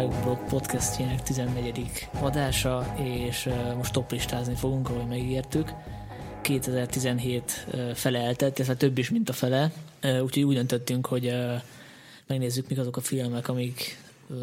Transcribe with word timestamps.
Filmvilágblog 0.00 0.48
podcastjének 0.48 1.22
14. 1.22 2.08
adása, 2.20 2.94
és 3.02 3.48
most 3.76 3.92
toplistázni 3.92 4.54
fogunk, 4.54 4.88
ahogy 4.88 5.06
megígértük. 5.06 5.72
2017 6.42 7.66
fele 7.94 8.18
eltelt, 8.18 8.58
illetve 8.58 8.76
több 8.76 8.98
is, 8.98 9.10
mint 9.10 9.28
a 9.28 9.32
fele, 9.32 9.72
úgyhogy 10.02 10.42
úgy 10.42 10.54
döntöttünk, 10.54 11.06
hogy 11.06 11.34
megnézzük, 12.26 12.68
mik 12.68 12.78
azok 12.78 12.96
a 12.96 13.00
filmek, 13.00 13.48
amik 13.48 13.98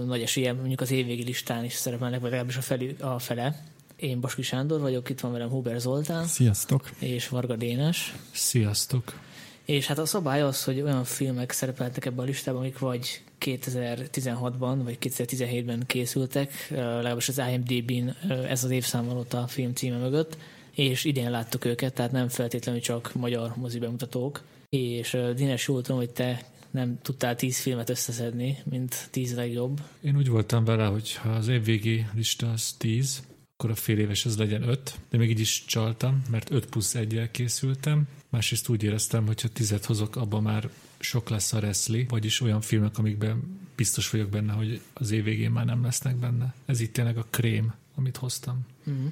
nagy 0.05 0.21
esélye 0.21 0.53
mondjuk 0.53 0.81
az 0.81 0.91
évvégi 0.91 1.23
listán 1.23 1.63
is 1.63 1.73
szerepelnek, 1.73 2.19
vagy 2.19 2.29
legalábbis 2.29 2.57
a, 2.57 2.61
felü, 2.61 2.95
a 2.99 3.19
fele. 3.19 3.63
Én 3.95 4.19
Baski 4.19 4.41
Sándor 4.41 4.79
vagyok, 4.79 5.09
itt 5.09 5.19
van 5.19 5.31
velem 5.31 5.49
Huber 5.49 5.79
Zoltán. 5.79 6.25
Sziasztok! 6.25 6.89
És 6.99 7.27
Varga 7.27 7.55
Dénes. 7.55 8.15
Sziasztok! 8.31 9.19
És 9.67 9.87
hát 9.87 9.97
a 9.97 10.05
szabály 10.05 10.41
az, 10.41 10.63
hogy 10.63 10.81
olyan 10.81 11.03
filmek 11.03 11.51
szerepeltek 11.51 12.05
ebben 12.05 12.19
a 12.19 12.27
listában, 12.27 12.61
amik 12.61 12.79
vagy 12.79 13.21
2016-ban, 13.41 14.79
vagy 14.83 14.97
2017-ben 15.01 15.83
készültek, 15.85 16.67
legalábbis 16.69 17.29
az 17.29 17.41
IMDb-n 17.51 18.29
ez 18.29 18.63
az 18.63 18.69
évszám 18.69 19.05
van 19.05 19.17
ott 19.17 19.33
a 19.33 19.47
film 19.47 19.73
címe 19.73 19.97
mögött, 19.97 20.37
és 20.71 21.03
idén 21.03 21.31
láttuk 21.31 21.65
őket, 21.65 21.93
tehát 21.93 22.11
nem 22.11 22.27
feltétlenül 22.27 22.81
csak 22.81 23.13
magyar 23.13 23.55
mozi 23.55 23.79
bemutatók. 23.79 24.43
És 24.69 25.17
Dines, 25.35 25.67
jól 25.67 25.81
tudom, 25.81 25.97
hogy 25.97 26.09
te 26.09 26.45
nem 26.71 26.99
tudtál 27.01 27.35
tíz 27.35 27.59
filmet 27.59 27.89
összeszedni, 27.89 28.57
mint 28.69 29.07
tíz 29.11 29.35
legjobb. 29.35 29.81
Én 30.01 30.17
úgy 30.17 30.29
voltam 30.29 30.65
vele, 30.65 30.85
hogy 30.85 31.15
ha 31.15 31.29
az 31.29 31.47
évvégi 31.47 32.05
lista 32.15 32.51
az 32.51 32.75
tíz, 32.77 33.23
akkor 33.57 33.69
a 33.69 33.75
fél 33.75 33.99
éves 33.99 34.25
ez 34.25 34.37
legyen 34.37 34.69
öt, 34.69 34.99
de 35.09 35.17
még 35.17 35.29
így 35.29 35.39
is 35.39 35.65
csaltam, 35.65 36.21
mert 36.29 36.51
öt 36.51 36.65
plusz 36.65 36.95
egyel 36.95 37.31
készültem. 37.31 38.07
Másrészt 38.29 38.69
úgy 38.69 38.83
éreztem, 38.83 39.25
hogy 39.25 39.41
ha 39.41 39.47
tizet 39.47 39.85
hozok, 39.85 40.15
abban 40.15 40.43
már 40.43 40.69
sok 40.99 41.29
lesz 41.29 41.53
a 41.53 41.59
reszli, 41.59 42.05
vagyis 42.09 42.41
olyan 42.41 42.61
filmek, 42.61 42.97
amikben 42.97 43.59
biztos 43.75 44.09
vagyok 44.09 44.29
benne, 44.29 44.53
hogy 44.53 44.81
az 44.93 45.11
év 45.11 45.23
végén 45.23 45.51
már 45.51 45.65
nem 45.65 45.83
lesznek 45.83 46.15
benne. 46.15 46.53
Ez 46.65 46.79
itt 46.79 46.93
tényleg 46.93 47.17
a 47.17 47.25
krém, 47.29 47.73
amit 47.95 48.17
hoztam. 48.17 48.65
Mm. 48.89 49.05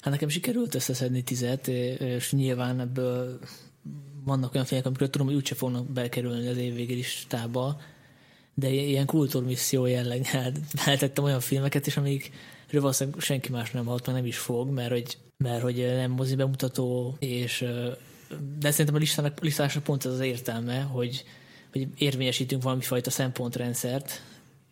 Hát 0.00 0.12
nekem 0.12 0.28
sikerült 0.28 0.74
összeszedni 0.74 1.22
tizet, 1.22 1.68
és 1.68 2.32
nyilván 2.32 2.80
ebből 2.80 3.38
vannak 4.24 4.54
olyan 4.54 4.66
filmek, 4.66 4.86
amikről 4.86 5.10
tudom, 5.10 5.26
hogy 5.26 5.36
úgyse 5.36 5.54
fognak 5.54 5.86
bekerülni 5.86 6.48
az 6.48 6.56
évvégi 6.56 6.94
listába, 6.94 7.80
de 8.54 8.68
ilyen 8.68 9.06
kultúrmisszió 9.06 9.86
jelleggel 9.86 10.52
feltettem 10.74 11.24
olyan 11.24 11.40
filmeket 11.40 11.86
is, 11.86 11.96
amik 11.96 12.30
valószínűleg 12.72 13.20
senki 13.20 13.50
más 13.50 13.70
nem 13.70 13.84
halt, 13.84 14.06
meg 14.06 14.14
nem 14.14 14.26
is 14.26 14.38
fog, 14.38 14.70
mert 14.70 14.90
hogy, 14.90 15.18
mert 15.36 15.62
hogy 15.62 15.76
nem 15.76 16.10
mozi 16.10 16.34
bemutató, 16.34 17.16
és 17.18 17.64
de 18.58 18.70
szerintem 18.70 18.94
a 18.94 18.98
listának, 18.98 19.40
listásnak 19.40 19.84
pont 19.84 20.04
ez 20.04 20.12
az 20.12 20.20
értelme, 20.20 20.80
hogy, 20.80 21.24
hogy 21.72 21.88
érvényesítünk 21.96 22.62
valami 22.62 22.82
fajta 22.82 23.10
szempontrendszert, 23.10 24.22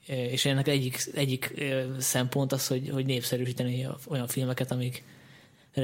és 0.07 0.45
ennek 0.45 0.69
egyik, 0.69 1.11
egyik 1.15 1.65
szempont 1.99 2.53
az, 2.53 2.67
hogy, 2.67 2.89
hogy 2.89 3.07
népszerűsíteni 3.07 3.87
olyan 4.09 4.27
filmeket, 4.27 4.71
amik 4.71 5.05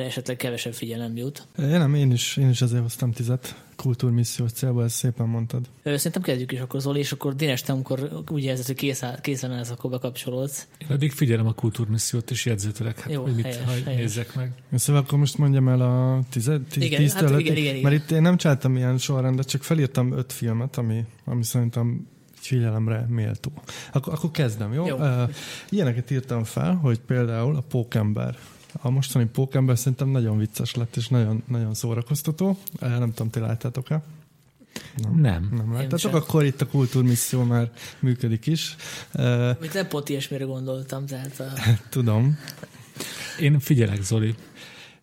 esetleg 0.00 0.36
kevesebb 0.36 0.74
figyelem 0.74 1.16
jut. 1.16 1.46
Én 1.58 1.66
nem, 1.66 1.94
én 1.94 2.10
is, 2.10 2.36
én 2.36 2.48
is 2.48 2.62
azért 2.62 2.82
hoztam 2.82 3.12
tizet 3.12 3.54
kultúrmissziós 3.76 4.52
célba, 4.52 4.84
ezt 4.84 4.94
szépen 4.94 5.26
mondtad. 5.26 5.68
Szerintem 5.84 6.22
kezdjük 6.22 6.52
is 6.52 6.58
akkor 6.58 6.80
Zoli, 6.80 6.98
és 6.98 7.12
akkor 7.12 7.34
Dénes, 7.34 7.62
te 7.62 7.72
amikor 7.72 8.24
úgy 8.30 8.44
érzed, 8.44 8.66
hogy 8.66 8.74
kész, 8.74 9.02
készen 9.20 9.52
állsz, 9.52 9.70
akkor 9.70 9.90
bekapcsolódsz. 9.90 10.66
Én 10.78 10.88
eddig 10.90 11.12
figyelem 11.12 11.46
a 11.46 11.52
kultúrmissziót, 11.52 12.30
és 12.30 12.46
jegyzetelek, 12.46 13.00
hát, 13.00 13.12
Jó, 13.12 13.22
hogy 13.22 13.34
mit 13.34 13.44
helyes, 13.44 13.82
helyes. 13.84 14.00
nézzek 14.00 14.34
meg. 14.34 14.52
Szóval 14.74 15.02
akkor 15.02 15.18
most 15.18 15.38
mondjam 15.38 15.68
el 15.68 15.80
a 15.80 16.22
tized, 16.30 16.62
tíz, 16.62 16.82
igen, 16.82 17.00
tíz 17.00 17.12
hát 17.12 17.22
igen, 17.22 17.38
igen, 17.38 17.56
igen, 17.56 17.76
Mert 17.80 17.94
itt 17.94 18.10
én 18.10 18.22
nem 18.22 18.36
csináltam 18.36 18.76
ilyen 18.76 18.98
sorrendet, 18.98 19.48
csak 19.48 19.62
felírtam 19.62 20.12
öt 20.12 20.32
filmet, 20.32 20.76
ami, 20.76 21.04
ami 21.24 21.44
szerintem 21.44 22.06
figyelemre 22.34 23.06
méltó. 23.08 23.52
Akkor, 23.92 24.12
akkor 24.12 24.30
kezdem, 24.30 24.72
jó? 24.72 24.86
jó. 24.86 24.96
Uh, 24.96 25.30
ilyeneket 25.68 26.10
írtam 26.10 26.44
fel, 26.44 26.74
hogy 26.74 26.98
például 26.98 27.56
a 27.56 27.60
Pókember 27.60 28.36
a 28.80 28.90
mostani 28.90 29.24
pókember 29.24 29.78
szerintem 29.78 30.08
nagyon 30.08 30.38
vicces 30.38 30.74
lett, 30.74 30.96
és 30.96 31.08
nagyon, 31.08 31.42
nagyon 31.48 31.74
szórakoztató. 31.74 32.58
Nem 32.80 33.12
tudom, 33.12 33.30
ti 33.30 33.38
láttátok-e? 33.38 34.02
Nem. 35.02 35.20
Nem, 35.20 35.48
nem 35.56 35.72
láttátok, 35.72 36.14
akkor 36.14 36.44
itt 36.44 36.60
a 36.60 36.66
kultúrmisszió 36.66 37.42
már 37.42 37.70
működik 37.98 38.46
is. 38.46 38.76
Mit 39.60 39.74
nem 39.74 39.88
pont 39.88 40.08
ilyesmire 40.08 40.44
gondoltam, 40.44 41.06
tehát 41.06 41.40
a... 41.40 41.52
Tudom. 41.88 42.38
Én 43.40 43.58
figyelek, 43.60 44.02
Zoli. 44.02 44.34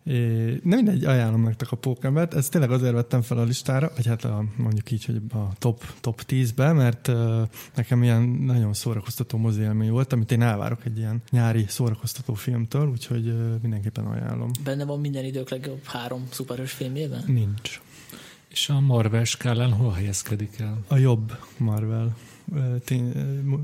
É, 0.04 0.14
nem 0.62 0.78
mindegy, 0.78 1.04
ajánlom 1.04 1.42
nektek 1.42 1.72
a 1.72 1.76
pókembert. 1.76 2.34
Ez 2.34 2.48
tényleg 2.48 2.70
azért 2.70 2.92
vettem 2.92 3.22
fel 3.22 3.38
a 3.38 3.42
listára, 3.42 3.92
vagy 3.96 4.06
hát 4.06 4.24
a, 4.24 4.44
mondjuk 4.56 4.90
így, 4.90 5.04
hogy 5.04 5.20
a 5.32 5.52
top, 5.58 5.84
top 6.00 6.22
10-be, 6.28 6.72
mert 6.72 7.08
uh, 7.08 7.42
nekem 7.74 8.02
ilyen 8.02 8.22
nagyon 8.22 8.72
szórakoztató 8.72 9.38
mozi 9.38 9.60
élmény 9.60 9.90
volt, 9.90 10.12
amit 10.12 10.32
én 10.32 10.42
elvárok 10.42 10.84
egy 10.84 10.98
ilyen 10.98 11.22
nyári 11.30 11.64
szórakoztató 11.68 12.34
filmtől, 12.34 12.88
úgyhogy 12.88 13.26
uh, 13.26 13.60
mindenképpen 13.60 14.04
ajánlom. 14.04 14.50
Benne 14.64 14.84
van 14.84 15.00
minden 15.00 15.24
idők 15.24 15.50
legjobb 15.50 15.84
három 15.84 16.26
szuperhős 16.30 16.72
filmjében? 16.72 17.24
Nincs. 17.26 17.80
És 18.48 18.68
a 18.68 18.80
Marvel 18.80 19.24
skálán 19.24 19.72
hol 19.72 19.92
helyezkedik 19.92 20.58
el? 20.58 20.78
A 20.88 20.96
jobb 20.96 21.36
Marvel. 21.56 22.16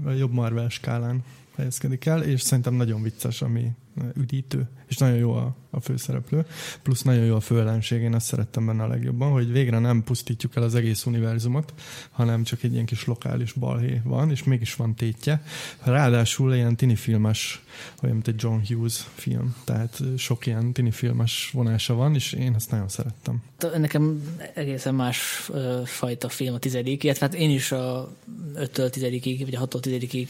A 0.05 0.11
jobb 0.11 0.33
Marvel 0.33 0.69
skálán 0.69 1.25
helyezkedik 1.57 2.07
el, 2.07 2.23
és 2.23 2.41
szerintem 2.41 2.75
nagyon 2.75 3.03
vicces, 3.03 3.43
ami 3.43 3.71
üdítő, 4.17 4.69
és 4.87 4.97
nagyon 4.97 5.17
jó 5.17 5.33
a, 5.33 5.57
a 5.71 5.81
főszereplő, 5.81 6.47
plusz 6.83 7.03
nagyon 7.03 7.25
jó 7.25 7.35
a 7.35 7.41
főellenség, 7.41 8.03
én 8.03 8.15
azt 8.15 8.27
szerettem 8.27 8.67
benne 8.67 8.83
a 8.83 8.87
legjobban, 8.87 9.33
hogy 9.33 9.53
végre 9.53 9.79
nem 9.79 10.05
pusztítjuk 10.05 10.57
el 10.57 10.63
az 10.63 10.75
egész 10.75 11.07
univerzumot, 11.07 11.73
hanem 12.11 12.43
csak 12.43 12.63
egy 12.63 12.73
ilyen 12.73 12.87
kis 12.87 13.05
lokális 13.05 13.53
balhé 13.53 14.01
van, 14.05 14.31
és 14.31 14.45
mégis 14.45 14.75
van 14.75 14.95
tétje. 14.95 15.43
Ráadásul 15.83 16.55
ilyen 16.55 16.77
tini 16.77 16.97
filmes, 16.97 17.65
olyan, 18.03 18.15
mint 18.15 18.29
egy 18.29 18.43
John 18.43 18.61
Hughes 18.69 19.07
film, 19.15 19.55
tehát 19.65 20.03
sok 20.17 20.47
ilyen 20.47 20.73
tini 20.73 20.91
filmes 20.91 21.51
vonása 21.53 21.95
van, 21.95 22.15
és 22.15 22.33
én 22.33 22.55
ezt 22.55 22.71
nagyon 22.71 22.89
szerettem. 22.89 23.43
Nekem 23.77 24.23
egészen 24.55 24.95
más 24.95 25.51
fajta 25.85 26.29
film 26.29 26.55
a 26.55 26.59
tizedik, 26.59 27.05
illetve 27.05 27.27
hát 27.27 27.35
én 27.35 27.51
is 27.51 27.73
a 27.73 28.13
5-től 28.55 28.91
tizedikig, 28.91 29.45
vagy 29.45 29.55
a 29.55 29.69
6-tól 29.69 29.81
tizedikig 29.81 30.29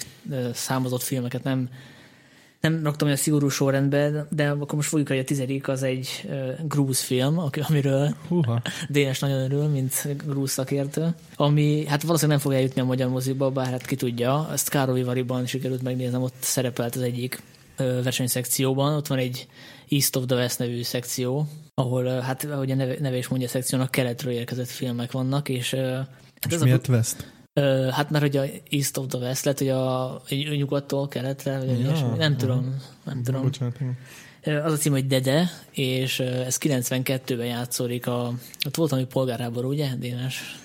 számozott 0.52 1.02
filmeket 1.02 1.42
nem 1.42 1.68
nem 2.60 2.82
raktam 2.82 3.08
a 3.08 3.16
szigorú 3.16 3.48
sorrendbe, 3.48 4.26
de 4.30 4.48
akkor 4.50 4.74
most 4.74 4.88
fogjuk, 4.88 5.08
hogy 5.08 5.18
a 5.18 5.24
tizedik 5.24 5.68
az 5.68 5.82
egy 5.82 6.08
uh, 6.24 6.66
grúz 6.68 7.00
film, 7.00 7.38
amiről 7.68 8.14
Húha. 8.28 8.62
Dénes 8.88 9.18
nagyon 9.18 9.40
örül, 9.40 9.66
mint 9.66 10.08
grúz 10.26 10.50
szakértő, 10.50 11.14
ami 11.36 11.84
hát 11.86 12.02
valószínűleg 12.02 12.38
nem 12.38 12.48
fog 12.48 12.58
eljutni 12.58 12.80
a 12.80 12.84
magyar 12.84 13.08
moziba, 13.08 13.50
bár 13.50 13.66
hát 13.66 13.86
ki 13.86 13.96
tudja, 13.96 14.48
ezt 14.52 14.68
Károly 14.68 15.02
Variban 15.02 15.46
sikerült 15.46 15.82
megnéznem, 15.82 16.22
ott 16.22 16.36
szerepelt 16.40 16.96
az 16.96 17.02
egyik 17.02 17.42
uh, 17.78 18.02
versenyszekcióban, 18.02 18.94
ott 18.94 19.06
van 19.06 19.18
egy 19.18 19.46
East 19.88 20.16
of 20.16 20.24
the 20.26 20.36
West 20.36 20.58
nevű 20.58 20.82
szekció, 20.82 21.48
ahol, 21.74 22.20
hát 22.20 22.44
ahogy 22.44 22.70
a 22.70 22.74
neve, 22.74 22.96
neve 23.00 23.16
is 23.16 23.28
mondja 23.28 23.48
a 23.48 23.50
szekciónak, 23.50 23.90
keletről 23.90 24.32
érkezett 24.32 24.68
filmek 24.68 25.12
vannak, 25.12 25.48
és 25.48 25.76
Hát 26.40 26.52
és 26.52 26.54
ez 26.54 26.62
miért 26.62 26.88
a, 26.88 26.92
West? 26.92 27.32
Hát 27.90 28.10
mert 28.10 28.24
hogy 28.24 28.36
a 28.36 28.44
East 28.70 28.96
of 28.96 29.06
the 29.08 29.18
West 29.18 29.44
lett, 29.44 29.58
hogy 29.58 29.68
a, 29.68 30.20
nyugattól 30.56 31.08
keletre, 31.08 31.58
vagy 31.58 31.80
ja, 31.80 32.14
nem 32.16 32.36
tudom. 32.36 32.76
Nem 33.04 33.22
tudom. 33.22 33.42
Bocsánat, 33.42 33.76
az 34.64 34.72
a 34.72 34.76
cím, 34.76 34.92
hogy 34.92 35.06
Dede, 35.06 35.50
és 35.70 36.20
ez 36.20 36.58
92-ben 36.60 37.46
játszódik. 37.46 38.06
A, 38.06 38.32
ott 38.66 38.76
volt 38.76 38.92
ami 38.92 39.04
polgárháború, 39.04 39.68
ugye, 39.68 39.94
Dénes? 39.98 40.58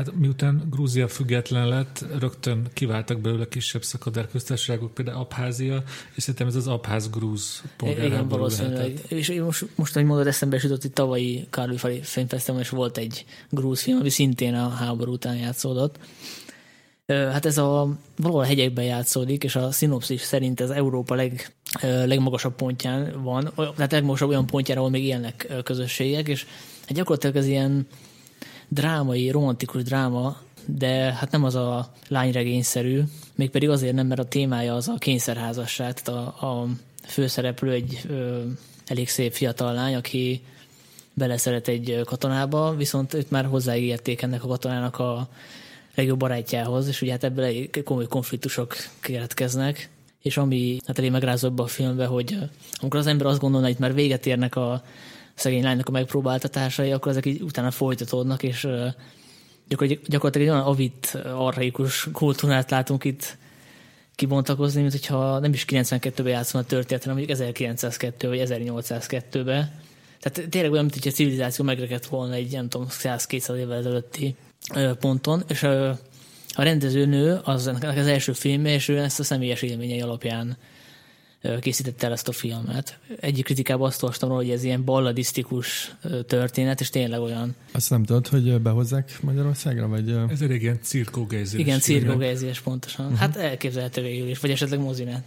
Hát 0.00 0.16
miután 0.16 0.66
Grúzia 0.70 1.08
független 1.08 1.68
lett, 1.68 2.04
rögtön 2.18 2.66
kiváltak 2.72 3.20
belőle 3.20 3.48
kisebb 3.48 3.82
szakadár 3.82 4.28
köztársaságok, 4.28 4.94
például 4.94 5.18
Abházia, 5.18 5.82
és 6.14 6.22
szerintem 6.22 6.46
ez 6.46 6.54
az 6.54 6.66
Abház-Grúz 6.66 7.62
polgárháború 7.76 8.14
Igen, 8.14 8.28
valószínűleg. 8.28 8.76
Lehetett. 8.76 9.10
És 9.10 9.40
most, 9.44 9.66
most, 9.74 9.94
hogy 9.94 10.04
mondod, 10.04 10.26
eszembe 10.26 10.56
is 10.56 10.62
jutott, 10.62 10.82
hogy 10.82 10.92
tavalyi 10.92 11.46
Karli 11.50 11.76
Filmfesztiválon 12.02 12.62
és 12.62 12.70
volt 12.70 12.98
egy 12.98 13.24
grúz 13.50 13.82
film, 13.82 13.98
ami 13.98 14.08
szintén 14.08 14.54
a 14.54 14.68
háború 14.68 15.12
után 15.12 15.36
játszódott. 15.36 15.98
Hát 17.06 17.46
ez 17.46 17.58
a 17.58 17.96
valahol 18.16 18.42
a 18.42 18.46
hegyekben 18.46 18.84
játszódik, 18.84 19.44
és 19.44 19.56
a 19.56 19.70
szinopszis 19.70 20.20
szerint 20.20 20.60
ez 20.60 20.70
Európa 20.70 21.14
leg, 21.14 21.54
legmagasabb 21.82 22.54
pontján 22.54 23.22
van, 23.22 23.52
tehát 23.56 23.92
legmagasabb 23.92 24.28
olyan 24.28 24.46
pontján, 24.46 24.78
ahol 24.78 24.90
még 24.90 25.04
élnek 25.04 25.52
közösségek, 25.62 26.28
és 26.28 26.46
hát 26.86 26.96
gyakorlatilag 26.96 27.36
ez 27.36 27.46
ilyen 27.46 27.86
drámai, 28.70 29.30
romantikus 29.30 29.82
dráma, 29.82 30.36
de 30.64 31.12
hát 31.12 31.30
nem 31.30 31.44
az 31.44 31.54
a 31.54 31.92
lányregényszerű, 32.08 33.02
mégpedig 33.34 33.68
azért 33.68 33.94
nem, 33.94 34.06
mert 34.06 34.20
a 34.20 34.24
témája 34.24 34.74
az 34.74 34.88
a 34.88 34.94
kényszerházasság, 34.98 36.00
tehát 36.00 36.20
a, 36.40 36.46
a 36.46 36.66
főszereplő 37.06 37.70
egy 37.70 38.00
ö, 38.08 38.40
elég 38.86 39.08
szép 39.08 39.32
fiatal 39.32 39.74
lány, 39.74 39.94
aki 39.94 40.42
beleszeret 41.14 41.68
egy 41.68 42.00
katonába, 42.04 42.74
viszont 42.76 43.14
őt 43.14 43.30
már 43.30 43.44
hozzáígérték 43.44 44.22
ennek 44.22 44.44
a 44.44 44.48
katonának 44.48 44.98
a 44.98 45.28
legjobb 45.94 46.18
barátjához, 46.18 46.88
és 46.88 47.02
ugye 47.02 47.10
hát 47.10 47.24
ebből 47.24 47.44
egy 47.44 47.82
komoly 47.84 48.06
konfliktusok 48.06 48.74
keletkeznek, 49.00 49.88
és 50.22 50.36
ami 50.36 50.78
hát 50.86 50.98
elég 50.98 51.10
megrázó 51.10 51.48
ebbe 51.48 51.62
a 51.62 51.66
filmbe, 51.66 52.06
hogy 52.06 52.38
amikor 52.80 53.00
az 53.00 53.06
ember 53.06 53.26
azt 53.26 53.40
gondolna, 53.40 53.66
hogy 53.66 53.74
itt 53.74 53.80
már 53.80 53.94
véget 53.94 54.26
érnek 54.26 54.56
a 54.56 54.82
szegény 55.40 55.62
lánynak 55.62 55.88
a 55.88 55.90
megpróbáltatásai, 55.90 56.92
akkor 56.92 57.10
ezek 57.10 57.26
így 57.26 57.42
utána 57.42 57.70
folytatódnak, 57.70 58.42
és 58.42 58.68
gyakorlatilag 59.68 60.36
egy 60.36 60.48
olyan 60.48 60.66
avit, 60.66 61.18
arhaikus 61.34 62.08
kultúrát 62.12 62.70
látunk 62.70 63.04
itt 63.04 63.36
kibontakozni, 64.14 64.80
mint 64.80 64.92
hogyha 64.92 65.38
nem 65.38 65.52
is 65.52 65.64
92-ben 65.68 66.32
játszom 66.32 66.60
a 66.60 66.64
történet, 66.64 67.02
hanem 67.02 67.16
mondjuk 67.18 67.38
1902 67.38 68.28
vagy 68.28 68.42
1802-ben. 68.44 69.72
Tehát 70.20 70.48
tényleg 70.50 70.70
olyan, 70.70 70.84
mint 70.84 70.96
hogy 71.02 71.12
a 71.12 71.14
civilizáció 71.14 71.64
megrekedt 71.64 72.06
volna 72.06 72.34
egy, 72.34 72.52
nem 72.52 72.68
tudom, 72.68 72.86
100-200 72.90 73.54
évvel 73.54 73.78
ezelőtti 73.78 74.34
ponton, 75.00 75.42
és 75.48 75.62
a 75.62 75.98
rendezőnő 76.56 77.40
az 77.44 77.66
ennek 77.66 77.98
az 77.98 78.06
első 78.06 78.32
filmje, 78.32 78.72
és 78.72 78.88
ő 78.88 78.98
ezt 78.98 79.20
a 79.20 79.24
személyes 79.24 79.62
élményei 79.62 80.00
alapján 80.00 80.56
készítette 81.60 82.06
el 82.06 82.12
ezt 82.12 82.28
a 82.28 82.32
filmet. 82.32 82.98
Egyik 83.20 83.44
kritikában 83.44 83.86
azt 83.86 84.02
olvastam 84.02 84.28
róla, 84.28 84.40
hogy 84.40 84.50
ez 84.50 84.64
ilyen 84.64 84.84
balladisztikus 84.84 85.94
történet, 86.26 86.80
és 86.80 86.90
tényleg 86.90 87.20
olyan. 87.20 87.54
Azt 87.72 87.90
nem 87.90 88.04
tudod, 88.04 88.26
hogy 88.28 88.60
behozzák 88.60 89.18
Magyarországra? 89.20 89.88
Vagy... 89.88 90.16
Ez 90.28 90.40
elég 90.40 90.62
ilyen 90.62 90.78
cirkógejzés. 90.82 91.60
Igen, 91.60 91.80
cirkógejzés 91.80 92.60
pontosan. 92.60 93.04
Uh-huh. 93.04 93.20
Hát 93.20 93.36
elképzelhető 93.36 94.02
végül 94.02 94.28
is, 94.28 94.38
vagy 94.38 94.50
esetleg 94.50 94.80
mozinet. 94.80 95.24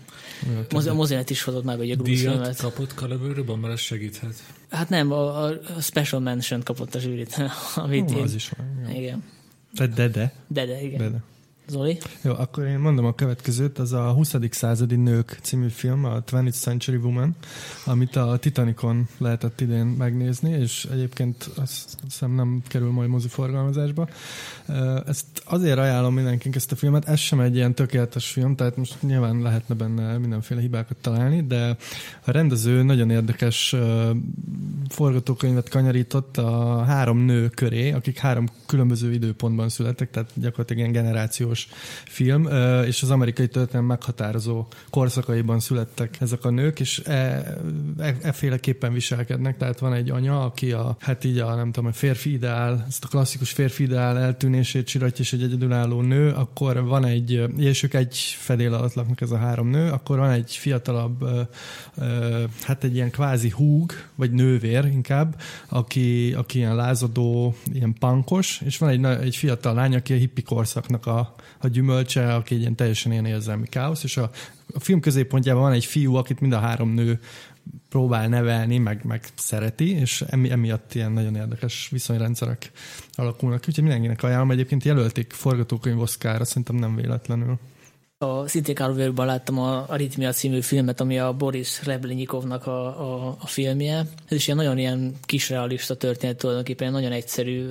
Mozi, 0.72 0.90
a 0.90 0.94
mozinet 0.94 1.30
is 1.30 1.44
hozott 1.44 1.64
már 1.64 1.80
egy 1.80 1.98
grúz 1.98 2.20
filmet. 2.20 2.62
kapott 2.62 2.94
Kalevőrőben, 2.94 3.60
mert 3.60 3.74
ez 3.74 3.80
segíthet. 3.80 4.34
Hát 4.70 4.90
nem, 4.90 5.12
a, 5.12 5.44
a 5.46 5.60
Special 5.82 6.22
Mention 6.22 6.64
kapott 6.64 6.96
a 6.96 7.00
zsűrit. 7.00 7.42
Amit 7.76 8.12
Ó, 8.12 8.18
én... 8.18 8.24
az 8.24 8.34
is 8.34 8.52
van. 8.58 8.88
Jó. 8.88 9.00
Igen. 9.00 9.24
De, 9.74 9.88
de, 9.88 10.08
de. 10.08 10.34
De, 10.48 10.66
de, 10.66 10.82
igen. 10.82 10.98
de, 10.98 11.10
de. 11.10 11.24
Zoli? 11.68 11.98
Jó, 12.22 12.32
akkor 12.32 12.66
én 12.66 12.80
mondom 12.80 13.06
a 13.06 13.16
következőt, 13.16 13.80
az 13.80 13.94
a 13.94 14.12
20. 14.12 14.36
századi 14.50 14.96
nők 14.96 15.40
című 15.42 15.68
film, 15.68 16.06
a 16.06 16.24
20th 16.24 16.60
Century 16.60 16.98
Woman, 16.98 17.36
amit 17.86 18.16
a 18.16 18.38
Titanicon 18.38 19.08
lehetett 19.18 19.62
idén 19.62 19.86
megnézni, 19.86 20.52
és 20.52 20.88
egyébként 20.92 21.50
azt 21.56 21.98
hiszem 22.04 22.32
nem 22.32 22.62
kerül 22.68 22.92
majd 22.92 23.10
moziforgalmazásba. 23.10 24.08
Ezt 25.06 25.26
azért 25.46 25.78
ajánlom 25.78 26.14
mindenkinek 26.14 26.56
ezt 26.56 26.72
a 26.72 26.76
filmet, 26.76 27.08
ez 27.08 27.20
sem 27.20 27.40
egy 27.40 27.56
ilyen 27.56 27.76
tökéletes 27.76 28.32
film, 28.32 28.56
tehát 28.56 28.78
most 28.78 29.02
nyilván 29.02 29.42
lehetne 29.42 29.76
benne 29.76 30.18
mindenféle 30.18 30.62
hibákat 30.62 30.98
találni, 30.98 31.42
de 31.42 31.78
a 32.26 32.32
rendező 32.32 32.84
nagyon 32.84 33.10
érdekes 33.10 33.76
forgatókönyvet 34.90 35.70
kanyarított 35.70 36.38
a 36.38 36.84
három 36.84 37.18
nő 37.18 37.50
köré, 37.50 37.92
akik 37.92 38.18
három 38.18 38.46
különböző 38.66 39.14
időpontban 39.14 39.70
születtek, 39.70 40.10
tehát 40.10 40.32
gyakorlatilag 40.34 40.82
ilyen 40.82 40.94
generációs 41.54 41.68
film, 42.06 42.48
és 42.86 43.02
az 43.02 43.10
amerikai 43.10 43.48
történelem 43.48 43.88
meghatározó 43.88 44.66
korszakaiban 44.90 45.60
születtek 45.60 46.18
ezek 46.20 46.46
a 46.46 46.50
nők, 46.50 46.80
és 46.80 47.00
e, 47.06 47.12
e, 47.98 48.16
efféleképpen 48.22 48.94
viselkednek, 48.94 49.58
tehát 49.58 49.80
van 49.80 49.94
egy 49.94 50.10
anya, 50.10 50.46
aki 50.46 50.72
a, 50.72 50.96
hát 51.00 51.24
így 51.24 51.38
a, 51.38 51.56
nem 51.56 51.72
tudom, 51.72 51.90
a 51.90 51.94
férfi 51.94 52.32
ideál, 52.32 52.86
ezt 52.88 53.04
a 53.04 53.08
klasszikus 53.08 53.52
férfi 53.52 53.84
ideál 53.84 54.18
eltűnését 54.18 54.88
csiratja, 54.88 55.24
és 55.24 55.34
egy 55.34 55.44
egyedülálló 55.44 56.02
nő, 56.02 56.32
akkor 56.32 56.84
van 56.84 57.06
egy, 57.06 57.44
és 57.58 57.84
ők 57.84 57.94
egy 57.94 58.16
fedél 58.38 58.74
alatt 58.74 58.94
laknak 58.94 59.22
ez 59.22 59.32
a 59.32 59.38
három 59.38 59.70
nő, 59.70 59.92
akkor 59.92 60.18
van 60.18 60.30
egy 60.30 60.56
fiatalabb, 60.56 61.26
hát 62.62 62.84
egy 62.84 62.96
ilyen 62.96 63.12
kvázi 63.12 63.50
húg, 63.50 63.92
vagy 64.16 64.32
nővér 64.32 64.86
inkább, 64.86 65.42
aki, 65.70 66.34
aki 66.34 66.58
ilyen 66.58 66.76
lázadó, 66.76 67.56
ilyen 67.74 67.96
pankos, 68.00 68.62
és 68.66 68.78
van 68.78 68.90
egy, 68.90 69.04
egy 69.04 69.36
fiatal 69.36 69.74
lány, 69.74 69.96
aki 69.96 70.14
a 70.14 70.18
hippi 70.18 70.42
korszaknak 70.42 71.06
a, 71.06 71.36
a 71.60 71.68
gyümölcse, 71.68 72.34
aki 72.34 72.54
egy 72.54 72.60
ilyen 72.60 72.76
teljesen 72.76 73.12
ilyen 73.12 73.26
érzelmi 73.26 73.68
káosz, 73.68 74.04
és 74.04 74.18
a, 74.18 74.30
a 74.74 74.80
film 74.80 75.00
középpontjában 75.00 75.62
van 75.62 75.72
egy 75.72 75.86
fiú, 75.86 76.16
akit 76.16 76.40
mind 76.40 76.54
a 76.54 76.60
három 76.60 76.94
nő 76.94 77.20
próbál 77.90 78.28
nevelni, 78.28 78.78
meg, 78.78 79.04
meg 79.04 79.26
szereti, 79.36 79.92
és 79.92 80.24
emi, 80.28 80.52
emiatt 80.52 80.94
ilyen 80.94 81.12
nagyon 81.12 81.36
érdekes 81.36 81.88
viszonyrendszerek 81.92 82.72
alakulnak. 83.12 83.64
Úgyhogy 83.68 83.84
mindenkinek 83.84 84.24
ajánlom, 84.24 84.52
egyébként 84.52 84.84
jelölték 84.84 85.34
forgatókönyv 85.34 86.00
Oszkára, 86.00 86.46
szerintem 86.46 86.76
nem 86.76 86.96
véletlenül 86.96 87.60
a 88.18 88.48
szintén 88.48 88.76
Karlovérban 88.76 89.26
láttam 89.26 89.60
a 89.60 89.86
Aritmia 89.88 90.32
című 90.32 90.62
filmet, 90.62 91.00
ami 91.00 91.20
a 91.20 91.34
Boris 91.34 91.84
Reblinyikovnak 91.86 92.68
a, 92.68 92.86
a, 92.86 93.36
a 93.40 93.48
filmje. 93.48 93.98
Ez 94.26 94.38
is 94.38 94.46
ilyen 94.46 94.58
nagyon 94.58 94.78
ilyen 94.78 95.16
kisrealista 95.26 95.96
történet 95.96 96.38
tulajdonképpen, 96.38 96.92
nagyon 96.92 97.12
egyszerű, 97.12 97.70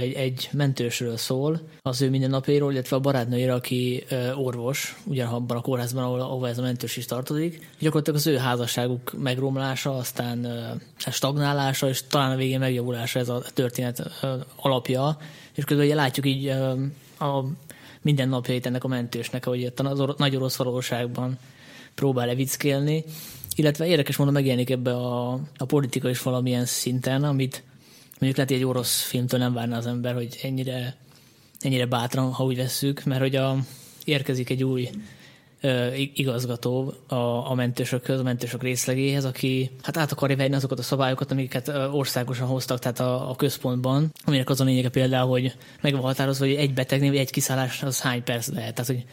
egy, 0.00 0.12
egy 0.12 0.48
mentősről 0.52 1.16
szól, 1.16 1.60
az 1.82 2.02
ő 2.02 2.10
mindennapjairól, 2.10 2.72
illetve 2.72 2.96
a 2.96 3.00
barátnőjére, 3.00 3.54
aki 3.54 4.04
orvos, 4.34 4.96
ugyanabban 5.04 5.56
a 5.56 5.60
kórházban, 5.60 6.04
ahol, 6.04 6.20
ahol 6.20 6.48
ez 6.48 6.58
a 6.58 6.62
mentős 6.62 6.96
is 6.96 7.06
tartozik. 7.06 7.68
Gyakorlatilag 7.78 8.18
az 8.18 8.26
ő 8.26 8.36
házasságuk 8.36 9.12
megromlása, 9.22 9.96
aztán 9.96 10.46
stagnálása, 10.96 11.88
és 11.88 12.06
talán 12.06 12.30
a 12.30 12.36
végén 12.36 12.58
megjavulása 12.58 13.18
ez 13.18 13.28
a 13.28 13.42
történet 13.54 14.10
alapja, 14.56 15.18
és 15.54 15.64
közben 15.64 15.86
ugye 15.86 15.94
látjuk 15.94 16.26
így 16.26 16.46
a 17.18 17.44
minden 18.02 18.28
napjait 18.28 18.66
ennek 18.66 18.84
a 18.84 18.88
mentősnek, 18.88 19.46
ahogy 19.46 19.60
itt 19.60 19.80
az 19.80 20.00
or- 20.00 20.18
nagy 20.18 20.36
orosz 20.36 20.56
valóságban 20.56 21.38
próbál 21.94 22.26
levickélni, 22.26 23.04
illetve 23.56 23.86
érdekes 23.86 24.16
módon 24.16 24.32
megjelenik 24.32 24.70
ebbe 24.70 24.94
a, 24.94 25.32
a 25.56 25.64
politika 25.66 26.08
is 26.10 26.22
valamilyen 26.22 26.64
szinten, 26.64 27.24
amit 27.24 27.62
mondjuk 28.08 28.34
lehet, 28.34 28.48
hogy 28.48 28.56
egy 28.56 28.64
orosz 28.64 29.02
filmtől 29.02 29.40
nem 29.40 29.52
várna 29.52 29.76
az 29.76 29.86
ember, 29.86 30.14
hogy 30.14 30.38
ennyire, 30.42 30.96
ennyire 31.60 31.86
bátran, 31.86 32.32
ha 32.32 32.44
úgy 32.44 32.56
vesszük, 32.56 33.04
mert 33.04 33.20
hogy 33.20 33.36
a, 33.36 33.56
érkezik 34.04 34.50
egy 34.50 34.64
új 34.64 34.90
igazgató 36.14 36.94
a, 37.06 37.14
a 37.50 37.54
mentősökhöz, 37.54 38.20
a 38.20 38.22
mentősök 38.22 38.62
részlegéhez, 38.62 39.24
aki 39.24 39.70
hát 39.82 39.96
át 39.96 40.12
akarja 40.12 40.36
venni 40.36 40.54
azokat 40.54 40.78
a 40.78 40.82
szabályokat, 40.82 41.30
amiket 41.30 41.68
országosan 41.92 42.46
hoztak, 42.46 42.78
tehát 42.78 43.00
a, 43.00 43.30
a 43.30 43.36
központban, 43.36 44.12
aminek 44.24 44.50
az 44.50 44.60
a 44.60 44.64
lényege 44.64 44.88
például, 44.88 45.28
hogy 45.28 45.54
meg 45.80 45.92
van 45.92 46.00
határozva, 46.00 46.44
hogy 46.44 46.54
egy 46.54 46.74
betegnél, 46.74 47.18
egy 47.18 47.30
kiszállás 47.30 47.82
az 47.82 48.00
hány 48.00 48.22
perc 48.22 48.48
lehet. 48.48 48.74
Tehát, 48.74 48.90
hogy 48.90 49.04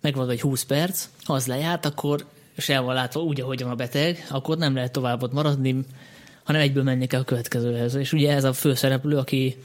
megvan, 0.00 0.26
hogy 0.26 0.40
20 0.40 0.64
perc, 0.64 1.08
ha 1.24 1.32
az 1.32 1.46
lejárt, 1.46 1.84
akkor 1.84 2.26
és 2.56 2.68
el 2.68 2.82
van 2.82 2.94
látva 2.94 3.20
úgy, 3.20 3.40
ahogy 3.40 3.62
van 3.62 3.70
a 3.70 3.74
beteg, 3.74 4.26
akkor 4.30 4.56
nem 4.56 4.74
lehet 4.74 4.92
tovább 4.92 5.22
ott 5.22 5.32
maradni, 5.32 5.84
hanem 6.44 6.60
egyből 6.62 6.82
menni 6.82 7.06
kell 7.06 7.20
a 7.20 7.24
következőhez. 7.24 7.94
És 7.94 8.12
ugye 8.12 8.34
ez 8.34 8.44
a 8.44 8.52
főszereplő, 8.52 9.16
aki 9.16 9.56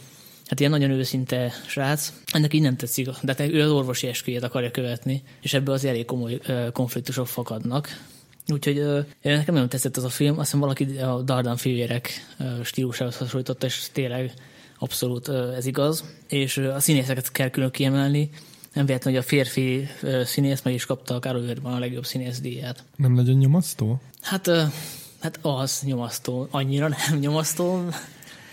hát 0.51 0.59
ilyen 0.59 0.71
nagyon 0.71 0.92
őszinte 0.92 1.51
srác, 1.68 2.13
ennek 2.31 2.53
így 2.53 2.62
nem 2.62 2.75
tetszik, 2.75 3.09
de 3.22 3.50
ő 3.50 3.62
az 3.62 3.72
orvosi 3.72 4.08
esküjét 4.08 4.43
akarja 4.43 4.72
követni, 4.72 5.24
és 5.41 5.53
ebből 5.53 5.74
az 5.74 5.86
elég 5.86 6.05
komoly 6.05 6.39
konfliktusok 6.74 7.27
fakadnak. 7.27 8.01
Úgyhogy 8.48 8.84
nekem 9.22 9.53
nagyon 9.53 9.70
tetszett 9.70 9.98
ez 9.98 10.03
a 10.03 10.10
film, 10.10 10.31
azt 10.31 10.43
hiszem 10.43 10.60
valaki 10.60 10.84
a 10.84 11.22
Dardan 11.22 11.58
fivérek 11.58 12.36
stílusához 12.63 13.17
hasonlította, 13.17 13.65
és 13.65 13.89
tényleg 13.91 14.34
abszolút 14.79 15.27
ez 15.29 15.65
igaz. 15.65 16.03
És 16.27 16.58
a 16.58 16.79
színészeket 16.79 17.31
kell 17.31 17.50
külön 17.50 17.72
kiemelni, 17.72 18.29
nem 18.74 18.86
véletlen, 18.86 19.13
hogy 19.13 19.24
a 19.24 19.27
férfi 19.27 19.88
színész 20.24 20.62
meg 20.62 20.74
is 20.74 20.86
kapta 20.86 21.15
a 21.15 21.20
Károlvérban 21.20 21.74
a 21.74 21.79
legjobb 21.79 22.05
színész 22.05 22.39
díját. 22.39 22.84
Nem 22.96 23.13
nagyon 23.13 23.36
nyomasztó? 23.36 24.01
Hát, 24.22 24.50
hát 25.20 25.39
az 25.41 25.81
nyomasztó. 25.86 26.48
Annyira 26.51 26.88
nem 26.88 27.20
nyomasztó. 27.20 27.89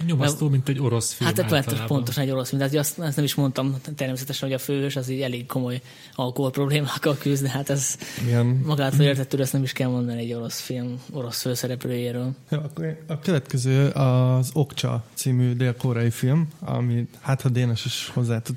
Nyomasztó, 0.06 0.48
mint 0.48 0.68
egy 0.68 0.80
orosz 0.80 1.12
film 1.12 1.34
Hát 1.34 1.46
pontosan, 1.48 1.86
pontosan 1.86 2.22
egy 2.22 2.30
orosz 2.30 2.48
film. 2.48 2.60
Tehát 2.60 2.76
azt, 2.76 2.98
azt 2.98 3.16
nem 3.16 3.24
is 3.24 3.34
mondtam 3.34 3.76
természetesen, 3.96 4.48
hogy 4.48 4.56
a 4.56 4.60
főhős 4.60 4.96
az 4.96 5.08
így 5.08 5.20
elég 5.20 5.46
komoly 5.46 5.80
alkohol 6.14 6.50
problémákkal 6.50 7.16
küzd, 7.18 7.42
de 7.42 7.50
hát 7.50 7.70
ez 7.70 7.96
Igen. 8.26 8.46
magától 8.46 9.00
értettől 9.00 9.40
ezt 9.40 9.52
nem 9.52 9.62
is 9.62 9.72
kell 9.72 9.88
mondani 9.88 10.20
egy 10.20 10.32
orosz 10.32 10.60
film, 10.60 11.00
orosz 11.12 11.40
főszereplőjéről. 11.40 12.34
Ja, 12.50 12.60
akkor 12.60 12.98
a 13.06 13.18
következő 13.18 13.88
az 13.88 14.50
Okcsa 14.52 15.04
című 15.14 15.52
dél-koreai 15.52 16.10
film, 16.10 16.48
ami 16.58 17.08
hát 17.20 17.40
ha 17.40 17.48
Dénes 17.48 17.84
is 17.84 18.10
hozzá 18.14 18.40
tud 18.40 18.56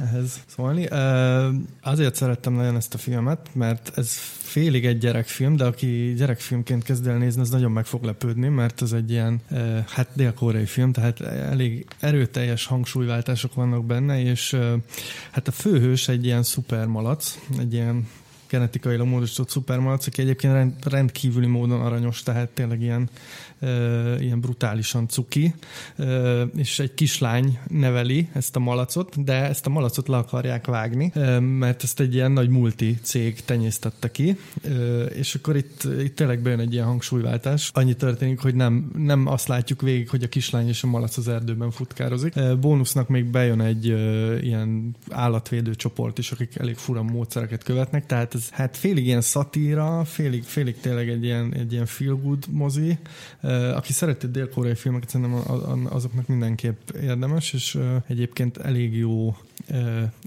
ehhez 0.00 0.40
szólni. 0.46 0.86
Azért 1.82 2.14
szerettem 2.14 2.52
nagyon 2.52 2.76
ezt 2.76 2.94
a 2.94 2.98
filmet, 2.98 3.48
mert 3.52 3.92
ez 3.98 4.12
félig 4.42 4.86
egy 4.86 4.98
gyerekfilm, 4.98 5.56
de 5.56 5.64
aki 5.64 6.14
gyerekfilmként 6.16 6.82
kezd 6.82 7.06
el 7.06 7.16
nézni, 7.16 7.40
az 7.40 7.50
nagyon 7.50 7.70
meg 7.70 7.84
fog 7.84 8.04
lepődni, 8.04 8.48
mert 8.48 8.82
ez 8.82 8.92
egy 8.92 9.10
ilyen, 9.10 9.40
hát 9.88 10.08
dél-koreai 10.12 10.63
film, 10.66 10.92
tehát 10.92 11.20
elég 11.20 11.86
erőteljes 12.00 12.66
hangsúlyváltások 12.66 13.54
vannak 13.54 13.84
benne, 13.84 14.22
és 14.22 14.56
hát 15.30 15.48
a 15.48 15.52
főhős 15.52 16.08
egy 16.08 16.24
ilyen 16.24 16.42
szupermalac, 16.42 17.38
egy 17.58 17.72
ilyen 17.72 18.08
genetikailag 18.48 19.06
módosított 19.06 19.48
szupermalac, 19.48 20.06
aki 20.06 20.22
egyébként 20.22 20.84
rendkívüli 20.84 21.46
módon 21.46 21.80
aranyos, 21.80 22.22
tehát 22.22 22.48
tényleg 22.48 22.80
ilyen 22.80 23.08
ilyen 24.20 24.40
brutálisan 24.40 25.08
cuki, 25.08 25.54
és 26.56 26.78
egy 26.78 26.94
kislány 26.94 27.58
neveli 27.68 28.28
ezt 28.32 28.56
a 28.56 28.58
malacot, 28.58 29.24
de 29.24 29.48
ezt 29.48 29.66
a 29.66 29.70
malacot 29.70 30.08
le 30.08 30.16
akarják 30.16 30.66
vágni, 30.66 31.12
mert 31.40 31.82
ezt 31.82 32.00
egy 32.00 32.14
ilyen 32.14 32.32
nagy 32.32 32.48
multi 32.48 32.98
cég 33.02 33.44
tenyésztette 33.44 34.10
ki, 34.10 34.38
és 35.14 35.34
akkor 35.34 35.56
itt, 35.56 35.82
itt 36.00 36.16
tényleg 36.16 36.40
bejön 36.40 36.60
egy 36.60 36.72
ilyen 36.72 36.86
hangsúlyváltás. 36.86 37.70
Annyi 37.72 37.94
történik, 37.94 38.40
hogy 38.40 38.54
nem, 38.54 38.90
nem 38.96 39.26
azt 39.26 39.48
látjuk 39.48 39.80
végig, 39.80 40.08
hogy 40.08 40.22
a 40.22 40.28
kislány 40.28 40.68
és 40.68 40.82
a 40.82 40.86
malac 40.86 41.16
az 41.16 41.28
erdőben 41.28 41.70
futkározik. 41.70 42.34
Bónusznak 42.60 43.08
még 43.08 43.24
bejön 43.24 43.60
egy 43.60 43.86
ilyen 44.44 44.96
állatvédő 45.10 45.74
csoport 45.74 46.18
is, 46.18 46.30
akik 46.30 46.56
elég 46.56 46.76
fura 46.76 47.02
módszereket 47.02 47.62
követnek, 47.62 48.06
tehát 48.06 48.34
ez 48.34 48.48
hát 48.50 48.76
félig 48.76 49.06
ilyen 49.06 49.20
szatíra, 49.20 50.04
félig, 50.04 50.42
félig 50.42 50.80
tényleg 50.80 51.08
egy 51.08 51.24
ilyen, 51.24 51.54
egy 51.54 51.72
ilyen 51.72 51.86
feel 51.86 52.14
good 52.14 52.44
mozi, 52.50 52.98
aki 53.74 53.92
szereti 53.92 54.30
dél-koreai 54.30 54.74
filmeket, 54.74 55.08
szerintem 55.08 55.86
azoknak 55.90 56.26
mindenképp 56.26 56.88
érdemes, 56.90 57.52
és 57.52 57.78
egyébként 58.06 58.56
elég 58.56 58.96
jó 58.96 59.36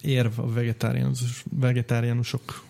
érv 0.02 0.40
a 0.40 0.52
vegetáriánus, 0.52 1.44
vegetáriánusok 1.60 2.66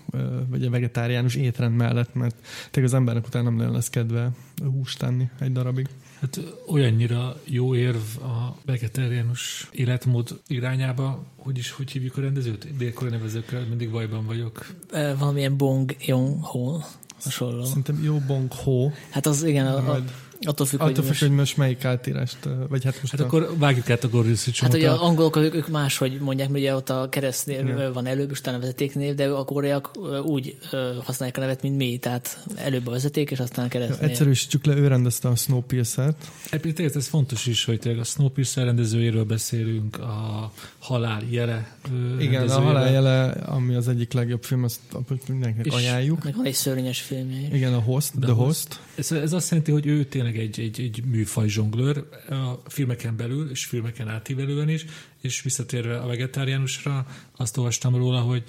vagy 0.49 0.65
a 0.65 0.69
vegetáriánus 0.69 1.35
étrend 1.35 1.75
mellett, 1.75 2.13
mert 2.13 2.35
tényleg 2.71 2.93
az 2.93 2.97
embernek 2.97 3.27
utána 3.27 3.43
nem 3.43 3.55
nagyon 3.55 3.73
lesz 3.73 3.89
kedve 3.89 4.29
húst 4.63 4.99
tenni 4.99 5.29
egy 5.39 5.51
darabig. 5.51 5.87
Hát 6.19 6.39
olyannyira 6.67 7.35
jó 7.43 7.75
érv 7.75 8.21
a 8.21 8.55
vegetáriánus 8.65 9.69
életmód 9.71 10.39
irányába, 10.47 11.23
hogy 11.35 11.57
is, 11.57 11.71
hogy 11.71 11.91
hívjuk 11.91 12.17
a 12.17 12.21
rendezőt? 12.21 12.77
Délkori 12.77 13.09
nevezőkkel 13.09 13.65
mindig 13.69 13.91
bajban 13.91 14.25
vagyok. 14.25 14.73
Valamilyen 14.91 15.57
Bong 15.57 15.95
Joon-ho 15.99 16.79
hasonló. 17.23 17.65
Szerintem 17.65 18.03
jó 18.03 18.17
Bong 18.27 18.51
Ho. 18.51 18.89
Hát 19.09 19.25
az 19.25 19.43
igen, 19.43 19.67
a, 19.67 19.91
a, 19.91 20.03
Attól 20.41 20.65
függ, 20.65 20.81
Attól 20.81 21.03
függ, 21.03 21.27
hogy 21.27 21.35
most 21.37 21.57
melyik 21.57 21.85
átírást, 21.85 22.37
vagy 22.69 22.83
hát 22.83 23.01
most 23.01 23.11
Hát 23.11 23.21
a... 23.21 23.25
akkor 23.25 23.53
vágjuk 23.57 23.89
át 23.89 24.03
a 24.03 24.09
Gordius 24.09 24.59
Hát 24.59 24.73
ugye 24.73 24.89
a 24.89 25.03
angolok 25.03 25.35
ők, 25.35 25.55
ők 25.55 25.67
máshogy 25.67 26.19
mondják, 26.19 26.49
mert 26.49 26.61
ugye 26.61 26.75
ott 26.75 26.89
a 26.89 27.09
keresztnév 27.09 27.59
Igen. 27.59 27.93
van 27.93 28.05
előbb, 28.05 28.31
és 28.31 28.39
utána 28.39 28.57
a 28.57 28.59
vezetéknév, 28.59 29.15
de 29.15 29.27
a 29.27 29.43
koreaiak 29.43 29.91
úgy 30.23 30.57
használják 31.03 31.37
a 31.37 31.41
nevet, 31.41 31.61
mint 31.61 31.77
mi, 31.77 31.97
tehát 31.97 32.43
előbb 32.55 32.87
a 32.87 32.91
vezeték, 32.91 33.31
és 33.31 33.39
aztán 33.39 33.65
a 33.65 33.67
keresztnév. 33.67 34.01
Ja, 34.01 34.07
egyszerűsítsük 34.07 34.65
le, 34.65 34.75
ő 34.75 34.87
rendezte 34.87 35.27
a 35.27 35.35
Snowpiercer-t. 35.35 36.31
Egyébként 36.49 36.95
ez 36.95 37.07
fontos 37.07 37.45
is, 37.45 37.65
hogy 37.65 37.97
a 37.99 38.03
Snowpiercer 38.03 38.65
rendezőjéről 38.65 39.23
beszélünk, 39.23 39.99
a 39.99 40.51
Halál 40.79 41.23
jele 41.29 41.75
Igen, 42.19 42.49
a 42.49 42.61
Halál 42.61 42.91
jele, 42.91 43.29
ami 43.29 43.75
az 43.75 43.87
egyik 43.87 44.13
legjobb 44.13 44.43
film, 44.43 44.63
azt 44.63 44.79
mindenkinek 45.27 45.73
ajánljuk. 45.73 46.23
Meg 46.23 46.35
van 46.35 46.45
egy 46.45 46.53
szörnyes 46.53 47.01
filmje. 47.01 47.55
Igen, 47.55 47.73
a 47.73 47.79
Host, 47.79 48.11
The, 48.11 48.19
The 48.19 48.31
Host. 48.31 48.45
Host. 48.47 48.79
Ez, 48.95 49.11
ez 49.11 49.33
azt 49.33 49.49
jelenti, 49.49 49.71
hogy 49.71 49.85
ő 49.85 50.03
tényleg 50.03 50.26
egy, 50.35 50.59
egy, 50.59 50.79
egy 50.79 51.03
műfaj 51.05 51.47
zsonglőr 51.47 52.07
a 52.29 52.69
filmeken 52.69 53.15
belül, 53.15 53.49
és 53.49 53.65
filmeken 53.65 54.07
átívelően 54.07 54.69
is, 54.69 54.85
és 55.21 55.41
visszatérve 55.41 55.99
a 55.99 56.07
vegetáriánusra, 56.07 57.07
azt 57.35 57.57
olvastam 57.57 57.95
róla, 57.95 58.19
hogy 58.19 58.43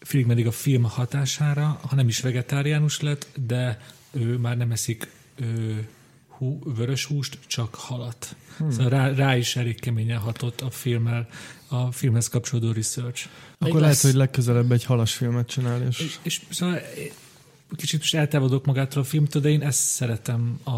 félig 0.00 0.26
meddig 0.26 0.46
a 0.46 0.52
film 0.52 0.82
hatására, 0.82 1.80
ha 1.88 1.94
nem 1.94 2.08
is 2.08 2.20
vegetáriánus 2.20 3.00
lett, 3.00 3.28
de 3.46 3.80
ő 4.10 4.36
már 4.36 4.56
nem 4.56 4.70
eszik 4.70 5.08
ő, 5.40 5.86
hú, 6.28 6.74
vörös 6.76 7.04
húst, 7.04 7.38
csak 7.46 7.74
halat. 7.74 8.36
Hmm. 8.56 8.70
Szóval 8.70 8.88
rá, 8.88 9.08
rá 9.10 9.36
is 9.36 9.56
elég 9.56 9.80
keményen 9.80 10.18
hatott 10.18 10.60
a 10.60 10.70
filmmel, 10.70 11.28
a 11.68 11.92
filmhez 11.92 12.28
kapcsolódó 12.28 12.72
research. 12.72 13.26
Akkor 13.54 13.72
Még 13.72 13.72
lehet, 13.72 13.88
lesz... 13.88 14.02
hogy 14.02 14.14
legközelebb 14.14 14.72
egy 14.72 14.84
halas 14.84 15.14
filmet 15.14 15.48
csinál. 15.48 15.82
És... 15.88 15.98
És, 15.98 16.18
és 16.22 16.40
szóval 16.50 16.80
kicsit 17.76 17.98
most 18.00 18.14
eltávolodok 18.14 18.66
magától 18.66 19.02
a 19.02 19.04
filmtől, 19.04 19.42
de 19.42 19.48
én 19.48 19.62
ezt 19.62 19.78
szeretem 19.78 20.60
a, 20.62 20.70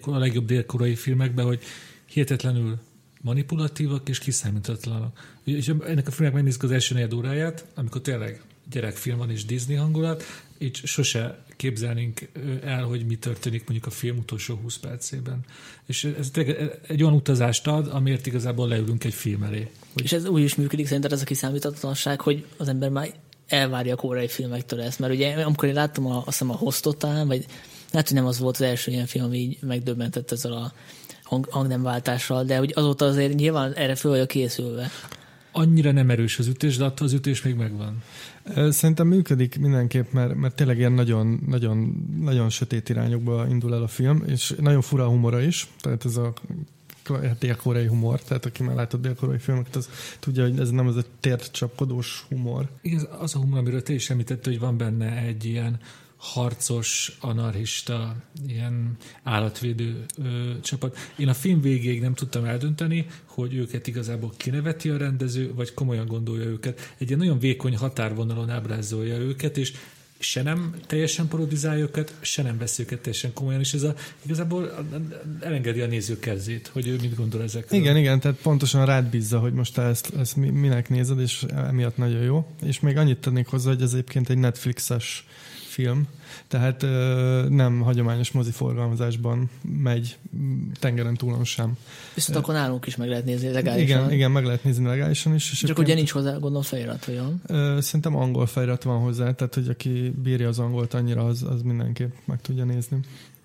a 0.00 0.18
legjobb 0.18 0.46
délkorai 0.46 0.94
filmekben, 0.94 1.44
hogy 1.44 1.62
hihetetlenül 2.04 2.78
manipulatívak 3.20 4.08
és 4.08 4.18
kiszámíthatatlanok. 4.18 5.18
És 5.44 5.68
ennek 5.68 6.06
a 6.06 6.10
filmnek 6.10 6.34
megnézzük 6.34 6.62
az 6.62 6.70
első 6.70 6.94
negyed 6.94 7.12
óráját, 7.12 7.66
amikor 7.74 8.00
tényleg 8.00 8.42
gyerekfilm 8.70 9.18
van 9.18 9.30
és 9.30 9.44
Disney 9.44 9.76
hangulat, 9.76 10.22
így 10.58 10.76
sose 10.76 11.44
képzelnénk 11.56 12.28
el, 12.64 12.84
hogy 12.84 13.06
mi 13.06 13.16
történik 13.16 13.60
mondjuk 13.60 13.86
a 13.86 13.90
film 13.90 14.18
utolsó 14.18 14.54
20 14.54 14.76
percében. 14.76 15.40
És 15.86 16.04
ez 16.04 16.30
egy 16.86 17.02
olyan 17.02 17.14
utazást 17.14 17.66
ad, 17.66 17.88
amiért 17.88 18.26
igazából 18.26 18.68
leülünk 18.68 19.04
egy 19.04 19.14
film 19.14 19.42
elé. 19.42 19.70
Hogy... 19.92 20.04
És 20.04 20.12
ez 20.12 20.24
úgy 20.24 20.42
is 20.42 20.54
működik 20.54 20.86
szerinted 20.86 21.12
ez 21.12 21.20
a 21.20 21.24
kiszámíthatatlanság, 21.24 22.20
hogy 22.20 22.46
az 22.56 22.68
ember 22.68 22.88
már 22.88 23.14
elvárja 23.48 23.92
a 23.92 23.96
koreai 23.96 24.28
filmektől 24.28 24.80
ezt, 24.80 24.98
mert 24.98 25.12
ugye 25.12 25.44
amikor 25.44 25.68
én 25.68 25.74
láttam 25.74 26.06
a, 26.06 26.16
azt 26.16 26.26
hiszem 26.26 26.50
a 26.50 26.56
Hostot 26.56 26.98
talán, 26.98 27.26
vagy 27.26 27.46
lehet, 27.90 28.08
hogy 28.08 28.16
nem 28.16 28.26
az 28.26 28.38
volt 28.38 28.54
az 28.54 28.60
első 28.60 28.90
ilyen 28.90 29.06
film, 29.06 29.24
ami 29.24 29.38
így 29.38 29.58
megdöbbentett 29.60 30.30
ezzel 30.32 30.52
a 30.52 30.72
hang, 31.22 31.48
hangnemváltással, 31.50 32.44
de 32.44 32.56
hogy 32.56 32.72
azóta 32.74 33.04
azért 33.04 33.34
nyilván 33.34 33.72
erre 33.72 33.94
föl 33.94 34.10
vagyok 34.10 34.28
készülve. 34.28 34.90
Annyira 35.52 35.92
nem 35.92 36.10
erős 36.10 36.38
az 36.38 36.46
ütés, 36.46 36.76
de 36.76 36.84
attól 36.84 37.06
az 37.06 37.12
ütés 37.12 37.42
még 37.42 37.54
megvan. 37.54 38.02
Szerintem 38.70 39.06
működik 39.06 39.58
mindenképp, 39.58 40.12
mert, 40.12 40.34
mert 40.34 40.54
tényleg 40.54 40.78
ilyen 40.78 40.92
nagyon, 40.92 41.40
nagyon, 41.46 42.06
nagyon 42.20 42.50
sötét 42.50 42.88
irányokba 42.88 43.46
indul 43.48 43.74
el 43.74 43.82
a 43.82 43.88
film, 43.88 44.22
és 44.26 44.54
nagyon 44.60 44.80
fura 44.80 45.04
a 45.04 45.08
humora 45.08 45.40
is, 45.40 45.68
tehát 45.80 46.04
ez 46.04 46.16
a 46.16 46.32
dél-koreai 47.38 47.86
humor, 47.86 48.22
tehát 48.22 48.46
aki 48.46 48.62
már 48.62 48.74
látott 48.74 49.00
dél-koreai 49.00 49.38
filmeket, 49.38 49.76
az 49.76 49.88
tudja, 50.18 50.42
hogy 50.42 50.58
ez 50.58 50.70
nem 50.70 50.86
az 50.86 50.96
a 50.96 51.04
tért 51.20 51.52
csapkodós 51.52 52.24
humor. 52.28 52.68
Igen, 52.82 53.06
az 53.18 53.34
a 53.34 53.38
humor, 53.38 53.58
amiről 53.58 53.82
te 53.82 53.92
is 53.92 54.10
említett, 54.10 54.44
hogy 54.44 54.58
van 54.58 54.76
benne 54.76 55.16
egy 55.16 55.44
ilyen 55.44 55.80
harcos, 56.22 57.16
anarchista, 57.20 58.16
ilyen 58.46 58.96
állatvédő 59.22 60.04
ö, 60.18 60.52
csapat. 60.60 60.96
Én 61.16 61.28
a 61.28 61.34
film 61.34 61.60
végéig 61.60 62.00
nem 62.00 62.14
tudtam 62.14 62.44
eldönteni, 62.44 63.06
hogy 63.24 63.54
őket 63.54 63.86
igazából 63.86 64.32
kineveti 64.36 64.88
a 64.88 64.96
rendező, 64.96 65.54
vagy 65.54 65.74
komolyan 65.74 66.06
gondolja 66.06 66.44
őket. 66.44 66.94
Egy 66.98 67.06
ilyen 67.06 67.18
nagyon 67.18 67.38
vékony 67.38 67.76
határvonalon 67.76 68.50
ábrázolja 68.50 69.16
őket, 69.16 69.56
és 69.56 69.72
se 70.22 70.42
nem 70.42 70.74
teljesen 70.86 71.28
parodizálja 71.28 71.82
őket, 71.82 72.14
se 72.20 72.42
nem 72.42 72.58
vesz 72.58 72.78
őket 72.78 73.00
teljesen 73.00 73.32
komolyan, 73.32 73.60
és 73.60 73.72
ez 73.72 73.82
a, 73.82 73.94
igazából 74.22 74.86
elengedi 75.40 75.80
a 75.80 75.86
néző 75.86 76.18
kezét, 76.18 76.70
hogy 76.72 76.88
ő 76.88 76.96
mit 77.00 77.16
gondol 77.16 77.42
ezekről. 77.42 77.80
Igen, 77.80 77.96
igen, 77.96 78.20
tehát 78.20 78.38
pontosan 78.42 78.86
rád 78.86 79.04
bízza, 79.04 79.38
hogy 79.38 79.52
most 79.52 79.74
te 79.74 79.82
ezt, 79.82 80.12
ezt 80.18 80.36
minek 80.36 80.88
nézed, 80.88 81.20
és 81.20 81.44
emiatt 81.48 81.96
nagyon 81.96 82.22
jó. 82.22 82.46
És 82.62 82.80
még 82.80 82.96
annyit 82.96 83.18
tennék 83.18 83.46
hozzá, 83.46 83.70
hogy 83.70 83.82
ez 83.82 83.92
egyébként 83.92 84.28
egy 84.28 84.38
Netflixes 84.38 85.26
film, 85.68 86.08
tehát 86.52 86.82
ö, 86.82 87.46
nem 87.48 87.80
hagyományos 87.80 88.30
moziforgalmazásban 88.30 89.50
megy 89.82 90.16
tengeren 90.80 91.14
túlon 91.14 91.44
sem. 91.44 91.76
Viszont 92.14 92.38
akkor 92.38 92.54
nálunk 92.54 92.86
is 92.86 92.96
meg 92.96 93.08
lehet 93.08 93.24
nézni 93.24 93.48
legálisan. 93.50 93.98
Igen, 93.98 94.12
igen 94.12 94.30
meg 94.30 94.44
lehet 94.44 94.64
nézni 94.64 94.86
legálisan 94.86 95.34
is. 95.34 95.52
És 95.52 95.58
Csak 95.58 95.78
ugye 95.78 95.94
nincs 95.94 96.10
hozzá 96.10 96.32
gondolom 96.32 96.62
felirat, 96.62 97.04
vagy 97.04 97.20
Ö, 97.46 97.78
szerintem 97.80 98.16
angol 98.16 98.46
felirat 98.46 98.82
van 98.82 99.00
hozzá, 99.00 99.32
tehát 99.32 99.54
hogy 99.54 99.68
aki 99.68 100.14
bírja 100.22 100.48
az 100.48 100.58
angolt 100.58 100.94
annyira, 100.94 101.24
az, 101.24 101.42
az 101.42 101.62
mindenképp 101.62 102.12
meg 102.24 102.40
tudja 102.40 102.64
nézni. 102.64 102.98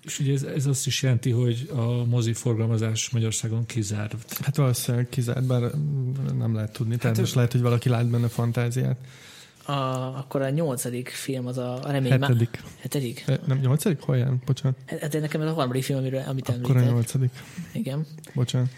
És 0.04 0.18
ugye 0.18 0.32
ez, 0.32 0.42
ez 0.42 0.66
azt 0.66 0.86
is 0.86 1.02
jelenti, 1.02 1.30
hogy 1.30 1.70
a 1.74 2.04
mozi 2.04 2.32
forgalmazás 2.32 3.10
Magyarországon 3.10 3.66
kizárt. 3.66 4.40
Hát 4.40 4.56
valószínűleg 4.56 5.08
kizárt, 5.08 5.44
bár 5.44 5.70
nem 6.38 6.54
lehet 6.54 6.72
tudni. 6.72 6.96
Tehát 6.96 7.16
hát 7.16 7.24
most 7.24 7.34
lehet, 7.34 7.52
hogy 7.52 7.60
valaki 7.60 7.88
lát 7.88 8.06
benne 8.06 8.28
fantáziát 8.28 8.96
a, 9.68 10.16
akkor 10.18 10.42
a 10.42 10.50
nyolcadik 10.50 11.08
film 11.08 11.46
az 11.46 11.58
a, 11.58 11.84
a 11.84 11.90
remény 11.90 12.10
Hetedik. 12.10 12.60
Má... 12.62 12.68
Hetedik? 12.80 13.24
E, 13.26 13.40
nem 13.46 13.58
nyolcadik? 13.58 14.00
Hol 14.00 14.16
jön? 14.16 14.42
Bocsánat. 14.46 14.76
Hát 15.00 15.20
nekem 15.20 15.40
ez 15.40 15.48
a 15.48 15.52
harmadik 15.52 15.82
film, 15.82 15.98
amiről, 15.98 16.22
amit 16.26 16.48
Akkor 16.48 16.60
említett. 16.60 16.88
a 16.88 16.92
nyolcadik. 16.92 17.30
Igen. 17.72 18.06
Bocsánat. 18.34 18.68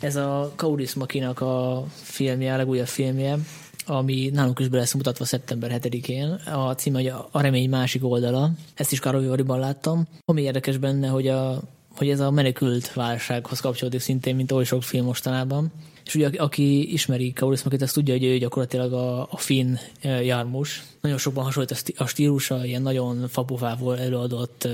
Ez 0.00 0.16
a 0.16 0.52
Kauris 0.56 0.94
Makinak 0.94 1.40
a 1.40 1.84
filmje, 1.92 2.54
a 2.54 2.56
legújabb 2.56 2.86
filmje, 2.86 3.38
ami 3.86 4.30
nálunk 4.32 4.58
is 4.58 4.68
be 4.68 4.78
lesz 4.78 4.94
mutatva 4.94 5.24
szeptember 5.24 5.80
7-én. 5.82 6.28
A 6.30 6.74
cím, 6.74 6.94
hogy 6.94 7.06
a 7.06 7.40
remény 7.40 7.68
másik 7.68 8.04
oldala. 8.04 8.50
Ezt 8.74 8.92
is 8.92 9.00
Károly 9.00 9.44
láttam. 9.46 10.06
Ami 10.24 10.42
érdekes 10.42 10.76
benne, 10.76 11.08
hogy, 11.08 11.28
a, 11.28 11.62
hogy 11.96 12.10
ez 12.10 12.20
a 12.20 12.30
menekült 12.30 12.92
válsághoz 12.92 13.60
kapcsolódik 13.60 14.00
szintén, 14.00 14.36
mint 14.36 14.52
oly 14.52 14.64
sok 14.64 14.82
film 14.82 15.04
mostanában. 15.04 15.72
És 16.04 16.14
ugye 16.14 16.30
aki 16.36 16.92
ismeri 16.92 17.32
Kaurismakit, 17.32 17.82
azt 17.82 17.94
tudja, 17.94 18.14
hogy 18.14 18.24
ő 18.24 18.38
gyakorlatilag 18.38 18.92
a, 18.92 19.22
a 19.30 19.36
finn 19.36 19.76
jármus. 20.02 20.82
Nagyon 21.00 21.18
sokban 21.18 21.44
hasonlít 21.44 21.94
a 21.96 22.06
stílusa, 22.06 22.64
ilyen 22.64 22.82
nagyon 22.82 23.28
fapufából 23.28 23.98
előadott 23.98 24.68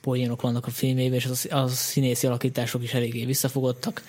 poénok 0.00 0.40
vannak 0.42 0.66
a 0.66 0.70
filmében, 0.70 1.18
és 1.18 1.26
az, 1.26 1.48
az 1.50 1.72
színészi 1.72 2.26
alakítások 2.26 2.82
is 2.82 2.94
eléggé 2.94 3.24
visszafogottak. 3.24 4.02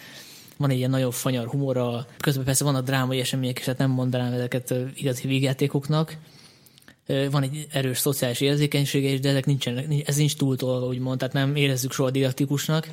Van 0.58 0.70
egy 0.70 0.78
ilyen 0.78 0.90
nagyon 0.90 1.12
fanyar 1.12 1.48
humora, 1.48 2.08
közben 2.20 2.46
persze 2.46 2.64
vannak 2.64 2.86
drámai 2.86 3.20
események, 3.20 3.60
és 3.60 3.66
hát 3.66 3.78
nem 3.78 3.90
mondanám 3.90 4.34
ezeket 4.34 4.74
igazi 4.96 5.28
vígjátékoknak. 5.28 6.18
Van 7.32 7.44
egy 7.44 7.68
erős 7.72 7.98
szociális 7.98 8.42
érzékenysége 8.42 9.10
is, 9.10 9.20
de 9.20 9.30
ezek 9.30 9.46
nincsenek, 9.46 9.88
ez 10.06 10.16
nincs 10.16 10.36
túltolva, 10.36 10.86
úgymond, 10.86 11.18
tehát 11.18 11.34
nem 11.34 11.56
érezzük 11.56 11.92
soha 11.92 12.12
didaktikusnak 12.12 12.90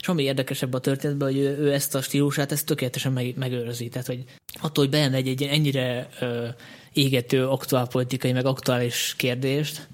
és 0.00 0.08
ami 0.08 0.22
érdekesebb 0.22 0.74
a 0.74 0.78
történetben, 0.78 1.28
hogy 1.28 1.38
ő, 1.38 1.58
ő 1.58 1.72
ezt 1.72 1.94
a 1.94 2.02
stílusát 2.02 2.52
ezt 2.52 2.66
tökéletesen 2.66 3.12
meg, 3.12 3.34
megőrzi. 3.36 3.88
Tehát, 3.88 4.06
hogy 4.06 4.24
attól, 4.60 4.84
hogy 4.84 4.92
beemegy 4.92 5.28
egy 5.28 5.42
ennyire 5.42 6.08
ö, 6.20 6.46
égető 6.92 7.48
aktuálpolitikai, 7.48 8.32
meg 8.32 8.46
aktuális 8.46 9.14
kérdést, 9.16 9.88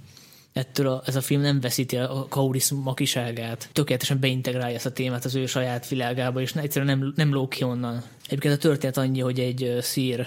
ettől 0.52 0.88
a, 0.88 1.02
ez 1.06 1.16
a 1.16 1.20
film 1.20 1.40
nem 1.40 1.60
veszíti 1.60 1.96
a 1.96 2.26
Kauris 2.28 2.70
makiságát, 2.70 3.68
tökéletesen 3.72 4.20
beintegrálja 4.20 4.76
ezt 4.76 4.86
a 4.86 4.92
témát 4.92 5.24
az 5.24 5.34
ő 5.34 5.46
saját 5.46 5.88
világába, 5.88 6.40
és 6.40 6.54
egyszerűen 6.54 6.98
nem, 6.98 7.12
nem 7.16 7.32
lók 7.32 7.50
ki 7.50 7.64
onnan. 7.64 8.02
Egyébként 8.26 8.54
a 8.54 8.58
történet 8.58 8.96
annyi, 8.96 9.20
hogy 9.20 9.40
egy 9.40 9.76
szír 9.80 10.26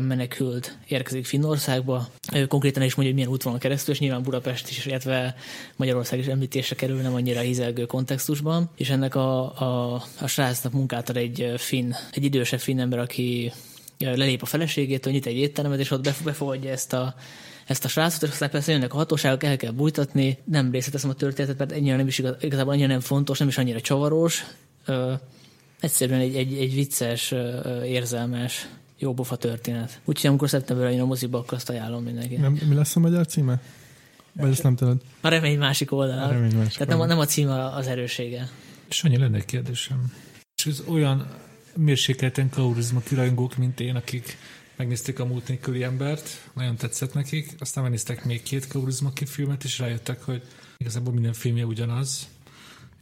menekült 0.00 0.78
érkezik 0.88 1.24
Finnországba. 1.24 2.08
Konkrétan 2.48 2.82
is 2.82 2.94
mondja, 2.94 3.14
hogy 3.14 3.14
milyen 3.14 3.28
útvonal 3.28 3.58
keresztül, 3.58 3.94
és 3.94 4.00
nyilván 4.00 4.22
Budapest 4.22 4.70
is, 4.70 4.86
illetve 4.86 5.34
Magyarország 5.76 6.18
is 6.18 6.26
említésre 6.26 6.76
kerül, 6.76 7.00
nem 7.00 7.14
annyira 7.14 7.40
hizelgő 7.40 7.86
kontextusban. 7.86 8.70
És 8.76 8.90
ennek 8.90 9.14
a, 9.14 9.60
a, 9.60 10.02
a 10.20 10.26
srácnak 10.26 10.72
munkát 10.72 11.08
ad 11.08 11.16
egy 11.16 11.52
finn, 11.56 11.92
egy 12.12 12.24
idősebb 12.24 12.60
finn 12.60 12.80
ember, 12.80 12.98
aki 12.98 13.52
lelép 13.98 14.42
a 14.42 14.46
feleségétől, 14.46 15.12
nyit 15.12 15.26
egy 15.26 15.36
éttermet, 15.36 15.78
és 15.78 15.90
ott 15.90 16.22
befogadja 16.24 16.70
ezt 16.70 16.92
a 16.92 17.14
ezt 17.66 17.84
a 17.84 17.88
srácot, 17.88 18.22
és 18.22 18.28
aztán 18.28 18.50
persze 18.50 18.72
jönnek 18.72 18.94
a 18.94 18.96
hatóságok, 18.96 19.44
el 19.44 19.56
kell 19.56 19.70
bújtatni, 19.70 20.38
nem 20.44 20.70
részletezem 20.70 21.10
a 21.10 21.14
történetet, 21.14 21.58
mert 21.58 21.72
ennyire 21.72 21.96
nem 21.96 22.06
is 22.06 22.18
igaz, 22.18 22.34
igazából 22.40 22.72
annyira 22.72 22.88
nem 22.88 23.00
fontos, 23.00 23.38
nem 23.38 23.48
is 23.48 23.58
annyira 23.58 23.80
csavaros, 23.80 24.44
egyszerűen 25.80 26.20
egy, 26.20 26.36
egy, 26.36 26.54
egy 26.54 26.74
vicces, 26.74 27.34
érzelmes 27.84 28.68
jó 29.02 29.14
bofa 29.14 29.36
történet. 29.36 30.00
Úgyhogy 30.04 30.30
amikor 30.30 30.48
szeptemberben 30.48 30.92
jön 30.94 31.02
a 31.02 31.06
moziba, 31.06 31.38
akkor 31.38 31.54
azt 31.54 31.68
ajánlom 31.68 32.04
mindenki. 32.04 32.36
Nem, 32.36 32.58
mi 32.68 32.74
lesz 32.74 32.96
a 32.96 33.00
magyar 33.00 33.26
címe? 33.26 33.60
Vagy 34.32 34.50
ezt 34.50 34.62
nem 34.62 34.76
tudod? 34.76 35.00
A 35.20 35.28
remény 35.28 35.58
másik 35.58 35.92
oldala. 35.92 36.22
A 36.22 36.30
remény 36.30 36.56
másik 36.56 36.72
Tehát 36.72 36.88
nem, 36.88 37.00
a- 37.00 37.06
nem 37.06 37.18
a 37.18 37.24
címe 37.24 37.64
az 37.64 37.86
erősége. 37.86 38.48
És 38.88 39.04
annyi 39.04 39.18
lenne 39.18 39.36
egy 39.36 39.44
kérdésem. 39.44 40.12
És 40.56 40.66
ez 40.66 40.82
olyan 40.88 41.26
mérsékelten 41.76 42.50
kaurizma 42.50 43.00
kirajongók, 43.00 43.56
mint 43.56 43.80
én, 43.80 43.96
akik 43.96 44.36
megnézték 44.76 45.18
a 45.20 45.24
múlt 45.24 45.48
nélküli 45.48 45.82
embert, 45.82 46.28
nagyon 46.54 46.76
tetszett 46.76 47.14
nekik, 47.14 47.54
aztán 47.58 47.82
megnéztek 47.82 48.24
még 48.24 48.42
két 48.42 48.66
kaurizma 48.66 49.10
filmet, 49.24 49.64
és 49.64 49.78
rájöttek, 49.78 50.22
hogy 50.22 50.42
igazából 50.76 51.12
minden 51.12 51.32
filmje 51.32 51.64
ugyanaz, 51.64 52.28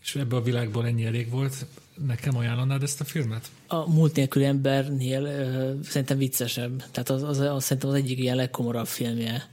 és 0.02 0.14
ebbe 0.14 0.36
a 0.36 0.42
világból 0.42 0.86
ennyi 0.86 1.04
elég 1.04 1.30
volt. 1.30 1.66
Nekem 2.06 2.36
ajánlanád 2.36 2.82
ezt 2.82 3.00
a 3.00 3.04
filmet? 3.04 3.50
A 3.66 3.90
múlt 3.90 4.16
nélküli 4.16 4.44
embernél 4.44 5.24
ö, 5.24 5.72
szerintem 5.82 6.18
viccesebb. 6.18 6.84
Tehát 6.90 7.10
az, 7.10 7.22
az, 7.22 7.38
az, 7.38 7.64
szerintem 7.64 7.90
az 7.90 7.96
egyik 7.96 8.18
ilyen 8.18 8.36
legkomorabb 8.36 8.86
filmje. 8.86 9.48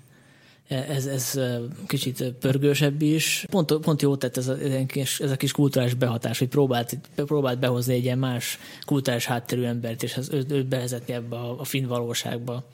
Ez, 0.67 1.06
ez 1.06 1.36
ö, 1.36 1.65
kicsit 1.88 2.24
pörgősebb 2.24 3.01
is. 3.01 3.46
Pont, 3.50 3.74
pont 3.74 4.01
jó 4.01 4.15
tett 4.15 4.38
ez 4.38 4.48
a, 4.48 4.58
ez 4.58 4.74
a 4.74 4.86
kis- 4.86 5.20
ez 5.20 5.51
kulturális 5.51 5.94
behatás, 5.94 6.39
hogy 6.39 6.48
próbált, 6.48 6.98
próbált 7.15 7.60
behozni 7.60 7.94
egy 7.94 8.03
ilyen 8.03 8.17
más 8.17 8.60
kulturális 8.86 9.25
hátterű 9.25 9.63
embert, 9.63 10.03
és 10.03 10.17
ez, 10.17 10.29
őt, 10.29 10.51
őt 10.51 10.67
bevezetni 10.67 11.13
ebbe 11.13 11.36
a, 11.36 11.60
a 11.60 11.63
finn 11.63 11.88
valóságba. 11.88 12.70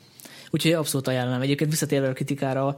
Úgyhogy 0.50 0.72
abszolút 0.72 1.08
ajánlom. 1.08 1.42
Egyébként 1.42 1.70
visszatérve 1.70 2.10
a 2.10 2.14
kritikára, 2.14 2.78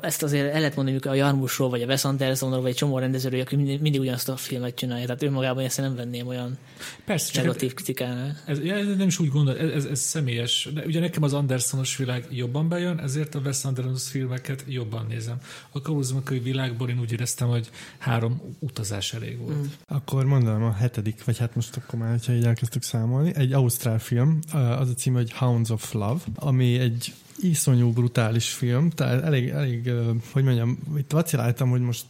ezt 0.00 0.22
azért 0.22 0.44
el 0.44 0.60
lehet 0.60 0.76
mondani 0.76 0.90
mondjuk 0.90 1.12
a 1.12 1.14
Jarmusról, 1.16 1.70
vagy 1.70 1.82
a 1.82 1.86
Wes 1.86 2.04
Andersonról, 2.04 2.60
vagy 2.60 2.70
egy 2.70 2.76
csomó 2.76 2.98
rendezőről, 2.98 3.40
aki 3.40 3.56
mindig, 3.56 3.80
mindig 3.80 4.00
ugyanazt 4.00 4.28
a 4.28 4.36
filmet 4.36 4.74
csinálja. 4.74 5.06
Tehát 5.06 5.22
önmagában 5.22 5.64
ezt 5.64 5.80
nem 5.80 5.94
venném 5.94 6.26
olyan 6.26 6.58
Persze, 7.04 7.40
negatív 7.40 7.74
kritikának. 7.74 8.42
Ez, 8.46 8.64
ja, 8.64 8.74
ez 8.74 8.96
nem 8.96 9.06
is 9.06 9.18
úgy 9.18 9.28
gondol, 9.28 9.58
ez, 9.58 9.70
ez, 9.70 9.84
ez 9.84 10.00
személyes. 10.00 10.68
De 10.74 10.84
ugye 10.86 11.00
nekem 11.00 11.22
az 11.22 11.32
Andersonos 11.32 11.96
világ 11.96 12.26
jobban 12.30 12.68
bejön, 12.68 12.98
ezért 12.98 13.34
a 13.34 13.38
Wes 13.38 13.64
Anderson 13.64 13.96
filmeket 13.96 14.64
jobban 14.68 15.06
nézem. 15.08 15.38
A 15.70 15.80
kaurizmakai 15.80 16.38
világból 16.38 16.88
én 16.88 17.00
úgy 17.00 17.12
éreztem, 17.12 17.48
hogy 17.48 17.70
három 17.98 18.56
utazás 18.58 19.12
elég 19.14 19.38
volt. 19.38 19.56
Mm. 19.56 19.64
Akkor 19.88 20.24
mondanám 20.24 20.62
a 20.62 20.72
hetedik, 20.72 21.24
vagy 21.24 21.38
hát 21.38 21.54
most 21.54 21.76
akkor 21.76 21.98
már, 21.98 22.10
hogyha 22.10 22.32
így 22.32 22.44
elkezdtük 22.44 22.82
számolni, 22.82 23.32
egy 23.34 23.52
ausztrál 23.52 23.98
film, 23.98 24.38
az 24.52 24.88
a 24.88 24.94
címe, 24.94 25.18
hogy 25.18 25.32
Hounds 25.32 25.70
of 25.70 25.92
Love, 25.92 26.20
ami 26.34 26.78
egy 26.78 27.12
iszonyú 27.40 27.92
brutális 27.92 28.48
film, 28.48 28.90
tehát 28.90 29.22
elég, 29.22 29.48
elég 29.48 29.90
hogy 30.32 30.44
mondjam, 30.44 30.78
itt 30.96 31.10
vaciláltam, 31.10 31.70
hogy 31.70 31.80
most, 31.80 32.06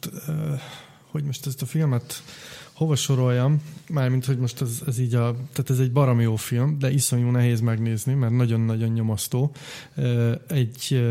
hogy 1.10 1.24
most 1.24 1.46
ezt 1.46 1.62
a 1.62 1.66
filmet 1.66 2.22
hova 2.72 2.96
soroljam, 2.96 3.62
mármint, 3.88 4.24
hogy 4.24 4.38
most 4.38 4.60
ez, 4.60 4.82
ez 4.86 4.98
így 4.98 5.14
a, 5.14 5.36
tehát 5.52 5.70
ez 5.70 5.78
egy 5.78 5.92
baromi 5.92 6.22
jó 6.22 6.36
film, 6.36 6.78
de 6.78 6.90
iszonyú 6.90 7.30
nehéz 7.30 7.60
megnézni, 7.60 8.14
mert 8.14 8.32
nagyon-nagyon 8.32 8.88
nyomasztó. 8.88 9.52
Egy 10.48 11.04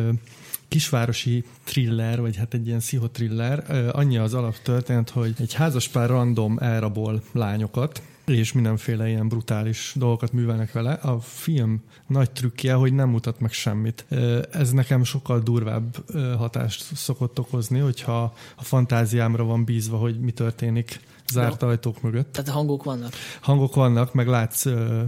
kisvárosi 0.68 1.44
thriller, 1.64 2.22
vagy 2.22 2.36
hát 2.36 2.54
egy 2.54 2.68
ilyen 2.68 2.80
pszichotriller. 2.80 3.90
Annyi 3.92 4.18
az 4.18 4.34
alaptörténet, 4.34 5.10
hogy 5.10 5.34
egy 5.40 5.54
házaspár 5.54 6.10
random 6.10 6.58
elrabol 6.58 7.24
lányokat, 7.32 8.02
és 8.26 8.52
mindenféle 8.52 9.08
ilyen 9.08 9.28
brutális 9.28 9.94
dolgokat 9.96 10.32
művelnek 10.32 10.72
vele. 10.72 10.94
A 10.94 11.20
film 11.20 11.84
nagy 12.08 12.32
trükkje, 12.32 12.74
hogy 12.74 12.94
nem 12.94 13.10
mutat 13.10 13.40
meg 13.40 13.52
semmit. 13.52 14.06
Ez 14.52 14.72
nekem 14.72 15.04
sokkal 15.04 15.40
durvább 15.40 15.96
hatást 16.38 16.96
szokott 16.96 17.40
okozni, 17.40 17.80
hogyha 17.80 18.34
a 18.56 18.64
fantáziámra 18.64 19.44
van 19.44 19.64
bízva, 19.64 19.98
hogy 19.98 20.20
mi 20.20 20.32
történik 20.32 21.00
zárt 21.32 21.64
ajtók 21.64 22.02
mögött. 22.02 22.32
Tehát 22.32 22.50
hangok 22.50 22.84
vannak. 22.84 23.12
Hangok 23.42 23.76
vannak, 23.76 24.14
meg 24.14 24.28
látsz 24.28 24.66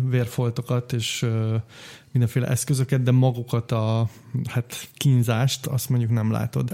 vérfoltokat 0.10 0.94
és 0.94 1.26
mindenféle 2.14 2.48
eszközöket, 2.48 3.04
de 3.04 3.12
magukat 3.12 3.72
a 3.72 4.08
hát 4.50 4.88
kínzást, 4.94 5.66
azt 5.66 5.90
mondjuk 5.90 6.12
nem 6.12 6.32
látod. 6.32 6.74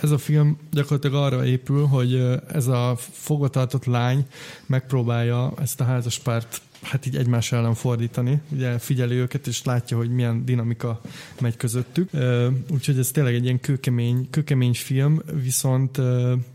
Ez 0.00 0.10
a 0.10 0.18
film 0.18 0.58
gyakorlatilag 0.70 1.24
arra 1.24 1.44
épül, 1.44 1.86
hogy 1.86 2.14
ez 2.48 2.66
a 2.66 2.96
fogvatartott 2.98 3.84
lány 3.84 4.26
megpróbálja 4.66 5.52
ezt 5.60 5.80
a 5.80 5.84
házaspárt 5.84 6.60
hát 6.84 7.06
így 7.06 7.16
egymás 7.16 7.52
ellen 7.52 7.74
fordítani. 7.74 8.40
Ugye 8.48 8.78
figyeli 8.78 9.14
őket, 9.14 9.46
és 9.46 9.64
látja, 9.64 9.96
hogy 9.96 10.10
milyen 10.10 10.44
dinamika 10.44 11.00
megy 11.40 11.56
közöttük. 11.56 12.10
Úgyhogy 12.70 12.98
ez 12.98 13.10
tényleg 13.10 13.34
egy 13.34 13.44
ilyen 13.44 13.60
kőkemény, 13.60 14.30
kőkemény 14.30 14.74
film, 14.74 15.20
viszont 15.42 16.00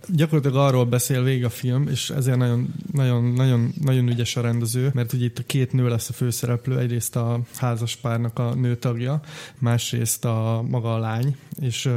gyakorlatilag 0.07 0.55
arról 0.55 0.85
beszél 0.85 1.23
végig 1.23 1.45
a 1.45 1.49
film, 1.49 1.87
és 1.87 2.09
ezért 2.09 2.37
nagyon, 2.37 2.73
nagyon, 2.91 3.23
nagyon, 3.23 3.73
nagyon 3.81 4.07
ügyes 4.07 4.35
a 4.35 4.41
rendező, 4.41 4.91
mert 4.93 5.13
ugye 5.13 5.25
itt 5.25 5.39
a 5.39 5.43
két 5.45 5.73
nő 5.73 5.87
lesz 5.87 6.09
a 6.09 6.13
főszereplő, 6.13 6.79
egyrészt 6.79 7.15
a 7.15 7.39
házaspárnak 7.55 8.39
a 8.39 8.53
nőtagja, 8.53 9.21
másrészt 9.57 10.25
a 10.25 10.65
maga 10.69 10.93
a 10.93 10.99
lány, 10.99 11.35
és 11.59 11.89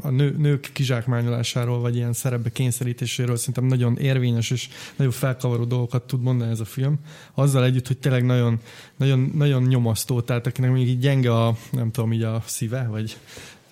a 0.00 0.08
nő, 0.10 0.34
nők 0.38 0.70
kizsákmányolásáról, 0.72 1.80
vagy 1.80 1.96
ilyen 1.96 2.12
szerepbe 2.12 2.50
kényszerítéséről 2.50 3.36
szerintem 3.36 3.64
nagyon 3.64 3.96
érvényes 3.96 4.50
és 4.50 4.68
nagyon 4.96 5.12
felkavaró 5.12 5.64
dolgokat 5.64 6.02
tud 6.02 6.22
mondani 6.22 6.50
ez 6.50 6.60
a 6.60 6.64
film. 6.64 6.98
Azzal 7.34 7.64
együtt, 7.64 7.86
hogy 7.86 7.98
tényleg 7.98 8.24
nagyon, 8.24 8.60
nagyon, 8.96 9.30
nagyon 9.34 9.62
nyomasztó, 9.62 10.20
tehát 10.20 10.46
akinek 10.46 10.72
még 10.72 10.88
így 10.88 10.98
gyenge 10.98 11.34
a, 11.34 11.56
nem 11.70 11.90
tudom, 11.90 12.12
így 12.12 12.22
a 12.22 12.42
szíve, 12.46 12.86
vagy 12.90 13.16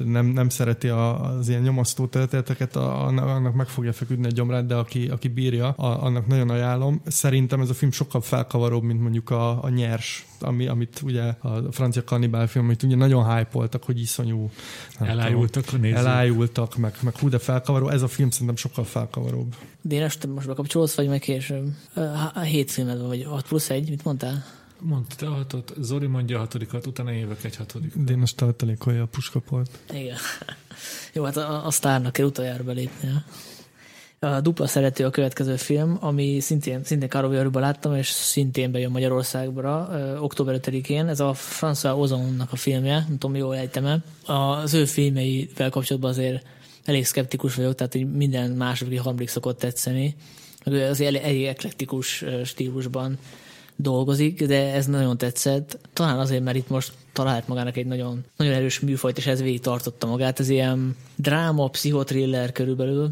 nem, 0.05 0.27
nem 0.27 0.49
szereti 0.49 0.88
a, 0.88 1.25
az 1.37 1.49
ilyen 1.49 1.62
nyomasztó 1.62 2.07
történeteket, 2.07 2.77
a- 2.77 3.07
annak, 3.07 3.55
meg 3.55 3.67
fogja 3.69 3.93
feküdni 3.93 4.27
a 4.27 4.31
gyomrát, 4.31 4.67
de 4.67 4.75
aki, 4.75 5.09
aki 5.09 5.29
bírja, 5.29 5.69
a, 5.69 6.05
annak 6.05 6.27
nagyon 6.27 6.51
ajánlom. 6.51 7.01
Szerintem 7.07 7.61
ez 7.61 7.71
a 7.71 7.75
film 7.75 7.91
sokkal 7.91 8.21
felkavaróbb, 8.21 8.83
mint 8.83 9.01
mondjuk 9.01 9.31
a, 9.31 9.62
a 9.65 9.69
nyers, 9.69 10.27
ami, 10.41 10.67
amit 10.67 11.01
ugye 11.05 11.23
a 11.23 11.73
francia 11.73 12.05
kannibál 12.05 12.47
film, 12.47 12.65
amit 12.65 12.83
ugye 12.83 12.97
nagyon 12.97 13.37
hype 13.37 13.69
hogy 13.85 14.01
iszonyú 14.01 14.51
Elájultak 14.99 15.62
a 15.62 15.67
tudom, 15.67 15.81
nézők. 15.81 15.99
elájultak, 15.99 16.77
meg, 16.77 16.95
meg 17.03 17.19
hú, 17.19 17.29
de 17.29 17.38
felkavaró. 17.38 17.88
Ez 17.88 18.03
a 18.03 18.09
film 18.09 18.31
szerintem 18.31 18.57
sokkal 18.57 18.85
felkavaróbb. 18.85 19.55
Dénes, 19.83 20.17
te 20.19 20.27
most 20.29 20.47
bekapcsolódsz, 20.47 20.95
vagy 20.95 21.09
meg 21.09 21.21
később? 21.21 21.69
Hét 22.45 22.71
filmed 22.71 23.01
vagy 23.07 23.25
6 23.25 23.47
plusz 23.49 23.71
egy, 23.71 23.88
mit 23.88 24.05
mondtál? 24.05 24.45
Mondta 24.85 25.14
te 25.16 25.27
a 25.27 25.31
hatot, 25.31 25.75
Zoli 25.81 26.07
mondja 26.07 26.37
a 26.37 26.40
hatodikat, 26.40 26.87
utána 26.87 27.11
jövök 27.11 27.45
egy 27.45 27.57
hatodikat. 27.57 28.05
Dénes 28.05 28.35
tartalékolja 28.35 29.03
a 29.03 29.07
puskaport. 29.07 29.79
Igen. 29.92 30.16
Jó, 31.14 31.25
hát 31.25 31.37
a, 31.37 31.66
a 31.66 31.71
sztárnak 31.71 32.12
kell 32.12 32.27
utoljára 32.27 32.64
belépnie. 32.64 33.25
A 34.18 34.40
dupla 34.40 34.66
szerető 34.66 35.05
a 35.05 35.11
következő 35.11 35.57
film, 35.57 35.97
ami 36.01 36.40
szintén, 36.40 36.85
szintén 36.85 37.09
Karoviarúban 37.09 37.62
láttam, 37.62 37.95
és 37.95 38.07
szintén 38.07 38.73
bejön 38.73 38.90
Magyarországra 38.90 39.88
ö, 39.92 40.16
október 40.16 40.61
5-én. 40.62 41.09
Ez 41.09 41.21
a 41.21 41.35
François 41.35 41.99
Ozonnak 41.99 42.53
a 42.53 42.57
filmje, 42.57 43.05
nem 43.09 43.18
tudom, 43.18 43.37
jól 43.37 43.57
ejtem 43.57 43.87
el. 43.87 44.05
Az 44.27 44.75
ő 44.75 44.85
filmeivel 44.85 45.71
kapcsolatban 45.71 46.11
azért 46.11 46.47
elég 46.85 47.07
szkeptikus 47.07 47.55
vagyok, 47.55 47.75
tehát 47.75 47.92
hogy 47.92 48.12
minden 48.12 48.51
második, 48.51 49.01
harmadik 49.01 49.29
szokott 49.29 49.59
tetszeni. 49.59 50.14
Meg 50.64 50.75
ő 50.75 50.88
azért 50.88 51.14
elég, 51.14 51.23
elég 51.23 51.45
eklektikus 51.45 52.25
stílusban 52.45 53.18
dolgozik, 53.77 54.47
de 54.47 54.73
ez 54.73 54.87
nagyon 54.87 55.19
tetszett. 55.19 55.79
Talán 55.93 56.19
azért, 56.19 56.43
mert 56.43 56.57
itt 56.57 56.69
most 56.69 56.93
talált 57.13 57.49
magának 57.49 57.77
egy 57.77 57.87
nagyon, 57.87 58.25
nagyon 58.37 58.55
erős 58.55 58.81
műfajt, 58.81 59.19
és 59.19 59.27
ez 59.27 59.43
végig 59.43 59.61
tartotta 59.61 60.07
magát. 60.07 60.41
Ez 60.41 60.49
ilyen 60.49 60.97
dráma, 61.17 61.69
pszichotriller 61.69 62.53
körülbelül. 62.53 63.11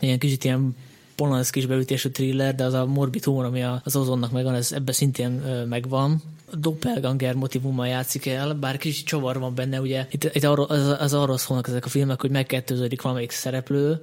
Ilyen 0.00 0.18
kicsit 0.18 0.44
ilyen 0.44 0.76
Polanszkis 1.14 1.66
beütésű 1.66 2.08
thriller, 2.08 2.54
de 2.54 2.64
az 2.64 2.72
a 2.72 2.86
morbid 2.86 3.24
humor, 3.24 3.44
ami 3.44 3.62
az 3.62 3.96
ozonnak 3.96 4.32
megvan, 4.32 4.54
ez 4.54 4.72
ebben 4.72 4.94
szintén 4.94 5.30
megvan. 5.68 6.22
Doppelganger 6.52 7.34
motivummal 7.34 7.86
játszik 7.86 8.26
el, 8.26 8.54
bár 8.54 8.76
kicsit 8.76 9.06
csavar 9.06 9.38
van 9.38 9.54
benne, 9.54 9.80
ugye 9.80 10.06
itt, 10.10 10.24
itt 10.24 10.44
arról, 10.44 10.64
az, 10.64 10.96
az 10.98 11.14
arról 11.14 11.38
szólnak 11.38 11.68
ezek 11.68 11.84
a 11.84 11.88
filmek, 11.88 12.20
hogy 12.20 12.30
megkettőződik 12.30 13.02
valamelyik 13.02 13.30
szereplő, 13.30 14.00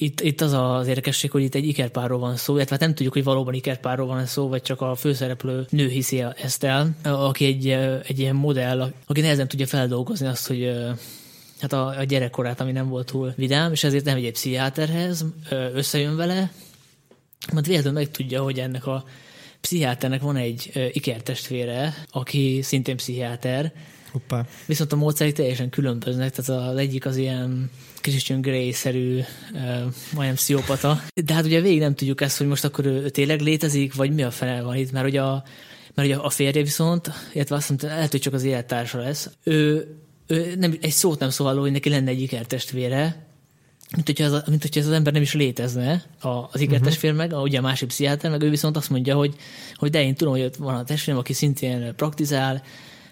itt, 0.00 0.20
itt 0.20 0.40
az 0.40 0.52
az 0.52 0.86
érdekesség, 0.86 1.30
hogy 1.30 1.42
itt 1.42 1.54
egy 1.54 1.66
ikerpárról 1.66 2.18
van 2.18 2.36
szó, 2.36 2.54
illetve 2.54 2.74
hát 2.74 2.84
nem 2.84 2.94
tudjuk, 2.94 3.12
hogy 3.12 3.24
valóban 3.24 3.54
ikerpárról 3.54 4.06
van 4.06 4.26
szó, 4.26 4.48
vagy 4.48 4.62
csak 4.62 4.80
a 4.80 4.94
főszereplő 4.94 5.66
nő 5.70 5.88
hiszi 5.88 6.24
ezt 6.42 6.64
el, 6.64 6.96
aki 7.02 7.44
egy, 7.44 7.68
egy 8.06 8.18
ilyen 8.18 8.34
modell, 8.34 8.92
aki 9.06 9.20
nehezen 9.20 9.48
tudja 9.48 9.66
feldolgozni 9.66 10.26
azt, 10.26 10.46
hogy 10.46 10.72
hát 11.60 11.72
a, 11.72 11.86
a 11.98 12.04
gyerekkorát, 12.04 12.60
ami 12.60 12.72
nem 12.72 12.88
volt 12.88 13.06
túl 13.06 13.32
vidám, 13.36 13.72
és 13.72 13.84
ezért 13.84 14.04
nem 14.04 14.16
egy 14.16 14.32
pszichiáterhez, 14.32 15.24
összejön 15.74 16.16
vele, 16.16 16.52
majd 17.52 17.66
véletlenül 17.66 18.00
megtudja, 18.00 18.42
hogy 18.42 18.58
ennek 18.58 18.86
a 18.86 19.04
pszichiáternek 19.60 20.20
van 20.20 20.36
egy 20.36 20.90
ikertestvére, 20.92 22.04
aki 22.10 22.60
szintén 22.62 22.96
pszichiáter, 22.96 23.72
Hoppá. 24.12 24.46
Viszont 24.66 24.92
a 24.92 24.96
módszerek 24.96 25.32
teljesen 25.32 25.70
különböznek, 25.70 26.30
tehát 26.34 26.70
az 26.70 26.76
egyik 26.76 27.06
az 27.06 27.16
ilyen 27.16 27.70
Christian 28.00 28.40
Grey-szerű, 28.40 29.18
uh, 29.18 29.24
majdnem 30.14 30.34
pszichopata. 30.34 31.02
De 31.24 31.34
hát 31.34 31.44
ugye 31.44 31.60
végig 31.60 31.78
nem 31.78 31.94
tudjuk 31.94 32.20
ezt, 32.20 32.38
hogy 32.38 32.46
most 32.46 32.64
akkor 32.64 32.86
ő, 32.86 33.02
ő 33.02 33.08
tényleg 33.08 33.40
létezik, 33.40 33.94
vagy 33.94 34.14
mi 34.14 34.22
a 34.22 34.30
fene 34.30 34.62
van 34.62 34.76
itt, 34.76 34.92
mert 34.92 35.06
ugye 35.06 35.22
a, 35.22 35.44
mert 35.94 36.08
ugye 36.08 36.16
a 36.16 36.30
férje 36.30 36.62
viszont, 36.62 37.10
illetve 37.32 37.56
azt 37.56 37.68
mondta, 37.68 37.86
lehet, 37.86 38.10
hogy 38.10 38.20
csak 38.20 38.32
az 38.34 38.42
élettársa 38.42 38.98
lesz, 38.98 39.30
ő, 39.44 39.88
ő 40.26 40.54
nem, 40.58 40.78
egy 40.80 40.90
szót 40.90 41.18
nem 41.18 41.30
szól 41.30 41.46
arról, 41.46 41.60
hogy 41.60 41.72
neki 41.72 41.88
lenne 41.88 42.10
egy 42.10 42.22
ikertestvére, 42.22 43.28
mint 43.94 44.06
hogyha, 44.06 44.24
az, 44.24 44.42
mint 44.48 44.62
hogyha 44.62 44.80
ez 44.80 44.86
az 44.86 44.92
ember 44.92 45.12
nem 45.12 45.22
is 45.22 45.34
létezne, 45.34 46.04
a, 46.20 46.28
az 46.28 46.60
ikertestvér 46.60 47.12
meg, 47.12 47.32
a, 47.32 47.40
ugye 47.40 47.58
a 47.58 47.62
másik 47.62 47.88
pszichiáter, 47.88 48.30
meg 48.30 48.42
ő 48.42 48.50
viszont 48.50 48.76
azt 48.76 48.90
mondja, 48.90 49.16
hogy, 49.16 49.34
hogy 49.74 49.90
de 49.90 50.02
én 50.02 50.14
tudom, 50.14 50.32
hogy 50.32 50.42
ott 50.42 50.56
van 50.56 50.74
a 50.74 50.84
testvérem, 50.84 51.20
aki 51.20 51.32
szintén 51.32 51.94
praktizál, 51.96 52.62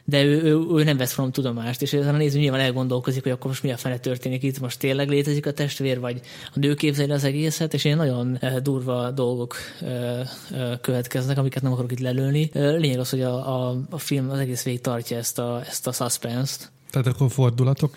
de 0.09 0.25
ő, 0.25 0.43
ő, 0.43 0.59
ő 0.77 0.85
nem 0.85 0.97
vesz 0.97 1.17
rólam 1.17 1.33
tudomást, 1.33 1.83
és 1.83 1.93
ezen 1.93 2.15
a 2.15 2.19
néző 2.19 2.39
nyilván 2.39 2.61
elgondolkozik, 2.61 3.23
hogy 3.23 3.33
akkor 3.33 3.47
most 3.47 3.63
mi 3.63 3.73
a 3.73 3.77
fene 3.77 3.99
történik 3.99 4.43
itt, 4.43 4.61
most 4.61 4.79
tényleg 4.79 5.09
létezik 5.09 5.47
a 5.47 5.53
testvér, 5.53 6.01
vagy 6.01 6.21
a 6.55 6.59
nő 6.59 6.75
képzeli 6.75 7.11
az 7.11 7.25
egészet, 7.25 7.75
és 7.75 7.85
ilyen 7.85 7.97
nagyon 7.97 8.37
eh, 8.41 8.57
durva 8.57 9.11
dolgok 9.11 9.57
eh, 9.81 10.21
eh, 10.21 10.79
következnek, 10.81 11.39
amiket 11.39 11.63
nem 11.63 11.73
akarok 11.73 11.93
itt 11.93 12.01
lelőni. 12.01 12.51
Lényeg 12.53 12.99
az, 12.99 13.11
hogy 13.11 13.23
a, 13.23 13.69
a, 13.69 13.77
a 13.91 13.99
film 13.99 14.31
az 14.31 14.39
egész 14.39 14.63
végig 14.63 14.81
tartja 14.81 15.17
ezt 15.17 15.39
a, 15.39 15.63
ezt 15.67 15.87
a 15.87 15.93
suspense-t, 15.93 16.73
tehát 16.91 17.07
akkor 17.07 17.31
fordulatok 17.31 17.95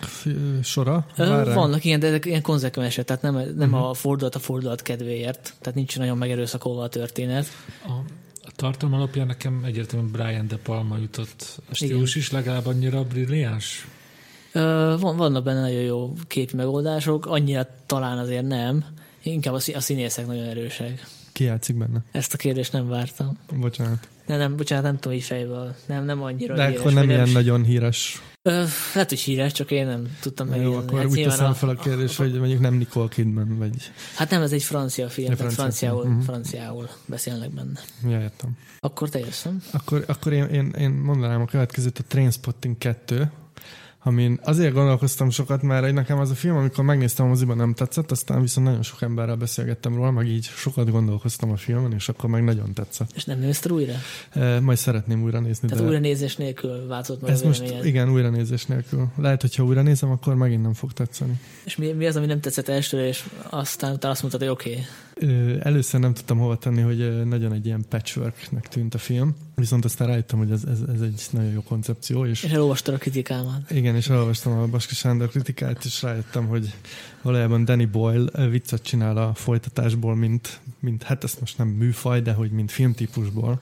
sora? 0.62 1.06
Vár 1.16 1.54
Vannak 1.54 1.84
ilyen, 1.84 2.00
de 2.00 2.06
ezek 2.06 2.24
ilyen 2.24 2.42
konzekvensek, 2.42 3.04
tehát 3.04 3.22
nem, 3.22 3.34
nem 3.34 3.72
uh-huh. 3.72 3.88
a 3.88 3.94
fordulat 3.94 4.34
a 4.34 4.38
fordulat 4.38 4.82
kedvéért, 4.82 5.54
tehát 5.60 5.74
nincs 5.74 5.98
nagyon 5.98 6.16
megerőszakolva 6.16 6.82
a 6.82 6.88
történet. 6.88 7.46
A 7.84 7.92
tartalom 8.62 8.94
alapján 8.94 9.26
nekem 9.26 9.62
egyértelműen 9.64 10.12
Brian 10.12 10.48
De 10.48 10.56
Palma 10.56 10.96
jutott. 10.96 11.62
A 11.70 11.74
stílus 11.74 12.14
is 12.14 12.30
legalább 12.30 12.66
annyira 12.66 13.04
brilliáns? 13.04 13.86
Van, 14.52 15.16
vannak 15.16 15.44
benne 15.44 15.60
nagyon 15.60 15.80
jó 15.80 16.12
képi 16.26 16.56
megoldások, 16.56 17.26
annyira 17.26 17.66
talán 17.86 18.18
azért 18.18 18.46
nem. 18.46 18.84
Inkább 19.22 19.54
a 19.54 19.80
színészek 19.80 20.26
nagyon 20.26 20.44
erősek. 20.44 21.06
Ki 21.32 21.44
játszik 21.44 21.76
benne? 21.76 22.04
Ezt 22.12 22.34
a 22.34 22.36
kérdést 22.36 22.72
nem 22.72 22.88
vártam. 22.88 23.38
Bocsánat. 23.60 24.08
Nem, 24.26 24.38
nem, 24.38 24.56
bocsánat, 24.56 24.84
nem 24.84 24.98
tudom 24.98 25.18
így 25.18 25.24
fejből. 25.24 25.74
Nem, 25.86 26.04
nem 26.04 26.22
annyira 26.22 26.54
De 26.54 26.66
híres, 26.66 26.80
akkor 26.80 26.92
nem 26.92 27.10
ilyen 27.10 27.28
nagyon 27.28 27.64
híres 27.64 28.22
Ö, 28.44 28.64
lehet, 28.94 29.08
hogy 29.08 29.20
híres, 29.20 29.52
csak 29.52 29.70
én 29.70 29.86
nem 29.86 30.16
tudtam 30.20 30.48
meg. 30.48 30.60
Jó, 30.60 30.74
akkor 30.74 30.98
hát 30.98 31.08
úgy 31.08 31.22
teszem 31.22 31.50
a, 31.50 31.54
fel 31.54 31.68
a 31.68 31.74
kérdést, 31.74 32.20
a, 32.20 32.22
hogy 32.22 32.38
mondjuk 32.38 32.60
nem 32.60 32.74
Nicole 32.74 33.08
Kidman, 33.08 33.58
vagy... 33.58 33.90
Hát 34.16 34.30
nem, 34.30 34.42
ez 34.42 34.52
egy 34.52 34.62
francia 34.62 35.08
film, 35.08 35.30
egy 35.30 35.36
francia 35.36 35.60
franciául, 35.62 36.00
film. 36.00 36.12
Uh-huh. 36.12 36.26
franciául 36.26 36.88
beszélnek 37.06 37.50
benne. 37.50 37.80
Ja, 38.08 38.20
értem. 38.20 38.56
Akkor 38.78 39.08
teljesen. 39.08 39.62
Akkor, 39.72 40.04
akkor 40.06 40.32
én, 40.32 40.44
én, 40.44 40.74
én 40.78 40.90
mondanám 40.90 41.40
a 41.40 41.44
következőt, 41.44 41.98
a 41.98 42.02
Trainspotting 42.08 42.78
2, 42.78 43.30
amin 44.02 44.40
azért 44.42 44.72
gondolkoztam 44.72 45.30
sokat, 45.30 45.62
mert 45.62 45.92
nekem 45.92 46.18
az 46.18 46.30
a 46.30 46.34
film, 46.34 46.56
amikor 46.56 46.84
megnéztem 46.84 47.26
a 47.26 47.28
moziban 47.28 47.56
nem 47.56 47.74
tetszett, 47.74 48.10
aztán 48.10 48.40
viszont 48.40 48.66
nagyon 48.66 48.82
sok 48.82 49.02
emberrel 49.02 49.36
beszélgettem 49.36 49.94
róla, 49.94 50.10
meg 50.10 50.26
így 50.26 50.44
sokat 50.44 50.90
gondolkoztam 50.90 51.50
a 51.50 51.56
filmen, 51.56 51.92
és 51.92 52.08
akkor 52.08 52.30
meg 52.30 52.44
nagyon 52.44 52.72
tetszett. 52.72 53.10
És 53.14 53.24
nem 53.24 53.38
nézted 53.38 53.72
újra? 53.72 53.92
E, 54.30 54.60
majd 54.60 54.78
szeretném 54.78 55.22
újra 55.22 55.40
nézni. 55.40 55.68
Tehát 55.68 55.82
de... 55.82 55.90
újra 55.90 56.00
nézés 56.00 56.36
nélkül 56.36 56.86
változott 56.86 57.22
meg 57.22 57.30
Ez 57.30 57.42
most, 57.42 57.74
igen, 57.82 58.12
újra 58.12 58.28
nézés 58.28 58.66
nélkül. 58.66 59.08
Lehet, 59.16 59.40
hogyha 59.40 59.64
újra 59.64 59.82
nézem, 59.82 60.10
akkor 60.10 60.34
megint 60.34 60.62
nem 60.62 60.74
fog 60.74 60.92
tetszeni. 60.92 61.40
És 61.64 61.76
mi, 61.76 61.92
mi 61.92 62.06
az, 62.06 62.16
ami 62.16 62.26
nem 62.26 62.40
tetszett 62.40 62.68
elsőre, 62.68 63.06
és 63.06 63.24
aztán 63.50 63.92
utána 63.92 64.12
azt 64.12 64.22
mondtad, 64.22 64.42
hogy 64.42 64.50
oké? 64.50 64.70
Okay. 64.70 64.84
Először 65.60 66.00
nem 66.00 66.14
tudtam 66.14 66.38
hova 66.38 66.56
tenni, 66.56 66.80
hogy 66.80 67.26
nagyon 67.26 67.52
egy 67.52 67.66
ilyen 67.66 67.84
patchworknek 67.88 68.68
tűnt 68.68 68.94
a 68.94 68.98
film, 68.98 69.36
viszont 69.54 69.84
aztán 69.84 70.08
rájöttem, 70.08 70.38
hogy 70.38 70.50
ez, 70.50 70.62
ez, 70.64 70.78
ez 70.94 71.00
egy 71.00 71.26
nagyon 71.30 71.50
jó 71.50 71.62
koncepció. 71.62 72.26
És, 72.26 72.42
és 72.42 72.50
elolvastad 72.50 72.94
a 72.94 72.98
kritikámat. 72.98 73.70
Igen, 73.70 73.96
és 73.96 74.08
elolvastam 74.08 74.58
a 74.58 74.66
Baski 74.66 74.94
Sándor 74.94 75.28
kritikát, 75.28 75.84
és 75.84 76.02
rájöttem, 76.02 76.46
hogy 76.46 76.74
valójában 77.22 77.64
Danny 77.64 77.90
Boyle 77.90 78.48
viccet 78.48 78.82
csinál 78.82 79.16
a 79.16 79.34
folytatásból, 79.34 80.16
mint, 80.16 80.60
mint 80.78 81.02
hát 81.02 81.24
ezt 81.24 81.40
most 81.40 81.58
nem 81.58 81.68
műfaj, 81.68 82.20
de 82.20 82.32
hogy 82.32 82.50
mint 82.50 82.70
filmtípusból. 82.70 83.60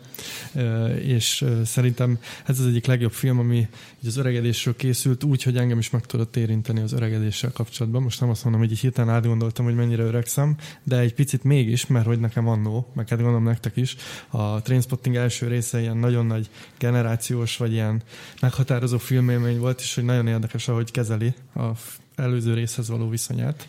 És 1.03 1.45
szerintem 1.65 2.19
ez 2.47 2.61
az 2.61 2.67
egyik 2.67 2.87
legjobb 2.87 3.13
film, 3.13 3.39
ami 3.39 3.69
az 4.07 4.17
öregedésről 4.17 4.77
készült, 4.77 5.25
úgy, 5.25 5.43
hogy 5.43 5.57
engem 5.57 5.79
is 5.79 5.91
meg 5.91 6.07
tudott 6.07 6.37
érinteni 6.37 6.81
az 6.81 6.93
öregedéssel 6.93 7.53
kapcsolatban. 7.53 8.03
Most 8.03 8.21
nem 8.21 8.31
azt 8.31 8.45
mondom, 8.45 8.63
hogy 8.63 8.71
így 8.71 8.79
hirtelen 8.79 9.15
átgondoltam, 9.15 9.65
hogy 9.65 9.75
mennyire 9.75 10.03
öregszem, 10.03 10.57
de 10.83 10.99
egy 10.99 11.15
picit 11.15 11.45
mégis, 11.45 11.87
mert 11.87 12.07
hogy 12.07 12.21
nekem 12.21 12.49
annó, 12.49 12.87
meg 12.95 13.09
hát 13.09 13.19
gondolom 13.19 13.45
nektek 13.45 13.77
is, 13.77 13.97
a 14.29 14.63
Trainspotting 14.63 15.17
első 15.17 15.47
része 15.47 15.81
ilyen 15.81 15.97
nagyon 15.97 16.27
nagy 16.27 16.51
generációs, 16.79 17.57
vagy 17.57 17.73
ilyen 17.73 18.03
meghatározó 18.41 18.99
filmélmény 18.99 19.59
volt, 19.59 19.81
és 19.81 19.95
hogy 19.95 20.05
nagyon 20.05 20.27
érdekes, 20.27 20.69
ahogy 20.69 20.91
kezeli 20.91 21.35
a 21.55 21.69
előző 22.21 22.55
részhez 22.55 22.89
való 22.89 23.09
viszonyát. 23.09 23.69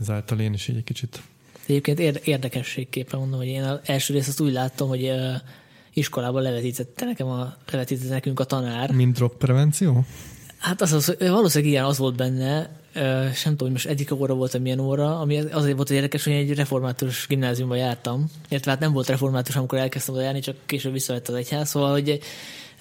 Ezáltal 0.00 0.40
én 0.40 0.52
is 0.52 0.68
így 0.68 0.76
egy 0.76 0.84
kicsit... 0.84 1.22
Egyébként 1.66 1.98
érdekességképpen 2.16 3.18
mondom, 3.20 3.38
hogy 3.38 3.48
én 3.48 3.62
az 3.62 3.78
első 3.84 4.14
részt 4.14 4.28
azt 4.28 4.40
úgy 4.40 4.52
láttam, 4.52 4.88
hogy 4.88 5.12
iskolában 5.92 6.42
levetítette 6.42 7.04
nekem 7.04 7.26
a, 7.26 7.54
levetítette 7.70 8.12
nekünk 8.12 8.40
a 8.40 8.44
tanár. 8.44 8.90
Mint 8.90 9.14
drog 9.14 9.36
prevenció? 9.36 10.04
Hát 10.58 10.80
az, 10.80 10.92
az, 10.92 11.16
valószínűleg 11.18 11.72
ilyen 11.72 11.84
az 11.84 11.98
volt 11.98 12.16
benne, 12.16 12.70
sem 13.34 13.50
tudom, 13.50 13.58
hogy 13.58 13.70
most 13.70 13.86
egyik 13.86 14.12
óra 14.12 14.34
volt, 14.34 14.58
milyen 14.58 14.78
óra, 14.78 15.20
ami 15.20 15.38
azért 15.38 15.76
volt 15.76 15.90
érdekes, 15.90 16.24
hogy 16.24 16.32
egy 16.32 16.54
református 16.54 17.26
gimnáziumban 17.28 17.76
jártam, 17.76 18.30
illetve 18.48 18.70
hát 18.70 18.80
nem 18.80 18.92
volt 18.92 19.08
református, 19.08 19.56
amikor 19.56 19.78
elkezdtem 19.78 20.14
oda 20.14 20.22
járni, 20.22 20.40
csak 20.40 20.56
később 20.66 20.92
visszavett 20.92 21.28
az 21.28 21.34
egyház, 21.34 21.68
szóval 21.68 21.90
hogy 21.90 22.20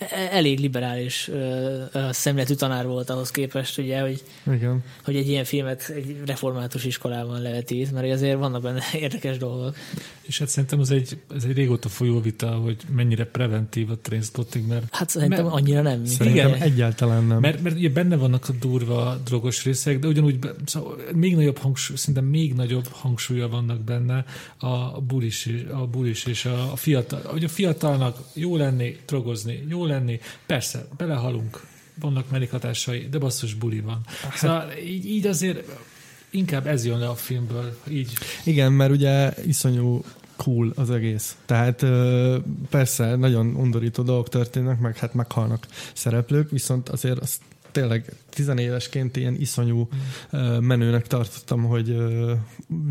elég 0.09 0.59
liberális 0.59 1.27
uh, 1.27 2.11
szemletű 2.11 2.53
tanár 2.53 2.85
volt 2.85 3.09
ahhoz 3.09 3.31
képest, 3.31 3.77
ugye, 3.77 4.01
hogy, 4.01 4.23
Igen. 4.53 4.83
hogy 5.03 5.15
egy 5.15 5.27
ilyen 5.27 5.43
filmet 5.43 5.89
egy 5.95 6.17
református 6.25 6.83
iskolában 6.83 7.41
levetít, 7.41 7.91
mert 7.91 8.11
azért 8.11 8.37
vannak 8.37 8.61
benne 8.61 8.81
érdekes 9.05 9.37
dolgok. 9.37 9.75
És 10.21 10.39
hát 10.39 10.47
szerintem 10.47 10.79
az 10.79 10.91
egy, 10.91 11.17
ez 11.35 11.43
egy 11.43 11.53
régóta 11.53 11.89
folyó 11.89 12.21
vita, 12.21 12.49
hogy 12.49 12.77
mennyire 12.95 13.25
preventív 13.25 13.89
a 13.89 13.97
trainspotting, 14.01 14.67
mert... 14.67 14.85
Hát 14.91 15.09
szerintem 15.09 15.43
mert, 15.43 15.55
annyira 15.55 15.81
nem. 15.81 16.05
Szerintem 16.05 16.47
igen, 16.47 16.61
egyáltalán 16.61 17.23
nem. 17.23 17.39
Mert, 17.39 17.61
mert 17.61 17.75
ugye 17.75 17.89
benne 17.89 18.15
vannak 18.15 18.49
a 18.49 18.53
durva 18.59 19.17
drogos 19.25 19.63
részek, 19.63 19.99
de 19.99 20.07
ugyanúgy 20.07 20.37
szóval 20.65 20.97
még 21.13 21.35
nagyobb 21.35 21.57
hangsúly, 21.57 21.95
szerintem 21.95 22.25
még 22.25 22.53
nagyobb 22.53 22.87
hangsúlya 22.87 23.47
vannak 23.47 23.79
benne 23.79 24.25
a 24.57 25.01
bulis, 25.01 25.49
a 25.71 25.87
bulis 25.87 26.25
és 26.25 26.45
a, 26.45 26.71
a 26.71 26.75
fiatal, 26.75 27.21
hogy 27.25 27.43
a 27.43 27.49
fiatalnak 27.49 28.17
jó 28.33 28.57
lenni, 28.57 28.97
drogozni, 29.05 29.63
jó 29.69 29.85
lenni, 29.91 30.19
persze, 30.45 30.87
belehalunk, 30.97 31.61
vannak 31.99 32.29
mellékhatásai, 32.29 33.07
de 33.09 33.17
basszus 33.17 33.53
buli 33.53 33.79
van. 33.79 34.01
Hát, 34.21 34.37
szóval 34.37 34.71
így, 34.71 35.05
így 35.05 35.27
azért 35.27 35.69
inkább 36.29 36.67
ez 36.67 36.85
jön 36.85 36.99
le 36.99 37.09
a 37.09 37.15
filmből, 37.15 37.77
így. 37.89 38.13
Igen, 38.43 38.71
mert 38.71 38.91
ugye 38.91 39.33
iszonyú 39.45 40.03
cool 40.35 40.71
az 40.75 40.89
egész. 40.89 41.35
Tehát 41.45 41.85
persze 42.69 43.15
nagyon 43.15 43.55
undorító 43.55 44.03
dolgok 44.03 44.29
történnek, 44.29 44.79
meg 44.79 44.97
hát 44.97 45.13
meghalnak 45.13 45.67
szereplők, 45.93 46.49
viszont 46.49 46.89
azért 46.89 47.19
azt 47.19 47.41
tényleg 47.71 48.13
tizenévesként 48.29 49.17
ilyen 49.17 49.35
iszonyú 49.39 49.87
menőnek 50.59 51.07
tartottam, 51.07 51.63
hogy 51.63 51.97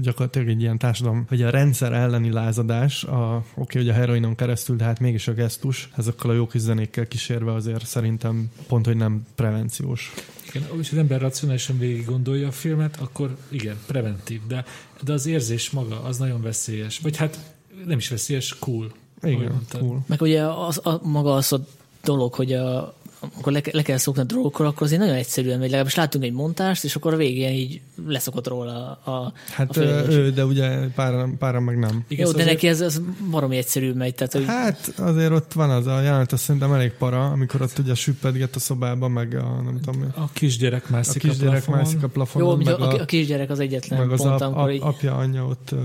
gyakorlatilag 0.01 0.49
egy 0.49 0.61
ilyen 0.61 0.79
társadalom, 0.79 1.27
vagy 1.29 1.43
a 1.43 1.51
rendszer 1.51 1.93
elleni 1.93 2.31
lázadás, 2.31 3.05
a, 3.05 3.45
oké, 3.55 3.79
hogy 3.79 3.89
a 3.89 3.93
heroinon 3.93 4.35
keresztül, 4.35 4.77
de 4.77 4.85
hát 4.85 5.01
mégis 5.01 5.29
a 5.29 5.33
gesztus, 5.33 5.91
ezekkel 5.97 6.31
a 6.31 6.33
jó 6.33 6.47
kis 6.47 6.61
zenékkel 6.61 7.09
kísérve 7.09 7.53
azért 7.53 7.87
szerintem 7.87 8.51
pont, 8.69 8.87
hogy 8.87 8.97
nem 8.97 9.27
prevenciós. 9.35 10.13
Igen, 10.49 10.69
és 10.81 10.91
az 10.91 10.99
ember 10.99 11.21
racionálisan 11.21 11.79
végig 11.79 12.05
gondolja 12.05 12.49
a 12.49 12.53
filmet, 12.53 12.97
akkor 13.01 13.37
igen, 13.49 13.77
preventív, 13.87 14.41
de, 14.47 14.65
de 15.03 15.13
az 15.13 15.27
érzés 15.27 15.71
maga 15.71 16.03
az 16.03 16.19
nagyon 16.19 16.43
veszélyes. 16.43 16.99
Vagy 16.99 17.17
hát 17.17 17.55
nem 17.87 17.99
is 17.99 18.09
veszélyes, 18.09 18.59
cool. 18.59 18.93
Igen, 19.23 19.61
cool. 19.79 20.05
Meg 20.07 20.21
ugye 20.21 20.43
az, 20.43 20.87
a, 20.87 21.01
maga 21.03 21.35
az 21.35 21.53
a 21.53 21.67
dolog, 22.05 22.35
hogy 22.35 22.53
a, 22.53 22.95
akkor 23.21 23.53
le, 23.53 23.61
le 23.73 23.83
kell 23.83 23.97
szokni 23.97 24.21
a 24.21 24.25
drogokkal, 24.25 24.67
akkor 24.67 24.83
azért 24.83 25.01
nagyon 25.01 25.15
egyszerűen 25.15 25.59
megy. 25.59 25.67
Legalábbis 25.67 25.95
látunk 25.95 26.25
egy 26.25 26.33
montást, 26.33 26.85
és 26.85 26.97
akkor 26.97 27.13
a 27.15 27.17
végén 27.17 27.53
így 27.53 27.81
leszokott 28.07 28.49
róla 28.49 28.93
a 28.93 29.33
Hát 29.51 29.77
a 29.77 29.81
ő, 30.11 30.31
de 30.31 30.45
ugye 30.45 30.87
pára, 30.95 31.29
pára 31.39 31.61
meg 31.61 31.79
nem. 31.79 32.05
Igen, 32.09 32.27
Jó, 32.27 32.33
de 32.33 32.39
azért... 32.39 32.55
neki 32.55 32.69
ez, 32.69 32.81
ez 32.81 33.01
baromi 33.31 33.57
egyszerű 33.57 33.93
megy. 33.93 34.15
Tehát, 34.15 34.33
hogy... 34.33 34.45
Hát 34.47 34.93
azért 34.99 35.33
ott 35.33 35.53
van 35.53 35.71
az 35.71 35.87
a 35.87 36.01
jelenet, 36.01 36.33
azt 36.33 36.43
szerintem 36.43 36.73
elég 36.73 36.93
para, 36.93 37.31
amikor 37.31 37.63
ott 37.63 37.79
ugye 37.79 37.95
süppedget 37.95 38.57
a 38.57 38.59
szobában, 38.59 39.11
meg 39.11 39.35
a 39.35 39.63
nem 39.63 39.81
tudom. 39.81 40.13
A 40.17 40.33
kisgyerek 40.33 40.89
mászik 40.89 41.25
a, 41.25 41.29
kisgyerek 41.29 41.69
a 41.69 41.71
mászik 41.71 42.03
a 42.03 42.09
plafonon. 42.09 42.49
Jó, 42.49 42.57
meg 42.65 42.81
a, 42.81 42.93
a, 42.93 43.01
a 43.01 43.05
kisgyerek 43.05 43.51
az 43.51 43.59
egyetlen 43.59 44.07
meg 44.07 44.17
pont, 44.17 44.41
az 44.41 44.43
ap, 44.43 44.71
így... 44.71 44.81
apja, 44.83 45.17
anyja 45.17 45.45
ott 45.45 45.69
uh, 45.73 45.81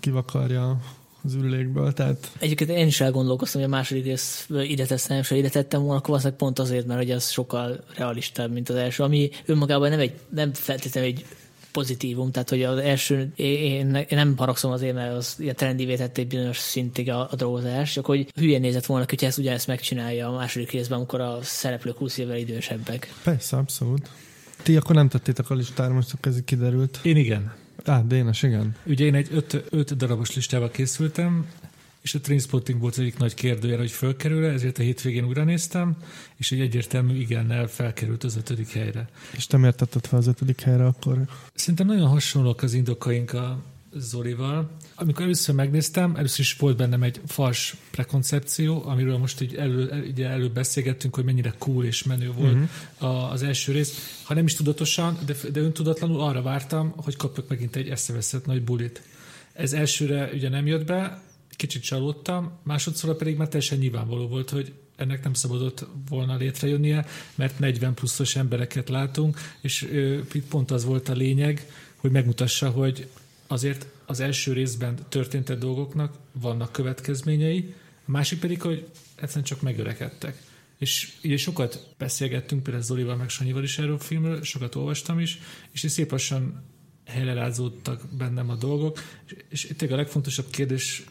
kivakarja 0.00 0.80
az 1.26 1.34
üllékből. 1.34 1.92
Tehát... 1.92 2.30
Egyébként 2.38 2.70
én 2.70 2.86
is 2.86 3.00
elgondolkoztam, 3.00 3.60
hogy 3.60 3.70
a 3.70 3.74
második 3.74 4.04
rész 4.04 4.48
ide 4.68 4.86
teszem, 4.86 5.18
és 5.18 5.30
ide 5.30 5.48
tettem 5.48 5.80
volna, 5.80 5.96
akkor 5.96 6.08
valószínűleg 6.08 6.38
pont 6.38 6.58
azért, 6.58 6.86
mert 6.86 7.00
hogy 7.00 7.10
az 7.10 7.30
sokkal 7.30 7.84
realistább, 7.96 8.52
mint 8.52 8.68
az 8.68 8.76
első, 8.76 9.02
ami 9.02 9.30
önmagában 9.46 9.90
nem, 9.90 9.98
egy, 9.98 10.12
nem 10.28 10.54
feltétlenül 10.54 11.10
egy 11.10 11.24
pozitívum, 11.76 12.30
tehát 12.30 12.48
hogy 12.48 12.62
az 12.62 12.78
első, 12.78 13.32
én, 13.34 13.94
én 13.94 14.06
nem 14.10 14.36
haragszom 14.36 14.70
azért, 14.70 14.94
mert 14.94 15.14
az 15.14 15.34
ilyen 15.38 15.56
trendivé 15.56 15.96
tette 15.96 16.20
egy 16.20 16.26
bizonyos 16.26 16.58
szintig 16.58 17.10
a, 17.10 17.28
a 17.30 17.36
drogozás, 17.36 17.92
csak 17.92 18.06
hogy 18.06 18.32
hülye 18.34 18.58
nézett 18.58 18.86
volna, 18.86 19.04
hogyha 19.08 19.26
ezt 19.26 19.38
ugyanezt 19.38 19.66
megcsinálja 19.66 20.28
a 20.28 20.36
második 20.36 20.70
részben, 20.70 20.98
amikor 20.98 21.20
a 21.20 21.38
szereplők 21.42 21.96
20 21.96 22.18
évvel 22.18 22.36
idősebbek. 22.36 23.12
Persze, 23.22 23.56
abszolút. 23.56 24.10
Ti 24.62 24.76
akkor 24.76 24.94
nem 24.94 25.08
tettétek 25.08 25.50
a 25.50 25.54
listára, 25.54 25.94
most 25.94 26.14
ez 26.20 26.40
kiderült. 26.44 27.00
Én 27.02 27.16
igen. 27.16 27.54
Á, 27.84 28.02
Dénes, 28.02 28.42
igen. 28.42 28.76
Ugye 28.84 29.04
én 29.04 29.14
egy 29.14 29.28
öt, 29.30 29.64
öt 29.70 29.96
darabos 29.96 30.34
listával 30.34 30.70
készültem, 30.70 31.46
és 32.06 32.14
a 32.14 32.20
Trainspotting 32.20 32.80
volt 32.80 32.92
az 32.92 32.98
egyik 32.98 33.18
nagy 33.18 33.34
kérdőjel, 33.34 33.78
hogy 33.78 33.90
fölkerül 33.90 34.44
ezért 34.44 34.78
a 34.78 34.82
hétvégén 34.82 35.24
újra 35.24 35.44
néztem, 35.44 35.96
és 36.36 36.52
egy 36.52 36.60
egyértelmű 36.60 37.14
igennel 37.14 37.66
felkerült 37.66 38.24
az 38.24 38.36
ötödik 38.36 38.72
helyre. 38.72 39.08
És 39.36 39.46
te 39.46 39.56
miért 39.56 39.76
tetted 39.76 40.06
fel 40.06 40.18
az 40.18 40.26
ötödik 40.26 40.60
helyre 40.60 40.86
akkor? 40.86 41.18
Szerintem 41.54 41.86
nagyon 41.86 42.08
hasonlók 42.08 42.62
az 42.62 42.72
indokaink 42.72 43.32
a 43.32 43.62
Zolival. 43.98 44.70
Amikor 44.94 45.24
először 45.24 45.54
megnéztem, 45.54 46.16
először 46.16 46.40
is 46.40 46.56
volt 46.56 46.76
bennem 46.76 47.02
egy 47.02 47.20
fals 47.26 47.76
prekoncepció, 47.90 48.82
amiről 48.86 49.18
most 49.18 49.40
így 49.40 49.54
elő, 49.54 50.04
ugye 50.10 50.28
előbb 50.28 50.52
beszélgettünk, 50.52 51.14
hogy 51.14 51.24
mennyire 51.24 51.54
cool 51.58 51.84
és 51.84 52.02
menő 52.02 52.32
volt 52.32 52.56
uh-huh. 52.98 53.32
az 53.32 53.42
első 53.42 53.72
rész. 53.72 54.20
Ha 54.22 54.34
nem 54.34 54.44
is 54.44 54.54
tudatosan, 54.54 55.18
de, 55.26 55.34
de 55.52 55.60
öntudatlanul 55.60 56.20
arra 56.20 56.42
vártam, 56.42 56.92
hogy 56.96 57.16
kapjak 57.16 57.48
megint 57.48 57.76
egy 57.76 57.88
eszeveszett 57.88 58.46
nagy 58.46 58.62
bulit. 58.62 59.02
Ez 59.52 59.72
elsőre 59.72 60.30
ugye 60.32 60.48
nem 60.48 60.66
jött 60.66 60.86
be, 60.86 61.22
kicsit 61.56 61.82
csalódtam, 61.82 62.58
másodszorra 62.62 63.16
pedig 63.16 63.36
már 63.36 63.48
teljesen 63.48 63.78
nyilvánvaló 63.78 64.28
volt, 64.28 64.50
hogy 64.50 64.72
ennek 64.96 65.22
nem 65.22 65.34
szabadott 65.34 65.86
volna 66.08 66.36
létrejönnie, 66.36 67.06
mert 67.34 67.58
40 67.58 67.94
pluszos 67.94 68.36
embereket 68.36 68.88
látunk, 68.88 69.38
és 69.60 69.88
pont 70.48 70.70
az 70.70 70.84
volt 70.84 71.08
a 71.08 71.12
lényeg, 71.12 71.66
hogy 71.96 72.10
megmutassa, 72.10 72.70
hogy 72.70 73.08
azért 73.46 73.86
az 74.06 74.20
első 74.20 74.52
részben 74.52 74.98
történt 75.08 75.58
dolgoknak 75.58 76.14
vannak 76.32 76.72
következményei, 76.72 77.74
a 78.06 78.10
másik 78.10 78.38
pedig, 78.38 78.62
hogy 78.62 78.88
egyszerűen 79.14 79.44
csak 79.44 79.60
megörekedtek. 79.60 80.42
És 80.78 81.12
ugye 81.24 81.36
sokat 81.36 81.94
beszélgettünk 81.98 82.62
például 82.62 82.84
Zolival 82.84 83.16
meg 83.16 83.28
Sanyival 83.28 83.62
is 83.62 83.78
erről 83.78 83.94
a 83.94 83.98
filmről, 83.98 84.42
sokat 84.42 84.74
olvastam 84.74 85.18
is, 85.18 85.38
és 85.70 85.84
szép 85.88 86.10
lassan 86.10 86.64
helyrázódtak 87.06 88.02
bennem 88.18 88.50
a 88.50 88.54
dolgok, 88.54 88.98
és, 89.48 89.64
és 89.64 89.76
tényleg 89.76 89.98
a 89.98 90.02
legfontosabb 90.02 90.50
kérdés, 90.50 91.04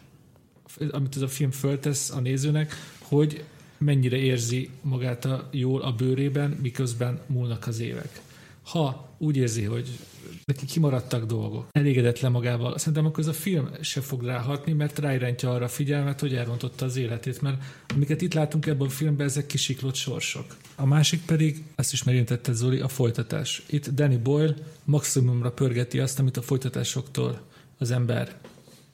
amit 0.92 1.16
ez 1.16 1.22
a 1.22 1.28
film 1.28 1.52
föltesz 1.52 2.10
a 2.10 2.20
nézőnek, 2.20 2.74
hogy 2.98 3.44
mennyire 3.78 4.18
érzi 4.18 4.70
magát 4.82 5.26
a, 5.26 5.50
jól 5.52 5.82
a 5.82 5.92
bőrében, 5.92 6.50
miközben 6.50 7.22
múlnak 7.28 7.68
az 7.68 7.80
évek. 7.80 8.22
Ha 8.66 9.16
úgy 9.18 9.38
érzi, 9.38 9.64
hogy 9.64 10.00
neki 10.46 10.66
kimaradtak 10.66 11.26
dolgok, 11.26 11.68
elégedetlen 11.72 12.32
magával, 12.32 12.78
szerintem 12.78 13.06
akkor 13.06 13.20
ez 13.20 13.30
a 13.30 13.34
film 13.34 13.70
se 13.82 14.02
fog 14.02 14.24
ráhatni, 14.24 14.74
mert 14.74 15.00
ráirányítja 15.00 15.54
arra 15.54 15.66
a 15.66 15.68
figyelmet, 15.68 16.20
hogy 16.20 16.36
elrontotta 16.36 16.86
az 16.86 16.98
életét, 16.98 17.42
mert 17.42 17.64
amiket 17.96 18.22
itt 18.22 18.34
látunk 18.34 18.66
ebben 18.66 18.88
a 18.88 18.90
filmben, 18.90 19.26
ezek 19.26 19.46
kisiklott 19.46 19.96
sorsok. 19.96 20.56
A 20.76 20.86
másik 20.86 21.26
pedig, 21.26 21.64
ezt 21.76 21.94
is 21.94 22.04
megérintette 22.04 22.54
Zoli, 22.54 22.80
a 22.80 22.88
folytatás. 22.88 23.64
Itt 23.70 23.90
Danny 23.90 24.22
Boyle 24.22 24.54
maximumra 24.84 25.52
pörgeti 25.52 26.00
azt, 26.00 26.20
amit 26.20 26.38
a 26.38 26.42
folytatásoktól 26.42 27.42
az 27.78 27.92
ember 27.92 28.36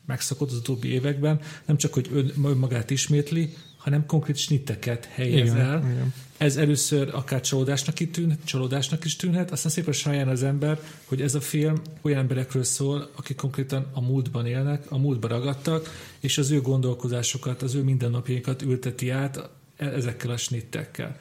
megszokott 0.06 0.52
az 0.52 0.58
utóbbi 0.58 0.88
években, 0.88 1.40
nem 1.66 1.78
csak, 1.78 1.94
hogy 1.94 2.10
ön, 2.14 2.32
önmagát 2.46 2.90
ismétli, 2.90 3.54
hanem 3.78 4.06
konkrét 4.06 4.38
snitteket 4.38 5.06
helyez 5.06 5.50
igen, 5.50 5.60
el. 5.60 5.92
Igen. 5.92 6.14
Ez 6.42 6.58
először 6.58 7.10
akár 7.14 7.42
csalódásnak, 7.42 7.96
tűn, 7.96 8.38
csalódásnak 8.44 9.06
is 9.06 9.16
tűnhet, 9.16 9.52
aztán 9.52 9.72
szépen 9.72 9.94
saján 9.94 10.28
az 10.28 10.44
ember, 10.44 10.80
hogy 11.06 11.22
ez 11.22 11.36
a 11.36 11.42
film 11.42 11.82
olyan 12.02 12.20
emberekről 12.20 12.64
szól, 12.64 13.10
akik 13.16 13.36
konkrétan 13.36 13.86
a 13.94 14.02
múltban 14.02 14.46
élnek, 14.46 14.92
a 14.92 14.98
múltban 14.98 15.30
ragadtak, 15.30 15.90
és 16.20 16.38
az 16.38 16.52
ő 16.52 16.62
gondolkozásokat, 16.62 17.62
az 17.62 17.76
ő 17.76 17.84
mindennapjainkat 17.84 18.62
ülteti 18.62 19.10
át 19.10 19.50
ezekkel 19.78 20.30
a 20.30 20.38
snittekkel. 20.38 21.18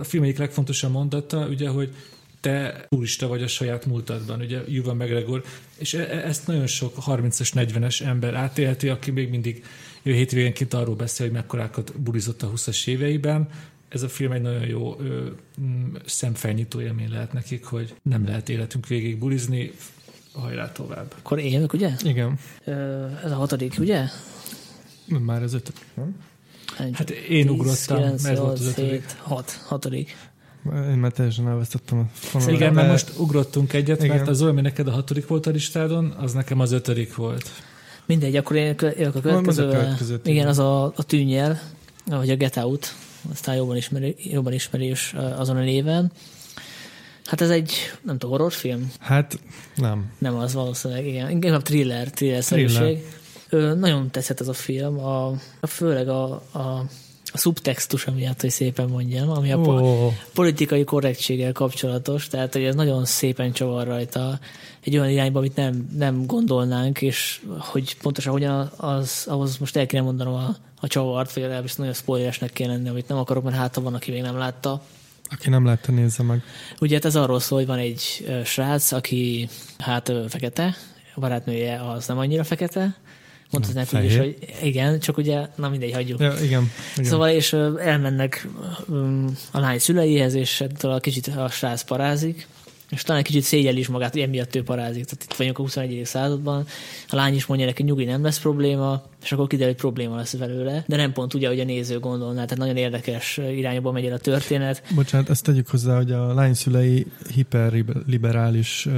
A 0.00 0.04
film 0.04 0.22
egyik 0.22 0.38
legfontosabb 0.38 0.92
mondata, 0.92 1.46
ugye, 1.46 1.68
hogy 1.68 1.94
te 2.40 2.86
turista 2.88 3.26
vagy 3.26 3.42
a 3.42 3.48
saját 3.48 3.86
múltadban, 3.86 4.40
ugye 4.40 4.60
Juva 4.66 4.94
McGregor, 4.94 5.44
és 5.78 5.94
e- 5.94 6.08
e- 6.10 6.26
ezt 6.26 6.46
nagyon 6.46 6.66
sok 6.66 6.94
30-as, 7.06 7.50
40-es 7.54 8.02
ember 8.02 8.34
átélti, 8.34 8.88
aki 8.88 9.10
még 9.10 9.30
mindig 9.30 9.64
ő 10.02 10.12
hétvégenként 10.12 10.74
arról 10.74 10.94
beszél, 10.94 11.26
hogy 11.26 11.34
mekkorákat 11.34 12.00
bulizott 12.00 12.42
a 12.42 12.52
20-as 12.52 12.86
éveiben. 12.86 13.48
Ez 13.88 14.02
a 14.02 14.08
film 14.08 14.32
egy 14.32 14.42
nagyon 14.42 14.66
jó 14.66 14.96
ö, 15.00 15.26
mm, 15.60 15.94
szemfelnyitó 16.06 16.80
élmény 16.80 17.10
lehet 17.10 17.32
nekik, 17.32 17.64
hogy 17.64 17.94
nem 18.02 18.26
lehet 18.26 18.48
életünk 18.48 18.86
végig 18.86 19.18
bulizni, 19.18 19.72
hajrá 20.32 20.72
tovább. 20.72 21.14
Akkor 21.18 21.38
én, 21.38 21.66
ugye? 21.72 21.90
Igen. 22.02 22.38
Ö, 22.64 23.06
ez 23.24 23.30
a 23.30 23.34
hatodik, 23.34 23.74
ugye? 23.78 24.04
Már 25.06 25.42
az 25.42 25.54
ötödik, 25.54 25.86
nem? 25.94 26.16
Hát 26.92 27.10
én 27.10 27.46
10, 27.46 27.50
ugrottam, 27.50 27.96
9, 27.96 28.22
mert 28.22 28.36
8, 28.36 28.46
volt 28.46 28.58
az 28.58 28.66
ötödik. 28.66 28.90
7, 28.90 29.16
6, 29.18 29.50
hatodik. 29.66 30.16
Én 30.72 30.98
már 30.98 31.12
teljesen 31.12 31.48
elvesztettem 31.48 31.98
a 31.98 32.06
fonalat. 32.12 32.54
Igen, 32.54 32.72
mert 32.72 32.88
most 32.88 33.12
ugrottunk 33.18 33.72
egyet, 33.72 34.02
Igen. 34.02 34.16
mert 34.16 34.28
az 34.28 34.42
olyan, 34.42 34.54
neked 34.54 34.88
a 34.88 34.90
hatodik 34.90 35.26
volt 35.26 35.46
a 35.46 35.50
listádon, 35.50 36.14
az 36.18 36.32
nekem 36.32 36.60
az 36.60 36.72
ötödik 36.72 37.14
volt. 37.14 37.50
Mindegy, 38.06 38.36
akkor 38.36 38.56
én 38.56 38.74
jövök 38.80 39.14
a 39.14 39.20
következő. 39.20 39.68
A 39.68 39.70
következő 39.70 40.20
igen, 40.24 40.46
az 40.46 40.58
a, 40.58 40.84
a 40.84 41.02
tűnyel, 41.06 41.60
vagy 42.06 42.30
a 42.30 42.36
Get 42.36 42.56
Out, 42.56 42.94
aztán 43.30 43.56
jobban 43.56 43.76
ismeri, 43.76 44.16
jobban 44.18 44.52
ismerés 44.52 45.14
azon 45.36 45.56
a 45.56 45.60
néven. 45.60 46.12
Hát 47.24 47.40
ez 47.40 47.50
egy, 47.50 47.72
nem 48.02 48.18
tudom, 48.18 48.36
horrorfilm? 48.36 48.92
Hát 48.98 49.38
nem. 49.76 50.12
Nem 50.18 50.36
az 50.36 50.54
valószínűleg, 50.54 51.06
igen. 51.06 51.30
Inkább 51.30 51.62
thriller, 51.62 52.10
thriller 52.10 52.42
szerűség. 52.42 53.04
Nagyon 53.50 54.10
tetszett 54.10 54.40
ez 54.40 54.48
a 54.48 54.52
film, 54.52 54.98
a, 54.98 55.26
a 55.60 55.66
főleg 55.66 56.08
a, 56.08 56.24
a 56.34 56.84
a 57.38 57.40
szubtextus 57.40 58.04
miatt, 58.04 58.40
hogy 58.40 58.50
szépen 58.50 58.88
mondjam, 58.88 59.30
ami 59.30 59.52
a 59.52 59.58
oh. 59.58 60.12
politikai 60.34 60.84
korrektséggel 60.84 61.52
kapcsolatos, 61.52 62.26
tehát 62.26 62.52
hogy 62.52 62.62
ez 62.62 62.74
nagyon 62.74 63.04
szépen 63.04 63.52
csavar 63.52 63.86
rajta 63.86 64.38
egy 64.80 64.96
olyan 64.96 65.10
irányba, 65.10 65.38
amit 65.38 65.56
nem, 65.56 65.88
nem 65.96 66.26
gondolnánk, 66.26 67.02
és 67.02 67.40
hogy 67.58 67.96
pontosan 67.96 68.32
hogyan 68.32 68.70
az, 68.76 69.24
ahhoz 69.28 69.58
most 69.58 69.76
el 69.76 69.86
kéne 69.86 70.02
mondanom 70.02 70.34
a, 70.34 70.56
a 70.80 70.86
csavart, 70.86 71.32
vagy 71.32 71.42
legalábbis 71.42 71.74
nagyon 71.74 71.92
spoileresnek 71.92 72.52
kéne 72.52 72.72
lenni, 72.72 72.88
amit 72.88 73.08
nem 73.08 73.18
akarok, 73.18 73.44
mert 73.44 73.56
hát 73.56 73.74
van, 73.74 73.94
aki 73.94 74.10
még 74.10 74.22
nem 74.22 74.36
látta. 74.36 74.82
Aki 75.30 75.48
nem 75.50 75.64
látta, 75.64 75.92
nézze 75.92 76.22
meg. 76.22 76.42
Ugye 76.80 76.94
hát 76.94 77.04
ez 77.04 77.16
arról 77.16 77.40
szól, 77.40 77.58
hogy 77.58 77.66
van 77.66 77.78
egy 77.78 78.26
srác, 78.44 78.92
aki 78.92 79.48
hát 79.78 80.12
fekete, 80.28 80.76
a 81.14 81.20
barátnője 81.20 81.90
az 81.90 82.06
nem 82.06 82.18
annyira 82.18 82.44
fekete, 82.44 82.96
mondhatnánk 83.50 83.88
úgy 83.92 84.04
is, 84.04 84.16
hogy 84.16 84.36
igen, 84.62 85.00
csak 85.00 85.16
ugye, 85.16 85.46
na 85.56 85.68
mindegy, 85.68 85.92
hagyjuk. 85.92 86.20
Ja, 86.20 86.32
igen, 86.42 86.70
igen. 86.96 87.10
Szóval, 87.10 87.28
és 87.28 87.52
elmennek 87.78 88.48
a 89.50 89.58
lány 89.58 89.78
szüleihez, 89.78 90.34
és 90.34 90.60
ettől 90.60 90.90
a 90.92 91.00
kicsit 91.00 91.26
a 91.26 91.48
srác 91.48 91.82
parázik, 91.82 92.46
és 92.90 93.02
talán 93.02 93.20
egy 93.20 93.26
kicsit 93.26 93.42
szégyel 93.42 93.76
is 93.76 93.88
magát, 93.88 94.12
hogy 94.12 94.20
emiatt 94.20 94.54
ő 94.54 94.62
parázik. 94.62 95.04
Tehát 95.04 95.24
itt 95.24 95.34
vagyunk 95.34 95.58
a 95.58 95.62
21. 95.62 96.00
században, 96.04 96.66
a 97.08 97.16
lány 97.16 97.34
is 97.34 97.46
mondja 97.46 97.66
neki, 97.66 97.82
nyugi 97.82 98.04
nem 98.04 98.22
lesz 98.22 98.38
probléma, 98.38 99.02
és 99.22 99.32
akkor 99.32 99.46
kiderül, 99.46 99.72
hogy 99.72 99.80
probléma 99.80 100.16
lesz 100.16 100.36
velőle, 100.36 100.84
de 100.86 100.96
nem 100.96 101.12
pont 101.12 101.34
ugye, 101.34 101.48
hogy 101.48 101.60
a 101.60 101.64
néző 101.64 101.98
gondolná, 101.98 102.44
tehát 102.44 102.58
nagyon 102.58 102.76
érdekes 102.76 103.36
irányba 103.36 103.92
megy 103.92 104.04
el 104.06 104.12
a 104.12 104.18
történet. 104.18 104.82
Bocsánat, 104.94 105.30
ezt 105.30 105.44
tegyük 105.44 105.68
hozzá, 105.68 105.96
hogy 105.96 106.12
a 106.12 106.34
lány 106.34 106.54
szülei 106.54 107.06
hiperliberális, 107.34 108.88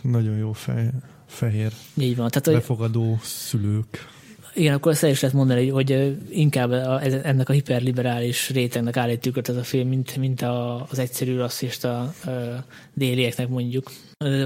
nagyon 0.00 0.36
jó 0.36 0.52
fej, 0.52 0.90
fehér, 1.28 1.72
Így 1.94 2.16
van. 2.16 2.28
Tehát, 2.28 2.60
befogadó 2.60 3.18
szülők. 3.22 4.06
Igen, 4.54 4.74
akkor 4.74 4.92
ezt 4.92 5.04
el 5.04 5.10
is 5.10 5.20
lehet 5.20 5.36
mondani, 5.36 5.68
hogy 5.68 6.16
inkább 6.28 6.72
ennek 7.24 7.48
a 7.48 7.52
hiperliberális 7.52 8.50
rétegnek 8.50 8.96
állít 8.96 9.20
tükröt 9.20 9.48
ez 9.48 9.56
a 9.56 9.62
film, 9.62 9.88
mint, 9.88 10.16
mint 10.16 10.42
a, 10.42 10.86
az 10.90 10.98
egyszerű 10.98 11.36
rasszista 11.36 12.00
a 12.00 12.12
délieknek 12.94 13.48
mondjuk. 13.48 13.90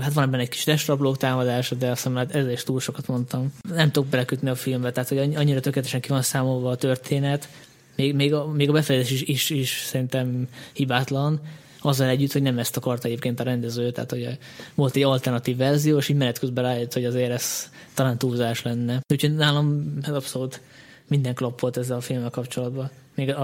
Hát 0.00 0.12
van 0.12 0.24
ebben 0.24 0.40
egy 0.40 0.48
kis 0.48 0.64
testrablók 0.64 1.16
támadása, 1.16 1.74
de 1.74 1.90
azt 1.90 1.96
hiszem, 1.96 2.16
hát 2.16 2.34
ezzel 2.34 2.50
is 2.50 2.62
túl 2.62 2.80
sokat 2.80 3.06
mondtam. 3.06 3.52
Nem 3.74 3.90
tudok 3.90 4.08
belekötni 4.08 4.48
a 4.48 4.54
filmbe, 4.54 4.92
tehát 4.92 5.08
hogy 5.08 5.18
annyira 5.18 5.60
tökéletesen 5.60 6.00
ki 6.00 6.08
van 6.08 6.22
számolva 6.22 6.70
a 6.70 6.76
történet, 6.76 7.48
még, 7.96 8.14
még, 8.14 8.34
a, 8.34 8.46
még 8.46 8.68
a 8.68 8.72
befejezés 8.72 9.10
is, 9.10 9.22
is, 9.22 9.50
is 9.50 9.82
szerintem 9.86 10.48
hibátlan, 10.72 11.40
azzal 11.82 12.08
együtt, 12.08 12.32
hogy 12.32 12.42
nem 12.42 12.58
ezt 12.58 12.76
akarta 12.76 13.06
egyébként 13.06 13.40
a 13.40 13.44
rendező, 13.44 13.90
tehát 13.90 14.10
hogy 14.10 14.38
volt 14.74 14.96
egy 14.96 15.02
alternatív 15.02 15.56
verzió, 15.56 15.96
és 15.96 16.08
így 16.08 16.16
menet 16.16 16.38
közben 16.38 16.64
rájött, 16.64 16.92
hogy 16.92 17.04
azért 17.04 17.30
ez 17.30 17.70
talán 17.94 18.18
túlzás 18.18 18.62
lenne. 18.62 19.00
Úgyhogy 19.12 19.34
nálam 19.34 19.98
abszolút 20.06 20.60
minden 21.06 21.34
klap 21.34 21.60
volt 21.60 21.76
ezzel 21.76 21.96
a 21.96 22.00
filmmel 22.00 22.30
kapcsolatban. 22.30 22.90
Még 23.14 23.34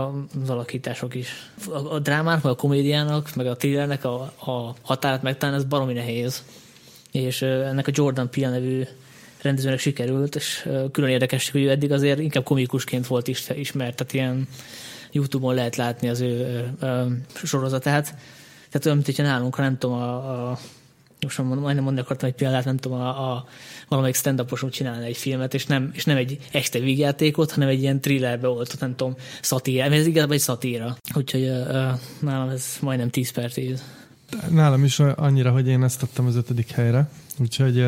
az 0.43 0.51
alakítások 0.51 1.15
is. 1.15 1.51
A, 1.71 1.95
a 1.95 1.99
drámának, 1.99 2.43
meg 2.43 2.53
a 2.53 2.57
komédiának, 2.57 3.35
meg 3.35 3.47
a 3.47 3.57
thrillernek 3.57 4.05
a, 4.05 4.21
a 4.39 4.75
határát 4.83 5.23
megtalálni, 5.23 5.61
ez 5.61 5.69
baromi 5.69 5.93
nehéz. 5.93 6.43
És 7.13 7.43
ennek 7.43 7.87
a 7.87 7.91
Jordan 7.95 8.31
Peele 8.31 8.51
nevű 8.51 8.83
rendezőnek 9.43 9.79
sikerült, 9.79 10.35
és 10.35 10.69
külön 10.93 11.11
érdekes, 11.11 11.51
hogy 11.51 11.63
ő 11.63 11.71
eddig 11.71 11.93
azért 11.93 12.19
inkább 12.19 12.45
komikusként 12.45 13.07
volt 13.07 13.29
ismert, 13.55 13.97
tehát 13.97 14.13
ilyen 14.13 14.49
YouTube-on 15.13 15.55
lehet 15.55 15.77
látni 15.77 16.09
az 16.09 16.21
ő 16.21 16.65
ö, 16.81 17.07
sorozatát. 17.45 18.05
Tehát 18.71 18.85
olyan, 18.85 18.97
mint 18.97 19.07
hogyha 19.07 19.23
nálunk, 19.23 19.55
ha 19.55 19.63
nem 19.63 19.79
tudom, 19.79 19.97
a, 19.97 20.51
a 20.51 20.59
most 21.21 21.39
majdnem 21.39 21.85
mondani 21.85 22.01
akartam 22.01 22.29
egy 22.29 22.35
példát, 22.35 22.65
nem 22.65 22.77
tudom, 22.77 23.01
a, 23.01 23.33
a 23.33 23.45
valamelyik 23.89 24.17
stand 24.17 24.41
up 24.41 24.71
csinálni 24.71 25.07
egy 25.07 25.17
filmet, 25.17 25.55
és 25.55 25.67
nem, 25.67 25.91
és 25.93 26.05
nem 26.05 26.17
egy 26.17 26.39
extra 26.53 26.81
vígjátékot, 26.81 27.53
hanem 27.53 27.69
egy 27.69 27.81
ilyen 27.81 28.01
thrillerbe 28.01 28.49
oltott, 28.49 28.81
nem 28.81 28.97
tudom, 28.97 29.15
szatíra. 29.43 29.85
Ez 29.85 30.07
igazából 30.07 30.35
egy 30.35 30.41
szatíra. 30.41 30.97
Úgyhogy 31.15 31.43
uh, 31.43 31.69
uh, 31.69 31.99
nálam 32.21 32.49
ez 32.49 32.77
majdnem 32.81 33.11
10 33.11 33.31
per 33.31 33.53
10. 33.53 33.83
Nálam 34.51 34.85
is 34.85 34.99
annyira, 35.01 35.51
hogy 35.51 35.69
én 35.69 35.83
ezt 35.83 36.03
adtam 36.03 36.27
az 36.27 36.37
ötödik 36.37 36.71
helyre, 36.71 37.09
Úgyhogy 37.41 37.85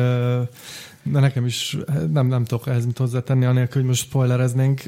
de 1.03 1.19
nekem 1.19 1.45
is 1.45 1.77
nem, 2.11 2.27
nem 2.27 2.43
tudok 2.43 2.67
ehhez 2.67 2.85
mit 2.85 2.97
hozzátenni, 2.97 3.45
anélkül, 3.45 3.81
hogy 3.81 3.89
most 3.89 4.03
spoilereznénk. 4.03 4.81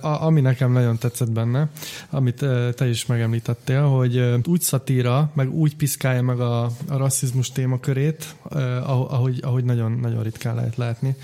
A, 0.00 0.22
ami 0.22 0.40
nekem 0.40 0.72
nagyon 0.72 0.98
tetszett 0.98 1.30
benne, 1.30 1.68
amit 2.10 2.44
te 2.74 2.88
is 2.88 3.06
megemlítettél, 3.06 3.82
hogy 3.82 4.34
úgy 4.44 4.60
szatíra, 4.60 5.30
meg 5.34 5.54
úgy 5.54 5.76
piszkálja 5.76 6.22
meg 6.22 6.40
a, 6.40 6.64
a 6.64 6.96
rasszizmus 6.96 7.52
témakörét, 7.52 8.36
ahogy, 8.84 9.38
ahogy 9.42 9.64
nagyon, 9.64 9.92
nagyon 9.92 10.22
ritkán 10.22 10.54
lehet 10.54 10.76
látni. 10.76 11.16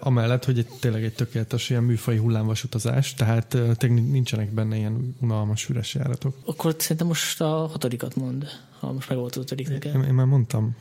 Amellett, 0.00 0.44
hogy 0.44 0.58
egy, 0.58 0.68
tényleg 0.80 1.04
egy 1.04 1.14
tökéletes 1.14 1.70
ilyen 1.70 1.82
műfai 1.82 2.16
hullámvasutazás, 2.16 3.14
tehát 3.14 3.56
tényleg 3.74 4.10
nincsenek 4.10 4.50
benne 4.50 4.76
ilyen 4.76 5.16
unalmas 5.20 5.68
üres 5.68 5.94
járatok. 5.94 6.36
Akkor 6.44 6.74
szerintem 6.78 7.06
most 7.06 7.40
a 7.40 7.66
hatodikat 7.66 8.16
mond, 8.16 8.46
ha 8.80 8.92
most 8.92 9.08
meg 9.08 9.18
volt 9.18 9.36
az 9.36 9.42
ötödik 9.42 9.68
neked. 9.68 9.94
Én, 9.94 10.02
én 10.02 10.14
már 10.14 10.26
mondtam 10.26 10.76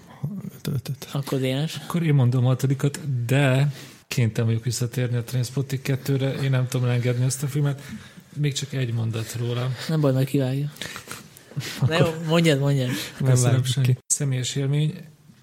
ötöt. 0.74 1.08
Akkor 1.12 1.40
Dénes. 1.40 1.76
Akkor 1.76 2.04
én 2.04 2.14
mondom 2.14 2.46
a 2.46 2.48
hatodikat, 2.48 3.26
de 3.26 3.74
kénytelen 4.08 4.50
vagyok 4.50 4.64
visszatérni 4.64 5.18
a 5.18 5.24
Transpotting 5.24 5.82
2-re, 5.86 6.34
én 6.34 6.50
nem 6.50 6.68
tudom 6.68 6.90
engedni 6.90 7.26
ezt 7.26 7.44
a 7.44 7.48
filmet. 7.48 7.82
Még 8.34 8.54
csak 8.54 8.74
egy 8.74 8.94
mondat 8.94 9.36
róla. 9.40 9.72
Nem 9.88 10.02
baj, 10.02 10.14
majd 10.14 10.28
kivágja. 10.28 10.72
Na 11.88 11.98
jó, 11.98 12.06
mondjad, 12.28 12.60
mondjad. 12.60 12.90
Köszönöm 13.24 13.62
ki. 13.82 13.98
Személyes 14.08 14.56
élmény. 14.56 14.94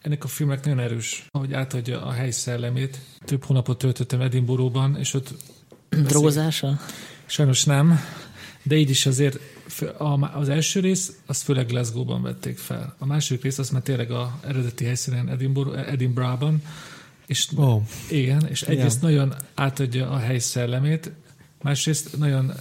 Ennek 0.02 0.24
a 0.24 0.28
filmnek 0.28 0.64
nagyon 0.64 0.80
erős, 0.80 1.26
ahogy 1.30 1.52
átadja 1.52 2.04
a 2.04 2.11
hely 2.11 2.30
szellemét. 2.30 2.98
Több 3.24 3.44
hónapot 3.44 3.78
töltöttem 3.78 4.20
Edinburghban, 4.20 4.96
és 4.96 5.14
ott... 5.14 5.35
Drogózása? 5.88 6.80
Sajnos 7.26 7.64
nem, 7.64 8.00
de 8.62 8.77
így 8.77 8.90
is 8.90 9.07
azért 9.07 9.38
az 10.35 10.48
első 10.48 10.81
rész, 10.81 11.12
azt 11.27 11.42
főleg 11.42 11.66
Glasgow-ban 11.66 12.22
vették 12.22 12.59
fel. 12.59 12.96
A 12.98 13.07
második 13.07 13.42
rész, 13.42 13.59
az 13.59 13.70
már 13.70 13.83
tényleg 13.83 14.11
a 14.11 14.38
eredeti 14.46 14.85
helyszínen 14.85 15.29
Edinburgh, 15.29 15.90
Edinburgh-ban, 15.92 16.62
és 17.27 17.48
oh. 17.57 17.83
igen, 18.11 18.46
és 18.51 18.62
egyrészt 18.62 19.03
igen. 19.03 19.12
nagyon 19.12 19.35
átadja 19.55 20.11
a 20.11 20.16
hely 20.16 20.38
szellemét, 20.38 21.12
másrészt 21.62 22.18
nagyon 22.18 22.53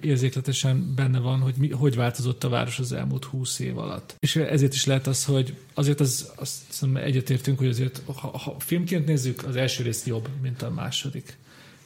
érzékletesen 0.00 0.92
benne 0.94 1.18
van, 1.18 1.40
hogy 1.40 1.54
mi, 1.58 1.70
hogy 1.70 1.96
változott 1.96 2.44
a 2.44 2.48
város 2.48 2.78
az 2.78 2.92
elmúlt 2.92 3.24
húsz 3.24 3.58
év 3.58 3.78
alatt. 3.78 4.16
És 4.18 4.36
ezért 4.36 4.74
is 4.74 4.84
lehet 4.84 5.06
az, 5.06 5.24
hogy 5.24 5.54
azért 5.74 6.00
az, 6.00 6.32
azt 6.36 6.86
egyetértünk, 6.94 7.58
hogy 7.58 7.68
azért, 7.68 8.02
ha, 8.14 8.38
ha 8.38 8.56
filmként 8.58 9.06
nézzük, 9.06 9.44
az 9.44 9.56
első 9.56 9.82
rész 9.82 10.06
jobb, 10.06 10.28
mint 10.42 10.62
a 10.62 10.70
második. 10.70 11.36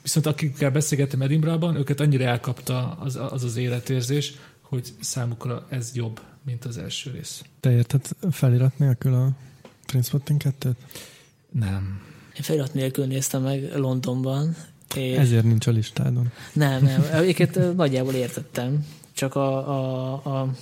Viszont 0.09 0.27
akikkel 0.27 0.71
beszélgettem 0.71 1.23
Edinburghban, 1.23 1.77
őket 1.77 2.01
annyira 2.01 2.25
elkapta 2.25 2.97
az 3.01 3.17
az, 3.17 3.45
az 3.45 3.57
életérzés, 3.57 4.33
hogy 4.61 4.93
számukra 5.01 5.67
ez 5.71 5.91
jobb, 5.95 6.21
mint 6.45 6.65
az 6.65 6.79
első 6.79 7.11
rész. 7.11 7.43
Te 7.61 7.71
érted 7.71 8.09
felirat 8.31 8.79
nélkül 8.79 9.15
a 9.15 9.31
Trainspotting 9.87 10.41
2 10.41 10.77
Nem. 11.51 12.01
Én 12.37 12.43
felirat 12.43 12.75
nélkül 12.75 13.07
néztem 13.07 13.43
meg 13.43 13.77
Londonban. 13.77 14.57
És... 14.95 15.17
Ezért 15.17 15.45
nincs 15.45 15.67
a 15.67 15.71
listádon. 15.71 16.31
Nem, 16.53 16.83
nem. 16.83 17.03
Egyébként 17.13 17.77
nagyjából 17.77 18.15
értettem. 18.15 18.87
Csak 19.13 19.35
a, 19.35 19.69
a, 19.69 20.13
a 20.41 20.53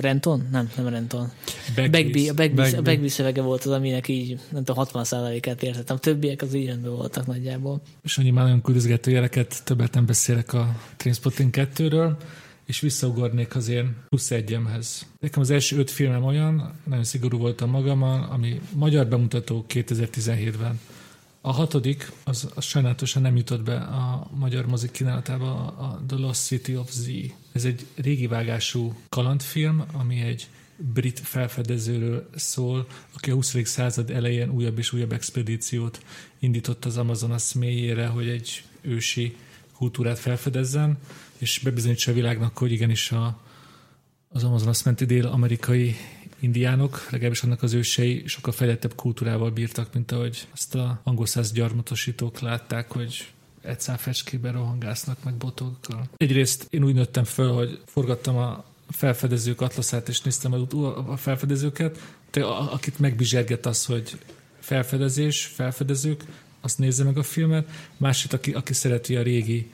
Renton? 0.00 0.48
Nem, 0.50 0.70
nem 0.76 0.88
Renton. 0.88 1.30
Bagby, 1.74 2.28
a 2.28 2.34
Bagby, 2.34 2.54
Bagby. 2.54 2.80
Bagby 2.80 3.08
szövege 3.08 3.42
volt 3.42 3.64
az, 3.64 3.72
aminek 3.72 4.08
így, 4.08 4.38
nem 4.50 4.64
tudom, 4.64 4.84
60%-át 4.92 5.62
értettem. 5.62 5.96
Többiek 5.96 6.42
az 6.42 6.54
így 6.54 6.66
rendben 6.66 6.92
voltak 6.92 7.26
nagyjából. 7.26 7.80
És 8.02 8.18
annyi 8.18 8.30
már 8.30 8.44
nagyon 8.44 8.62
küldözgető 8.62 9.10
jeleket, 9.10 9.64
többet 9.64 9.94
nem 9.94 10.06
beszélek 10.06 10.52
a 10.52 10.76
Trainspotting 10.96 11.50
2-ről, 11.56 12.16
és 12.66 12.80
visszaugornék 12.80 13.56
az 13.56 13.68
én 13.68 13.96
plusz 14.08 14.30
egyemhez. 14.30 15.06
Nekem 15.20 15.42
az 15.42 15.50
első 15.50 15.78
öt 15.78 15.90
filmem 15.90 16.24
olyan, 16.24 16.72
nagyon 16.84 17.04
szigorú 17.04 17.38
voltam 17.38 17.70
magammal, 17.70 18.28
ami 18.30 18.60
magyar 18.74 19.06
bemutató 19.06 19.64
2017-ben. 19.68 20.80
A 21.42 21.52
hatodik, 21.52 22.12
az, 22.24 22.50
az 22.54 22.64
sajnálatosan 22.64 23.22
nem 23.22 23.36
jutott 23.36 23.62
be 23.62 23.76
a 23.76 24.30
magyar 24.34 24.66
mozik 24.66 24.90
kínálatába, 24.90 25.54
a 25.66 26.02
The 26.06 26.16
Lost 26.16 26.44
City 26.44 26.76
of 26.76 26.90
Z. 26.90 27.08
Ez 27.52 27.64
egy 27.64 27.86
régi 27.94 28.26
vágású 28.26 28.94
kalandfilm, 29.08 29.84
ami 29.92 30.20
egy 30.20 30.48
brit 30.76 31.20
felfedezőről 31.20 32.28
szól, 32.34 32.86
aki 33.14 33.30
a 33.30 33.34
20. 33.34 33.56
század 33.64 34.10
elején 34.10 34.50
újabb 34.50 34.78
és 34.78 34.92
újabb 34.92 35.12
expedíciót 35.12 36.02
indított 36.38 36.84
az 36.84 36.96
Amazonas 36.96 37.52
mélyére, 37.52 38.06
hogy 38.06 38.28
egy 38.28 38.64
ősi 38.80 39.36
kultúrát 39.76 40.18
felfedezzen, 40.18 40.98
és 41.38 41.60
bebizonyítsa 41.64 42.10
a 42.10 42.14
világnak, 42.14 42.58
hogy 42.58 42.72
igenis 42.72 43.12
a, 43.12 43.40
az 44.28 44.44
Amazonas 44.44 44.82
menti 44.82 45.04
dél-amerikai 45.04 45.96
indiánok, 46.40 47.06
legalábbis 47.10 47.42
annak 47.42 47.62
az 47.62 47.72
ősei 47.72 48.22
sokkal 48.26 48.52
fejlettebb 48.52 48.94
kultúrával 48.94 49.50
bírtak, 49.50 49.94
mint 49.94 50.12
ahogy 50.12 50.46
azt 50.52 50.74
a 50.74 51.00
angol 51.04 51.26
száz 51.26 51.52
gyarmatosítók 51.52 52.40
látták, 52.40 52.90
hogy 52.90 53.28
egy 53.62 53.82
fecskében 53.96 54.52
rohangásznak 54.52 55.24
meg 55.24 55.34
botokkal. 55.34 56.08
Egyrészt 56.16 56.66
én 56.70 56.84
úgy 56.84 56.94
nőttem 56.94 57.24
föl, 57.24 57.52
hogy 57.52 57.80
forgattam 57.86 58.36
a 58.36 58.64
felfedezők 58.88 59.60
atlaszát, 59.60 60.08
és 60.08 60.20
néztem 60.20 60.52
a 61.06 61.16
felfedezőket, 61.16 61.98
de 62.30 62.44
akit 62.44 62.98
megbizserget 62.98 63.66
az, 63.66 63.84
hogy 63.84 64.18
felfedezés, 64.60 65.44
felfedezők, 65.44 66.24
azt 66.60 66.78
nézze 66.78 67.04
meg 67.04 67.18
a 67.18 67.22
filmet, 67.22 67.68
másik, 67.96 68.32
aki, 68.32 68.52
aki 68.52 68.72
szereti 68.72 69.16
a 69.16 69.22
régi 69.22 69.70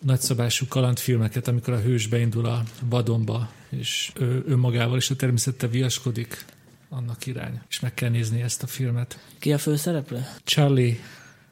nagyszabású 0.00 0.66
kalandfilmeket, 0.68 1.48
amikor 1.48 1.74
a 1.74 1.80
hős 1.80 2.06
beindul 2.06 2.46
a 2.46 2.62
vadonba, 2.88 3.50
és 3.68 4.12
ő 4.20 4.44
önmagával 4.46 4.96
és 4.96 5.10
a 5.10 5.16
természettel 5.16 5.68
viaskodik 5.68 6.44
annak 6.88 7.26
irány. 7.26 7.60
És 7.68 7.80
meg 7.80 7.94
kell 7.94 8.10
nézni 8.10 8.42
ezt 8.42 8.62
a 8.62 8.66
filmet. 8.66 9.18
Ki 9.38 9.52
a 9.52 9.58
főszereplő? 9.58 10.26
Charlie 10.44 11.00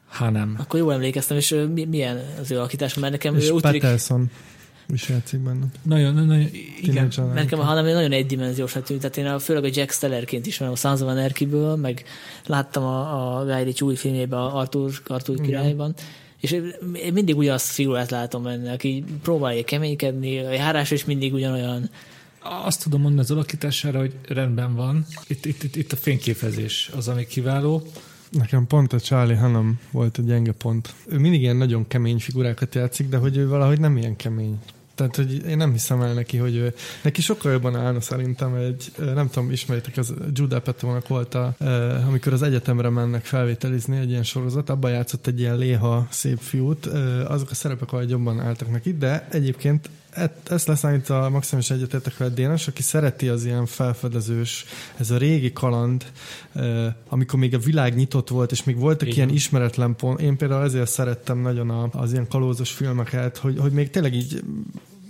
Hanem. 0.07 0.55
Akkor 0.59 0.79
jól 0.79 0.93
emlékeztem, 0.93 1.37
és 1.37 1.55
milyen 1.89 2.23
az 2.39 2.51
ő 2.51 2.57
alakítás, 2.57 2.93
mert 2.93 3.11
nekem 3.11 3.35
és 3.35 3.49
ő 3.49 3.53
Patterson 3.53 4.31
is 4.93 5.09
játszik 5.09 5.39
benne. 5.39 5.65
Nagyon, 5.81 6.13
nagyon, 6.13 6.49
igen. 6.81 7.11
Nekem 7.33 7.59
a 7.59 7.63
Hanem 7.63 7.85
nagyon 7.85 8.11
egydimenziós 8.11 8.71
tűnt, 8.71 9.01
tehát 9.01 9.17
én 9.17 9.25
a, 9.25 9.39
főleg 9.39 9.63
a 9.63 9.69
Jack 9.71 9.91
Stellerként 9.91 10.45
ismerem 10.45 10.73
a 10.73 10.77
Sons 10.77 11.01
of 11.01 11.09
Anarchy-ből, 11.09 11.75
meg 11.75 12.03
láttam 12.45 12.83
a, 12.83 13.39
a 13.39 13.45
Guy 13.45 13.63
Ritchie 13.63 13.87
új 13.87 13.95
filmjében, 13.95 14.39
a 14.39 14.57
Arthur, 14.59 14.91
Arthur 15.07 15.41
királyban, 15.41 15.93
igen 15.97 16.05
és 16.41 16.51
én 16.93 17.13
mindig 17.13 17.37
ugyanazt 17.37 17.69
a 17.69 17.73
figurát 17.73 18.09
látom 18.09 18.43
benne, 18.43 18.71
aki 18.71 19.03
próbálja 19.21 19.63
keménykedni, 19.63 20.39
a 20.39 20.51
járás 20.51 20.91
is 20.91 21.05
mindig 21.05 21.33
ugyanolyan. 21.33 21.89
Azt 22.65 22.83
tudom 22.83 23.01
mondani 23.01 23.21
az 23.21 23.31
alakítására, 23.31 23.99
hogy 23.99 24.13
rendben 24.27 24.75
van. 24.75 25.05
Itt, 25.27 25.45
itt, 25.45 25.63
itt, 25.63 25.75
itt 25.75 25.91
a 25.91 25.95
fényképezés 25.95 26.91
az, 26.95 27.07
ami 27.07 27.25
kiváló. 27.25 27.83
Nekem 28.31 28.67
pont 28.67 28.93
a 28.93 28.99
Charlie 28.99 29.37
Hunnam 29.37 29.79
volt 29.91 30.17
egy 30.17 30.25
gyenge 30.25 30.51
pont. 30.51 30.93
Ő 31.09 31.17
mindig 31.17 31.41
ilyen 31.41 31.55
nagyon 31.55 31.87
kemény 31.87 32.19
figurákat 32.19 32.75
játszik, 32.75 33.09
de 33.09 33.17
hogy 33.17 33.37
ő 33.37 33.47
valahogy 33.47 33.79
nem 33.79 33.97
ilyen 33.97 34.15
kemény. 34.15 34.59
Tehát, 34.97 35.15
hogy 35.15 35.45
én 35.47 35.57
nem 35.57 35.71
hiszem 35.71 36.01
el 36.01 36.13
neki, 36.13 36.37
hogy 36.37 36.73
neki 37.03 37.21
sokkal 37.21 37.51
jobban 37.51 37.75
állna 37.75 38.01
szerintem 38.01 38.55
egy, 38.55 38.91
nem 38.97 39.29
tudom, 39.29 39.51
ismeritek, 39.51 39.97
az 39.97 40.13
Jude 40.33 40.55
Apatownak 40.55 41.07
volt 41.07 41.35
a, 41.35 41.55
amikor 42.07 42.33
az 42.33 42.41
egyetemre 42.41 42.89
mennek 42.89 43.25
felvételizni 43.25 43.97
egy 43.97 44.09
ilyen 44.09 44.23
sorozat, 44.23 44.69
abban 44.69 44.91
játszott 44.91 45.27
egy 45.27 45.39
ilyen 45.39 45.57
léha 45.57 46.07
szép 46.09 46.37
fiút, 46.39 46.85
azok 47.27 47.49
a 47.49 47.55
szerepek 47.55 47.91
ahogy 47.91 48.09
jobban 48.09 48.39
álltak 48.39 48.71
neki, 48.71 48.93
de 48.93 49.27
egyébként 49.31 49.89
ezt 50.49 50.67
leszámítva 50.67 51.29
maximális 51.29 51.69
egyetértek 51.69 52.17
veled, 52.17 52.33
Dénes, 52.33 52.67
aki 52.67 52.81
szereti 52.81 53.27
az 53.27 53.45
ilyen 53.45 53.65
felfedezős, 53.65 54.65
ez 54.97 55.11
a 55.11 55.17
régi 55.17 55.53
kaland, 55.53 56.05
amikor 57.09 57.39
még 57.39 57.53
a 57.53 57.59
világ 57.59 57.95
nyitott 57.95 58.29
volt, 58.29 58.51
és 58.51 58.63
még 58.63 58.77
voltak 58.77 59.07
Igen. 59.07 59.15
ilyen 59.15 59.29
ismeretlen 59.29 59.95
pont. 59.95 60.21
Én 60.21 60.37
például 60.37 60.63
ezért 60.63 60.89
szerettem 60.89 61.37
nagyon 61.37 61.89
az 61.91 62.11
ilyen 62.11 62.27
kalózos 62.27 62.71
filmeket, 62.71 63.37
hogy, 63.37 63.57
hogy 63.59 63.71
még 63.71 63.89
tényleg 63.89 64.13
így 64.13 64.43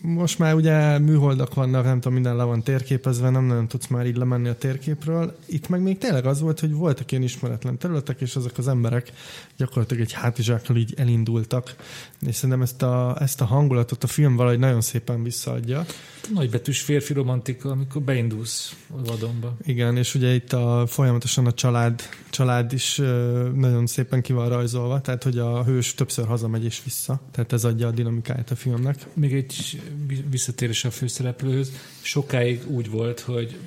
most 0.01 0.39
már 0.39 0.53
ugye 0.53 0.97
műholdak 0.97 1.53
vannak, 1.53 1.83
nem 1.83 1.95
tudom, 1.95 2.13
minden 2.13 2.35
le 2.35 2.43
van 2.43 2.63
térképezve, 2.63 3.29
nem 3.29 3.45
nagyon 3.45 3.67
tudsz 3.67 3.87
már 3.87 4.05
így 4.05 4.15
lemenni 4.15 4.47
a 4.47 4.55
térképről. 4.55 5.37
Itt 5.45 5.69
meg 5.69 5.81
még 5.81 5.97
tényleg 5.97 6.25
az 6.25 6.41
volt, 6.41 6.59
hogy 6.59 6.71
voltak 6.71 7.11
ilyen 7.11 7.23
ismeretlen 7.23 7.77
területek, 7.77 8.21
és 8.21 8.35
azok 8.35 8.57
az 8.57 8.67
emberek 8.67 9.11
gyakorlatilag 9.57 10.03
egy 10.03 10.11
hátizsákkal 10.11 10.75
így 10.75 10.93
elindultak. 10.97 11.75
És 12.27 12.35
szerintem 12.35 12.61
ezt 12.61 12.81
a, 12.81 13.17
ezt 13.19 13.41
a 13.41 13.45
hangulatot 13.45 14.03
a 14.03 14.07
film 14.07 14.35
valahogy 14.35 14.59
nagyon 14.59 14.81
szépen 14.81 15.23
visszaadja. 15.23 15.85
Nagybetűs 16.33 16.81
férfi 16.81 17.13
romantika, 17.13 17.69
amikor 17.69 18.01
beindulsz 18.01 18.75
a 18.89 19.03
vadonba. 19.03 19.57
Igen, 19.65 19.97
és 19.97 20.15
ugye 20.15 20.33
itt 20.33 20.53
a, 20.53 20.83
folyamatosan 20.87 21.45
a 21.45 21.53
család, 21.53 22.01
család 22.29 22.73
is 22.73 22.95
nagyon 23.53 23.85
szépen 23.85 24.21
ki 24.21 24.33
van 24.33 24.49
rajzolva, 24.49 25.01
tehát 25.01 25.23
hogy 25.23 25.37
a 25.37 25.63
hős 25.63 25.93
többször 25.93 26.25
hazamegy 26.25 26.63
és 26.63 26.83
vissza. 26.83 27.19
Tehát 27.31 27.53
ez 27.53 27.63
adja 27.63 27.87
a 27.87 27.91
dinamikáját 27.91 28.51
a 28.51 28.55
filmnek. 28.55 29.07
Még 29.13 29.33
egy 29.33 29.81
visszatérés 30.29 30.85
a 30.85 30.91
főszereplőhöz. 30.91 31.71
Sokáig 32.01 32.67
úgy 32.67 32.89
volt, 32.89 33.19
hogy 33.19 33.57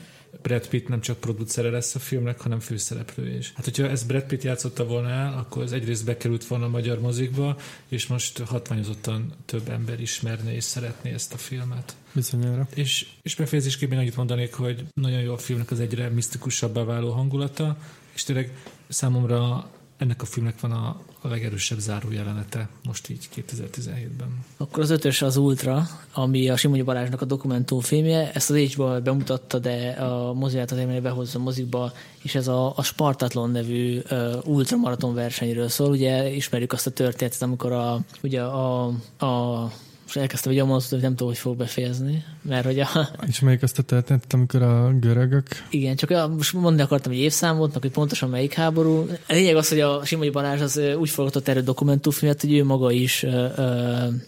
Brad 0.43 0.69
Pitt 0.69 0.89
nem 0.89 1.01
csak 1.01 1.19
producere 1.19 1.71
lesz 1.71 1.95
a 1.95 1.99
filmnek, 1.99 2.41
hanem 2.41 2.61
főszereplő 2.61 3.37
is. 3.37 3.53
Hát, 3.55 3.65
hogyha 3.65 3.89
ezt 3.89 4.07
Brad 4.07 4.23
Pitt 4.23 4.43
játszotta 4.43 4.87
volna 4.87 5.09
el, 5.09 5.39
akkor 5.39 5.63
az 5.63 5.73
egyrészt 5.73 6.05
bekerült 6.05 6.47
volna 6.47 6.65
a 6.65 6.69
magyar 6.69 7.01
mozikba, 7.01 7.57
és 7.89 8.07
most 8.07 8.39
hatványozottan 8.39 9.33
több 9.45 9.69
ember 9.69 10.01
ismerné 10.01 10.55
és 10.55 10.65
szeretné 10.65 11.13
ezt 11.13 11.33
a 11.33 11.37
filmet. 11.37 11.97
Bizonyára. 12.13 12.69
És, 12.75 13.07
és 13.23 13.35
befejezésképpen 13.35 13.99
annyit 13.99 14.17
mondanék, 14.17 14.55
hogy 14.55 14.85
nagyon 14.95 15.21
jó 15.21 15.33
a 15.33 15.39
filmnek 15.39 15.71
az 15.71 15.81
egyre 15.81 16.09
misztikusabbá 16.09 16.83
váló 16.83 17.11
hangulata, 17.11 17.79
és 18.15 18.23
tényleg 18.23 18.53
számomra 18.89 19.71
ennek 20.01 20.23
a 20.23 20.25
filmnek 20.25 20.61
van 20.61 20.73
a, 20.73 21.01
a 21.21 21.29
legerősebb 21.29 21.79
zárójelenete 21.79 22.69
most 22.85 23.09
így 23.09 23.29
2017-ben. 23.37 24.45
Akkor 24.57 24.83
az 24.83 24.91
ötös 24.91 25.23
az 25.23 25.37
Ultra, 25.37 25.87
ami 26.13 26.49
a 26.49 26.57
Simonyi 26.57 26.83
Balázsnak 26.83 27.21
a 27.21 27.25
dokumentumfilmje. 27.25 28.33
Ezt 28.33 28.51
az 28.51 28.57
HBO 28.57 29.01
bemutatta, 29.01 29.59
de 29.59 29.91
a 29.91 30.33
moziát 30.33 30.73
azért 30.73 31.03
behozza 31.03 31.39
a 31.39 31.43
mozikba, 31.43 31.93
és 32.23 32.35
ez 32.35 32.49
a, 32.49 32.73
a 32.77 32.83
Spartatlon 32.83 33.51
nevű 33.51 34.01
uh, 34.11 34.37
ultramaraton 34.45 35.15
versenyről 35.15 35.69
szól. 35.69 35.91
Ugye 35.91 36.31
ismerjük 36.31 36.73
azt 36.73 36.87
a 36.87 36.91
történetet, 36.91 37.43
amikor 37.43 37.73
a, 37.73 38.01
ugye 38.23 38.43
a, 38.43 38.87
a 39.19 39.65
és 40.11 40.17
elkezdtem 40.17 40.53
egy 40.53 40.59
mondatot, 40.59 40.91
hogy 40.91 41.01
nem 41.01 41.11
tudom, 41.11 41.29
hogy 41.29 41.39
fog 41.39 41.57
befejezni, 41.57 42.25
mert 42.43 42.65
hogy 42.65 42.81
a... 42.81 42.89
Ismerjük 43.27 43.63
azt 43.63 43.79
a 43.79 43.83
történetet, 43.83 44.33
amikor 44.33 44.63
a 44.63 44.93
görögök... 45.01 45.47
Igen, 45.71 45.97
csak 45.97 46.11
a, 46.11 46.29
most 46.29 46.53
mondani 46.53 46.83
akartam 46.83 47.13
egy 47.13 47.19
évszámot, 47.19 47.77
hogy 47.81 47.91
pontosan 47.91 48.29
melyik 48.29 48.53
háború. 48.53 49.07
A 49.29 49.33
lényeg 49.33 49.57
az, 49.57 49.69
hogy 49.69 49.81
a 49.81 50.05
Simai 50.05 50.31
Balázs 50.31 50.61
az 50.61 50.81
úgy 50.99 51.11
forgatott 51.11 51.49
erről 51.49 51.63
dokumentumfilmet, 51.63 52.41
hogy 52.41 52.55
ő 52.55 52.65
maga 52.65 52.91
is 52.91 53.23
ö, 53.23 53.47
ö, 53.57 53.73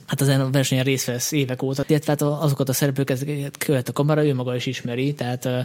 hát 0.06 0.20
az 0.20 0.28
a 0.28 0.48
versenyen 0.52 0.84
részt 0.84 1.06
vesz 1.06 1.32
évek 1.32 1.62
óta, 1.62 1.84
illetve 1.86 2.12
hát 2.12 2.22
azokat 2.22 2.68
a 2.68 2.72
szereplőket 2.72 3.58
követ 3.58 3.88
a 3.88 3.92
kamera, 3.92 4.24
ő 4.24 4.34
maga 4.34 4.54
is 4.54 4.66
ismeri, 4.66 5.14
tehát 5.14 5.44
ö, 5.44 5.58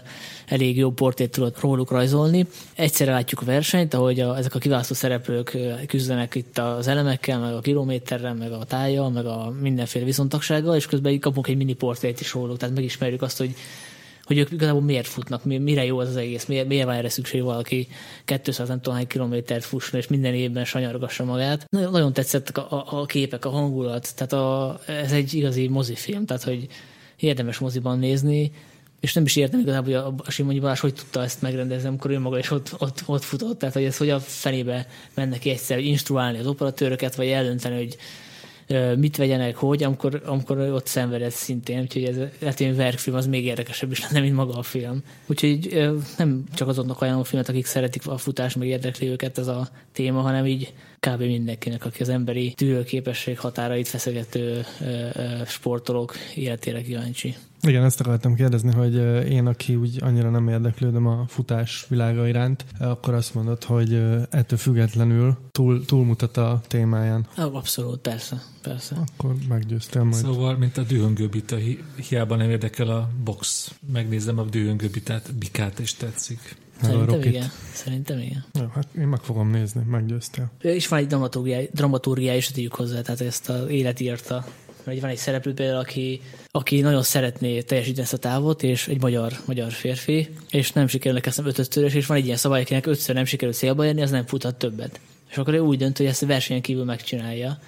elég 0.48 0.78
jó 0.78 0.92
portét 0.92 1.32
tudott 1.32 1.60
róluk 1.60 1.92
rajzolni. 1.92 2.46
Egyszerre 2.76 3.12
látjuk 3.12 3.42
a 3.42 3.46
versenyt, 3.46 3.94
ahogy 3.94 4.20
a, 4.20 4.38
ezek 4.38 4.56
a 4.56 4.60
kiválasztó 4.60 4.94
szereplők 4.94 5.58
küzdenek 5.88 6.36
itt 6.36 6.58
az 6.58 6.88
elemekkel, 6.88 7.40
meg 7.40 7.54
a 7.54 7.60
kilométerrel, 7.60 8.34
meg 8.34 8.52
a 8.52 8.64
tájjal, 8.64 9.10
meg 9.10 9.26
a 9.26 9.54
mindenféle 9.62 10.06
viszontagsággal, 10.08 10.76
és 10.76 10.86
közben 10.86 11.12
így 11.12 11.20
kapunk 11.20 11.48
egy 11.48 11.58
mini 11.58 11.74
portrét 11.74 12.20
is 12.20 12.34
róluk, 12.34 12.58
tehát 12.58 12.76
megismerjük 12.76 13.22
azt, 13.22 13.38
hogy 13.38 13.56
hogy 14.28 14.38
ők 14.38 14.52
igazából 14.52 14.82
miért 14.82 15.08
futnak, 15.08 15.46
mire 15.46 15.86
jó 15.86 16.00
az 16.00 16.08
az 16.08 16.16
egész, 16.16 16.46
miért, 16.46 16.68
miért 16.68 16.86
van 16.86 16.96
erre 16.96 17.10
szükség 17.10 17.44
valaki 17.44 17.88
200 18.26 18.68
nem 18.68 18.82
tudom 18.82 19.08
kilométert 19.08 19.64
fusson, 19.64 20.00
és 20.00 20.08
minden 20.08 20.34
évben 20.34 20.66
sanyargassa 20.66 21.24
magát. 21.24 21.66
Nagyon, 21.70 21.92
nagyon 21.92 22.14
tetszettek 22.14 22.58
a, 22.58 22.72
a, 22.72 23.00
a, 23.00 23.06
képek, 23.06 23.46
a 23.46 23.50
hangulat, 23.50 24.16
tehát 24.16 24.34
a, 24.34 24.80
ez 24.88 25.12
egy 25.12 25.34
igazi 25.34 25.68
mozifilm, 25.68 26.26
tehát 26.26 26.44
hogy 26.44 26.68
érdemes 27.18 27.58
moziban 27.58 28.00
nézni, 28.00 28.52
és 29.00 29.14
nem 29.14 29.24
is 29.24 29.36
értem 29.36 29.60
igazából, 29.60 30.02
hogy 30.02 30.14
a, 30.26 30.32
Simonyi 30.32 30.60
Balázs 30.60 30.80
hogy 30.80 30.94
tudta 30.94 31.24
ezt 31.24 31.42
megrendezni, 31.42 31.88
amikor 31.88 32.12
ő 32.12 32.20
maga 32.20 32.38
is 32.38 32.52
ott, 32.52 32.76
ott, 32.78 33.04
ott 33.06 33.24
futott, 33.24 33.60
tehát 33.60 33.76
hogy 33.76 33.84
ez 33.84 33.98
hogy 33.98 34.10
a 34.10 34.20
fenébe 34.20 34.88
mennek 35.14 35.46
egyszer, 35.46 35.78
hogy 35.78 35.86
instruálni 35.86 36.38
az 36.40 36.48
operatőröket, 36.48 37.16
vagy 37.16 37.28
eldönteni, 37.28 37.76
hogy 37.76 37.98
mit 38.98 39.18
vegyenek, 39.18 39.56
hogy, 39.56 39.84
amikor, 39.84 40.22
amikor 40.26 40.58
ott 40.58 40.88
szenvedett 40.88 41.32
szintén, 41.32 41.82
úgyhogy 41.82 42.04
ez 42.04 42.16
lehet, 42.40 42.58
hogy 42.58 42.76
verkfilm 42.76 43.16
az 43.16 43.28
még 43.28 43.46
érdekesebb 43.46 43.92
is 43.92 44.02
lenne, 44.02 44.20
mint 44.20 44.36
maga 44.36 44.54
a 44.54 44.64
film. 44.64 45.04
Úgyhogy 45.26 45.90
nem 46.18 46.44
csak 46.54 46.68
azoknak 46.68 47.02
ajánlom 47.02 47.22
a 47.22 47.26
filmet, 47.26 47.50
akik 47.50 47.66
szeretik 47.66 48.08
a 48.08 48.18
futás, 48.18 48.56
meg 48.56 48.68
érdekli 48.68 49.08
őket 49.08 49.38
ez 49.38 49.48
a 49.48 49.68
téma, 49.92 50.22
hanem 50.22 50.46
így 50.46 50.74
kb. 51.00 51.22
mindenkinek, 51.22 51.86
aki 51.86 52.02
az 52.02 52.10
emberi 52.10 52.54
tűrőképesség 52.54 53.40
határait 53.40 53.88
feszegető 53.88 54.66
sportolók 55.46 56.16
életére 56.36 56.82
kíváncsi. 56.82 57.36
Igen, 57.62 57.84
ezt 57.84 58.00
akartam 58.00 58.36
kérdezni, 58.36 58.72
hogy 58.72 58.96
én, 59.30 59.46
aki 59.46 59.76
úgy 59.76 59.98
annyira 60.02 60.30
nem 60.30 60.48
érdeklődöm 60.48 61.08
a 61.08 61.26
futás 61.28 61.86
világa 61.90 62.28
iránt, 62.28 62.66
akkor 62.80 63.14
azt 63.14 63.34
mondod, 63.34 63.64
hogy 63.64 63.94
ettől 64.30 64.58
függetlenül 64.58 65.38
túl, 65.52 65.86
túlmutat 65.86 66.38
a 66.38 66.62
témáján. 66.68 67.28
Abszolút, 67.36 68.00
persze, 68.00 68.44
persze. 68.62 68.96
Akkor 68.96 69.36
meggyőztél 69.50 70.04
majd. 70.04 70.24
Szóval, 70.24 70.58
mint 70.58 70.78
a 70.78 70.84
dühöngőbita, 70.84 71.56
hi- 71.56 71.84
hiába 72.10 72.36
nem 72.36 72.50
érdekel 72.50 72.88
a 72.88 73.10
box. 73.24 73.72
Megnézem 73.94 74.40
a 74.40 74.44
dühöngőbitát, 74.44 75.34
bikát 75.36 75.80
és 75.80 75.94
tetszik. 75.94 76.56
Szerintem 76.82 77.22
igen. 77.22 77.52
Szerintem 77.74 78.20
igen. 78.20 78.46
Ja, 78.54 78.72
hát 78.76 78.88
én 78.98 79.08
meg 79.08 79.20
fogom 79.20 79.52
nézni, 79.52 79.82
meggyőztél. 79.90 80.52
És 80.62 80.88
van 80.88 81.00
egy 81.00 81.08
dramaturgiá, 81.08 81.60
dramaturgiá 81.72 82.36
is 82.36 82.48
tudjuk 82.48 82.76
hozzá, 82.76 83.02
tehát 83.02 83.22
ezt 83.22 83.50
az 83.50 83.70
élet 83.70 84.00
írta 84.00 84.46
hogy 84.88 85.02
van 85.02 85.10
egy 85.10 85.18
szereplő 85.18 85.54
például, 85.54 85.80
aki, 85.80 86.22
aki 86.52 86.82
nagyon 86.82 87.04
szeretné 87.04 87.62
teljesíteni 87.62 88.04
ezt 88.04 88.14
a 88.14 88.18
távot, 88.18 88.64
és 88.64 88.88
egy 88.88 89.02
magyar, 89.02 89.34
magyar 89.46 89.72
férfi, 89.72 90.30
és 90.52 90.72
nem 90.72 90.88
sikerül 90.88 91.20
neki 91.24 91.42
ötötször, 91.44 91.96
és 91.96 92.06
van 92.06 92.18
egy 92.18 92.26
ilyen 92.26 92.38
szabály, 92.38 92.62
akinek 92.62 92.86
ötször 92.86 93.16
nem 93.16 93.26
sikerül 93.26 93.54
célba 93.54 93.86
érni, 93.86 94.02
az 94.02 94.12
nem 94.12 94.26
futhat 94.26 94.56
többet. 94.56 95.00
És 95.30 95.38
akkor 95.38 95.54
ő 95.54 95.60
úgy 95.60 95.78
dönt, 95.78 95.98
hogy 95.98 96.06
ezt 96.06 96.24
a 96.24 96.26
versenyen 96.26 96.62
kívül 96.62 96.84
megcsinálja 96.84 97.60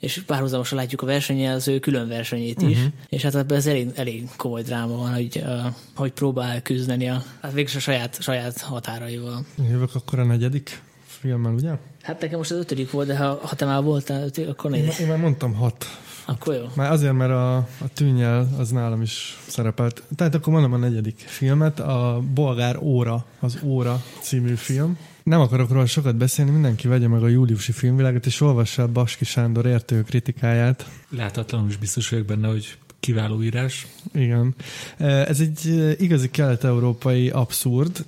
és 0.00 0.22
párhuzamosan 0.26 0.78
látjuk 0.78 1.02
a 1.02 1.06
versenyen 1.06 1.54
az 1.54 1.68
ő 1.68 1.78
külön 1.78 2.08
versenyét 2.08 2.62
is, 2.62 2.76
uh-huh. 2.76 2.92
és 3.08 3.22
hát 3.22 3.34
ebben 3.34 3.56
ez 3.56 3.66
elég, 3.66 3.90
elég 3.94 4.28
komoly 4.36 4.62
dráma 4.62 4.96
van, 4.96 5.14
hogy, 5.14 5.42
uh, 5.44 5.74
hogy 5.94 6.12
próbál 6.12 6.62
küzdeni 6.62 7.08
a, 7.08 7.22
hát 7.40 7.52
végül 7.52 7.76
a 7.76 7.80
saját, 7.80 8.22
saját 8.22 8.60
határaival. 8.60 9.46
Jövök 9.70 9.94
akkor 9.94 10.18
a 10.18 10.24
negyedik 10.24 10.82
filmmel, 11.06 11.52
ugye? 11.52 11.70
Hát 12.02 12.20
nekem 12.20 12.38
most 12.38 12.50
az 12.50 12.58
ötödik 12.58 12.90
volt, 12.90 13.06
de 13.06 13.16
ha, 13.16 13.40
ha 13.42 13.56
te 13.56 13.64
már 13.64 13.82
voltál 13.82 14.24
ötödik, 14.24 14.50
akkor 14.50 14.70
négy. 14.70 14.84
Én, 14.84 14.92
én 15.00 15.06
már 15.06 15.18
mondtam 15.18 15.54
hat. 15.54 15.86
Akkor 16.26 16.54
jó. 16.54 16.64
Már 16.74 16.90
azért, 16.90 17.12
mert 17.12 17.30
a, 17.30 17.56
a 17.56 17.88
tűnyel 17.94 18.48
az 18.58 18.70
nálam 18.70 19.02
is 19.02 19.38
szerepelt. 19.46 20.02
Tehát 20.16 20.34
akkor 20.34 20.52
mondom 20.52 20.72
a 20.72 20.76
negyedik 20.76 21.18
filmet, 21.26 21.80
a 21.80 22.22
Bolgár 22.34 22.76
Óra, 22.76 23.24
az 23.40 23.58
Óra 23.62 24.04
című 24.20 24.54
film. 24.54 24.98
Nem 25.28 25.40
akarok 25.40 25.70
róla 25.70 25.86
sokat 25.86 26.16
beszélni, 26.16 26.50
mindenki 26.50 26.88
vegye 26.88 27.08
meg 27.08 27.22
a 27.22 27.28
júliusi 27.28 27.72
filmvilágot, 27.72 28.26
és 28.26 28.40
olvassa 28.40 28.82
a 28.82 28.88
Baski 28.88 29.24
Sándor 29.24 29.66
értő 29.66 30.02
kritikáját. 30.02 30.90
Láthatatlanul 31.08 31.68
is 31.68 31.76
biztos 31.76 32.08
vagyok 32.08 32.26
benne, 32.26 32.48
hogy 32.48 32.76
kiváló 33.00 33.42
írás. 33.42 33.86
Igen. 34.14 34.54
Ez 34.98 35.40
egy 35.40 35.94
igazi 36.00 36.30
kelet-európai 36.30 37.30
abszurd. 37.30 38.04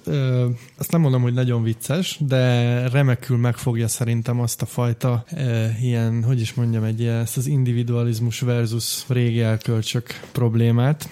Azt 0.77 0.91
nem 0.91 1.01
mondom, 1.01 1.23
hogy 1.23 1.33
nagyon 1.33 1.63
vicces, 1.63 2.17
de 2.21 2.89
remekül 2.89 3.37
megfogja 3.37 3.89
szerintem 3.89 4.41
azt 4.41 4.63
a 4.63 4.67
fajta 4.67 5.25
ilyen, 5.81 6.23
hogy 6.25 6.41
is 6.41 6.55
mondjam, 6.55 6.85
egy 6.85 7.01
ilyen, 7.01 7.17
ezt 7.17 7.37
az 7.37 7.47
individualizmus 7.47 8.41
versus 8.41 9.05
régi 9.09 9.41
elkölcsök 9.41 10.21
problémát 10.33 11.09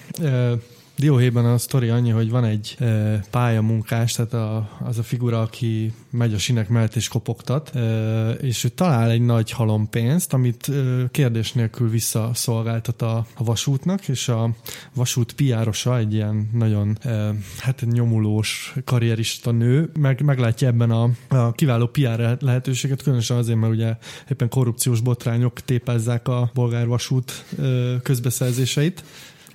Dióhéjban 0.99 1.45
a 1.45 1.59
sztori 1.59 1.89
annyi, 1.89 2.11
hogy 2.11 2.31
van 2.31 2.45
egy 2.45 2.77
e, 2.79 3.21
pályamunkás, 3.31 4.13
tehát 4.13 4.33
a, 4.33 4.69
az 4.85 4.99
a 4.99 5.03
figura, 5.03 5.41
aki 5.41 5.93
megy 6.11 6.35
a 6.35 6.39
sinek 6.39 6.69
mellett 6.69 6.95
és 6.95 7.09
kopogtat, 7.09 7.77
e, 7.77 8.31
és 8.31 8.65
ő 8.65 8.69
talál 8.69 9.11
egy 9.11 9.21
nagy 9.21 9.51
halompénzt, 9.51 10.33
amit 10.33 10.69
e, 10.69 10.73
kérdés 11.11 11.53
nélkül 11.53 11.91
visszaszolgáltat 11.91 13.03
a, 13.03 13.27
a 13.35 13.45
vasútnak, 13.45 14.09
és 14.09 14.29
a 14.29 14.51
vasút 14.95 15.33
piárosa, 15.33 15.99
egy 15.99 16.15
ilyen 16.15 16.51
nagyon 16.53 16.99
e, 17.01 17.35
hát 17.59 17.85
nyomulós 17.91 18.75
karrierista 18.85 19.51
nő, 19.51 19.91
meg, 19.99 20.23
meglátja 20.23 20.69
ebben 20.69 20.91
a, 20.91 21.11
a 21.29 21.53
kiváló 21.53 21.87
PR 21.87 22.37
lehetőséget, 22.41 23.03
különösen 23.03 23.37
azért, 23.37 23.59
mert 23.59 23.73
ugye 23.73 23.97
éppen 24.31 24.49
korrupciós 24.49 25.01
botrányok 25.01 25.61
tépezzák 25.61 26.29
a 26.29 26.51
bolgár 26.55 26.87
vasút 26.87 27.45
e, 27.59 27.63
közbeszerzéseit, 28.03 29.05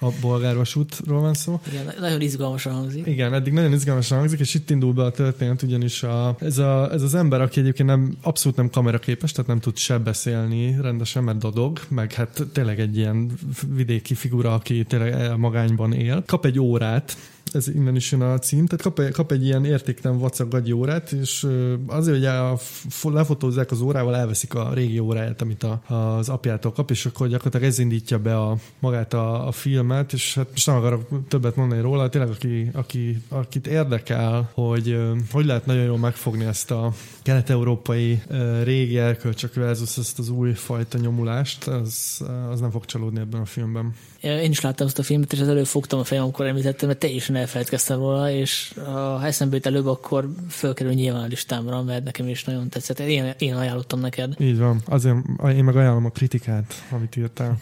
a 0.03 0.11
bolgárvasútról 0.21 1.21
van 1.21 1.33
szó. 1.33 1.59
Igen, 1.67 1.93
nagyon 1.99 2.21
izgalmasan 2.21 2.73
hangzik. 2.73 3.05
Igen, 3.05 3.33
eddig 3.33 3.53
nagyon 3.53 3.73
izgalmasan 3.73 4.17
hangzik, 4.17 4.39
és 4.39 4.53
itt 4.53 4.69
indul 4.69 4.93
be 4.93 5.03
a 5.03 5.11
történet, 5.11 5.61
ugyanis 5.61 6.03
a, 6.03 6.35
ez, 6.39 6.57
a, 6.57 6.91
ez 6.91 7.01
az 7.01 7.13
ember, 7.13 7.41
aki 7.41 7.59
egyébként 7.59 7.89
nem, 7.89 8.15
abszolút 8.21 8.57
nem 8.57 8.69
kameraképes, 8.69 9.31
tehát 9.31 9.47
nem 9.47 9.59
tud 9.59 9.77
se 9.77 9.97
beszélni 9.97 10.77
rendesen, 10.81 11.23
mert 11.23 11.37
dadog, 11.37 11.79
meg 11.87 12.13
hát 12.13 12.43
tényleg 12.53 12.79
egy 12.79 12.97
ilyen 12.97 13.31
vidéki 13.75 14.13
figura, 14.13 14.53
aki 14.53 14.83
tényleg 14.83 15.37
magányban 15.37 15.93
él, 15.93 16.23
kap 16.25 16.45
egy 16.45 16.59
órát, 16.59 17.17
ez 17.53 17.67
innen 17.67 17.95
is 17.95 18.11
jön 18.11 18.21
a 18.21 18.39
cím, 18.39 18.65
tehát 18.65 18.81
kap, 18.81 19.11
kap 19.11 19.31
egy 19.31 19.45
ilyen 19.45 19.65
értéktelen 19.65 20.17
vacak 20.17 20.61
órát, 20.73 21.11
és 21.11 21.47
azért, 21.87 22.17
hogy 22.17 22.25
a, 22.25 22.57
lefotózzák 23.03 23.71
az 23.71 23.81
órával, 23.81 24.15
elveszik 24.15 24.53
a 24.53 24.73
régi 24.73 24.99
óráját, 24.99 25.41
amit 25.41 25.63
a, 25.63 25.81
az 25.87 26.29
apjától 26.29 26.71
kap, 26.71 26.91
és 26.91 27.05
akkor 27.05 27.27
gyakorlatilag 27.27 27.65
ez 27.65 27.79
indítja 27.79 28.19
be 28.19 28.37
a, 28.37 28.57
magát 28.79 29.13
a, 29.13 29.47
a 29.47 29.51
filmet, 29.51 30.13
és 30.13 30.35
hát 30.35 30.47
most 30.51 30.67
nem 30.67 30.75
akarok 30.75 31.27
többet 31.27 31.55
mondani 31.55 31.81
róla, 31.81 32.09
tényleg 32.09 32.29
aki, 32.31 32.69
aki, 32.73 33.21
akit 33.29 33.67
érdekel, 33.67 34.49
hogy 34.53 34.97
hogy 35.31 35.45
lehet 35.45 35.65
nagyon 35.65 35.83
jól 35.83 35.97
megfogni 35.97 36.45
ezt 36.45 36.71
a 36.71 36.93
kelet-európai 37.21 38.21
régi 38.63 38.97
elkölcsök 38.97 39.53
versus 39.53 39.97
ezt 39.97 40.19
az 40.19 40.29
új 40.29 40.53
fajta 40.53 40.97
nyomulást, 40.97 41.67
az, 41.67 42.21
az 42.49 42.59
nem 42.59 42.71
fog 42.71 42.85
csalódni 42.85 43.19
ebben 43.19 43.41
a 43.41 43.45
filmben. 43.45 43.93
Én 44.23 44.51
is 44.51 44.61
láttam 44.61 44.87
ezt 44.87 44.99
a 44.99 45.03
filmet, 45.03 45.33
és 45.33 45.39
az 45.39 45.47
előbb 45.47 45.65
fogtam 45.65 45.99
a 45.99 46.03
fejem, 46.03 46.23
amikor 46.23 46.45
említettem, 46.45 46.87
mert 46.87 46.99
teljesen 46.99 47.35
elfelejtkeztem 47.35 47.99
róla, 47.99 48.31
és 48.31 48.73
ha 48.85 49.25
eszembe 49.25 49.55
jut 49.55 49.65
előbb, 49.65 49.87
akkor 49.87 50.29
fölkerül 50.49 50.93
nyilván 50.93 51.23
a 51.23 51.27
listámra, 51.27 51.81
mert 51.81 52.03
nekem 52.03 52.27
is 52.27 52.43
nagyon 52.43 52.69
tetszett. 52.69 52.99
Én, 52.99 53.33
én 53.37 53.55
ajánlottam 53.55 53.99
neked. 53.99 54.33
Így 54.39 54.57
van. 54.57 54.81
Azért 54.85 55.15
én 55.55 55.63
meg 55.63 55.75
ajánlom 55.75 56.05
a 56.05 56.09
kritikát, 56.09 56.73
amit 56.91 57.15
írtál. 57.15 57.59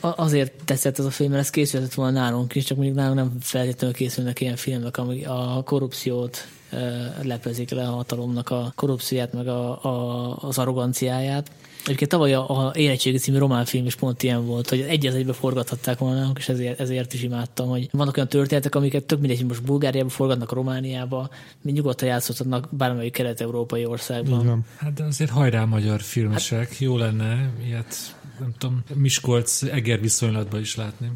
Azért 0.00 0.52
tetszett 0.64 0.98
ez 0.98 1.04
a 1.04 1.10
film, 1.10 1.30
mert 1.30 1.42
ez 1.42 1.50
készülhetett 1.50 1.94
volna 1.94 2.20
nálunk 2.20 2.54
is, 2.54 2.64
csak 2.64 2.76
mondjuk 2.76 2.96
nálunk 2.96 3.16
nem 3.16 3.36
feltétlenül 3.40 3.96
készülnek 3.96 4.40
ilyen 4.40 4.56
filmek, 4.56 4.96
amik 4.96 5.28
a 5.28 5.62
korrupciót 5.64 6.46
lepezik 7.22 7.70
le 7.70 7.88
a 7.88 7.90
hatalomnak 7.90 8.50
a 8.50 8.72
korrupcióját, 8.74 9.32
meg 9.32 9.48
a, 9.48 9.84
a, 9.84 10.36
az 10.40 10.58
arroganciáját 10.58 11.50
Egyébként 11.86 12.10
tavaly 12.10 12.34
a, 12.34 12.66
a 12.66 12.72
Érettségi 12.74 13.18
című 13.18 13.38
román 13.38 13.64
film 13.64 13.86
is 13.86 13.94
pont 13.94 14.22
ilyen 14.22 14.46
volt, 14.46 14.68
hogy 14.68 14.80
egy 14.80 15.06
az 15.06 15.14
egybe 15.14 15.32
forgathatták 15.32 15.98
volna, 15.98 16.32
és 16.38 16.48
ezért, 16.48 16.80
ezért 16.80 17.12
is 17.12 17.22
imádtam, 17.22 17.68
hogy 17.68 17.88
vannak 17.92 18.16
olyan 18.16 18.28
történetek, 18.28 18.74
amiket 18.74 19.04
tök 19.04 19.18
mindegy, 19.18 19.36
hogy 19.36 19.46
most 19.46 19.62
Bulgáriába 19.62 20.08
forgatnak, 20.08 20.52
Romániába, 20.52 21.30
mi 21.62 21.72
nyugodtan 21.72 22.08
játszhatnak 22.08 22.68
bármelyik 22.70 23.12
kelet-európai 23.12 23.84
országban. 23.84 24.46
Van. 24.46 24.64
Hát 24.76 24.92
de 24.92 25.04
azért 25.04 25.30
hajrá 25.30 25.64
magyar 25.64 26.00
filmesek, 26.00 26.68
hát, 26.68 26.78
jó 26.78 26.96
lenne 26.96 27.50
ilyet 27.66 28.16
nem 28.38 28.52
tudom, 28.58 28.82
Miskolc 28.94 29.62
Eger 29.62 30.00
viszonylatban 30.00 30.60
is 30.60 30.76
látni. 30.76 31.10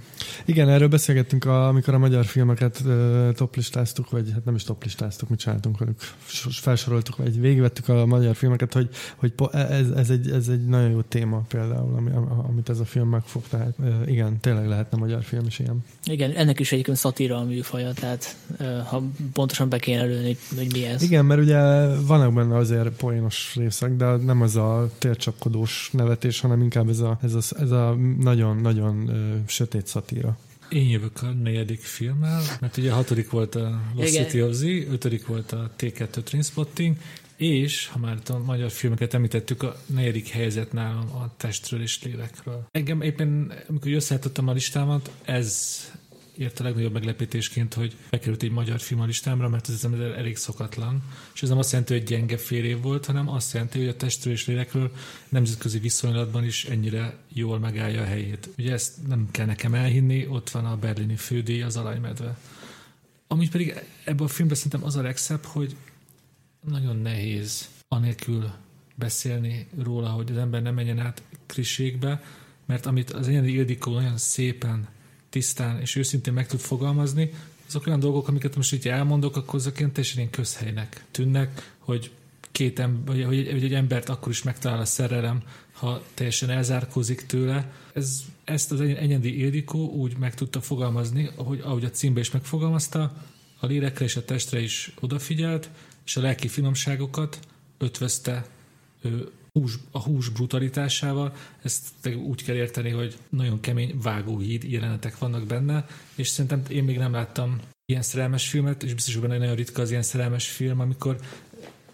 Igen, 0.45 0.69
erről 0.69 0.89
beszélgettünk, 0.89 1.45
a, 1.45 1.69
amikor 1.69 1.95
a 1.95 1.99
magyar 1.99 2.25
filmeket 2.25 2.83
uh, 2.85 3.33
toplistáztuk, 3.33 4.11
vagy 4.11 4.31
hát 4.33 4.45
nem 4.45 4.55
is 4.55 4.65
toplistáztuk, 4.65 5.29
mit 5.29 5.39
csináltunk 5.39 5.79
velük, 5.79 6.01
felsoroltuk, 6.51 7.17
vagy 7.17 7.41
végigvettük 7.41 7.89
a 7.89 8.07
magyar 8.07 8.35
filmeket, 8.35 8.73
hogy, 8.73 8.89
hogy 9.17 9.33
ez, 9.53 9.91
ez, 9.91 10.11
egy, 10.11 10.31
ez 10.31 10.49
egy 10.49 10.67
nagyon 10.67 10.91
jó 10.91 11.01
téma 11.01 11.39
például, 11.49 11.95
ami, 11.97 12.11
amit 12.49 12.69
ez 12.69 12.81
a 12.81 12.85
film 12.85 13.09
megfog, 13.09 13.43
tehát 13.49 13.75
uh, 13.79 13.95
igen, 14.07 14.41
tényleg 14.41 14.69
lehetne 14.69 14.99
magyar 14.99 15.23
film 15.23 15.47
is 15.47 15.59
ilyen. 15.59 15.85
Igen, 16.05 16.31
ennek 16.31 16.61
is 16.61 16.73
egyébként 16.73 16.97
szatíra 16.97 17.37
a 17.37 17.45
műfaja, 17.45 17.93
tehát 17.93 18.37
uh, 18.61 18.79
ha 18.87 19.03
pontosan 19.33 19.69
be 19.69 19.79
kéne 19.79 20.05
lőni, 20.05 20.37
hogy 20.57 20.73
mi 20.73 20.85
ez. 20.85 21.03
Igen, 21.03 21.25
mert 21.25 21.41
ugye 21.41 21.61
vannak 21.97 22.35
benne 22.35 22.57
azért 22.57 22.89
poénos 22.89 23.55
részek, 23.57 23.97
de 23.97 24.17
nem 24.17 24.43
az 24.43 24.57
a 24.57 24.91
tércsapkodós 24.99 25.91
nevetés, 25.93 26.41
hanem 26.41 26.63
inkább 26.63 26.89
ez 26.89 26.99
a 26.99 27.10
ez 27.23 27.35
a, 27.35 27.61
ez 27.61 27.71
a 27.71 27.95
nagyon-nagyon 28.19 29.11
sötét 29.47 29.87
szatíra. 29.87 30.39
Én 30.69 30.89
jövök 30.89 31.23
a 31.23 31.31
negyedik 31.31 31.81
filmmel, 31.81 32.43
mert 32.61 32.77
ugye 32.77 32.93
a 32.93 32.95
hatodik 32.95 33.31
volt 33.31 33.55
a 33.55 33.81
Lost 33.95 34.09
Igen. 34.09 34.25
City 34.25 34.43
of 34.43 34.53
Z, 34.53 34.63
ötödik 34.63 35.27
volt 35.27 35.53
a 35.53 35.71
T2 35.79 36.23
Trainspotting, 36.23 36.97
és, 37.37 37.87
ha 37.87 37.99
már 37.99 38.19
a 38.27 38.39
magyar 38.39 38.71
filmeket 38.71 39.15
említettük, 39.15 39.63
a 39.63 39.77
negyedik 39.87 40.29
helyzet 40.29 40.73
nálam 40.73 41.11
a 41.11 41.31
testről 41.37 41.83
és 41.83 42.03
lélekről. 42.03 42.67
Engem 42.71 43.03
éppen, 43.03 43.53
amikor 43.69 43.93
összeállítottam 43.93 44.49
a 44.49 44.53
listámat, 44.53 45.11
ez 45.23 45.79
ért 46.41 46.61
a 46.61 46.63
legnagyobb 46.63 46.93
meglepetésként, 46.93 47.75
hogy 47.75 47.97
bekerült 48.11 48.43
egy 48.43 48.51
magyar 48.51 48.81
film 48.81 49.01
a 49.01 49.05
listámra, 49.05 49.49
mert 49.49 49.69
ez 49.69 49.85
elég 50.17 50.37
szokatlan. 50.37 51.03
És 51.35 51.43
ez 51.43 51.49
nem 51.49 51.59
azt 51.59 51.71
jelenti, 51.71 51.93
hogy 51.93 52.03
gyenge 52.03 52.37
fél 52.37 52.65
év 52.65 52.81
volt, 52.81 53.07
hanem 53.07 53.29
azt 53.29 53.53
jelenti, 53.53 53.79
hogy 53.79 53.89
a 53.89 53.97
testről 53.97 54.33
és 54.33 54.47
lélekről 54.47 54.93
nemzetközi 55.29 55.79
viszonylatban 55.79 56.45
is 56.45 56.65
ennyire 56.65 57.17
jól 57.29 57.59
megállja 57.59 58.01
a 58.01 58.05
helyét. 58.05 58.49
Ugye 58.59 58.73
ezt 58.73 59.07
nem 59.07 59.29
kell 59.31 59.47
nekem 59.47 59.75
elhinni, 59.75 60.27
ott 60.27 60.51
van 60.51 60.65
a 60.65 60.77
berlini 60.77 61.17
fődíj, 61.17 61.63
az 61.63 61.77
alajmedve. 61.77 62.39
Amit 63.27 63.51
pedig 63.51 63.75
ebben 64.05 64.27
a 64.27 64.29
filmben 64.29 64.57
szerintem 64.57 64.85
az 64.85 64.97
a 64.97 65.03
legszebb, 65.03 65.45
hogy 65.45 65.77
nagyon 66.61 66.97
nehéz 66.97 67.69
anélkül 67.89 68.51
beszélni 68.95 69.67
róla, 69.83 70.09
hogy 70.09 70.31
az 70.31 70.37
ember 70.37 70.63
nem 70.63 70.75
menjen 70.75 70.99
át 70.99 71.23
kriségbe, 71.47 72.23
mert 72.67 72.87
amit 72.87 73.11
az 73.11 73.29
Enyedi 73.29 73.53
Ildikó 73.53 73.93
nagyon 73.93 74.19
szépen 74.19 74.89
tisztán 75.31 75.81
és 75.81 75.97
őszintén 75.97 76.33
meg 76.33 76.47
tud 76.47 76.61
fogalmazni, 76.61 77.31
azok 77.67 77.87
olyan 77.87 78.01
dolgok, 78.01 78.29
amiket 78.29 78.57
most 78.57 78.73
így 78.73 78.89
elmondok, 78.89 79.37
akkor 79.37 79.55
azok 79.55 79.79
ilyen 79.79 79.93
teljesen 79.93 80.19
ilyen 80.19 80.31
közhelynek 80.31 81.05
tűnnek, 81.11 81.75
hogy 81.79 82.11
két 82.53 82.79
ember, 82.79 83.25
hogy, 83.25 83.47
hogy 83.51 83.65
egy 83.65 83.75
embert 83.75 84.09
akkor 84.09 84.33
is 84.33 84.43
megtalál 84.43 84.81
a 84.81 84.85
szerelem, 84.85 85.43
ha 85.73 86.03
teljesen 86.15 86.51
elzárkózik 86.51 87.27
tőle. 87.27 87.73
Ez, 87.95 88.23
ezt 88.45 88.73
az 88.73 88.81
Enyedi 88.81 89.39
Ildikó 89.39 89.89
úgy 89.89 90.17
meg 90.17 90.35
tudta 90.35 90.61
fogalmazni, 90.61 91.31
ahogy, 91.37 91.61
ahogy 91.61 91.85
a 91.85 91.91
címbe 91.91 92.21
is 92.21 92.31
megfogalmazta, 92.31 93.25
a 93.61 93.67
lélekre 93.67 94.05
és 94.05 94.17
a 94.17 94.25
testre 94.25 94.61
is 94.61 94.93
odafigyelt, 95.01 95.71
és 96.05 96.17
a 96.17 96.21
lelki 96.21 96.49
finomságokat 96.49 97.39
ötvözte 97.79 98.47
ő 99.03 99.31
hús, 99.53 99.79
a 99.91 99.99
hús 99.99 100.29
brutalitásával, 100.29 101.33
ezt 101.63 102.09
úgy 102.27 102.43
kell 102.43 102.57
érteni, 102.57 102.91
hogy 102.91 103.17
nagyon 103.29 103.61
kemény 103.61 103.99
vágóhíd 104.03 104.63
jelenetek 104.63 105.19
vannak 105.19 105.47
benne, 105.47 105.87
és 106.15 106.29
szerintem 106.29 106.63
én 106.69 106.85
még 106.85 106.99
nem 106.99 107.13
láttam 107.13 107.59
ilyen 107.87 108.03
szerelmes 108.03 108.49
filmet, 108.49 108.83
és 108.83 108.95
biztos, 108.95 109.15
hogy 109.15 109.23
benne 109.23 109.39
nagyon 109.39 109.55
ritka 109.55 109.83
az 109.83 109.91
ilyen 109.91 110.03
szerelmes 110.03 110.49
film, 110.49 110.81
amikor 110.81 111.17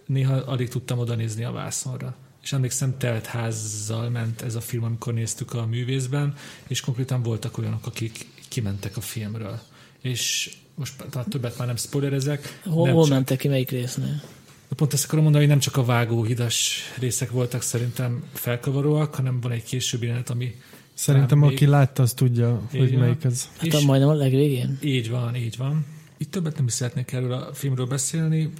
néha 0.06 0.34
alig 0.34 0.68
tudtam 0.68 0.98
oda 0.98 1.14
nézni 1.14 1.44
a 1.44 1.52
vászonra. 1.52 2.16
És 2.42 2.52
emlékszem, 2.52 2.98
telt 2.98 3.26
házzal 3.26 4.10
ment 4.10 4.42
ez 4.42 4.54
a 4.54 4.60
film, 4.60 4.84
amikor 4.84 5.14
néztük 5.14 5.54
a 5.54 5.66
művészben, 5.66 6.34
és 6.66 6.80
konkrétan 6.80 7.22
voltak 7.22 7.58
olyanok, 7.58 7.86
akik 7.86 8.26
kimentek 8.48 8.96
a 8.96 9.00
filmről. 9.00 9.60
És 10.00 10.56
most 10.74 11.04
többet 11.28 11.58
már 11.58 11.66
nem 11.66 11.76
spoilerezek. 11.76 12.60
Hol, 12.64 12.90
hol 12.90 13.08
mentek 13.08 13.38
ki, 13.38 13.48
melyik 13.48 13.70
résznél? 13.70 14.22
De 14.68 14.74
pont 14.74 14.92
ezt 14.92 15.04
akarom 15.04 15.22
mondani, 15.22 15.44
hogy 15.44 15.52
nem 15.52 15.62
csak 15.62 15.76
a 15.76 15.84
vágóhidas 15.84 16.80
részek 16.98 17.30
voltak 17.30 17.62
szerintem 17.62 18.24
felkavaróak, 18.32 19.14
hanem 19.14 19.40
van 19.40 19.52
egy 19.52 19.64
későbbi 19.64 20.06
jelenet, 20.06 20.30
ami 20.30 20.54
Szerintem 20.94 21.42
aki 21.42 21.54
még... 21.64 21.68
látta, 21.68 22.02
az 22.02 22.12
tudja, 22.12 22.62
hogy 22.70 22.90
van. 22.90 23.00
melyik 23.00 23.24
ez. 23.24 23.48
Hát 23.58 23.74
a 23.74 23.80
majdnem 23.80 24.08
a 24.08 24.14
legvégén? 24.14 24.78
Így 24.82 25.10
van, 25.10 25.36
így 25.36 25.56
van. 25.56 25.86
Itt 26.16 26.30
többet 26.30 26.56
nem 26.56 26.66
is 26.66 26.72
szeretnék 26.72 27.12
erről 27.12 27.32
a 27.32 27.54
filmről 27.54 27.86
beszélni. 27.86 28.52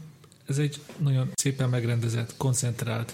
Ez 0.46 0.58
egy 0.58 0.80
nagyon 0.98 1.30
szépen 1.34 1.68
megrendezett, 1.68 2.34
koncentrált 2.36 3.12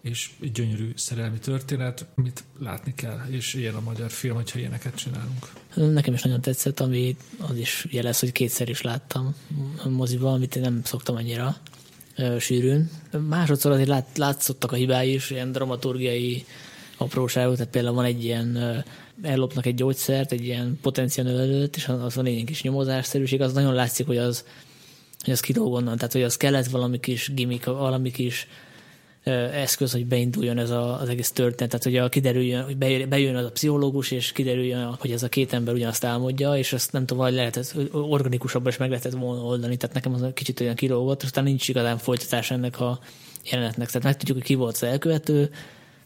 és 0.00 0.30
gyönyörű 0.52 0.92
szerelmi 0.96 1.38
történet, 1.38 2.06
amit 2.14 2.44
látni 2.58 2.94
kell, 2.94 3.20
és 3.30 3.54
ilyen 3.54 3.74
a 3.74 3.80
magyar 3.80 4.10
film, 4.10 4.34
hogyha 4.34 4.58
ilyeneket 4.58 4.94
csinálunk. 4.94 5.52
Nekem 5.74 6.14
is 6.14 6.22
nagyon 6.22 6.40
tetszett, 6.40 6.80
ami 6.80 7.16
az 7.38 7.56
is 7.56 7.86
jelez, 7.90 8.18
hogy 8.20 8.32
kétszer 8.32 8.68
is 8.68 8.82
láttam 8.82 9.34
a 9.84 9.88
moziban, 9.88 10.34
amit 10.34 10.56
én 10.56 10.62
nem 10.62 10.80
szoktam 10.84 11.16
annyira 11.16 11.56
sűrűn. 12.38 12.90
Másodszor 13.28 13.72
azért 13.72 13.88
lát, 13.88 14.06
látszottak 14.18 14.72
a 14.72 14.76
hibái 14.76 15.12
is, 15.12 15.30
ilyen 15.30 15.52
dramaturgiai 15.52 16.44
apróságok, 16.96 17.56
tehát 17.56 17.72
például 17.72 17.94
van 17.94 18.04
egy 18.04 18.24
ilyen 18.24 18.84
ellopnak 19.22 19.66
egy 19.66 19.74
gyógyszert, 19.74 20.32
egy 20.32 20.44
ilyen 20.44 20.78
potenciál 20.82 21.26
növelőt, 21.26 21.76
és 21.76 21.88
az 21.88 22.14
van 22.14 22.26
egy 22.26 22.44
kis 22.44 22.62
nyomozásszerűség, 22.62 23.40
az 23.40 23.52
nagyon 23.52 23.74
látszik, 23.74 24.06
hogy 24.06 24.16
az, 24.16 24.44
hogy 25.24 25.32
az 25.32 25.40
kilóg 25.40 25.84
tehát 25.84 26.12
hogy 26.12 26.22
az 26.22 26.36
kellett 26.36 26.66
valami 26.66 27.00
kis 27.00 27.30
gimmick, 27.34 27.64
valami 27.64 28.10
kis 28.10 28.48
eszköz, 29.32 29.92
hogy 29.92 30.06
beinduljon 30.06 30.58
ez 30.58 30.70
a, 30.70 31.00
az 31.00 31.08
egész 31.08 31.30
történet. 31.30 31.70
Tehát, 31.70 31.84
hogy 31.84 31.96
a, 31.96 32.08
kiderüljön, 32.08 32.64
hogy 32.64 32.76
bejön 33.08 33.36
az 33.36 33.44
a 33.44 33.50
pszichológus, 33.50 34.10
és 34.10 34.32
kiderüljön, 34.32 34.96
hogy 34.98 35.10
ez 35.10 35.22
a 35.22 35.28
két 35.28 35.52
ember 35.52 35.74
ugyanazt 35.74 36.04
álmodja, 36.04 36.56
és 36.56 36.72
azt 36.72 36.92
nem 36.92 37.06
tudom, 37.06 37.24
hogy 37.24 37.32
lehetett 37.32 37.74
organikusabban 37.92 38.72
is 38.72 38.76
meg 38.76 38.88
lehetett 38.88 39.12
volna 39.12 39.42
oldani. 39.42 39.76
Tehát 39.76 39.94
nekem 39.94 40.14
az 40.14 40.22
egy 40.22 40.32
kicsit 40.32 40.60
olyan 40.60 40.74
kilógott, 40.74 41.20
és 41.20 41.24
aztán 41.24 41.44
nincs 41.44 41.68
igazán 41.68 41.98
folytatás 41.98 42.50
ennek 42.50 42.80
a 42.80 42.98
jelenetnek. 43.50 43.86
Tehát 43.86 44.02
megtudjuk, 44.02 44.36
hogy 44.36 44.46
ki 44.46 44.54
volt 44.54 44.74
az 44.74 44.82
elkövető, 44.82 45.50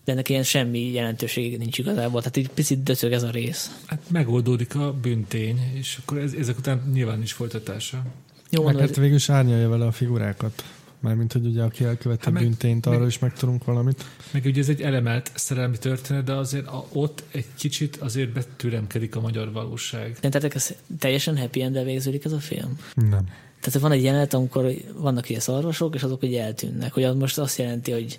de 0.05 0.13
ennek 0.13 0.29
ilyen 0.29 0.43
semmi 0.43 0.93
jelentőség 0.93 1.59
nincs 1.59 1.79
igazából. 1.79 2.21
Tehát 2.21 2.37
egy 2.37 2.49
picit 2.49 2.83
döcög 2.83 3.13
ez 3.13 3.23
a 3.23 3.31
rész. 3.31 3.71
Hát 3.87 4.01
megoldódik 4.09 4.75
a 4.75 4.93
büntény, 4.93 5.59
és 5.75 5.99
akkor 6.03 6.19
ez, 6.19 6.33
ezek 6.33 6.59
után 6.59 6.91
nyilván 6.93 7.23
is 7.23 7.33
folytatása. 7.33 8.03
Jó, 8.51 8.65
Meg 8.65 8.79
hát 8.79 8.97
végül 8.97 9.17
is 9.17 9.29
árnyalja 9.29 9.69
vele 9.69 9.87
a 9.87 9.93
figurákat. 9.93 10.65
Mármint, 11.01 11.33
hogy 11.33 11.47
ugye 11.47 11.63
aki 11.63 11.85
elkövette 11.85 12.31
hát 12.31 12.43
büntényt, 12.43 12.87
arra 12.87 12.99
meg, 12.99 13.09
is 13.09 13.19
megtudunk 13.19 13.65
valamit. 13.65 14.05
Meg 14.31 14.45
ugye 14.45 14.61
ez 14.61 14.69
egy 14.69 14.81
elemelt 14.81 15.31
szerelmi 15.35 15.79
történet, 15.79 16.25
de 16.25 16.33
azért 16.33 16.67
a, 16.67 16.87
ott 16.93 17.25
egy 17.31 17.47
kicsit 17.55 17.97
azért 17.97 18.33
betűremkedik 18.33 19.17
a 19.17 19.21
magyar 19.21 19.53
valóság. 19.53 20.19
De 20.21 20.29
tehát 20.29 20.55
ez 20.55 20.75
teljesen 20.99 21.39
happy 21.39 21.63
end 21.63 21.85
végződik 21.85 22.25
ez 22.25 22.33
a 22.33 22.41
film? 22.41 22.79
Nem. 22.95 23.27
Tehát 23.61 23.81
van 23.81 23.93
egy 23.93 24.03
jelenet, 24.03 24.35
amikor 24.35 24.73
vannak 24.97 25.29
ilyen 25.29 25.41
szarvasok, 25.41 25.95
és 25.95 26.03
azok 26.03 26.21
hogy 26.21 26.35
eltűnnek. 26.35 26.93
Hogy 26.93 27.05
az 27.05 27.17
most 27.17 27.39
azt 27.39 27.59
jelenti, 27.59 27.93
hogy, 27.93 28.19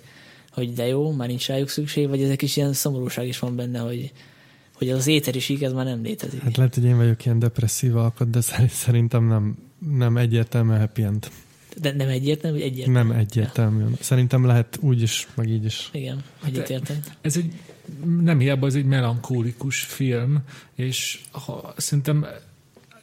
hogy 0.50 0.72
de 0.72 0.86
jó, 0.86 1.12
már 1.12 1.28
nincs 1.28 1.46
rájuk 1.46 1.68
szükség, 1.68 2.08
vagy 2.08 2.22
ezek 2.22 2.42
is 2.42 2.56
ilyen 2.56 2.72
szomorúság 2.72 3.26
is 3.26 3.38
van 3.38 3.56
benne, 3.56 3.78
hogy, 3.78 4.12
hogy 4.72 4.90
az 4.90 5.06
éteri 5.06 5.38
sík 5.38 5.62
ez 5.62 5.72
már 5.72 5.84
nem 5.84 6.02
létezik. 6.02 6.42
Hát 6.42 6.56
lehet, 6.56 6.74
hogy 6.74 6.84
én 6.84 6.96
vagyok 6.96 7.24
ilyen 7.24 7.38
depresszív 7.38 7.96
alkat, 7.96 8.30
de 8.30 8.40
szerintem 8.68 9.24
nem, 9.24 9.56
nem 9.88 10.16
egyértelmű 10.16 10.74
happy 10.74 11.02
end. 11.02 11.30
De 11.80 11.92
nem 11.92 12.08
egyértelmű, 12.08 12.58
hogy 12.58 12.66
egyértelmű? 12.66 13.08
Nem 13.08 13.18
egyértelmű. 13.18 13.84
Szerintem 14.00 14.46
lehet 14.46 14.78
úgy 14.80 15.02
is, 15.02 15.28
meg 15.34 15.48
így 15.48 15.64
is. 15.64 15.88
Igen, 15.92 16.22
egyetértem. 16.44 16.96
Ez 17.20 17.36
egy, 17.36 17.52
nem 18.20 18.38
hiába, 18.38 18.66
ez 18.66 18.74
egy 18.74 18.84
melankólikus 18.84 19.80
film, 19.80 20.38
és 20.74 21.20
ha, 21.30 21.74
szerintem 21.76 22.26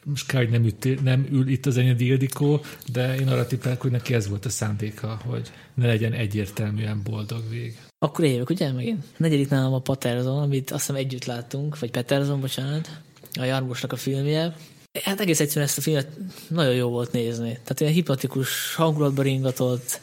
most 0.03 0.27
kell, 0.27 0.41
hogy 0.41 0.49
nem, 0.49 0.65
üt, 0.65 1.03
nem 1.03 1.27
ül 1.31 1.47
itt 1.47 1.65
az 1.65 1.77
Enyedi 1.77 2.05
Ildikó, 2.05 2.61
de 2.91 3.15
én 3.15 3.27
arra 3.27 3.47
tippelek, 3.47 3.81
hogy 3.81 3.91
neki 3.91 4.13
ez 4.13 4.29
volt 4.29 4.45
a 4.45 4.49
szándéka, 4.49 5.21
hogy 5.25 5.51
ne 5.73 5.85
legyen 5.85 6.13
egyértelműen 6.13 7.01
boldog 7.03 7.49
vég. 7.49 7.77
Akkor 7.99 8.25
évek, 8.25 8.49
ugye 8.49 8.71
megint? 8.71 9.03
Negyedik 9.17 9.49
nálam 9.49 9.73
a 9.73 9.79
Paterson, 9.79 10.41
amit 10.41 10.71
azt 10.71 10.79
hiszem 10.79 10.95
együtt 10.95 11.25
láttunk, 11.25 11.79
vagy 11.79 11.91
Peterson, 11.91 12.39
bocsánat, 12.39 13.01
a 13.39 13.43
Jarmosnak 13.43 13.91
a 13.91 13.95
filmje. 13.95 14.55
Hát 15.03 15.19
egész 15.19 15.39
egyszerűen 15.39 15.67
ezt 15.67 15.77
a 15.77 15.81
filmet 15.81 16.07
nagyon 16.47 16.73
jó 16.73 16.89
volt 16.89 17.11
nézni. 17.11 17.51
Tehát 17.51 17.79
ilyen 17.79 17.93
hipnotikus 17.93 18.75
hangulatba 18.75 19.21
ringatott, 19.21 19.99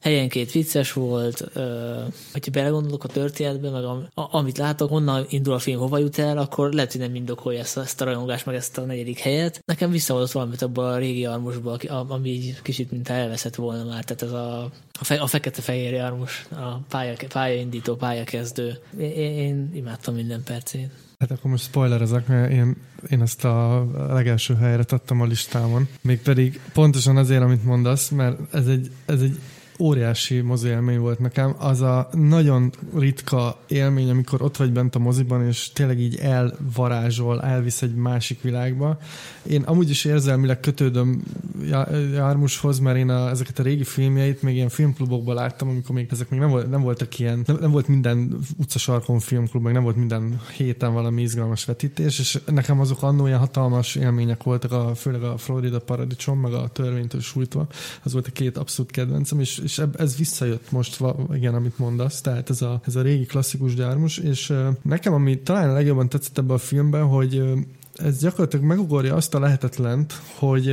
helyenként 0.00 0.50
vicces 0.52 0.92
volt, 0.92 1.44
ö, 1.52 1.94
hogyha 2.32 2.50
belegondolok 2.50 3.04
a 3.04 3.08
történetbe, 3.08 3.70
meg 3.70 3.84
a, 3.84 4.08
a, 4.14 4.28
amit 4.36 4.58
látok, 4.58 4.88
honnan 4.88 5.26
indul 5.28 5.54
a 5.54 5.58
film, 5.58 5.78
hova 5.78 5.98
jut 5.98 6.18
el, 6.18 6.38
akkor 6.38 6.72
lehet, 6.72 6.92
hogy 6.92 7.00
nem 7.00 7.14
indokolja 7.14 7.58
ezt, 7.60 7.76
a- 7.76 7.80
ezt 7.80 8.00
a 8.00 8.04
rajongást, 8.04 8.46
meg 8.46 8.54
ezt 8.54 8.78
a 8.78 8.84
negyedik 8.84 9.18
helyet. 9.18 9.62
Nekem 9.64 9.90
visszahozott 9.90 10.30
valamit 10.32 10.62
abban 10.62 10.92
a 10.92 10.96
régi 10.98 11.24
armusból, 11.26 11.78
ami 12.08 12.28
így 12.28 12.62
kicsit 12.62 12.90
mint 12.90 13.08
elveszett 13.08 13.54
volna 13.54 13.84
már, 13.84 14.04
tehát 14.04 14.22
ez 14.22 14.32
a, 14.32 14.62
a, 15.00 15.04
fe, 15.04 15.14
a 15.20 15.26
fekete-fehér 15.26 16.00
armus, 16.00 16.46
a 16.50 16.76
pálya, 16.88 17.14
pályaindító, 17.28 17.94
pályakezdő. 17.94 18.78
Én, 18.98 19.10
én 19.16 19.70
imádtam 19.74 20.14
minden 20.14 20.42
percét. 20.44 20.90
Hát 21.20 21.30
akkor 21.30 21.50
most 21.50 21.64
spoilerezek, 21.64 22.26
mert 22.26 22.50
én, 22.50 22.76
én 23.10 23.22
ezt 23.22 23.44
a 23.44 23.86
legelső 24.08 24.54
helyre 24.54 24.84
tettem 24.84 25.20
a 25.20 25.24
listámon. 25.24 25.88
Mégpedig 26.02 26.60
pontosan 26.72 27.16
azért, 27.16 27.42
amit 27.42 27.64
mondasz, 27.64 28.08
mert 28.08 28.54
ez 28.54 28.66
egy, 28.66 28.90
ez 29.06 29.20
egy 29.20 29.40
óriási 29.80 30.40
mozi 30.40 30.68
élmény 30.68 30.98
volt 30.98 31.18
nekem. 31.18 31.54
Az 31.58 31.80
a 31.80 32.08
nagyon 32.12 32.72
ritka 32.94 33.58
élmény, 33.68 34.10
amikor 34.10 34.42
ott 34.42 34.56
vagy 34.56 34.72
bent 34.72 34.94
a 34.94 34.98
moziban, 34.98 35.46
és 35.46 35.70
tényleg 35.72 36.00
így 36.00 36.16
elvarázsol, 36.16 37.42
elvisz 37.42 37.82
egy 37.82 37.94
másik 37.94 38.42
világba. 38.42 38.98
Én 39.42 39.62
amúgy 39.62 39.90
is 39.90 40.04
érzelmileg 40.04 40.60
kötődöm 40.60 41.22
Já- 41.64 41.90
Jármushoz, 42.12 42.78
mert 42.78 42.96
én 42.96 43.08
a, 43.08 43.28
ezeket 43.28 43.58
a 43.58 43.62
régi 43.62 43.84
filmjeit 43.84 44.42
még 44.42 44.54
ilyen 44.54 44.68
filmklubokban 44.68 45.34
láttam, 45.34 45.68
amikor 45.68 45.94
még 45.94 46.06
ezek 46.10 46.30
még 46.30 46.40
nem, 46.40 46.50
volt, 46.50 46.70
nem 46.70 46.82
voltak 46.82 47.18
ilyen, 47.18 47.42
nem, 47.46 47.56
nem 47.60 47.70
volt 47.70 47.88
minden 47.88 48.38
utcasarkon 48.56 49.18
filmklub, 49.18 49.62
meg 49.62 49.72
nem 49.72 49.82
volt 49.82 49.96
minden 49.96 50.40
héten 50.56 50.92
valami 50.92 51.22
izgalmas 51.22 51.64
vetítés, 51.64 52.18
és 52.18 52.38
nekem 52.46 52.80
azok 52.80 53.02
annó 53.02 53.26
ilyen 53.26 53.38
hatalmas 53.38 53.94
élmények 53.94 54.42
voltak, 54.42 54.72
a, 54.72 54.94
főleg 54.94 55.22
a 55.22 55.36
Florida 55.36 55.78
Paradicsom, 55.78 56.40
meg 56.40 56.52
a 56.52 56.68
Törvénytől 56.68 57.20
sújtva, 57.20 57.66
az 58.02 58.12
volt 58.12 58.26
a 58.26 58.30
két 58.30 58.56
abszolút 58.56 58.90
kedvencem, 58.90 59.40
és, 59.40 59.58
és 59.58 59.69
eb- 59.78 60.00
ez 60.00 60.16
visszajött 60.16 60.70
most, 60.70 61.02
igen, 61.32 61.54
amit 61.54 61.78
mondasz, 61.78 62.20
tehát 62.20 62.50
ez 62.50 62.62
a, 62.62 62.80
ez 62.86 62.96
a 62.96 63.02
régi 63.02 63.24
klasszikus 63.24 63.74
gyármus, 63.74 64.18
és 64.18 64.52
nekem, 64.82 65.12
ami 65.12 65.40
talán 65.40 65.70
a 65.70 65.72
legjobban 65.72 66.08
tetszett 66.08 66.38
ebben 66.38 66.56
a 66.56 66.58
filmben, 66.58 67.06
hogy 67.06 67.42
ez 68.02 68.18
gyakorlatilag 68.18 68.64
megugorja 68.64 69.14
azt 69.14 69.34
a 69.34 69.38
lehetetlent, 69.38 70.12
hogy 70.38 70.68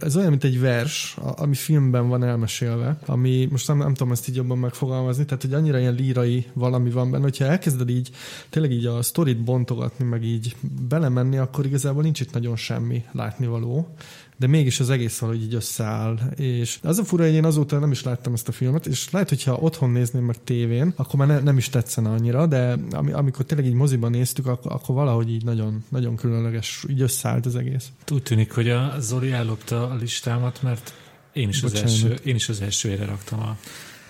ez 0.00 0.16
olyan, 0.16 0.30
mint 0.30 0.44
egy 0.44 0.60
vers, 0.60 1.16
ami 1.36 1.54
filmben 1.54 2.08
van 2.08 2.24
elmesélve, 2.24 2.98
ami 3.06 3.48
most 3.50 3.68
nem, 3.68 3.78
nem 3.78 3.94
tudom 3.94 4.12
ezt 4.12 4.28
így 4.28 4.36
jobban 4.36 4.58
megfogalmazni, 4.58 5.24
tehát 5.24 5.42
hogy 5.42 5.54
annyira 5.54 5.78
ilyen 5.78 5.94
lírai 5.94 6.46
valami 6.52 6.90
van 6.90 7.10
benne, 7.10 7.22
hogyha 7.22 7.44
elkezded 7.44 7.88
így 7.88 8.10
tényleg 8.50 8.72
így 8.72 8.86
a 8.86 9.02
sztorit 9.02 9.44
bontogatni, 9.44 10.04
meg 10.04 10.24
így 10.24 10.56
belemenni, 10.88 11.38
akkor 11.38 11.66
igazából 11.66 12.02
nincs 12.02 12.20
itt 12.20 12.32
nagyon 12.32 12.56
semmi 12.56 13.04
látnivaló 13.12 13.94
de 14.42 14.48
mégis 14.48 14.80
az 14.80 14.90
egész 14.90 15.18
valahogy 15.18 15.42
így 15.42 15.54
összeáll. 15.54 16.18
És 16.36 16.78
az 16.82 16.98
a 16.98 17.04
fura, 17.04 17.24
hogy 17.24 17.32
én 17.32 17.44
azóta 17.44 17.78
nem 17.78 17.90
is 17.90 18.02
láttam 18.02 18.32
ezt 18.32 18.48
a 18.48 18.52
filmet, 18.52 18.86
és 18.86 19.10
lehet, 19.10 19.28
hogyha 19.28 19.54
otthon 19.54 19.90
nézném 19.90 20.24
meg 20.24 20.36
tévén, 20.44 20.92
akkor 20.96 21.18
már 21.18 21.28
ne, 21.28 21.40
nem 21.40 21.56
is 21.56 21.68
tetszene 21.68 22.08
annyira, 22.08 22.46
de 22.46 22.78
ami, 22.90 23.12
amikor 23.12 23.44
tényleg 23.44 23.66
így 23.66 23.74
moziban 23.74 24.10
néztük, 24.10 24.46
akkor, 24.46 24.72
akkor 24.72 24.94
valahogy 24.94 25.30
így 25.30 25.44
nagyon, 25.44 25.84
nagyon 25.88 26.16
különleges, 26.16 26.84
így 26.88 27.00
összeállt 27.00 27.46
az 27.46 27.56
egész. 27.56 27.88
Úgy 28.10 28.22
tűnik, 28.22 28.52
hogy 28.52 28.70
a 28.70 28.94
Zoli 29.00 29.32
ellopta 29.32 29.90
a 29.90 29.94
listámat, 29.94 30.62
mert 30.62 30.94
én 31.32 31.48
is, 31.48 31.62
az 31.62 31.74
első, 31.74 32.14
én 32.24 32.34
is 32.34 32.48
az 32.48 32.60
első 32.60 32.88
helyre 32.88 33.04
raktam 33.04 33.40
a 33.40 33.56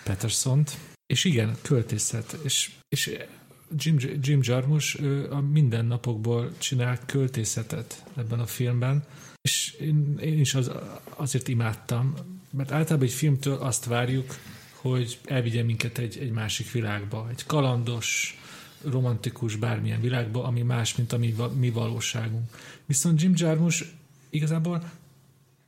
Petersont. 0.05 0.76
És 1.07 1.24
igen, 1.24 1.57
költészet. 1.62 2.37
És, 2.43 2.70
és 2.89 3.18
Jim, 3.76 3.97
Jim 4.20 4.41
Jarmusch 4.43 5.03
ő 5.03 5.30
a 5.30 5.41
mindennapokból 5.41 6.51
csinál 6.59 6.99
költészetet 7.07 8.05
ebben 8.16 8.41
a 8.41 8.47
filmben, 8.47 9.05
és 9.43 9.76
én, 9.80 10.18
én 10.20 10.38
is 10.38 10.55
az, 10.55 10.70
azért 11.16 11.49
imádtam, 11.49 12.14
mert 12.51 12.72
általában 12.72 13.07
egy 13.07 13.12
filmtől 13.12 13.55
azt 13.55 13.84
várjuk, 13.84 14.34
hogy 14.72 15.18
elvigye 15.24 15.62
minket 15.62 15.99
egy, 15.99 16.18
egy 16.18 16.30
másik 16.30 16.70
világba, 16.70 17.28
egy 17.30 17.47
kalandos, 17.47 18.38
romantikus 18.84 19.57
bármilyen 19.57 20.01
világba, 20.01 20.45
ami 20.45 20.62
más, 20.62 20.97
mint 20.97 21.12
a 21.12 21.18
mi, 21.18 21.34
mi 21.59 21.70
valóságunk. 21.70 22.51
Viszont 22.86 23.22
Jim 23.22 23.32
Jarmusch 23.36 23.86
igazából 24.30 24.90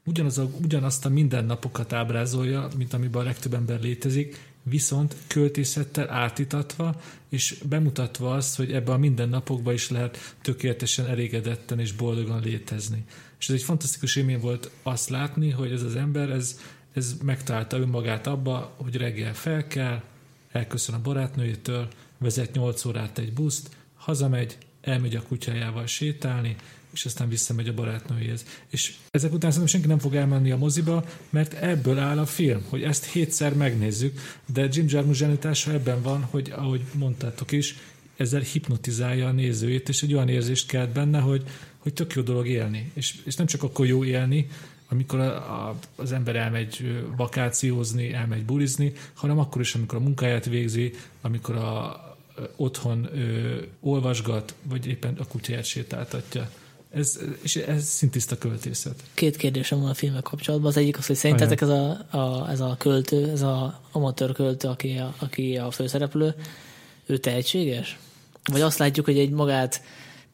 ugyanaz 0.04 0.38
a, 0.38 0.50
ugyanazt 0.62 1.04
a 1.04 1.08
mindennapokat 1.08 1.92
ábrázolja, 1.92 2.68
mint 2.76 2.92
amiben 2.92 3.22
a 3.22 3.24
legtöbb 3.24 3.54
ember 3.54 3.80
létezik, 3.80 4.52
viszont 4.62 5.16
költészettel 5.26 6.10
átítatva, 6.10 7.00
és 7.28 7.58
bemutatva 7.68 8.34
azt, 8.34 8.56
hogy 8.56 8.72
ebben 8.72 8.94
a 8.94 8.98
mindennapokban 8.98 9.74
is 9.74 9.90
lehet 9.90 10.36
tökéletesen 10.42 11.06
elégedetten 11.06 11.80
és 11.80 11.92
boldogan 11.92 12.40
létezni. 12.40 13.04
És 13.44 13.50
ez 13.50 13.56
egy 13.56 13.62
fantasztikus 13.62 14.16
élmény 14.16 14.40
volt 14.40 14.70
azt 14.82 15.08
látni, 15.08 15.50
hogy 15.50 15.72
ez 15.72 15.82
az 15.82 15.96
ember, 15.96 16.30
ez, 16.30 16.58
ez 16.92 17.16
megtalálta 17.22 17.76
önmagát 17.76 18.26
abba, 18.26 18.74
hogy 18.76 18.96
reggel 18.96 19.34
fel 19.34 19.66
kell, 19.66 20.02
elköszön 20.52 20.94
a 20.94 21.00
barátnőjétől, 21.00 21.88
vezet 22.18 22.54
8 22.54 22.84
órát 22.84 23.18
egy 23.18 23.32
buszt, 23.32 23.70
hazamegy, 23.94 24.58
elmegy 24.80 25.16
a 25.16 25.22
kutyájával 25.22 25.86
sétálni, 25.86 26.56
és 26.92 27.04
aztán 27.04 27.28
visszamegy 27.28 27.68
a 27.68 27.74
barátnőjéhez. 27.74 28.44
És 28.68 28.94
ezek 29.10 29.32
után 29.32 29.50
szerintem 29.50 29.74
senki 29.74 29.86
nem 29.86 29.98
fog 29.98 30.14
elmenni 30.14 30.50
a 30.50 30.56
moziba, 30.56 31.04
mert 31.30 31.52
ebből 31.54 31.98
áll 31.98 32.18
a 32.18 32.26
film, 32.26 32.64
hogy 32.68 32.82
ezt 32.82 33.04
hétszer 33.04 33.54
megnézzük, 33.54 34.20
de 34.52 34.68
Jim 34.70 34.86
Jarmusch 34.88 35.18
zsenitása 35.18 35.72
ebben 35.72 36.02
van, 36.02 36.22
hogy 36.22 36.52
ahogy 36.56 36.80
mondtátok 36.92 37.52
is, 37.52 37.76
ezzel 38.16 38.40
hipnotizálja 38.40 39.26
a 39.26 39.32
nézőjét, 39.32 39.88
és 39.88 40.02
egy 40.02 40.14
olyan 40.14 40.28
érzést 40.28 40.66
kelt 40.66 40.90
benne, 40.90 41.20
hogy, 41.20 41.42
hogy 41.84 41.94
tök 41.94 42.12
jó 42.12 42.22
dolog 42.22 42.46
élni. 42.46 42.90
És, 42.94 43.14
és 43.24 43.36
nem 43.36 43.46
csak 43.46 43.62
akkor 43.62 43.86
jó 43.86 44.04
élni, 44.04 44.48
amikor 44.88 45.20
a, 45.20 45.34
a, 45.68 45.76
az 45.96 46.12
ember 46.12 46.36
elmegy 46.36 47.02
vakációzni, 47.16 48.12
elmegy 48.12 48.44
bulizni, 48.44 48.92
hanem 49.14 49.38
akkor 49.38 49.60
is, 49.60 49.74
amikor 49.74 49.98
a 49.98 50.00
munkáját 50.00 50.44
végzi, 50.44 50.92
amikor 51.20 51.56
a, 51.56 52.16
ö, 52.36 52.42
otthon 52.56 53.08
ö, 53.12 53.56
olvasgat, 53.80 54.54
vagy 54.62 54.86
éppen 54.86 55.14
a 55.18 55.26
kutyáját 55.26 55.64
sétáltatja. 55.64 56.50
Ez, 56.90 57.20
és 57.42 57.56
ez 57.56 57.84
szintiszta 57.84 58.38
költészet. 58.38 59.02
Két 59.14 59.36
kérdésem 59.36 59.80
van 59.80 59.90
a 59.90 59.94
filmek 59.94 60.22
kapcsolatban. 60.22 60.70
Az 60.70 60.76
egyik 60.76 60.98
az, 60.98 61.06
hogy 61.06 61.16
szerintetek 61.16 61.60
ez 61.60 61.68
a, 61.68 62.06
a, 62.10 62.50
ez 62.50 62.60
a 62.60 62.76
költő, 62.78 63.30
ez 63.30 63.42
a 63.42 63.80
amatőr 63.92 64.32
költő, 64.32 64.68
aki 64.68 64.96
a, 64.96 65.14
aki 65.18 65.56
a 65.56 65.70
főszereplő, 65.70 66.34
ő 67.06 67.16
tehetséges? 67.16 67.98
Vagy 68.44 68.60
azt 68.60 68.78
látjuk, 68.78 69.06
hogy 69.06 69.18
egy 69.18 69.30
magát 69.30 69.82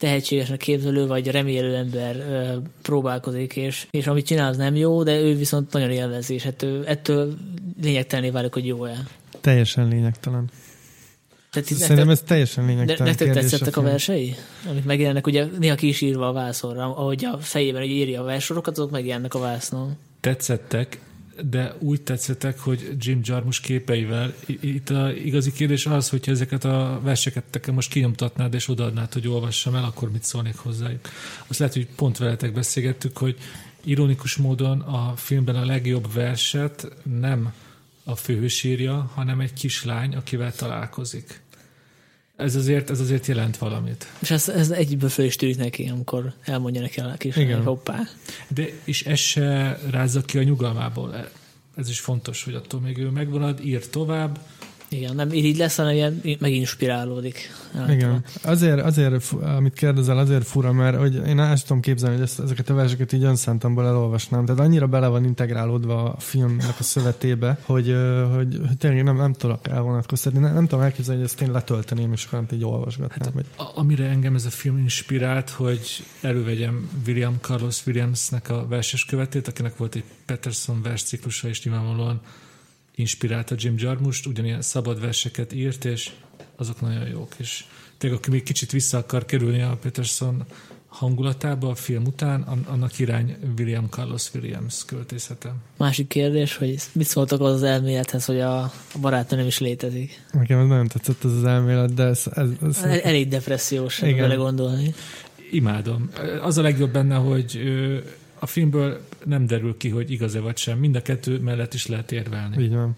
tehetségesnek 0.01 0.57
képzelő 0.57 1.07
vagy 1.07 1.27
remélő 1.27 1.75
ember 1.75 2.15
ö, 2.15 2.57
próbálkozik, 2.81 3.55
és, 3.55 3.87
és 3.91 4.07
amit 4.07 4.25
csinál, 4.25 4.49
az 4.49 4.57
nem 4.57 4.75
jó, 4.75 5.03
de 5.03 5.19
ő 5.19 5.35
viszont 5.35 5.73
nagyon 5.73 5.91
élvezi, 5.91 6.33
és 6.33 6.45
ettől, 6.45 6.85
ettől 6.85 7.33
lényegtelené 7.81 8.29
válik, 8.29 8.53
hogy 8.53 8.65
jó-e. 8.65 9.03
Teljesen 9.41 9.87
lényegtelen. 9.87 10.49
Tehát 11.51 11.69
itt 11.69 11.77
Szerintem 11.77 12.07
nektek, 12.07 12.23
ez 12.23 12.29
teljesen 12.29 12.65
de, 12.65 12.71
lényegtelen 12.71 13.03
nektek 13.03 13.27
kérdés 13.27 13.49
tetszettek 13.49 13.77
a 13.77 13.79
film. 13.79 13.91
versei? 13.91 14.35
Amik 14.69 14.83
megjelennek, 14.83 15.27
ugye 15.27 15.45
néha 15.59 15.75
ki 15.75 15.87
is 15.87 16.01
írva 16.01 16.27
a 16.27 16.31
vászonra, 16.31 16.95
ahogy 16.95 17.25
a 17.25 17.37
fejében 17.37 17.81
hogy 17.81 17.89
írja 17.89 18.21
a 18.21 18.23
versorokat, 18.23 18.77
azok 18.77 18.91
megjelennek 18.91 19.33
a 19.33 19.39
vásznon. 19.39 19.97
Tetszettek, 20.19 20.99
de 21.49 21.75
úgy 21.79 22.01
tetszettek, 22.01 22.59
hogy 22.59 22.95
Jim 22.97 23.19
Jarmusch 23.23 23.61
képeivel. 23.61 24.33
Itt 24.45 24.89
a 24.89 25.11
igazi 25.11 25.51
kérdés 25.51 25.85
az, 25.85 26.09
hogyha 26.09 26.31
ezeket 26.31 26.63
a 26.63 26.99
verseket 27.03 27.43
te 27.43 27.71
most 27.71 27.89
kinyomtatnád 27.89 28.53
és 28.53 28.67
odaadnád, 28.67 29.13
hogy 29.13 29.27
olvassam 29.27 29.75
el, 29.75 29.83
akkor 29.83 30.11
mit 30.11 30.23
szólnék 30.23 30.55
hozzájuk. 30.55 31.07
Azt 31.47 31.59
lehet, 31.59 31.73
hogy 31.73 31.87
pont 31.95 32.17
veletek 32.17 32.53
beszélgettük, 32.53 33.17
hogy 33.17 33.37
ironikus 33.83 34.35
módon 34.35 34.79
a 34.79 35.13
filmben 35.15 35.55
a 35.55 35.65
legjobb 35.65 36.13
verset 36.13 36.87
nem 37.19 37.53
a 38.03 38.15
főhős 38.15 38.63
írja, 38.63 39.11
hanem 39.13 39.39
egy 39.39 39.53
kislány, 39.53 40.15
akivel 40.15 40.55
találkozik. 40.55 41.41
Ez 42.41 42.55
azért, 42.55 42.89
ez 42.89 42.99
azért 42.99 43.25
jelent 43.25 43.57
valamit. 43.57 44.07
És 44.19 44.31
ez, 44.31 44.49
ez 44.49 44.69
egyből 44.69 45.09
föl 45.09 45.25
is 45.25 45.35
tűnik 45.35 45.57
neki, 45.57 45.89
amikor 45.89 46.33
elmondja 46.43 46.81
neki 46.81 46.99
a 46.99 47.13
kis 47.17 47.35
Igen. 47.35 47.63
hoppá. 47.63 47.99
De 48.47 48.65
és 48.83 49.05
ez 49.05 49.19
se 49.19 49.79
rázza 49.89 50.21
ki 50.21 50.37
a 50.37 50.43
nyugalmából. 50.43 51.27
Ez 51.75 51.89
is 51.89 51.99
fontos, 51.99 52.43
hogy 52.43 52.53
attól 52.53 52.79
még 52.79 52.97
ő 52.97 53.09
megvanad, 53.09 53.65
ír 53.65 53.89
tovább, 53.89 54.39
Igen, 54.93 55.15
nem 55.15 55.31
így 55.31 55.57
lesz, 55.57 55.75
hanem 55.75 55.93
ilyen 55.93 56.21
meginspirálódik. 56.39 57.51
Igen. 57.89 58.23
Azért, 58.43 58.81
azért, 58.81 59.33
amit 59.41 59.73
kérdezel, 59.73 60.17
azért 60.17 60.45
fura, 60.45 60.71
mert 60.71 60.97
hogy 60.97 61.15
én 61.27 61.39
el 61.39 61.57
tudom 61.57 61.81
képzelni, 61.81 62.15
hogy 62.15 62.23
ezt, 62.23 62.39
ezeket 62.39 62.69
a 62.69 62.73
verseket 62.73 63.13
így 63.13 63.23
önszántamból 63.23 63.85
elolvasnám. 63.85 64.45
Tehát 64.45 64.61
annyira 64.61 64.87
bele 64.87 65.07
van 65.07 65.23
integrálódva 65.23 66.13
a 66.13 66.19
filmnek 66.19 66.79
a 66.79 66.83
szövetébe, 66.83 67.57
hogy, 67.61 67.95
hogy, 68.35 68.59
hogy 68.67 68.77
tényleg 68.77 69.03
nem, 69.03 69.15
nem 69.15 69.33
tudok 69.33 69.67
elvonatkoztatni. 69.67 70.39
Nem, 70.39 70.53
nem 70.53 70.67
tudom 70.67 70.83
elképzelni, 70.83 71.21
hogy 71.21 71.29
ezt 71.29 71.41
én 71.41 71.51
letölteném, 71.51 72.11
és 72.11 72.25
akkor 72.25 72.45
így 72.53 72.63
olvasgatnám. 72.63 73.33
Hát, 73.35 73.45
A- 73.67 73.79
amire 73.79 74.05
engem 74.05 74.35
ez 74.35 74.45
a 74.45 74.49
film 74.49 74.77
inspirált, 74.77 75.49
hogy 75.49 76.03
elővegyem 76.21 76.89
William 77.07 77.37
Carlos 77.41 77.85
Williamsnek 77.85 78.49
a 78.49 78.67
verses 78.67 79.05
követét, 79.05 79.47
akinek 79.47 79.77
volt 79.77 79.95
egy 79.95 80.03
Peterson 80.25 80.81
versciklusa, 80.81 81.47
és 81.47 81.63
nyilvánvalóan 81.63 82.21
inspirálta 83.01 83.55
Jim 83.57 83.75
Jarmusch, 83.77 84.27
ugyanilyen 84.27 84.61
szabad 84.61 85.01
verseket 85.01 85.53
írt, 85.53 85.85
és 85.85 86.09
azok 86.55 86.81
nagyon 86.81 87.07
jók. 87.07 87.33
És 87.37 87.63
tényleg, 87.97 88.19
aki 88.19 88.29
még 88.29 88.43
kicsit 88.43 88.71
vissza 88.71 88.97
akar 88.97 89.25
kerülni 89.25 89.61
a 89.61 89.77
Peterson 89.81 90.45
hangulatába 90.87 91.69
a 91.69 91.75
film 91.75 92.05
után, 92.05 92.41
annak 92.41 92.99
irány 92.99 93.37
William 93.57 93.87
Carlos 93.89 94.33
Williams 94.33 94.85
költészete. 94.85 95.53
Másik 95.77 96.07
kérdés, 96.07 96.55
hogy 96.55 96.75
mit 96.91 97.07
szóltak 97.07 97.41
az, 97.41 97.53
az 97.53 97.63
elmélethez, 97.63 98.25
hogy 98.25 98.39
a, 98.39 98.59
a 98.63 98.99
barátnő 99.01 99.37
nem 99.37 99.45
is 99.45 99.59
létezik? 99.59 100.25
Nekem 100.31 100.59
ez 100.59 100.67
nagyon 100.67 100.87
tetszett 100.87 101.23
ez 101.23 101.31
az 101.31 101.43
elmélet, 101.43 101.93
de 101.93 102.03
ez... 102.03 102.23
ez, 102.33 102.47
ez... 102.63 102.77
El, 102.83 102.99
elég 102.99 103.27
depressziós 103.27 103.99
vele 103.99 104.35
gondolni. 104.35 104.93
Imádom. 105.51 106.09
Az 106.41 106.57
a 106.57 106.61
legjobb 106.61 106.91
benne, 106.91 107.15
hogy 107.15 107.59
a 108.43 108.45
filmből 108.45 109.01
nem 109.25 109.47
derül 109.47 109.77
ki, 109.77 109.89
hogy 109.89 110.11
igaz-e 110.11 110.39
vagy 110.39 110.57
sem. 110.57 110.77
Mind 110.77 110.95
a 110.95 111.01
kettő 111.01 111.39
mellett 111.39 111.73
is 111.73 111.87
lehet 111.87 112.11
érvelni. 112.11 112.63
Így 112.63 112.73
van. 112.73 112.95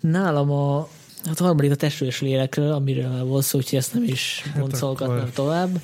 Nálam 0.00 0.50
a, 0.50 0.88
hát 1.24 1.40
a 1.40 1.44
harmadik 1.44 1.70
a 1.70 1.74
testről 1.74 2.10
lélekről, 2.20 2.72
amiről 2.72 3.24
volt 3.24 3.44
szó, 3.44 3.58
hogy 3.58 3.78
ezt 3.78 3.94
nem 3.94 4.02
is 4.02 4.42
hát 4.54 4.82
akkor... 4.82 5.30
tovább. 5.30 5.80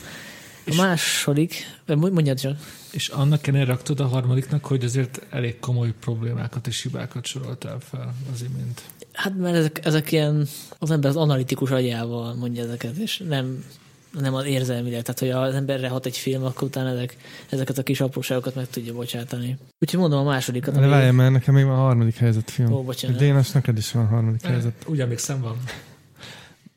A 0.67 0.75
második, 0.75 1.55
mondjad 1.87 2.41
csak. 2.41 2.57
És 2.91 3.09
annak 3.09 3.47
ellenére 3.47 3.71
raktad 3.71 4.01
a 4.01 4.07
harmadiknak, 4.07 4.65
hogy 4.65 4.85
azért 4.85 5.27
elég 5.31 5.59
komoly 5.59 5.93
problémákat 6.01 6.67
és 6.67 6.83
hibákat 6.83 7.27
soroltál 7.27 7.79
fel 7.81 8.15
az 8.33 8.43
imént. 8.43 8.83
Hát 9.13 9.37
mert 9.37 9.57
ezek, 9.57 9.85
ezek 9.85 10.13
ilyen, 10.13 10.47
az 10.79 10.91
ember 10.91 11.11
az 11.11 11.17
analitikus 11.17 11.71
agyával 11.71 12.35
mondja 12.35 12.63
ezeket, 12.63 12.97
és 12.97 13.23
nem, 13.29 13.65
nem 14.21 14.35
az 14.35 14.45
érzelmileg. 14.45 15.03
Tehát, 15.03 15.19
hogy 15.19 15.31
az 15.31 15.55
emberre 15.55 15.89
hat 15.89 16.07
egy 16.07 16.17
film, 16.17 16.45
akkor 16.45 16.69
utána 16.69 16.89
ezek, 16.89 17.17
ezeket 17.51 17.79
a 17.79 17.83
kis 17.83 18.01
apróságokat 18.01 18.55
meg 18.55 18.69
tudja 18.71 18.95
bocsátani. 18.95 19.59
Úgyhogy 19.79 20.01
mondom 20.01 20.19
a 20.27 20.31
másodikat. 20.31 20.75
De 20.75 20.87
várjál, 20.87 21.13
mert 21.13 21.33
nekem 21.33 21.55
még 21.55 21.65
van 21.65 21.75
a 21.75 21.81
harmadik 21.81 22.17
helyzet 22.17 22.51
film. 22.51 22.73
Ó, 22.73 22.83
bocsánat. 22.83 23.19
Dénes, 23.19 23.51
neked 23.51 23.77
is 23.79 23.93
van 23.93 24.05
a 24.05 24.09
harmadik 24.09 24.43
helyzet. 24.43 24.75
Ugye 24.87 25.07
még 25.07 25.19
szem 25.19 25.41
van. 25.41 25.57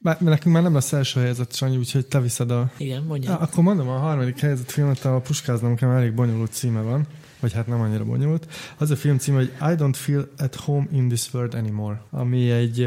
Mert 0.01 0.19
nekünk 0.19 0.53
már 0.53 0.63
nem 0.63 0.73
lesz 0.73 0.93
első 0.93 1.19
helyzet, 1.19 1.55
Sanyi, 1.55 1.77
úgyhogy 1.77 2.05
te 2.05 2.21
viszed 2.21 2.51
a... 2.51 2.71
Igen, 2.77 3.03
mondja. 3.03 3.29
Ja, 3.29 3.37
akkor 3.37 3.63
mondom, 3.63 3.87
a 3.87 3.97
harmadik 3.97 4.39
helyzet 4.39 4.71
filmet 4.71 5.05
a 5.05 5.19
Puskáznom 5.19 5.77
elég 5.81 6.13
bonyolult 6.13 6.51
címe 6.51 6.81
van, 6.81 7.07
vagy 7.45 7.53
hát 7.53 7.67
nem 7.67 7.81
annyira 7.81 8.03
bonyolult. 8.03 8.47
Az 8.77 8.91
a 8.91 8.95
film 8.95 9.17
címe, 9.17 9.37
hogy 9.37 9.51
I 9.59 9.75
don't 9.77 9.95
feel 9.95 10.27
at 10.37 10.55
home 10.55 10.87
in 10.91 11.07
this 11.07 11.33
world 11.33 11.53
anymore, 11.53 12.01
ami 12.09 12.51
egy 12.51 12.77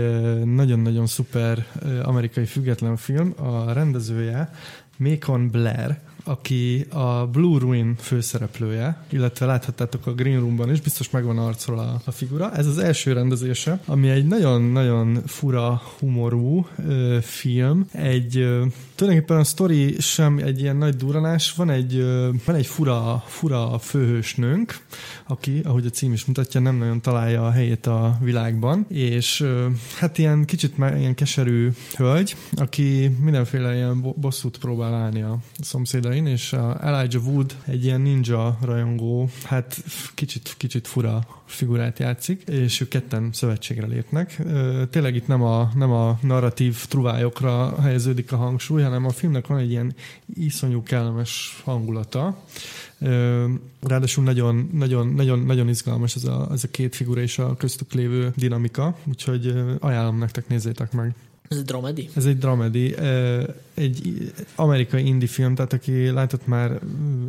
nagyon-nagyon 0.45 1.07
szuper 1.07 1.67
amerikai 2.03 2.45
független 2.45 2.97
film. 2.97 3.35
A 3.37 3.73
rendezője 3.73 4.51
Macon 4.97 5.51
Blair, 5.51 5.99
aki 6.25 6.87
a 6.91 7.27
Blue 7.27 7.59
Ruin 7.59 7.95
főszereplője, 7.99 9.03
illetve 9.09 9.47
láthattátok 9.47 10.07
a 10.07 10.13
Green 10.15 10.41
Roomban 10.41 10.71
is, 10.71 10.81
biztos 10.81 11.11
megvan 11.11 11.39
arcról 11.39 11.79
a, 11.79 12.01
a 12.05 12.11
figura. 12.11 12.53
Ez 12.53 12.67
az 12.67 12.79
első 12.79 13.13
rendezése, 13.13 13.81
ami 13.85 14.09
egy 14.09 14.27
nagyon-nagyon 14.27 15.23
fura 15.27 15.83
humorú 15.99 16.67
ö, 16.87 17.19
film. 17.23 17.87
Egy 17.93 18.37
ö, 18.37 18.65
tulajdonképpen 18.99 19.39
a 19.39 19.45
sztori 19.45 20.01
sem 20.01 20.39
egy 20.39 20.61
ilyen 20.61 20.77
nagy 20.77 20.97
duranás, 20.97 21.53
van 21.53 21.71
egy, 21.71 22.05
van 22.45 22.55
egy 22.57 22.67
fura, 22.67 23.25
fura 23.27 23.79
főhősnőnk, 23.79 24.77
aki, 25.27 25.61
ahogy 25.65 25.87
a 25.87 25.91
cím 25.91 26.13
is 26.13 26.25
mutatja, 26.25 26.61
nem 26.61 26.77
nagyon 26.77 27.01
találja 27.01 27.47
a 27.47 27.51
helyét 27.51 27.87
a 27.87 28.19
világban, 28.21 28.87
és 28.89 29.47
hát 29.99 30.19
ilyen 30.19 30.45
kicsit 30.45 30.75
ilyen 30.79 31.15
keserű 31.15 31.71
hölgy, 31.97 32.37
aki 32.57 33.17
mindenféle 33.21 33.75
ilyen 33.75 34.15
bosszút 34.17 34.59
próbál 34.59 34.95
állni 34.95 35.23
a 35.23 35.39
szomszédai 35.61 36.19
Ukrajn, 36.19 36.27
és 36.27 36.53
a 36.53 36.85
Elijah 36.85 37.27
Wood 37.27 37.57
egy 37.67 37.85
ilyen 37.85 38.01
ninja 38.01 38.59
rajongó, 38.63 39.29
hát 39.45 39.83
kicsit, 40.15 40.55
kicsit 40.57 40.87
fura 40.87 41.27
figurát 41.49 41.99
játszik, 41.99 42.43
és 42.43 42.81
ők 42.81 42.89
ketten 42.89 43.29
szövetségre 43.33 43.87
lépnek. 43.87 44.43
Tényleg 44.91 45.15
itt 45.15 45.27
nem 45.27 45.43
a, 45.43 45.71
nem 45.75 45.91
a 45.93 46.19
narratív 46.23 46.87
truvályokra 46.87 47.81
helyeződik 47.81 48.33
a 48.33 48.37
hangsúly, 48.37 48.83
hanem 48.83 49.05
a 49.05 49.11
filmnek 49.11 49.47
van 49.47 49.59
egy 49.59 49.71
ilyen 49.71 49.95
iszonyú 50.35 50.83
kellemes 50.83 51.61
hangulata. 51.65 52.43
Ráadásul 53.81 54.25
nagyon, 54.25 54.71
nagyon, 54.73 55.07
nagyon, 55.09 55.39
nagyon 55.39 55.69
izgalmas 55.69 56.15
ez 56.15 56.25
a, 56.25 56.49
ez 56.53 56.65
a 56.65 56.69
két 56.71 56.97
figura 56.97 57.21
és 57.21 57.39
a 57.39 57.57
köztük 57.57 57.93
lévő 57.93 58.33
dinamika, 58.37 58.97
úgyhogy 59.05 59.55
ajánlom 59.81 60.19
nektek, 60.19 60.49
nézzétek 60.49 60.93
meg. 60.93 61.15
Ez 61.49 61.57
egy 61.57 61.65
dramedi? 61.65 62.09
Ez 62.15 62.27
egy 62.27 62.39
dramedi. 62.39 62.97
Egy 63.75 64.33
amerikai 64.55 65.07
indie 65.07 65.29
film, 65.29 65.55
tehát 65.55 65.73
aki 65.73 66.11
látott 66.11 66.47
már 66.47 66.81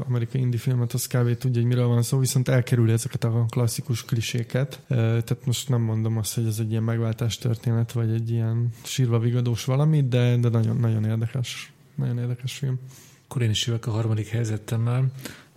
amerikai 0.07 0.41
indie 0.41 0.59
filmet, 0.59 0.93
az 0.93 1.07
kb. 1.07 1.38
tudja, 1.38 1.61
hogy 1.61 1.70
miről 1.70 1.88
van 1.88 2.03
szó, 2.03 2.17
viszont 2.17 2.47
elkerüli 2.47 2.91
ezeket 2.91 3.24
a 3.24 3.45
klasszikus 3.49 4.05
kliséket. 4.05 4.80
Tehát 4.88 5.45
most 5.45 5.70
nem 5.70 5.82
mondom 5.82 6.17
azt, 6.17 6.36
hogy 6.36 6.45
ez 6.45 6.59
egy 6.59 6.72
ilyen 6.72 6.84
megváltás 6.84 7.38
történet, 7.38 7.91
vagy 7.91 8.09
egy 8.09 8.32
ilyen 8.32 8.70
sírva 8.84 9.20
vigadós 9.20 9.65
valami, 9.65 10.07
de, 10.07 10.38
de 10.38 10.49
nagyon, 10.49 10.78
nagyon 10.78 11.05
érdekes. 11.05 11.72
Nagyon 11.95 12.17
érdekes 12.17 12.53
film. 12.53 12.80
Akkor 13.28 13.41
én 13.41 13.49
is 13.49 13.67
jövök 13.67 13.86
a 13.86 13.91
harmadik 13.91 14.28
helyzetemmel. 14.28 15.11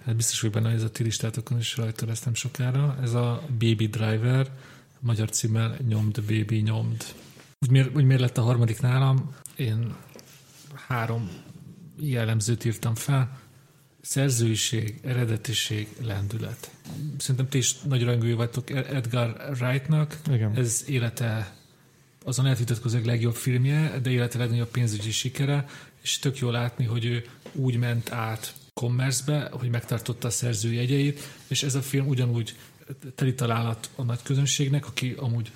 Hát 0.04 0.16
biztos, 0.16 0.40
hogy 0.40 0.50
benne 0.50 0.70
ez 0.70 0.82
a 0.82 0.90
ti 0.90 1.02
listátokon 1.02 1.58
is 1.58 1.76
rajta 1.76 2.06
lesz 2.06 2.22
nem 2.22 2.34
sokára. 2.34 2.98
Ez 3.02 3.14
a 3.14 3.42
Baby 3.58 3.86
Driver, 3.86 4.50
magyar 5.00 5.30
címmel 5.30 5.76
Nyomd, 5.88 6.22
Baby, 6.22 6.56
Nyomd 6.56 7.04
hogy 7.62 7.70
miért, 7.70 7.92
hogy 7.92 8.04
miért 8.04 8.20
lett 8.20 8.38
a 8.38 8.42
harmadik 8.42 8.80
nálam, 8.80 9.34
én 9.56 9.94
három 10.86 11.30
jellemzőt 12.00 12.64
írtam 12.64 12.94
fel. 12.94 13.40
Szerzőiség, 14.00 15.00
eredetiség, 15.02 15.88
lendület. 16.04 16.70
Szerintem 17.18 17.48
ti 17.48 17.58
is 17.58 17.78
nagy 17.78 18.04
rajongói 18.04 18.32
vagytok 18.32 18.70
Edgar 18.70 19.56
Wrightnak. 19.60 20.18
Igen. 20.30 20.56
Ez 20.56 20.84
élete 20.86 21.56
azon 22.24 22.46
elvitatkozik 22.46 23.04
legjobb 23.04 23.34
filmje, 23.34 23.98
de 24.02 24.10
élete 24.10 24.38
legnagyobb 24.38 24.70
pénzügyi 24.70 25.10
sikere, 25.10 25.66
és 26.00 26.18
tök 26.18 26.38
jó 26.38 26.50
látni, 26.50 26.84
hogy 26.84 27.04
ő 27.04 27.24
úgy 27.52 27.76
ment 27.76 28.10
át 28.10 28.54
commerce 28.74 29.48
hogy 29.50 29.70
megtartotta 29.70 30.28
a 30.28 30.30
szerző 30.30 30.72
jegyeit, 30.72 31.20
és 31.46 31.62
ez 31.62 31.74
a 31.74 31.82
film 31.82 32.06
ugyanúgy 32.06 32.56
teli 33.14 33.34
találat 33.34 33.90
a 33.94 34.02
nagy 34.02 34.22
közönségnek, 34.22 34.86
aki 34.86 35.14
amúgy 35.18 35.52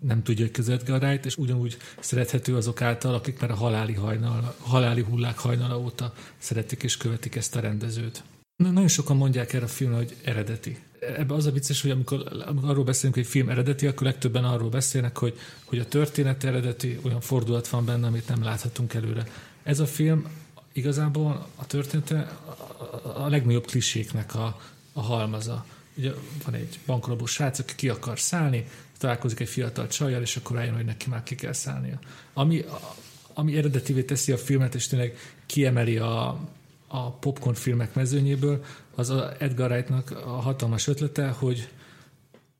nem 0.00 0.22
tudja, 0.22 0.44
hogy 0.44 0.54
között 0.54 0.86
Garájt, 0.86 1.26
és 1.26 1.36
ugyanúgy 1.36 1.76
szerethető 2.00 2.56
azok 2.56 2.82
által, 2.82 3.14
akik 3.14 3.40
már 3.40 3.50
a 3.50 3.54
haláli, 3.54 3.92
hajnal, 3.92 4.56
a 4.60 4.68
haláli 4.68 5.02
hullák 5.02 5.38
hajnala 5.38 5.78
óta 5.78 6.14
szeretik 6.38 6.82
és 6.82 6.96
követik 6.96 7.36
ezt 7.36 7.56
a 7.56 7.60
rendezőt. 7.60 8.22
Nagyon 8.56 8.88
sokan 8.88 9.16
mondják 9.16 9.52
erre 9.52 9.64
a 9.64 9.68
filmre, 9.68 9.96
hogy 9.96 10.16
eredeti. 10.24 10.78
Ebbe 11.00 11.34
az 11.34 11.46
a 11.46 11.50
vicces, 11.50 11.82
hogy 11.82 11.90
amikor, 11.90 12.42
amikor 12.46 12.70
arról 12.70 12.84
beszélünk, 12.84 13.14
hogy 13.14 13.26
film 13.26 13.48
eredeti, 13.48 13.86
akkor 13.86 14.06
legtöbben 14.06 14.44
arról 14.44 14.68
beszélnek, 14.68 15.18
hogy, 15.18 15.38
hogy 15.64 15.78
a 15.78 15.88
történet 15.88 16.44
eredeti, 16.44 16.98
olyan 17.02 17.20
fordulat 17.20 17.68
van 17.68 17.84
benne, 17.84 18.06
amit 18.06 18.28
nem 18.28 18.42
láthatunk 18.42 18.94
előre. 18.94 19.26
Ez 19.62 19.80
a 19.80 19.86
film 19.86 20.26
igazából 20.72 21.46
a 21.54 21.66
története 21.66 22.38
a, 23.04 23.22
a 23.22 23.28
legnagyobb 23.28 23.66
kliséknek 23.66 24.34
a, 24.34 24.60
a 24.92 25.00
halmaza. 25.00 25.66
Ugye 25.96 26.12
van 26.44 26.54
egy 26.54 26.78
bankrabó 26.86 27.26
srác, 27.26 27.58
aki 27.58 27.74
ki 27.74 27.88
akar 27.88 28.20
szállni, 28.20 28.66
találkozik 28.98 29.40
egy 29.40 29.48
fiatal 29.48 29.86
csajjal, 29.86 30.22
és 30.22 30.36
akkor 30.36 30.56
rájön, 30.56 30.74
hogy 30.74 30.84
neki 30.84 31.08
már 31.08 31.22
ki 31.22 31.34
kell 31.34 31.52
szállnia. 31.52 31.98
Ami, 32.32 32.64
ami 33.34 33.56
eredetivé 33.56 34.02
teszi 34.02 34.32
a 34.32 34.38
filmet, 34.38 34.74
és 34.74 34.86
tényleg 34.86 35.16
kiemeli 35.46 35.96
a, 35.96 36.40
a 36.86 37.10
popcorn 37.10 37.54
filmek 37.54 37.94
mezőnyéből, 37.94 38.64
az 38.94 39.10
a 39.10 39.34
Edgar 39.38 39.70
Wrightnak 39.70 40.10
a 40.10 40.30
hatalmas 40.30 40.86
ötlete, 40.86 41.28
hogy 41.28 41.68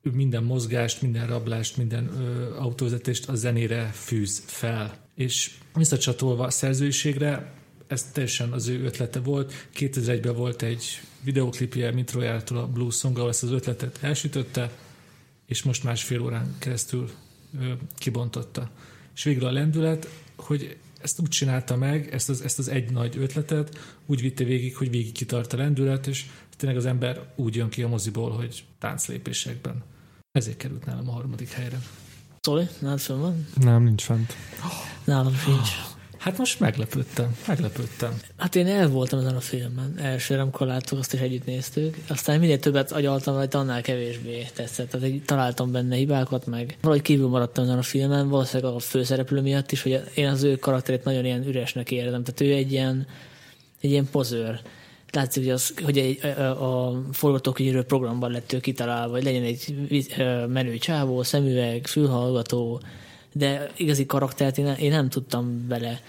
ő 0.01 0.11
minden 0.11 0.43
mozgást, 0.43 1.01
minden 1.01 1.27
rablást, 1.27 1.77
minden 1.77 2.09
ö, 2.19 2.55
autóvezetést 2.55 3.29
a 3.29 3.35
zenére 3.35 3.89
fűz 3.93 4.43
fel. 4.45 4.97
És 5.15 5.51
visszacsatolva 5.73 6.45
a 6.45 6.49
szerzőiségre, 6.49 7.53
ez 7.87 8.03
teljesen 8.11 8.51
az 8.51 8.67
ő 8.67 8.83
ötlete 8.83 9.19
volt. 9.19 9.53
2001-ben 9.75 10.35
volt 10.35 10.61
egy 10.61 11.01
videoklipje 11.23 11.91
Mitrojától 11.91 12.57
a 12.57 12.67
Blue 12.67 12.91
Song, 12.91 13.17
ahol 13.17 13.29
ezt 13.29 13.43
az 13.43 13.51
ötletet 13.51 13.97
elsütötte, 14.01 14.71
és 15.47 15.63
most 15.63 15.83
másfél 15.83 16.21
órán 16.21 16.55
keresztül 16.59 17.09
kibontotta. 17.97 18.69
És 19.15 19.23
végre 19.23 19.47
a 19.47 19.51
lendület, 19.51 20.09
hogy 20.35 20.77
ezt 21.01 21.19
úgy 21.19 21.29
csinálta 21.29 21.75
meg, 21.75 22.13
ezt 22.13 22.29
az, 22.29 22.41
ezt 22.41 22.59
az 22.59 22.67
egy 22.67 22.91
nagy 22.91 23.17
ötletet, 23.17 23.77
úgy 24.05 24.21
vitte 24.21 24.43
végig, 24.43 24.75
hogy 24.75 24.89
végig 24.89 25.11
kitart 25.11 25.53
a 25.53 25.57
lendület, 25.57 26.07
és 26.07 26.25
tényleg 26.57 26.77
az 26.77 26.85
ember 26.85 27.33
úgy 27.35 27.55
jön 27.55 27.69
ki 27.69 27.83
a 27.83 27.87
moziból, 27.87 28.31
hogy 28.31 28.65
tánclépésekben. 28.79 29.83
Ezért 30.31 30.57
került 30.57 30.85
nálam 30.85 31.09
a 31.09 31.11
harmadik 31.11 31.49
helyre. 31.49 31.81
Zoli, 32.41 32.67
nálad 32.79 32.99
fönn 32.99 33.19
van? 33.19 33.47
Nem, 33.55 33.83
nincs 33.83 34.03
fent. 34.03 34.33
Nálam 35.03 35.35
sincs. 35.35 35.69
Hát 36.27 36.37
most 36.37 36.59
meglepődtem, 36.59 37.35
meglepődtem. 37.47 38.19
Hát 38.37 38.55
én 38.55 38.67
el 38.67 38.87
voltam 38.87 39.19
ezen 39.19 39.35
a 39.35 39.39
filmen. 39.39 39.93
Elsőre, 40.01 40.41
amikor 40.41 40.67
láttuk, 40.67 40.99
azt 40.99 41.13
is 41.13 41.19
együtt 41.19 41.45
néztük. 41.45 41.97
Aztán 42.07 42.39
minél 42.39 42.59
többet 42.59 42.91
agyaltam 42.91 43.35
rajta, 43.35 43.59
annál 43.59 43.81
kevésbé 43.81 44.47
tetszett. 44.53 44.89
Tehát 44.89 45.21
találtam 45.25 45.71
benne 45.71 45.95
hibákat, 45.95 46.45
meg 46.45 46.77
valahogy 46.81 47.03
kívül 47.03 47.27
maradtam 47.27 47.63
ezen 47.63 47.77
a 47.77 47.81
filmen, 47.81 48.29
valószínűleg 48.29 48.73
a 48.73 48.79
főszereplő 48.79 49.41
miatt 49.41 49.71
is, 49.71 49.81
hogy 49.81 50.03
én 50.15 50.27
az 50.27 50.43
ő 50.43 50.55
karakterét 50.55 51.03
nagyon 51.03 51.25
ilyen 51.25 51.47
üresnek 51.47 51.91
érzem. 51.91 52.23
Tehát 52.23 52.41
ő 52.41 52.53
egy 52.53 52.71
ilyen, 52.71 53.07
egy 53.81 53.91
ilyen 53.91 54.07
pozőr 54.11 54.61
látszik, 55.11 55.43
hogy, 55.43 55.51
az, 55.51 55.73
hogy 55.83 55.97
egy, 55.97 56.25
a, 56.39 56.87
a 56.89 57.51
programban 57.87 58.31
lett 58.31 58.53
ő 58.53 58.59
kitalálva, 58.59 59.13
hogy 59.13 59.23
legyen 59.23 59.43
egy 59.43 59.75
menő 60.47 60.77
csávó, 60.77 61.23
szemüveg, 61.23 61.87
fülhallgató, 61.87 62.81
de 63.37 63.71
igazi 63.75 64.05
karaktert 64.05 64.57
én, 64.57 64.65
én 64.65 64.91
nem 64.91 65.09
tudtam 65.09 65.67
bele 65.67 66.01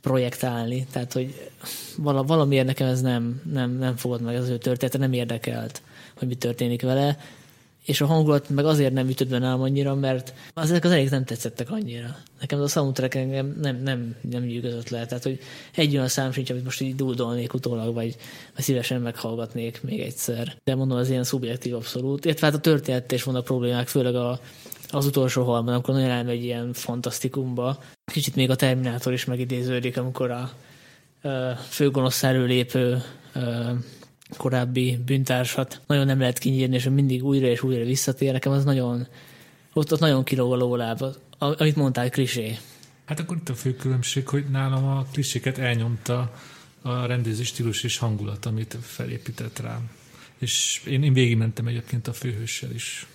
projektálni, 0.00 0.86
tehát 0.92 1.12
hogy 1.12 1.50
vala, 1.96 2.22
valamiért 2.22 2.66
nekem 2.66 2.88
ez 2.88 3.00
nem, 3.00 3.42
nem, 3.52 3.70
nem 3.70 3.96
fogott 3.96 4.20
meg 4.20 4.36
az 4.36 4.48
ő 4.48 4.58
története, 4.58 4.98
nem 4.98 5.12
érdekelt, 5.12 5.82
hogy 6.18 6.28
mi 6.28 6.34
történik 6.34 6.82
vele, 6.82 7.18
és 7.84 8.00
a 8.00 8.06
hangulat 8.06 8.48
meg 8.48 8.64
azért 8.64 8.92
nem 8.92 9.08
ütött 9.08 9.28
benne 9.28 9.52
annyira, 9.52 9.94
mert 9.94 10.34
az 10.54 10.70
ezek 10.70 10.84
az 10.84 10.90
elég 10.90 11.08
nem 11.08 11.24
tetszettek 11.24 11.70
annyira. 11.70 12.16
Nekem 12.40 12.58
az 12.58 12.64
a 12.64 12.68
soundtrack 12.68 13.14
engem 13.14 13.56
nem, 13.60 13.82
nem, 13.82 14.16
nem 14.30 14.42
nyűgözött 14.42 14.88
le. 14.88 15.06
Tehát, 15.06 15.22
hogy 15.22 15.38
egy 15.74 15.94
olyan 15.94 16.08
szám 16.08 16.32
sincs, 16.32 16.50
amit 16.50 16.64
most 16.64 16.80
így 16.80 16.94
duldolnék 16.94 17.54
utólag, 17.54 17.94
vagy, 17.94 18.16
vagy 18.54 18.64
szívesen 18.64 19.00
meghallgatnék 19.00 19.82
még 19.82 20.00
egyszer. 20.00 20.56
De 20.64 20.74
mondom, 20.74 20.98
az 20.98 21.10
ilyen 21.10 21.24
szubjektív 21.24 21.74
abszolút. 21.74 22.26
Értve 22.26 22.46
hát 22.46 22.56
a 22.56 22.60
történet 22.60 23.12
is 23.12 23.22
vannak 23.22 23.44
problémák, 23.44 23.88
főleg 23.88 24.14
a, 24.14 24.40
az 24.92 25.06
utolsó 25.06 25.44
halban, 25.44 25.74
amikor 25.74 25.94
nagyon 25.94 26.10
elmegy 26.10 26.44
ilyen 26.44 26.72
fantasztikumba. 26.72 27.82
Kicsit 28.12 28.36
még 28.36 28.50
a 28.50 28.56
Terminátor 28.56 29.12
is 29.12 29.24
megidéződik, 29.24 29.96
amikor 29.96 30.30
a, 30.30 30.52
a 31.28 31.54
főgonoszszerű 31.54 32.44
lépő 32.44 33.02
korábbi 34.36 34.98
bűntársat 35.06 35.80
nagyon 35.86 36.06
nem 36.06 36.20
lehet 36.20 36.38
kinyírni, 36.38 36.74
és 36.74 36.84
mindig 36.84 37.24
újra 37.24 37.46
és 37.46 37.62
újra 37.62 37.84
visszatér. 37.84 38.32
Nekem 38.32 38.52
az 38.52 38.64
nagyon, 38.64 39.06
ott, 39.72 39.92
ott 39.92 40.00
nagyon 40.00 40.24
kilóg 40.24 40.52
a 40.52 40.56
lóláb, 40.56 41.04
amit 41.38 41.76
mondtál, 41.76 42.10
klisé. 42.10 42.58
Hát 43.04 43.20
akkor 43.20 43.36
itt 43.36 43.48
a 43.48 43.54
fő 43.54 43.74
különbség, 43.74 44.28
hogy 44.28 44.44
nálam 44.50 44.84
a 44.84 45.06
kliséket 45.12 45.58
elnyomta 45.58 46.34
a 46.82 47.06
rendező 47.06 47.42
stílus 47.42 47.82
és 47.82 47.98
hangulat, 47.98 48.46
amit 48.46 48.76
felépített 48.80 49.58
rám. 49.58 49.90
És 50.38 50.82
én, 50.86 51.02
én 51.02 51.12
végigmentem 51.12 51.66
egyébként 51.66 52.08
a 52.08 52.12
főhőssel 52.12 52.70
is. 52.70 53.06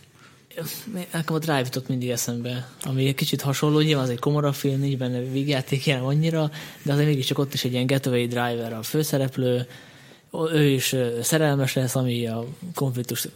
Nekem 1.12 1.36
a 1.36 1.40
Drive 1.40 1.60
jutott 1.60 1.88
mindig 1.88 2.10
eszembe, 2.10 2.70
ami 2.84 3.08
egy 3.08 3.16
kicsit 3.16 3.42
hasonló, 3.42 3.80
nyilván 3.80 4.04
az 4.04 4.10
egy 4.10 4.20
komorabb 4.20 4.54
film, 4.54 4.80
nincs 4.80 4.98
benne 4.98 5.20
végjáték 5.20 5.86
jelen 5.86 6.04
annyira, 6.04 6.52
de 6.84 6.94
azért 6.94 7.08
mégiscsak 7.08 7.38
ott 7.38 7.54
is 7.54 7.64
egy 7.64 7.72
ilyen 7.72 7.86
getaway 7.86 8.28
driver 8.28 8.74
a 8.74 8.84
főszereplő, 8.84 9.68
ő 10.54 10.64
is 10.64 10.96
szerelmes 11.22 11.74
lesz, 11.74 11.96
ami 11.96 12.28
a 12.28 12.46
konfliktus, 12.74 13.28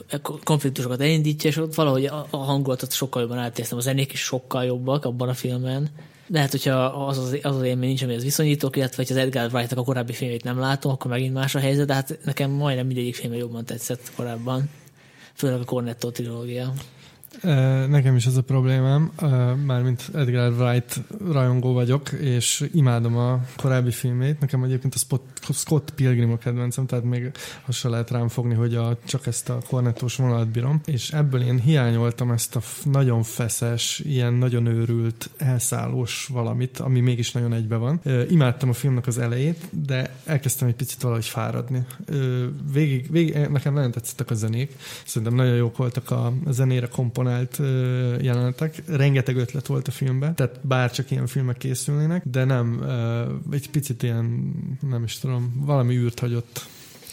konfliktusokat 0.43 1.01
elindítja, 1.01 1.49
és 1.49 1.57
ott 1.57 1.75
valahogy 1.75 2.05
a, 2.05 2.27
hangulatot 2.29 2.91
sokkal 2.91 3.21
jobban 3.21 3.37
átérzem. 3.37 3.77
A 3.77 3.81
zenék 3.81 4.11
is 4.11 4.19
sokkal 4.19 4.63
jobbak 4.63 5.05
abban 5.05 5.29
a 5.29 5.33
filmben. 5.33 5.89
Lehet, 6.27 6.51
hogyha 6.51 6.85
az 6.85 7.17
az, 7.17 7.37
az, 7.43 7.55
az 7.55 7.63
élmény 7.63 7.87
nincs, 7.87 8.03
amihez 8.03 8.23
viszonyítok, 8.23 8.75
illetve 8.75 9.03
ha 9.07 9.13
az 9.13 9.19
Edgar 9.19 9.53
wright 9.53 9.71
a 9.71 9.83
korábbi 9.83 10.13
filmét 10.13 10.43
nem 10.43 10.59
látom, 10.59 10.91
akkor 10.91 11.11
megint 11.11 11.33
más 11.33 11.55
a 11.55 11.59
helyzet, 11.59 11.87
de 11.87 11.93
hát 11.93 12.19
nekem 12.23 12.51
majdnem 12.51 12.85
mindegyik 12.85 13.15
filmje 13.15 13.37
jobban 13.37 13.65
tetszett 13.65 14.11
korábban. 14.15 14.69
Főleg 15.33 15.59
a 15.59 15.63
Cornetto 15.63 16.11
trilógia. 16.11 16.73
Nekem 17.89 18.15
is 18.15 18.25
ez 18.25 18.37
a 18.37 18.41
problémám, 18.41 19.11
mármint 19.65 20.09
Edgar 20.13 20.51
Wright 20.51 21.01
rajongó 21.31 21.73
vagyok, 21.73 22.11
és 22.11 22.69
imádom 22.73 23.17
a 23.17 23.39
korábbi 23.57 23.91
filmét. 23.91 24.39
Nekem 24.39 24.63
egyébként 24.63 24.95
a 25.47 25.53
Scott 25.53 25.93
Pilgrim 25.95 26.31
a 26.31 26.37
kedvencem, 26.37 26.85
tehát 26.85 27.03
még 27.03 27.31
azt 27.65 27.77
se 27.77 27.89
lehet 27.89 28.09
rám 28.09 28.27
fogni, 28.27 28.53
hogy 28.53 28.75
a, 28.75 28.97
csak 29.05 29.27
ezt 29.27 29.49
a 29.49 29.57
kornettós 29.67 30.15
vonalat 30.15 30.47
bírom. 30.47 30.81
És 30.85 31.11
ebből 31.11 31.41
én 31.41 31.59
hiányoltam 31.59 32.31
ezt 32.31 32.55
a 32.55 32.61
nagyon 32.83 33.23
feszes, 33.23 33.99
ilyen 33.99 34.33
nagyon 34.33 34.65
őrült, 34.65 35.29
elszállós 35.37 36.27
valamit, 36.31 36.79
ami 36.79 36.99
mégis 36.99 37.31
nagyon 37.31 37.53
egybe 37.53 37.75
van. 37.75 38.01
Imádtam 38.29 38.69
a 38.69 38.73
filmnek 38.73 39.07
az 39.07 39.17
elejét, 39.17 39.67
de 39.69 40.15
elkezdtem 40.25 40.67
egy 40.67 40.75
picit 40.75 41.01
valahogy 41.01 41.25
fáradni. 41.25 41.85
Végig, 42.73 43.11
végig 43.11 43.47
nekem 43.51 43.73
nagyon 43.73 43.91
tetszettek 43.91 44.29
a 44.29 44.35
zenék, 44.35 44.75
szerintem 45.05 45.37
nagyon 45.37 45.55
jók 45.55 45.77
voltak 45.77 46.11
a, 46.11 46.33
a 46.45 46.51
zenére 46.51 46.87
komponálni 46.87 47.17
komponált 47.19 47.57
jelenetek. 48.23 48.83
Rengeteg 48.87 49.35
ötlet 49.35 49.67
volt 49.67 49.87
a 49.87 49.91
filmben, 49.91 50.35
tehát 50.35 50.59
bár 50.61 50.91
csak 50.91 51.11
ilyen 51.11 51.27
filmek 51.27 51.57
készülnének, 51.57 52.23
de 52.25 52.43
nem, 52.43 52.83
egy 53.51 53.69
picit 53.69 54.03
ilyen, 54.03 54.53
nem 54.89 55.03
is 55.03 55.19
tudom, 55.19 55.53
valami 55.65 55.95
űrt 55.95 56.19
hagyott 56.19 56.65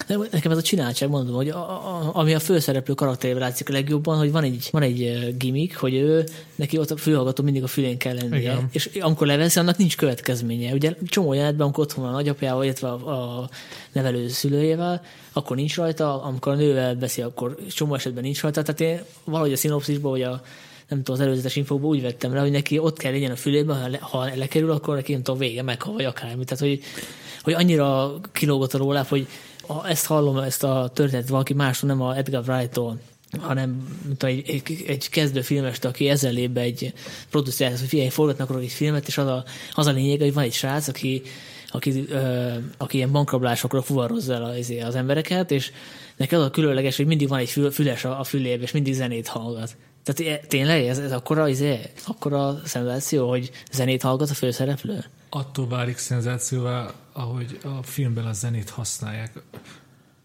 Nekem 0.06 0.50
ez 0.50 0.58
a 0.58 0.62
csináltság, 0.62 1.08
mondom, 1.08 1.34
hogy 1.34 1.48
a, 1.48 1.58
a, 1.58 2.10
ami 2.12 2.34
a 2.34 2.38
főszereplő 2.38 2.94
karakterében 2.94 3.42
látszik 3.42 3.68
a 3.68 3.72
legjobban, 3.72 4.18
hogy 4.18 4.32
van 4.32 4.42
egy, 4.42 4.68
van 4.70 4.82
egy 4.82 5.34
gimmick, 5.38 5.76
hogy 5.76 5.94
ő, 5.94 6.24
neki 6.54 6.78
ott 6.78 6.90
a 6.90 6.96
fülhallgató 6.96 7.42
mindig 7.42 7.62
a 7.62 7.66
fülén 7.66 7.98
kell 7.98 8.14
lennie. 8.14 8.38
Igen. 8.38 8.68
És 8.70 8.90
amikor 9.00 9.26
leveszi, 9.26 9.58
annak 9.58 9.76
nincs 9.76 9.96
következménye. 9.96 10.72
Ugye 10.72 10.94
csomó 11.06 11.32
jelenetben, 11.32 11.66
amikor 11.66 11.84
otthon 11.84 12.04
van 12.04 12.12
a 12.12 12.16
nagyapjával, 12.16 12.64
illetve 12.64 12.88
a, 12.88 13.40
a 13.40 13.48
nevelő 13.92 14.28
szülőjével, 14.28 15.02
akkor 15.32 15.56
nincs 15.56 15.76
rajta, 15.76 16.22
amikor 16.22 16.52
a 16.52 16.56
nővel 16.56 16.94
beszél, 16.94 17.24
akkor 17.24 17.56
csomó 17.68 17.94
esetben 17.94 18.22
nincs 18.22 18.40
rajta. 18.40 18.62
Tehát 18.62 18.80
én 18.80 19.00
valahogy 19.24 19.52
a 19.52 19.56
szinopszisból, 19.56 20.10
vagy 20.10 20.22
a 20.22 20.42
nem 20.88 21.02
tudom, 21.02 21.20
az 21.20 21.26
előzetes 21.26 21.56
infóból 21.56 21.90
úgy 21.90 22.02
vettem 22.02 22.32
rá, 22.32 22.40
hogy 22.40 22.50
neki 22.50 22.78
ott 22.78 22.98
kell 22.98 23.12
legyen 23.12 23.30
a 23.30 23.36
fülében, 23.36 23.80
ha, 23.80 23.88
le, 23.88 23.98
ha 24.00 24.28
lekerül, 24.36 24.70
akkor 24.70 24.94
neki 24.94 25.12
nem 25.12 25.22
tudom, 25.22 25.40
vége, 25.40 25.62
meghal, 25.62 25.94
vagy 25.94 26.04
akármi. 26.04 26.44
Tehát, 26.44 26.64
hogy, 26.64 26.80
hogy 27.42 27.52
annyira 27.52 28.14
kilógott 28.32 28.74
a 28.74 28.78
róla, 28.78 29.06
hogy 29.08 29.26
ha 29.66 29.88
ezt 29.88 30.06
hallom, 30.06 30.38
ezt 30.38 30.64
a 30.64 30.90
történetet 30.94 31.28
valaki 31.28 31.54
máshol, 31.54 31.90
nem 31.90 32.00
a 32.00 32.16
Edgar 32.16 32.48
Wright-tól, 32.48 32.98
hanem 33.40 33.88
mint 34.06 34.22
egy, 34.22 34.50
egy, 34.50 34.84
egy 34.86 35.08
kezdő 35.08 35.40
filmest, 35.40 35.84
aki 35.84 36.12
lép 36.22 36.50
be 36.50 36.60
egy 36.60 36.92
producerhez, 37.30 37.78
hogy 37.78 37.88
figyelj, 37.88 38.08
forgatnak 38.08 38.62
egy 38.62 38.72
filmet, 38.72 39.06
és 39.06 39.18
az 39.18 39.26
a, 39.26 39.44
az 39.74 39.86
a 39.86 39.90
lényeg, 39.90 40.20
hogy 40.20 40.34
van 40.34 40.44
egy 40.44 40.52
srác, 40.52 40.88
aki, 40.88 41.22
aki, 41.70 42.04
ö, 42.08 42.52
aki 42.76 42.96
ilyen 42.96 43.12
bankrablásokra 43.12 43.82
fuvarozza 43.82 44.34
el 44.34 44.44
az, 44.44 44.72
az 44.86 44.94
embereket, 44.94 45.50
és 45.50 45.70
neki 46.16 46.34
az 46.34 46.42
a 46.42 46.50
különleges, 46.50 46.96
hogy 46.96 47.06
mindig 47.06 47.28
van 47.28 47.38
egy 47.38 47.50
fül, 47.50 47.70
füles 47.70 48.04
a, 48.04 48.20
a 48.20 48.24
fülébe, 48.24 48.62
és 48.62 48.72
mindig 48.72 48.94
zenét 48.94 49.26
hallgat. 49.26 49.76
Tehát 50.04 50.46
tényleg 50.46 50.84
ez, 50.84 50.98
ez 50.98 51.12
akkora, 51.12 51.48
izé, 51.48 51.80
akkora 52.06 52.60
szenzáció, 52.64 53.28
hogy 53.28 53.50
zenét 53.72 54.02
hallgat 54.02 54.30
a 54.30 54.34
főszereplő? 54.34 55.04
Attól 55.36 55.68
válik 55.68 55.96
szenzációvá, 55.96 56.92
ahogy 57.12 57.58
a 57.62 57.82
filmben 57.82 58.26
a 58.26 58.32
zenét 58.32 58.70
használják. 58.70 59.42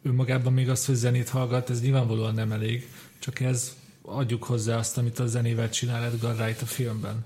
Ő 0.02 0.12
magában 0.12 0.54
még 0.54 0.70
azt, 0.70 0.86
hogy 0.86 0.96
zenét 0.96 1.30
hallgat, 1.30 1.70
ez 1.70 1.82
nyilvánvalóan 1.82 2.34
nem 2.34 2.52
elég, 2.52 2.90
csak 3.20 3.40
ez 3.40 3.76
adjuk 4.02 4.44
hozzá 4.44 4.78
azt, 4.78 4.98
amit 4.98 5.20
a 5.20 5.26
zenével 5.26 5.70
csinál 5.70 6.04
Edgar 6.04 6.36
Wright 6.40 6.62
a 6.62 6.66
filmben. 6.66 7.26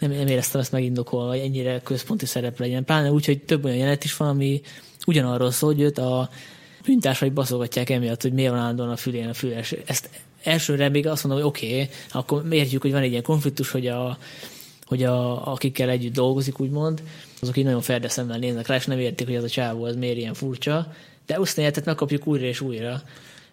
Nem, 0.00 0.10
nem 0.10 0.26
éreztem 0.26 0.60
ezt 0.60 0.72
megindokolva, 0.72 1.28
hogy 1.28 1.38
ennyire 1.38 1.80
központi 1.80 2.26
szerep 2.26 2.58
legyen. 2.58 2.84
Pláne 2.84 3.10
úgy, 3.10 3.26
hogy 3.26 3.42
több 3.42 3.64
olyan 3.64 3.76
jelenet 3.76 4.04
is 4.04 4.16
van, 4.16 4.28
ami 4.28 4.60
ugyanarról 5.06 5.50
szól, 5.50 5.72
hogy 5.72 5.82
őt 5.82 5.98
a 5.98 6.30
bűntársai 6.84 7.30
baszogatják 7.30 7.90
emiatt, 7.90 8.22
hogy 8.22 8.32
miért 8.32 8.50
van 8.50 8.60
állandóan 8.60 8.90
a 8.90 8.96
fülén 8.96 9.28
a 9.28 9.34
füles. 9.34 9.72
Ezt 9.72 10.10
elsőre 10.42 10.88
még 10.88 11.06
azt 11.06 11.24
mondom, 11.24 11.42
hogy 11.42 11.50
oké, 11.50 11.66
okay, 11.66 11.88
akkor 12.10 12.44
értjük, 12.50 12.82
hogy 12.82 12.92
van 12.92 13.02
egy 13.02 13.10
ilyen 13.10 13.22
konfliktus, 13.22 13.70
hogy 13.70 13.86
a, 13.86 14.18
hogy 14.86 15.02
a, 15.02 15.46
akikkel 15.52 15.88
együtt 15.88 16.12
dolgozik, 16.12 16.60
úgymond, 16.60 17.02
azok 17.40 17.56
így 17.56 17.64
nagyon 17.64 17.80
ferdeszemmel 17.80 18.38
néznek 18.38 18.66
rá, 18.66 18.74
és 18.74 18.86
nem 18.86 18.98
értik, 18.98 19.26
hogy 19.26 19.34
ez 19.34 19.44
a 19.44 19.48
csávó, 19.48 19.86
ez 19.86 19.96
miért 19.96 20.16
ilyen 20.16 20.34
furcsa, 20.34 20.92
de 21.26 21.40
usztányát 21.40 21.84
megkapjuk 21.84 22.26
újra 22.26 22.44
és 22.44 22.60
újra. 22.60 23.02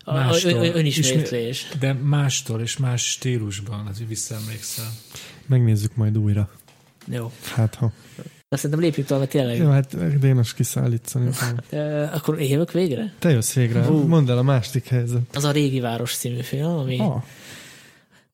A, 0.04 0.14
mástól, 0.14 0.52
ön, 0.52 0.76
önismétlés. 0.76 1.68
De 1.80 1.94
mástól 1.94 2.62
és 2.62 2.78
más 2.78 3.12
stílusban, 3.12 3.88
azért 3.88 4.10
visszaemlékszel. 4.10 4.92
Megnézzük 5.46 5.96
majd 5.96 6.18
újra. 6.18 6.50
Jó. 7.08 7.32
Hát 7.56 7.76
ha. 7.76 7.92
De 8.50 8.60
szerintem 8.60 8.80
lépjük 8.80 9.06
tovább, 9.06 9.28
tényleg. 9.28 9.58
Jó, 9.58 9.70
hát 9.70 10.20
Dénes 10.20 10.54
kiszállít 10.54 11.06
szerintem. 11.06 11.58
Akkor 12.18 12.40
évök 12.40 12.72
végre? 12.72 13.14
Te 13.20 13.30
jössz 13.30 13.54
végre. 13.54 13.80
Uh. 13.80 14.08
Mondd 14.08 14.30
el 14.30 14.38
a 14.38 14.42
másik 14.42 14.88
helyzet. 14.88 15.22
Az 15.34 15.44
a 15.44 15.52
Régi 15.52 15.80
Város 15.80 16.16
című 16.16 16.42
film, 16.42 16.78
ami 16.78 16.98
ha. 16.98 17.24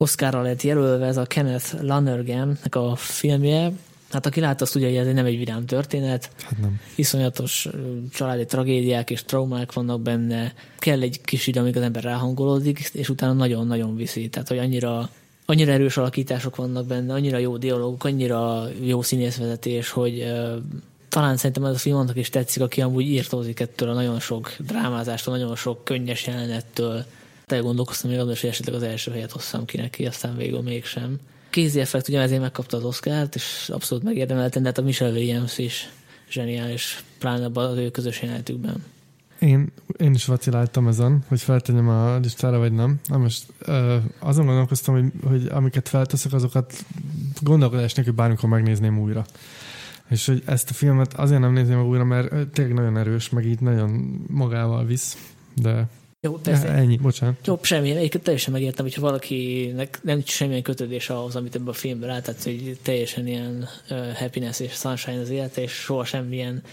Oscarra 0.02 0.41
lett 0.41 0.62
jelölve, 0.62 1.06
ez 1.06 1.18
a 1.18 1.26
Kenneth 1.26 1.84
Lonergan-nek 1.84 2.76
a 2.76 2.95
filmje. 2.95 3.72
Hát 4.12 4.26
aki 4.26 4.39
látta, 4.39 4.64
azt 4.64 4.74
tudja, 4.74 4.88
hogy 4.88 4.97
ez 4.97 5.14
nem 5.14 5.26
egy 5.26 5.38
vidám 5.38 5.66
történet. 5.66 6.32
Hát 6.43 6.60
nem. 6.62 6.80
Iszonyatos 6.95 7.68
családi 8.12 8.45
tragédiák 8.45 9.10
és 9.10 9.24
traumák 9.24 9.74
vannak 9.74 10.02
benne. 10.02 10.54
Kell 10.78 11.02
egy 11.02 11.22
kis 11.22 11.47
idő, 11.47 11.60
amíg 11.60 11.78
az 11.78 11.82
ember 11.82 12.04
ráhangolódik, 12.04 12.89
és 12.93 13.10
utána 13.10 13.34
nagyon-nagyon 13.34 13.95
viszi. 13.95 14.30
Tehát, 14.30 14.47
hogy 14.47 14.58
annyira 14.58 15.10
annyira 15.45 15.72
erős 15.72 15.97
alakítások 15.97 16.56
vannak 16.56 16.86
benne, 16.86 17.14
annyira 17.14 17.38
jó 17.38 17.58
dialógok, 17.58 18.04
annyira 18.04 18.68
jó 18.82 19.02
színészvezetés, 19.02 19.89
hogy 19.89 20.20
uh, 20.20 20.56
talán 21.10 21.38
szerintem 21.38 21.66
ez 21.66 21.76
a 21.76 21.78
film 21.78 21.97
annak 21.97 22.18
is 22.18 22.30
tetszik, 22.30 22.62
aki 22.62 22.82
amúgy 22.82 23.06
írtózik 23.06 23.60
ettől 23.60 23.89
a 23.89 23.93
nagyon 23.93 24.20
sok 24.20 24.56
drámázástól, 24.60 25.38
nagyon 25.38 25.56
sok 25.56 25.84
könnyes 25.84 26.28
jelenettől. 26.28 27.06
Te 27.50 27.58
gondolkoztam 27.58 28.10
még 28.10 28.20
azon, 28.20 28.36
hogy 28.39 28.50
esetleg 28.50 28.76
az 28.76 28.84
első 28.84 29.12
helyet 29.12 29.32
hosszam 29.32 29.66
ki 29.66 29.78
neki, 29.78 30.06
aztán 30.06 30.38
végül 30.38 30.62
mégsem. 30.62 31.20
Kézi 31.50 31.80
effekt 31.80 32.08
ugye 32.08 32.22
ezért 32.22 32.41
megkapta 32.41 32.78
az 32.78 32.84
Oscárt, 32.84 33.36
és 33.36 33.70
abszolút 33.74 34.04
megérdemelte, 34.04 34.60
de 34.60 34.66
hát 34.66 34.78
a 34.78 34.82
Michelle 34.82 35.12
Williams 35.12 35.58
is 35.58 35.89
zseniális, 36.30 37.04
pláne 37.20 37.50
az 37.54 37.78
ő 37.78 37.89
közös 37.89 38.22
jelenetükben. 38.22 38.84
Én, 39.39 39.72
én 39.97 40.14
is 40.14 40.26
vaciláltam 40.26 40.88
ezen, 40.88 41.24
hogy 41.28 41.41
feltegyem 41.41 41.89
a 41.89 42.18
listára, 42.18 42.58
vagy 42.58 42.72
nem. 42.72 43.00
Na 43.08 43.18
most 43.18 43.45
uh, 43.68 43.95
azon 44.20 44.45
gondolkoztam, 44.45 44.93
hogy, 44.93 45.12
hogy 45.30 45.47
amiket 45.52 45.89
felteszek, 45.89 46.34
azokat 46.34 46.86
gondolkodás 47.41 47.93
nélkül 47.93 48.14
bármikor 48.14 48.50
megnézném 48.50 49.00
újra. 49.00 49.26
És 50.10 50.26
hogy 50.26 50.43
ezt 50.45 50.70
a 50.70 50.74
filmet 50.74 51.14
azért 51.14 51.41
nem 51.41 51.54
nézném 51.54 51.82
újra, 51.82 52.04
mert 52.04 52.47
tényleg 52.47 52.74
nagyon 52.74 52.97
erős, 52.97 53.30
meg 53.30 53.45
így 53.45 53.60
nagyon 53.60 54.22
magával 54.28 54.86
visz, 54.86 55.18
de 55.56 55.88
Jó, 56.22 56.38
persze. 56.38 56.68
Ja, 56.68 56.74
ennyi, 56.74 56.98
bocsánat. 56.98 57.36
Jó, 57.46 57.60
semmi. 57.62 57.92
Egyébként 57.92 58.24
teljesen 58.24 58.54
megértem, 58.54 58.86
hogyha 58.86 59.02
valakinek 59.02 60.00
nem 60.04 60.22
semmilyen 60.26 60.62
kötődés 60.62 61.10
ahhoz, 61.10 61.36
amit 61.36 61.56
ebben 61.56 61.68
a 61.68 61.74
filmben 61.74 62.10
lát, 62.10 62.24
tehát 62.24 62.44
hogy 62.44 62.78
teljesen 62.84 63.28
ilyen 63.28 63.68
uh, 63.90 64.14
happiness 64.14 64.60
és 64.60 64.72
sunshine 64.74 65.20
az 65.20 65.30
élete, 65.30 65.62
és 65.62 65.72
soha 65.72 66.06
semmilyen 66.06 66.64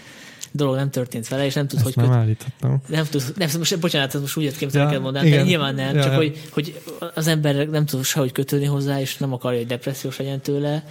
dolog 0.51 0.75
nem 0.75 0.89
történt 0.89 1.27
vele, 1.27 1.45
és 1.45 1.53
nem 1.53 1.67
tud, 1.67 1.77
Ezt 1.77 1.85
hogy 1.85 1.95
nem 1.95 2.05
köt... 2.05 2.15
állítottam. 2.15 2.81
nem 2.87 3.05
tud, 3.05 3.23
nem, 3.35 3.49
most, 3.57 3.79
bocsánat, 3.79 4.15
ez 4.15 4.21
most 4.21 4.37
úgy 4.37 4.43
jött 4.43 4.57
ki, 4.57 4.63
amit 4.63 4.75
Ja, 4.75 4.91
ja, 4.91 4.99
mondani, 4.99 5.29
de 5.29 5.35
igen. 5.35 5.45
nyilván 5.47 5.75
nem, 5.75 5.95
Ja, 5.95 6.01
csak 6.01 6.11
ja. 6.11 6.17
Hogy, 6.17 6.41
hogy 6.51 6.81
az 7.13 7.27
ember 7.27 7.67
nem 7.67 7.85
tud 7.85 8.03
sehogy 8.03 8.31
kötődni 8.31 8.65
hozzá, 8.65 8.99
és 8.99 9.17
nem 9.17 9.33
akarja, 9.33 9.57
hogy 9.57 9.67
depressziós 9.67 10.17
legyen 10.17 10.41
tőle, 10.41 10.83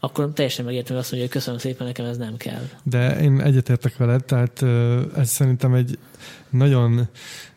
akkor 0.00 0.32
teljesen 0.32 0.64
megértem, 0.64 0.94
hogy 0.94 1.02
azt 1.04 1.12
mondja, 1.12 1.28
hogy 1.28 1.38
köszönöm 1.38 1.60
szépen, 1.60 1.86
nekem 1.86 2.06
ez 2.06 2.16
nem 2.16 2.36
kell. 2.36 2.68
De 2.82 3.20
én 3.20 3.40
egyetértek 3.40 3.96
veled, 3.96 4.24
tehát 4.24 4.62
ez 5.16 5.30
szerintem 5.30 5.74
egy 5.74 5.98
nagyon, 6.50 7.08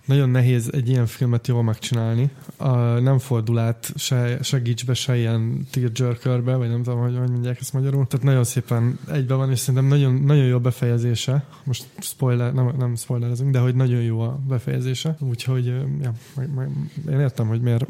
nagyon 0.05 0.29
nehéz 0.29 0.69
egy 0.73 0.89
ilyen 0.89 1.05
filmet 1.05 1.47
jól 1.47 1.63
megcsinálni. 1.63 2.29
A, 2.57 2.77
nem 2.79 3.19
fordul 3.19 3.59
át 3.59 3.91
se, 3.95 4.37
se 4.41 4.59
gicsbe, 4.59 4.93
se 4.93 5.17
ilyen 5.17 5.67
tearjerkerbe, 5.71 6.55
vagy 6.55 6.69
nem 6.69 6.83
tudom, 6.83 6.99
hogy, 6.99 7.17
hogy 7.17 7.29
mondják 7.29 7.59
ezt 7.59 7.73
magyarul. 7.73 8.07
Tehát 8.07 8.25
nagyon 8.25 8.43
szépen 8.43 8.99
egybe 9.11 9.33
van, 9.33 9.51
és 9.51 9.59
szerintem 9.59 9.85
nagyon, 9.89 10.13
nagyon 10.13 10.45
jó 10.45 10.55
a 10.55 10.59
befejezése. 10.59 11.45
Most 11.63 11.85
spoiler, 11.99 12.53
nem, 12.53 12.73
nem 12.77 12.95
spoilerezünk, 12.95 13.51
de 13.51 13.59
hogy 13.59 13.75
nagyon 13.75 14.01
jó 14.01 14.19
a 14.19 14.39
befejezése. 14.47 15.15
Úgyhogy 15.19 15.65
ja, 16.01 16.13
meg, 16.35 16.53
meg, 16.53 16.69
én 17.09 17.19
értem, 17.19 17.47
hogy 17.47 17.61
miért 17.61 17.85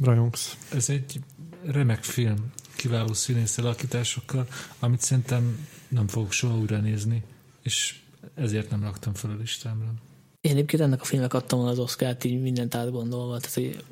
rajongsz. 0.00 0.56
Ez 0.72 0.88
egy 0.88 1.20
remek 1.64 2.02
film, 2.02 2.36
kiváló 2.84 3.12
színész 3.12 3.58
alakításokkal, 3.58 4.46
amit 4.78 5.00
szerintem 5.00 5.66
nem 5.88 6.08
fogok 6.08 6.32
soha 6.32 6.56
újra 6.56 6.78
nézni, 6.78 7.22
és 7.62 7.94
ezért 8.34 8.70
nem 8.70 8.82
raktam 8.82 9.14
fel 9.14 9.30
a 9.30 9.34
listámra. 9.40 9.92
Én 10.40 10.52
egyébként 10.52 10.82
ennek 10.82 11.00
a 11.00 11.04
filmnek 11.04 11.34
adtam 11.34 11.58
volna 11.58 11.72
az 11.72 11.78
Oscárt 11.78 12.24
így 12.24 12.42
mindent 12.42 12.74
átgondolva, 12.74 13.38
tehát 13.38 13.54
hogy 13.54 13.84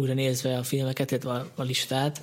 újra 0.00 0.14
nézve 0.14 0.58
a 0.58 0.62
filmeket, 0.62 1.10
illetve 1.10 1.30
a, 1.30 1.50
a 1.54 1.62
listát, 1.62 2.20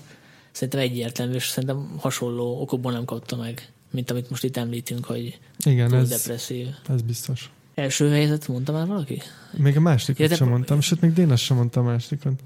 szerintem 0.52 0.80
egyértelmű, 0.80 1.34
és 1.34 1.48
szerintem 1.48 1.96
hasonló 2.00 2.62
okokból 2.62 2.92
nem 2.92 3.06
kapta 3.06 3.36
meg, 3.36 3.72
mint 3.92 4.12
amit 4.12 4.30
most 4.30 4.44
itt 4.44 4.58
említünk, 4.58 5.06
hogy 5.06 5.40
Igen, 5.66 5.88
túl 5.90 5.98
ez, 5.98 6.10
depresszív. 6.10 6.68
ez 6.90 7.02
biztos. 7.02 7.52
Első 7.76 8.10
helyzet, 8.10 8.48
mondta 8.48 8.72
már 8.72 8.88
valaki? 8.88 9.22
Még 9.52 9.78
a 9.78 9.80
másodikat 9.80 10.30
Ja, 10.30 10.36
sem 10.36 10.48
mondtam, 10.50 10.82
sőt, 10.82 11.02
még 11.02 11.14
Dénes 11.14 11.44
sem 11.44 11.58
mondta 11.58 11.80
a 11.80 11.84
másodikat. 11.84 12.42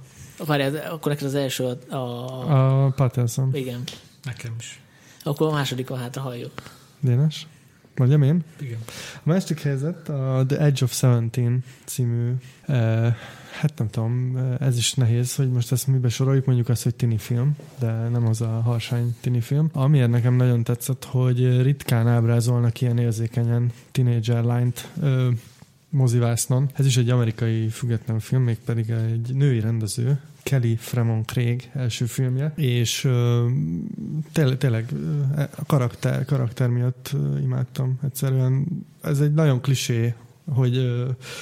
Várjál, 0.45 0.75
akkor 0.91 1.11
neked 1.11 1.27
az 1.27 1.35
első 1.35 1.63
a, 1.89 1.95
a, 1.95 2.85
A 2.85 2.89
Patterson. 2.89 3.55
igen. 3.55 3.83
Nekem 4.23 4.53
is. 4.59 4.81
Akkor 5.23 5.47
a 5.47 5.51
második 5.51 5.87
van 5.87 5.99
hátra 5.99 6.21
halljuk. 6.21 6.51
Dénes? 6.99 7.47
Mondjam 7.95 8.21
én? 8.21 8.43
Igen. 8.59 8.77
A 9.15 9.21
másik 9.23 9.61
helyzet 9.61 10.09
a 10.09 10.43
The 10.47 10.59
Edge 10.59 10.83
of 10.83 10.93
Seventeen 10.93 11.63
című, 11.85 12.33
eh, 12.65 13.15
hát 13.59 13.77
nem 13.77 13.89
tudom, 13.89 14.37
eh, 14.37 14.67
ez 14.67 14.77
is 14.77 14.93
nehéz, 14.93 15.35
hogy 15.35 15.51
most 15.51 15.71
ezt 15.71 15.87
mibe 15.87 16.09
soroljuk, 16.09 16.45
mondjuk 16.45 16.69
azt, 16.69 16.83
hogy 16.83 16.95
tini 16.95 17.17
film, 17.17 17.55
de 17.79 17.91
nem 17.91 18.27
az 18.27 18.41
a 18.41 18.61
harsány 18.61 19.15
tini 19.21 19.41
film. 19.41 19.69
Amiért 19.73 20.09
nekem 20.09 20.33
nagyon 20.33 20.63
tetszett, 20.63 21.05
hogy 21.05 21.61
ritkán 21.61 22.07
ábrázolnak 22.07 22.81
ilyen 22.81 22.97
érzékenyen 22.97 23.71
teenager 23.91 24.43
lányt 24.43 24.87
ö, 25.01 25.29
mozivásznon. 25.89 26.69
Ez 26.73 26.85
is 26.85 26.97
egy 26.97 27.09
amerikai 27.09 27.67
független 27.67 28.19
film, 28.19 28.43
mégpedig 28.43 28.89
egy 28.89 29.35
női 29.35 29.59
rendező, 29.59 30.19
Kelly 30.43 30.75
Fremont 30.75 31.25
Craig 31.25 31.69
első 31.73 32.05
filmje, 32.05 32.53
és 32.55 33.09
tényleg, 34.57 34.93
a 35.55 35.65
karakter, 35.65 36.25
karakter 36.25 36.69
miatt 36.69 37.15
imádtam. 37.41 37.99
Egyszerűen 38.03 38.67
ez 39.01 39.19
egy 39.19 39.33
nagyon 39.33 39.61
klisé, 39.61 40.13
hogy, 40.53 40.91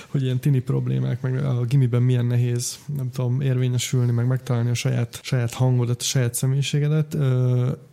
hogy 0.07 0.23
ilyen 0.23 0.39
tini 0.39 0.59
problémák, 0.59 1.21
meg 1.21 1.45
a 1.45 1.65
gimiben 1.65 2.01
milyen 2.01 2.25
nehéz, 2.25 2.79
nem 2.97 3.09
tudom, 3.11 3.41
érvényesülni, 3.41 4.11
meg 4.11 4.27
megtalálni 4.27 4.69
a 4.69 4.73
saját, 4.73 5.19
saját 5.23 5.53
hangodat, 5.53 6.01
a 6.01 6.03
saját 6.03 6.33
személyiségedet. 6.33 7.13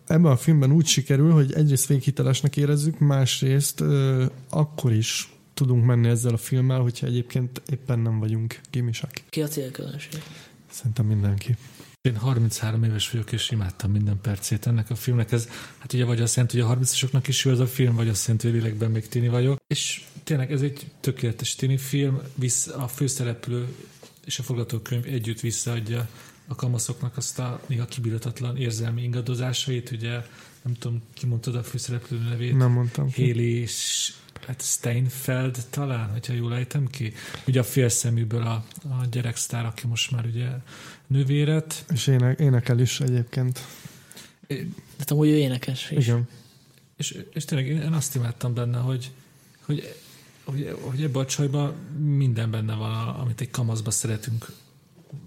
Ebben 0.06 0.30
a 0.30 0.36
filmben 0.36 0.72
úgy 0.72 0.86
sikerül, 0.86 1.32
hogy 1.32 1.52
egyrészt 1.52 1.86
véghitelesnek 1.86 2.56
érezzük, 2.56 2.98
másrészt 2.98 3.84
akkor 4.48 4.92
is 4.92 5.30
tudunk 5.54 5.84
menni 5.84 6.08
ezzel 6.08 6.32
a 6.32 6.36
filmmel, 6.36 6.80
hogyha 6.80 7.06
egyébként 7.06 7.62
éppen 7.70 7.98
nem 7.98 8.18
vagyunk 8.18 8.60
gimisek. 8.70 9.24
Ki 9.30 9.42
a 9.42 9.48
célközönség? 9.48 10.22
Szerintem 10.76 11.06
mindenki. 11.06 11.56
Én 12.00 12.16
33 12.16 12.82
éves 12.82 13.10
vagyok, 13.10 13.32
és 13.32 13.50
imádtam 13.50 13.90
minden 13.90 14.20
percét 14.20 14.66
ennek 14.66 14.90
a 14.90 14.94
filmnek. 14.94 15.32
Ez, 15.32 15.48
hát 15.78 15.92
ugye 15.92 16.04
vagy 16.04 16.20
azt 16.20 16.36
jelenti, 16.36 16.60
hogy 16.60 16.70
a 16.70 16.78
30-asoknak 16.78 17.24
is 17.26 17.44
jó 17.44 17.50
ez 17.50 17.58
a 17.58 17.66
film, 17.66 17.94
vagy 17.94 18.08
azt 18.08 18.26
jelenti, 18.26 18.50
hogy 18.50 18.56
lélekben 18.56 18.90
még 18.90 19.08
tini 19.08 19.28
vagyok. 19.28 19.58
És 19.66 20.04
tényleg 20.24 20.52
ez 20.52 20.62
egy 20.62 20.86
tökéletes 21.00 21.54
tini 21.54 21.76
film, 21.76 22.20
visz 22.34 22.66
a 22.66 22.88
főszereplő 22.88 23.74
és 24.24 24.38
a 24.38 24.42
forgatókönyv 24.42 25.06
együtt 25.06 25.40
visszaadja 25.40 26.08
a 26.46 26.54
kamaszoknak 26.54 27.16
azt 27.16 27.38
a 27.38 27.60
néha 27.66 27.84
kibírhatatlan 27.84 28.56
érzelmi 28.56 29.02
ingadozásait, 29.02 29.90
ugye 29.90 30.22
nem 30.62 30.74
tudom, 30.78 31.02
ki 31.14 31.26
mondtad 31.26 31.54
a 31.54 31.62
főszereplő 31.62 32.18
nevét? 32.18 32.56
Nem 32.56 32.72
mondtam. 32.72 33.08
S- 33.66 34.14
hát 34.46 34.62
Steinfeld 34.62 35.58
talán, 35.70 36.10
hogyha 36.10 36.32
jól 36.32 36.54
ejtem 36.54 36.86
ki. 36.86 37.12
Ugye 37.46 37.60
a 37.60 37.64
félszeműből 37.64 38.42
a, 38.42 38.64
a 38.82 39.06
gyereksztár, 39.10 39.64
aki 39.64 39.86
most 39.86 40.10
már 40.10 40.26
ugye 40.26 40.48
nővéret. 41.06 41.84
És 41.92 42.06
ének, 42.06 42.38
énekel 42.38 42.78
is 42.78 43.00
egyébként. 43.00 43.60
De 44.46 45.04
amúgy 45.06 45.28
ő 45.28 45.36
énekes 45.36 45.90
is. 45.90 46.06
Igen. 46.06 46.28
És, 46.96 47.18
és 47.32 47.44
tényleg 47.44 47.66
én 47.66 47.92
azt 47.92 48.14
imádtam 48.14 48.54
benne, 48.54 48.78
hogy, 48.78 49.10
hogy, 49.60 49.94
hogy, 50.44 50.76
hogy 50.80 51.02
ebbe 51.02 51.18
a 51.18 51.26
csajban 51.26 51.74
minden 51.98 52.50
benne 52.50 52.74
van, 52.74 53.08
amit 53.08 53.40
egy 53.40 53.50
kamaszba 53.50 53.90
szeretünk 53.90 54.46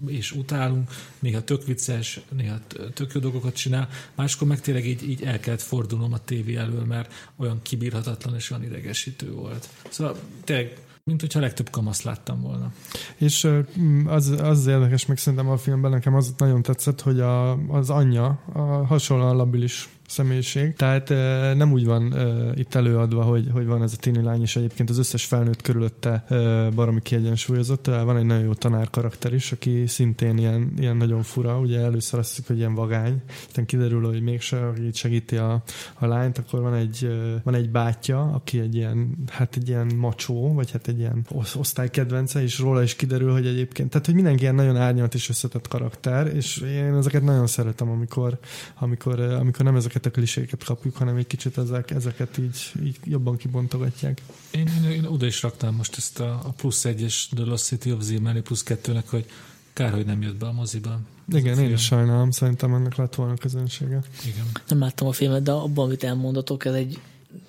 és 0.06 0.32
utálunk, 0.32 0.90
néha 1.18 1.44
tök 1.44 1.64
vicces, 1.64 2.20
néha 2.28 2.58
tök 2.94 3.12
jó 3.12 3.20
dolgokat 3.20 3.54
csinál, 3.54 3.88
máskor 4.14 4.48
meg 4.48 4.60
tényleg 4.60 4.86
így, 4.86 5.08
így 5.08 5.22
el 5.22 5.40
kellett 5.40 5.62
fordulnom 5.62 6.12
a 6.12 6.24
tévé 6.24 6.56
elől, 6.56 6.84
mert 6.84 7.12
olyan 7.36 7.62
kibírhatatlan 7.62 8.34
és 8.34 8.50
olyan 8.50 8.64
idegesítő 8.64 9.32
volt. 9.32 9.68
Szóval 9.88 10.16
tényleg, 10.44 10.78
mint 11.04 11.20
hogyha 11.20 11.40
legtöbb 11.40 11.70
kamaszt 11.70 12.02
láttam 12.02 12.40
volna. 12.40 12.72
És 13.16 13.48
mm, 13.80 14.06
az 14.06 14.28
az 14.28 14.66
érdekes, 14.66 15.06
meg 15.06 15.18
szerintem 15.18 15.48
a 15.48 15.56
filmben 15.56 15.90
nekem 15.90 16.14
az 16.14 16.34
nagyon 16.36 16.62
tetszett, 16.62 17.00
hogy 17.00 17.20
a, 17.20 17.52
az 17.52 17.90
anyja 17.90 18.42
a 18.52 18.60
hasonlóan 18.60 19.36
labilis 19.36 19.88
személyiség. 20.10 20.74
Tehát 20.74 21.08
nem 21.56 21.72
úgy 21.72 21.84
van 21.84 22.14
itt 22.54 22.74
előadva, 22.74 23.22
hogy, 23.22 23.48
hogy 23.52 23.66
van 23.66 23.82
ez 23.82 23.92
a 23.92 23.96
tini 23.96 24.22
lány, 24.22 24.42
és 24.42 24.56
egyébként 24.56 24.90
az 24.90 24.98
összes 24.98 25.24
felnőtt 25.24 25.62
körülötte 25.62 26.24
baromi 26.74 27.00
kiegyensúlyozott. 27.02 27.86
Van 27.86 28.16
egy 28.16 28.24
nagyon 28.24 28.44
jó 28.44 28.54
tanár 28.54 28.90
karakter 28.90 29.34
is, 29.34 29.52
aki 29.52 29.86
szintén 29.86 30.38
ilyen, 30.38 30.72
ilyen 30.78 30.96
nagyon 30.96 31.22
fura. 31.22 31.58
Ugye 31.58 31.80
először 31.80 32.18
azt 32.18 32.28
hiszük, 32.28 32.46
hogy 32.46 32.58
ilyen 32.58 32.74
vagány, 32.74 33.22
aztán 33.46 33.66
kiderül, 33.66 34.06
hogy 34.06 34.22
mégse, 34.22 34.66
aki 34.66 34.90
segíti 34.92 35.36
a, 35.36 35.62
a 35.94 36.06
lányt, 36.06 36.38
akkor 36.38 36.60
van 36.60 36.74
egy, 36.74 37.08
van 37.42 37.54
egy 37.54 37.70
bátyja, 37.70 38.22
aki 38.22 38.58
egy 38.58 38.74
ilyen, 38.74 39.16
hát 39.28 39.56
egy 39.56 39.68
ilyen 39.68 39.92
macsó, 39.96 40.52
vagy 40.54 40.70
hát 40.70 40.88
egy 40.88 40.98
ilyen 40.98 41.26
osz- 41.30 41.56
osztálykedvence, 41.56 42.42
és 42.42 42.58
róla 42.58 42.82
is 42.82 42.96
kiderül, 42.96 43.32
hogy 43.32 43.46
egyébként, 43.46 43.90
tehát 43.90 44.06
hogy 44.06 44.14
mindenki 44.14 44.42
ilyen 44.42 44.54
nagyon 44.54 44.76
árnyalt 44.76 45.14
és 45.14 45.28
összetett 45.28 45.68
karakter, 45.68 46.26
és 46.34 46.56
én 46.56 46.94
ezeket 46.94 47.22
nagyon 47.22 47.46
szeretem, 47.46 47.90
amikor, 47.90 48.38
amikor, 48.78 49.20
amikor 49.20 49.64
nem 49.64 49.76
ezeket 49.76 49.99
a 50.06 50.10
kliséket 50.10 50.64
kapjuk, 50.64 50.96
hanem 50.96 51.16
egy 51.16 51.26
kicsit 51.26 51.58
ezek, 51.58 51.90
ezeket 51.90 52.38
így, 52.38 52.72
így 52.84 52.96
jobban 53.04 53.36
kibontogatják. 53.36 54.22
Én, 54.50 54.66
én, 54.84 54.90
én 54.90 55.04
oda 55.04 55.26
is 55.26 55.42
raktam 55.42 55.74
most 55.74 55.96
ezt 55.96 56.20
a, 56.20 56.40
a 56.44 56.50
plusz 56.56 56.84
egyes 56.84 57.28
The 57.34 57.44
Lost 57.44 57.64
City 57.64 57.92
of 57.92 58.02
Z 58.02 58.12
plusz 58.42 58.62
kettőnek, 58.62 59.08
hogy 59.08 59.26
kár, 59.72 59.92
hogy 59.92 60.06
nem 60.06 60.22
jött 60.22 60.36
be 60.36 60.46
a 60.46 60.52
moziba. 60.52 61.00
Igen, 61.32 61.58
a 61.58 61.60
én 61.60 61.72
is 61.72 61.84
sajnálom, 61.84 62.30
szerintem 62.30 62.74
ennek 62.74 62.96
lett 62.96 63.14
volna 63.14 63.34
közönsége. 63.34 64.00
Igen. 64.26 64.46
Nem 64.68 64.78
láttam 64.78 65.06
a 65.08 65.12
filmet, 65.12 65.42
de 65.42 65.52
abban, 65.52 65.84
amit 65.84 66.04
elmondatok, 66.04 66.64
ez 66.64 66.74
egy 66.74 67.00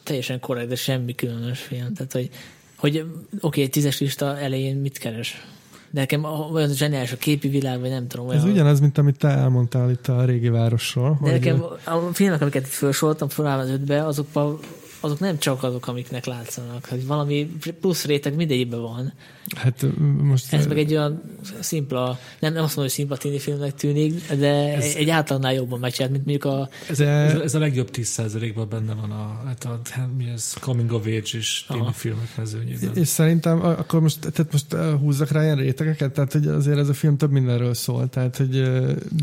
teljesen 0.04 0.40
korrekt, 0.40 0.70
de 0.70 0.76
semmi 0.76 1.16
különös 1.16 1.60
film. 1.60 1.94
Tehát, 1.94 2.12
hogy, 2.12 2.30
hogy 2.76 2.98
oké, 2.98 3.38
okay, 3.42 3.64
egy 3.64 3.70
tízes 3.70 4.00
lista 4.00 4.40
elején 4.40 4.78
mit 4.78 4.98
keres? 4.98 5.46
De 5.92 6.00
nekem 6.00 6.24
olyan 6.54 6.70
zseniális 6.70 7.12
a 7.12 7.18
képi 7.18 7.48
világ, 7.48 7.80
vagy 7.80 7.90
nem 7.90 8.08
tudom. 8.08 8.30
Ez 8.30 8.44
Olyan, 8.44 8.56
ugyanaz, 8.56 8.80
mint 8.80 8.98
amit 8.98 9.18
te 9.18 9.28
elmondtál 9.28 9.90
itt 9.90 10.08
a 10.08 10.26
régi 10.26 10.50
városról. 10.50 11.18
de 11.22 11.30
hogy, 11.30 11.32
nekem 11.32 11.64
a 11.86 12.14
filmek, 12.14 12.42
amiket 12.42 12.66
itt 12.66 12.72
felsoroltam, 12.72 13.28
fel 13.28 13.60
az 13.60 13.70
ötbe, 13.70 14.06
azokban 14.06 14.60
azok 15.02 15.20
nem 15.20 15.38
csak 15.38 15.64
azok, 15.64 15.88
amiknek 15.88 16.26
látszanak. 16.26 16.86
Hogy 16.86 17.06
valami 17.06 17.52
plusz 17.82 18.06
réteg 18.06 18.36
mindegyikben 18.36 18.82
van. 18.82 19.14
Hát 19.56 19.86
most... 20.22 20.54
Ez 20.54 20.68
meg 20.68 20.78
egy 20.78 20.92
olyan 20.92 21.22
szimpla, 21.60 22.20
nem, 22.40 22.54
nem 22.54 22.64
azt 22.64 22.76
mondom, 22.76 22.84
hogy 22.84 22.90
szimpla 22.90 23.18
tini 23.18 23.40
filmnek 23.40 23.76
tűnik, 23.76 24.34
de 24.34 24.76
ez, 24.76 24.96
egy 24.96 25.10
átlagnál 25.10 25.54
jobban 25.54 25.80
megcsinált, 25.80 26.12
mint 26.12 26.26
mondjuk 26.26 26.54
a... 26.54 26.70
Ez, 26.90 27.00
ez, 27.00 27.40
ez 27.40 27.56
a 27.56 27.60
legjobb 27.60 27.90
10%-ban 27.94 28.70
benne 28.70 28.94
van 28.94 29.12
a, 29.12 29.42
hát 29.46 29.66
a, 29.66 29.82
mi 30.18 30.30
ez, 30.30 30.54
coming 30.60 30.92
of 30.92 31.06
age 31.06 31.18
és 31.32 31.66
tini 31.68 31.80
Aha. 31.80 31.92
filmek 31.92 32.38
mezőnyében. 32.38 32.96
És 32.96 33.08
szerintem 33.08 33.62
akkor 33.62 34.02
most, 34.02 34.20
tehát 34.20 34.52
most 34.52 34.74
húzzak 35.00 35.32
rá 35.32 35.44
ilyen 35.44 35.58
rétegeket, 35.58 36.14
tehát 36.14 36.32
hogy 36.32 36.48
azért 36.48 36.78
ez 36.78 36.90
a 36.90 36.94
film 36.94 37.18
több 37.18 37.32
mindenről 37.32 37.74
szól, 37.74 38.10
tehát 38.10 38.38
hogy, 38.38 38.52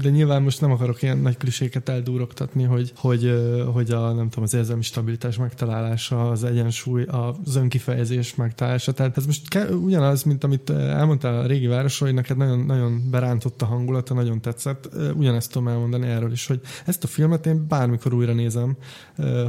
de 0.02 0.08
nyilván 0.08 0.42
most 0.42 0.60
nem 0.60 0.70
akarok 0.70 1.02
ilyen 1.02 1.18
nagy 1.18 1.36
kliséket 1.36 1.88
eldúrogtatni, 1.88 2.62
hogy, 2.62 2.92
hogy, 2.96 3.34
hogy 3.72 3.90
a, 3.90 4.12
nem 4.12 4.28
tudom, 4.28 4.44
az 4.44 4.54
érzelmi 4.54 4.82
stabilitás 4.82 5.36
megtalálása, 5.68 6.30
az 6.30 6.44
egyensúly, 6.44 7.04
az 7.04 7.56
önkifejezés 7.56 8.34
megtalálása, 8.34 8.92
tehát 8.92 9.16
ez 9.16 9.26
most 9.26 9.48
ke, 9.48 9.64
ugyanaz, 9.64 10.22
mint 10.22 10.44
amit 10.44 10.70
elmondtál 10.70 11.40
a 11.40 11.46
régi 11.46 11.66
városról, 11.66 12.08
hogy 12.08 12.18
neked 12.18 12.36
nagyon, 12.36 12.58
nagyon 12.58 13.10
berántott 13.10 13.62
a 13.62 13.66
hangulata, 13.66 14.14
nagyon 14.14 14.40
tetszett. 14.40 14.88
Ugyanezt 15.14 15.52
tudom 15.52 15.68
elmondani 15.68 16.06
erről 16.06 16.32
is, 16.32 16.46
hogy 16.46 16.60
ezt 16.86 17.04
a 17.04 17.06
filmet 17.06 17.46
én 17.46 17.66
bármikor 17.68 18.14
újra 18.14 18.32
nézem. 18.32 18.76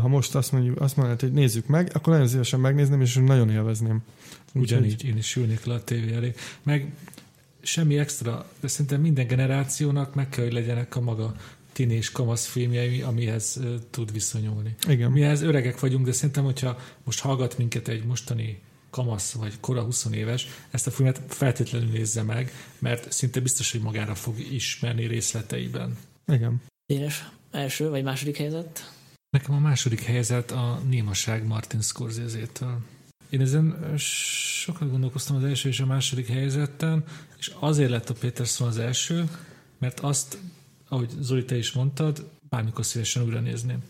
Ha 0.01 0.07
most 0.07 0.35
azt 0.35 0.51
mondjuk, 0.51 0.81
azt 0.81 0.97
mondod, 0.97 1.19
hogy 1.19 1.31
nézzük 1.31 1.67
meg, 1.67 1.91
akkor 1.93 2.13
nagyon 2.13 2.27
szívesen 2.27 2.59
megnézném, 2.59 3.01
és 3.01 3.15
nagyon 3.15 3.49
élvezném. 3.49 4.01
Ugyanígy 4.53 5.05
én 5.05 5.17
is 5.17 5.35
ülnék 5.35 5.65
le 5.65 5.73
a 5.73 5.83
tévé 5.83 6.13
elé. 6.13 6.33
Meg 6.63 6.93
semmi 7.61 7.97
extra, 7.97 8.45
de 8.59 8.67
szerintem 8.67 9.01
minden 9.01 9.27
generációnak 9.27 10.15
meg 10.15 10.29
kell, 10.29 10.43
hogy 10.43 10.53
legyenek 10.53 10.95
a 10.95 11.01
maga 11.01 11.33
tini 11.79 11.93
és 11.95 12.11
kamasz 12.11 12.45
filmjei, 12.45 13.01
amihez 13.01 13.59
tud 13.89 14.11
viszonyulni. 14.11 14.75
Igen. 14.87 15.11
Mihez 15.11 15.41
öregek 15.41 15.79
vagyunk, 15.79 16.05
de 16.05 16.11
szerintem, 16.11 16.43
hogyha 16.43 16.79
most 17.03 17.19
hallgat 17.19 17.57
minket 17.57 17.87
egy 17.87 18.05
mostani 18.05 18.61
kamasz 18.89 19.31
vagy 19.31 19.59
kora 19.59 19.83
20 19.83 20.05
éves, 20.11 20.47
ezt 20.71 20.87
a 20.87 20.91
filmet 20.91 21.21
feltétlenül 21.27 21.89
nézze 21.89 22.23
meg, 22.23 22.51
mert 22.79 23.11
szinte 23.11 23.39
biztos, 23.39 23.71
hogy 23.71 23.81
magára 23.81 24.15
fog 24.15 24.39
ismerni 24.51 25.05
részleteiben. 25.05 25.97
Igen. 26.27 26.61
Énes, 26.85 27.29
első 27.51 27.89
vagy 27.89 28.03
második 28.03 28.37
helyzet? 28.37 28.93
Nekem 29.29 29.55
a 29.55 29.59
második 29.59 30.01
helyzet 30.01 30.51
a 30.51 30.81
Némaság 30.89 31.45
Martin 31.45 31.81
Scorsese-től. 31.81 32.77
Én 33.29 33.41
ezen 33.41 33.93
sokat 33.97 34.89
gondolkoztam 34.89 35.35
az 35.35 35.43
első 35.43 35.69
és 35.69 35.79
a 35.79 35.85
második 35.85 36.27
helyzetten, 36.27 37.03
és 37.37 37.51
azért 37.59 37.89
lett 37.89 38.09
a 38.09 38.13
Peterson 38.13 38.67
az 38.67 38.77
első, 38.77 39.29
mert 39.77 39.99
azt, 39.99 40.37
ahogy 40.89 41.09
Zoli, 41.19 41.45
te 41.45 41.57
is 41.57 41.71
mondtad, 41.71 42.29
bármikor 42.49 42.85
szívesen 42.85 43.23
újra 43.23 43.39
nézném. 43.39 43.83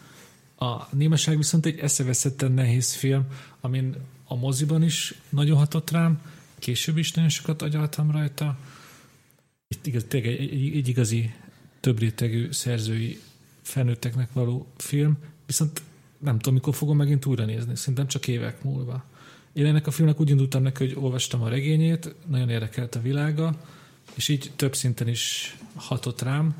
A 0.55 0.95
Némaság 0.95 1.37
viszont 1.37 1.65
egy 1.65 1.79
eszeveszetten 1.79 2.51
nehéz 2.51 2.93
film, 2.93 3.25
amin 3.61 3.95
a 4.23 4.35
moziban 4.35 4.83
is 4.83 5.13
nagyon 5.29 5.57
hatott 5.57 5.91
rám, 5.91 6.21
később 6.59 6.97
is 6.97 7.11
nagyon 7.11 7.29
sokat 7.29 7.61
agyaltam 7.61 8.11
rajta. 8.11 8.57
Itt 9.67 9.85
igaz, 9.85 10.05
tényleg 10.07 10.39
egy, 10.39 10.75
egy 10.75 10.87
igazi 10.87 11.33
több 11.79 11.99
rétegű 11.99 12.51
szerzői 12.51 13.19
felnőtteknek 13.61 14.33
való 14.33 14.67
film, 14.77 15.17
viszont 15.45 15.81
nem 16.17 16.37
tudom, 16.37 16.53
mikor 16.53 16.75
fogom 16.75 16.97
megint 16.97 17.25
újra 17.25 17.45
nézni, 17.45 17.75
szerintem 17.75 18.07
csak 18.07 18.27
évek 18.27 18.63
múlva. 18.63 19.05
Én 19.53 19.65
ennek 19.65 19.87
a 19.87 19.91
filmnek 19.91 20.19
úgy 20.19 20.29
indultam 20.29 20.61
neki, 20.61 20.87
hogy 20.87 21.03
olvastam 21.03 21.41
a 21.41 21.49
regényét, 21.49 22.15
nagyon 22.27 22.49
érdekelt 22.49 22.95
a 22.95 23.01
világa, 23.01 23.61
és 24.13 24.27
így 24.27 24.51
több 24.55 24.75
szinten 24.75 25.07
is 25.07 25.55
hatott 25.75 26.21
rám. 26.21 26.55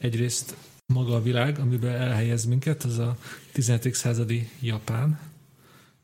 Egyrészt 0.00 0.56
maga 0.86 1.14
a 1.14 1.22
világ, 1.22 1.58
amiben 1.58 1.94
elhelyez 1.94 2.44
minket, 2.44 2.84
az 2.84 2.98
a 2.98 3.16
17. 3.52 3.94
századi 3.94 4.48
Japán, 4.60 5.20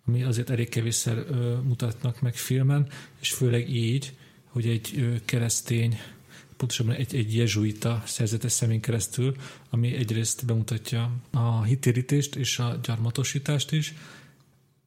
ami 0.06 0.22
azért 0.22 0.50
elég 0.50 0.68
kevésszer 0.68 1.16
ö, 1.18 1.56
mutatnak 1.62 2.20
meg 2.20 2.34
filmen, 2.34 2.88
és 3.20 3.32
főleg 3.32 3.70
így, 3.70 4.16
hogy 4.44 4.68
egy 4.68 4.92
ö, 4.96 5.14
keresztény, 5.24 6.00
pontosabban 6.56 6.94
egy, 6.94 7.16
egy 7.16 7.36
jezsuita 7.36 8.02
szerzetes 8.06 8.52
szemén 8.52 8.80
keresztül, 8.80 9.36
ami 9.70 9.94
egyrészt 9.94 10.46
bemutatja 10.46 11.10
a 11.30 11.62
hitérítést 11.62 12.34
és 12.34 12.58
a 12.58 12.78
gyarmatosítást 12.82 13.72
is, 13.72 13.94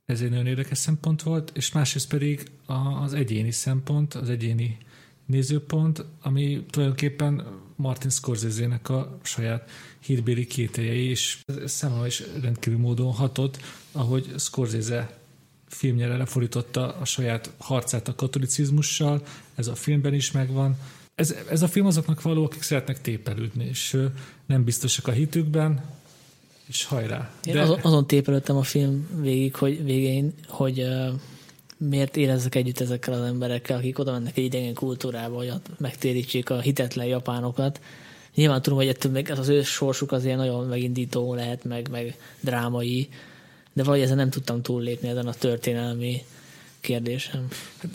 ez 0.05 0.21
egy 0.21 0.29
nagyon 0.29 0.47
érdekes 0.47 0.77
szempont 0.77 1.23
volt, 1.23 1.51
és 1.53 1.71
másrészt 1.71 2.09
pedig 2.09 2.51
az 3.01 3.13
egyéni 3.13 3.51
szempont, 3.51 4.13
az 4.13 4.29
egyéni 4.29 4.77
nézőpont, 5.29 6.05
ami 6.21 6.65
tulajdonképpen 6.69 7.45
Martin 7.75 8.09
Scorsese-nek 8.09 8.89
a 8.89 9.17
saját 9.21 9.69
hírbéli 9.99 10.47
kételjei, 10.47 11.09
és 11.09 11.37
számomra 11.65 12.05
is 12.05 12.23
rendkívül 12.41 12.79
módon 12.79 13.13
hatott, 13.13 13.59
ahogy 13.91 14.33
Scorsese 14.37 15.17
filmnyere 15.67 16.17
lefordította 16.17 16.95
a 16.95 17.05
saját 17.05 17.51
harcát 17.57 18.07
a 18.07 18.15
katolicizmussal, 18.15 19.21
ez 19.55 19.67
a 19.67 19.75
filmben 19.75 20.13
is 20.13 20.31
megvan. 20.31 20.77
Ez, 21.15 21.35
ez 21.49 21.61
a 21.61 21.67
film 21.67 21.85
azoknak 21.85 22.21
való, 22.21 22.45
akik 22.45 22.61
szeretnek 22.61 23.01
tépelődni, 23.01 23.65
és 23.65 23.97
nem 24.45 24.63
biztosak 24.63 25.07
a 25.07 25.11
hitükben, 25.11 25.85
és 26.65 26.83
hajrá. 26.83 27.31
Én 27.43 27.53
De... 27.53 27.61
azon, 27.61 27.79
azon 27.81 28.07
tépelődtem 28.07 28.55
a 28.55 28.63
film 28.63 29.07
végig, 29.21 29.55
hogy 29.55 29.83
végén, 29.83 30.33
hogy 30.47 30.85
miért 31.79 32.17
érezzek 32.17 32.55
együtt 32.55 32.79
ezekkel 32.79 33.13
az 33.13 33.27
emberekkel, 33.27 33.77
akik 33.77 33.99
oda 33.99 34.11
mennek 34.11 34.37
egy 34.37 34.43
idegen 34.43 34.73
kultúrába, 34.73 35.35
hogy 35.35 35.51
megtérítsék 35.77 36.49
a 36.49 36.59
hitetlen 36.59 37.05
japánokat. 37.05 37.81
Nyilván 38.35 38.61
tudom, 38.61 38.77
hogy 38.77 38.87
ettől 38.87 39.11
még 39.11 39.31
az 39.31 39.47
ő 39.47 39.63
sorsuk 39.63 40.11
azért 40.11 40.37
nagyon 40.37 40.67
megindító 40.67 41.33
lehet, 41.33 41.63
meg, 41.63 41.89
meg 41.89 42.17
drámai, 42.39 43.09
de 43.73 43.83
valahogy 43.83 44.05
ezen 44.05 44.17
nem 44.17 44.29
tudtam 44.29 44.61
túllépni 44.61 45.07
ezen 45.07 45.27
a 45.27 45.33
történelmi 45.33 46.21
kérdésem. 46.79 47.47
Hát, 47.77 47.91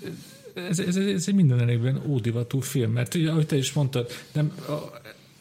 ez, 0.55 0.79
ez, 0.79 0.97
ez 0.97 1.25
egy 1.27 1.35
minden 1.35 1.61
elégben 1.61 2.03
ódivatú 2.07 2.61
film, 2.61 2.93
mert 2.93 3.15
ugye, 3.15 3.31
ahogy 3.31 3.47
te 3.47 3.57
is 3.57 3.73
mondtad, 3.73 4.11
nem, 4.33 4.55
a, 4.69 5.01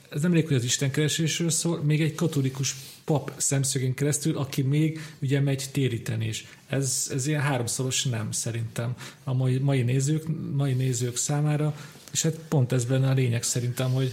ez 0.09 0.21
nem 0.21 0.31
elég, 0.31 0.47
hogy 0.47 0.55
az 0.55 0.63
istenkeresésről 0.63 1.49
szól, 1.49 1.83
még 1.83 2.01
egy 2.01 2.15
katolikus 2.15 2.75
pap 3.05 3.31
szemszögén 3.37 3.93
keresztül, 3.93 4.37
aki 4.37 4.61
még 4.61 4.99
ugye 5.21 5.39
megy 5.39 5.69
téríteni 5.71 6.27
is. 6.27 6.45
Ez, 6.67 7.07
ez 7.13 7.27
ilyen 7.27 7.41
háromszoros 7.41 8.03
nem 8.03 8.31
szerintem 8.31 8.95
a 9.23 9.33
mai, 9.33 9.57
mai, 9.57 9.81
nézők, 9.81 10.23
mai 10.53 10.73
nézők 10.73 11.17
számára, 11.17 11.75
és 12.11 12.21
hát 12.21 12.33
pont 12.47 12.71
ez 12.71 12.85
benne 12.85 13.09
a 13.09 13.13
lényeg 13.13 13.43
szerintem, 13.43 13.91
hogy, 13.91 14.11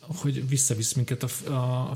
hogy 0.00 0.48
visszavisz 0.48 0.92
minket 0.92 1.22
a, 1.22 1.50
a, 1.50 1.90
a 1.90 1.94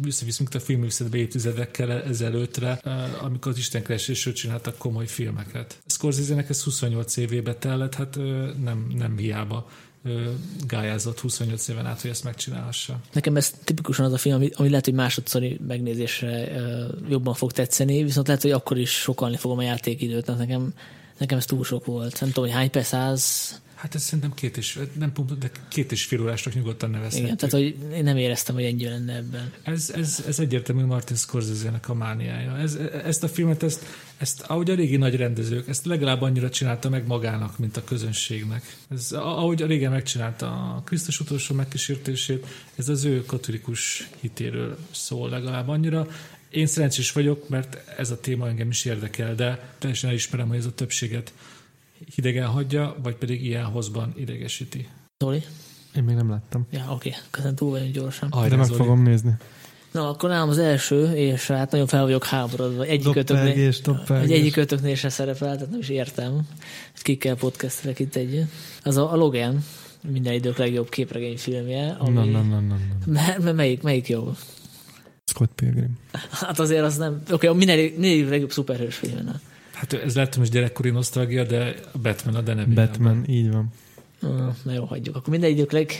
visszavisz 0.00 0.38
minket 0.38 0.60
a 0.60 0.64
filmművészetbe 0.64 1.16
évtizedekkel 1.16 1.90
ezelőttre, 2.02 2.72
amikor 3.20 3.52
az 3.52 3.58
istenkeresésről 3.58 4.34
csináltak 4.34 4.78
komoly 4.78 5.06
filmeket. 5.06 5.80
Scorsese-nek 5.86 6.48
ez 6.48 6.62
28 6.62 7.16
évébe 7.16 7.54
tellett, 7.54 7.94
hát 7.94 8.16
nem, 8.62 8.86
nem 8.94 9.16
hiába 9.16 9.70
gályázott 10.66 11.20
28 11.20 11.68
éven 11.68 11.86
át, 11.86 12.00
hogy 12.00 12.10
ezt 12.10 12.24
megcsinálhassa. 12.24 12.98
Nekem 13.12 13.36
ez 13.36 13.50
tipikusan 13.64 14.04
az 14.04 14.12
a 14.12 14.18
film, 14.18 14.34
ami, 14.34 14.50
ami 14.54 14.68
lehet, 14.68 14.84
hogy 14.84 14.94
másodszori 14.94 15.60
megnézésre 15.66 16.48
jobban 17.08 17.34
fog 17.34 17.52
tetszeni, 17.52 18.02
viszont 18.02 18.26
lehet, 18.26 18.42
hogy 18.42 18.50
akkor 18.50 18.78
is 18.78 18.90
sokalni 18.90 19.36
fogom 19.36 19.58
a 19.58 19.62
játékidőt, 19.62 20.24
tehát 20.24 20.40
nekem, 20.40 20.74
nekem 21.18 21.38
ez 21.38 21.44
túl 21.44 21.64
sok 21.64 21.84
volt. 21.84 22.20
Nem 22.20 22.30
tudom, 22.30 22.44
hogy 22.44 22.58
hány 22.58 22.70
perc 22.70 22.86
száz 22.86 23.54
Hát 23.78 23.94
ez 23.94 24.02
szerintem 24.02 24.34
két 24.34 24.56
és, 24.56 24.78
nem 24.98 25.12
pont, 25.12 25.38
de 25.38 25.50
két 25.68 25.92
és 25.92 26.04
fél 26.04 26.20
órásnak 26.20 26.54
nyugodtan 26.54 26.90
nevezhetjük. 26.90 27.24
Igen, 27.24 27.36
tehát 27.36 27.54
hogy 27.54 27.94
én 27.96 28.04
nem 28.04 28.16
éreztem, 28.16 28.54
hogy 28.54 28.64
ennyi 28.64 28.84
lenne 28.84 29.14
ebben. 29.16 29.52
Ez, 29.62 29.90
ez, 29.94 30.24
ez 30.26 30.38
egyértelmű 30.38 30.84
Martin 30.84 31.16
Scorsese-nek 31.16 31.88
a 31.88 31.94
mániája. 31.94 32.56
Ez, 32.56 32.74
ezt 33.04 33.22
a 33.22 33.28
filmet, 33.28 33.62
ezt, 33.62 33.84
ezt 34.16 34.40
ahogy 34.40 34.70
a 34.70 34.74
régi 34.74 34.96
nagy 34.96 35.16
rendezők, 35.16 35.68
ezt 35.68 35.86
legalább 35.86 36.22
annyira 36.22 36.50
csinálta 36.50 36.88
meg 36.88 37.06
magának, 37.06 37.58
mint 37.58 37.76
a 37.76 37.84
közönségnek. 37.84 38.76
Ez, 38.90 39.12
ahogy 39.12 39.62
a 39.62 39.66
régen 39.66 39.90
megcsinálta 39.90 40.46
a 40.46 40.82
Krisztus 40.84 41.20
utolsó 41.20 41.54
megkísértését, 41.54 42.46
ez 42.76 42.88
az 42.88 43.04
ő 43.04 43.24
katolikus 43.24 44.08
hitéről 44.20 44.78
szól 44.90 45.28
legalább 45.28 45.68
annyira. 45.68 46.06
Én 46.50 46.66
szerencsés 46.66 47.12
vagyok, 47.12 47.48
mert 47.48 47.90
ez 47.98 48.10
a 48.10 48.20
téma 48.20 48.48
engem 48.48 48.68
is 48.68 48.84
érdekel, 48.84 49.34
de 49.34 49.74
teljesen 49.78 50.10
elismerem, 50.10 50.48
hogy 50.48 50.56
ez 50.56 50.66
a 50.66 50.74
többséget 50.74 51.32
hidegen 52.14 52.46
hagyja, 52.46 52.96
vagy 53.02 53.14
pedig 53.14 53.44
ilyen 53.44 53.64
hozban 53.64 54.14
idegesíti. 54.16 54.88
Zoli? 55.18 55.42
Én 55.96 56.02
még 56.02 56.14
nem 56.14 56.30
láttam. 56.30 56.66
Ja, 56.70 56.84
oké. 56.90 57.08
Okay. 57.08 57.20
Közben 57.30 57.54
túl 57.54 57.70
vagyunk 57.70 57.94
gyorsan. 57.94 58.28
Ajra, 58.30 58.48
De 58.48 58.56
meg 58.56 58.66
Zoli. 58.66 58.78
fogom 58.78 59.02
nézni. 59.02 59.36
Na, 59.92 60.08
akkor 60.08 60.28
nálam 60.28 60.48
az 60.48 60.58
első, 60.58 61.12
és 61.14 61.46
hát 61.46 61.70
nagyon 61.70 61.86
fel 61.86 62.02
vagyok 62.02 62.24
háborodva. 62.24 62.84
Egyik 62.84 63.16
ötöknél, 63.16 63.72
egy 64.08 64.32
egyik 64.32 64.56
ötöknél 64.56 64.94
se 64.94 65.08
szerepel, 65.08 65.54
tehát 65.54 65.70
nem 65.70 65.80
is 65.80 65.88
értem. 65.88 66.48
Kikkel 66.94 67.36
podcastelek 67.36 67.98
itt 67.98 68.16
egy. 68.16 68.44
Az 68.84 68.96
a, 68.96 69.12
a 69.12 69.16
Logan, 69.16 69.64
minden 70.08 70.32
idők 70.32 70.56
legjobb 70.56 70.88
képregényfilmje. 70.88 71.96
Ami... 71.98 72.14
Na, 72.14 72.24
na, 72.24 72.42
na, 72.42 72.60
na, 72.60 72.76
na. 73.06 73.52
Melyik, 73.52 73.82
melyik 73.82 74.08
jó? 74.08 74.32
Scott 75.24 75.52
Pilgrim. 75.54 75.98
Hát 76.30 76.58
azért 76.58 76.84
az 76.84 76.96
nem... 76.96 77.22
Oké, 77.30 77.48
okay, 77.48 77.58
minden, 77.58 77.92
minden 77.96 78.28
legjobb 78.28 78.50
szuperhős 78.50 78.94
film. 78.94 79.40
Hát 79.78 79.92
ez 79.92 80.14
lehet, 80.14 80.34
hogy 80.34 80.48
gyerekkori 80.48 80.90
nosztalgia, 80.90 81.44
de 81.44 81.74
a 81.92 81.98
Batman 81.98 82.34
a 82.34 82.40
de 82.40 82.64
Batman, 82.64 83.24
így 83.28 83.50
van. 83.50 83.72
Na 84.62 84.72
jó, 84.72 84.84
hagyjuk. 84.84 85.16
Akkor 85.16 85.28
minden 85.28 85.50
idők 85.50 85.72
leg, 85.72 85.92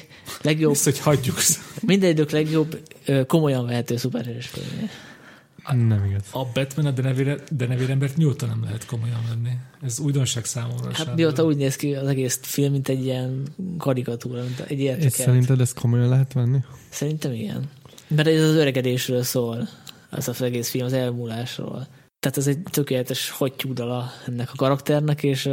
legjobb... 0.43 0.70
Visz, 0.70 0.85
hogy 0.85 0.98
hagyjuk. 0.98 1.36
Minden 1.82 2.11
idők 2.11 2.31
legjobb 2.31 2.81
komolyan 3.27 3.66
vehető 3.66 3.97
szuperhős 3.97 4.47
film. 4.47 4.89
Nem 5.89 6.05
igaz. 6.05 6.23
A 6.31 6.44
Batman 6.55 6.86
a 6.86 6.90
denevér, 6.90 7.43
denevér 7.51 7.90
embert 7.90 8.16
nyugodtan 8.16 8.48
nem 8.48 8.62
lehet 8.62 8.86
komolyan 8.86 9.20
venni. 9.28 9.57
Ez 9.82 9.98
újdonság 9.98 10.44
számomra. 10.44 10.90
Hát 10.93 11.15
mióta 11.15 11.44
úgy 11.44 11.57
néz 11.57 11.77
ki 11.77 11.94
az 11.94 12.09
egész 12.09 12.39
film, 12.43 12.73
mint 12.73 12.89
egy 12.89 13.05
ilyen 13.05 13.43
karikatúra, 13.78 14.43
mint 14.43 14.61
egy 14.61 14.78
És 14.78 14.85
értekelt. 14.85 15.12
szerinted 15.12 15.61
ezt 15.61 15.78
komolyan 15.78 16.09
lehet 16.09 16.32
venni? 16.32 16.59
Szerintem 16.89 17.32
igen. 17.32 17.70
Mert 18.07 18.28
ez 18.28 18.43
az 18.43 18.55
öregedésről 18.55 19.23
szól, 19.23 19.69
az 20.11 20.28
az 20.28 20.43
egész 20.43 20.70
film, 20.70 20.85
az 20.85 20.93
elmúlásról. 20.93 21.86
Tehát 22.20 22.36
ez 22.39 22.47
egy 22.47 22.62
tökéletes 22.70 23.31
hattyúdala 23.31 24.11
ennek 24.27 24.51
a 24.53 24.57
karakternek, 24.57 25.23
és 25.23 25.51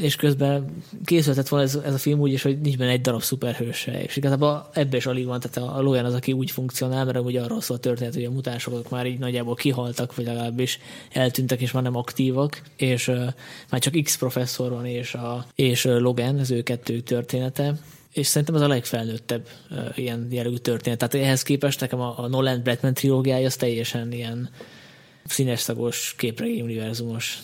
és 0.00 0.16
közben 0.16 0.82
készülhetett 1.04 1.48
volna 1.48 1.64
ez, 1.64 1.74
ez 1.84 1.94
a 1.94 1.98
film 1.98 2.20
úgy 2.20 2.32
is, 2.32 2.42
hogy 2.42 2.60
nincs 2.60 2.76
benne 2.76 2.90
egy 2.90 3.00
darab 3.00 3.22
szuperhőse, 3.22 4.02
és 4.02 4.16
igazából 4.16 4.68
ebbe 4.72 4.96
is 4.96 5.06
alig 5.06 5.26
van, 5.26 5.40
tehát 5.40 5.70
a 5.70 5.80
Logan 5.80 6.04
az, 6.04 6.14
aki 6.14 6.32
úgy 6.32 6.50
funkcionál, 6.50 7.04
mert 7.04 7.18
ugye 7.18 7.40
arról 7.40 7.60
szól 7.60 7.76
a 7.76 7.80
történet, 7.80 8.14
hogy 8.14 8.24
a 8.24 8.30
mutánsok 8.30 8.90
már 8.90 9.06
így 9.06 9.18
nagyjából 9.18 9.54
kihaltak, 9.54 10.14
vagy 10.14 10.24
legalábbis 10.24 10.78
eltűntek, 11.12 11.60
és 11.60 11.70
már 11.70 11.82
nem 11.82 11.96
aktívak, 11.96 12.62
és 12.76 13.08
uh, 13.08 13.26
már 13.70 13.80
csak 13.80 14.02
X 14.02 14.16
professzor 14.18 14.70
van, 14.70 14.86
és, 14.86 15.14
a, 15.14 15.46
és 15.54 15.84
Logan, 15.84 16.38
az 16.38 16.50
ő 16.50 16.62
kettőjük 16.62 17.04
története, 17.04 17.74
és 18.12 18.26
szerintem 18.26 18.54
ez 18.54 18.60
a 18.60 18.68
legfelnőttebb 18.68 19.48
uh, 19.70 19.98
ilyen 19.98 20.28
jellegű 20.30 20.56
történet. 20.56 20.98
Tehát 20.98 21.26
ehhez 21.26 21.42
képest 21.42 21.80
nekem 21.80 22.00
a, 22.00 22.18
a 22.18 22.28
Nolan 22.28 22.60
Batman 22.64 22.94
trilógiája 22.94 23.46
az 23.46 23.56
teljesen 23.56 24.12
ilyen 24.12 24.50
színes 25.30 25.60
szagos 25.60 26.14
képregény 26.16 26.60
univerzumos 26.60 27.38